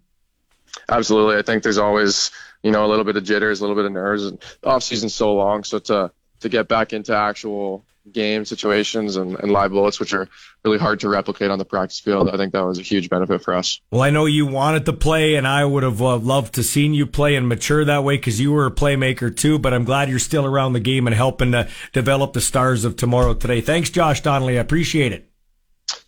Absolutely. 0.89 1.39
I 1.39 1.43
think 1.43 1.62
there's 1.62 1.78
always 1.78 2.31
you 2.62 2.70
know 2.70 2.85
a 2.85 2.89
little 2.89 3.05
bit 3.05 3.16
of 3.16 3.24
jitters, 3.24 3.60
a 3.60 3.62
little 3.62 3.77
bit 3.77 3.86
of 3.86 3.93
nerves. 3.93 4.27
And 4.27 4.39
the 4.60 4.68
off 4.68 4.82
season's 4.82 5.14
so 5.14 5.35
long, 5.35 5.64
so 5.64 5.78
to 5.78 6.12
to 6.40 6.48
get 6.48 6.68
back 6.68 6.93
into 6.93 7.16
actual 7.16 7.85
game 8.12 8.45
situations 8.45 9.16
and, 9.16 9.39
and 9.39 9.51
live 9.51 9.70
bullets, 9.70 9.99
which 10.01 10.15
are 10.15 10.28
really 10.65 10.78
hard 10.78 11.01
to 11.01 11.09
replicate 11.09 11.51
on 11.51 11.59
the 11.59 11.65
practice 11.65 12.01
field. 12.01 12.28
I 12.28 12.37
think 12.37 12.53
that 12.53 12.65
was 12.65 12.78
a 12.78 12.83
huge 12.83 13.09
benefit 13.09 13.43
for 13.43 13.55
us. 13.55 13.81
Well, 13.91 14.03
I 14.03 14.11
know 14.11 14.27
you 14.27 14.47
wanted 14.47 14.87
to 14.87 14.93
play, 14.93 15.35
and 15.35 15.47
I 15.47 15.65
would 15.65 15.83
have 15.83 16.01
uh, 16.01 16.16
loved 16.19 16.55
to 16.55 16.62
seen 16.62 16.95
you 16.95 17.07
play 17.07 17.37
and 17.37 17.49
mature 17.49 17.85
that 17.85 18.05
way 18.05 18.16
because 18.16 18.41
you 18.41 18.53
were 18.53 18.66
a 18.66 18.70
playmaker 18.70 19.35
too. 19.35 19.59
But 19.59 19.74
I'm 19.74 19.85
glad 19.85 20.09
you're 20.09 20.19
still 20.19 20.47
around 20.47 20.73
the 20.73 20.81
game 20.81 21.07
and 21.07 21.15
helping 21.15 21.53
to 21.53 21.69
develop 21.93 22.33
the 22.33 22.41
stars 22.41 22.85
of 22.85 22.97
tomorrow 22.97 23.35
today. 23.35 23.61
Thanks, 23.61 23.91
Josh 23.91 24.20
Donnelly. 24.23 24.59
I 24.59 24.61
appreciate 24.61 25.12
it. 25.12 25.31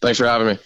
Thanks 0.00 0.18
for 0.18 0.26
having 0.26 0.48
me. 0.48 0.58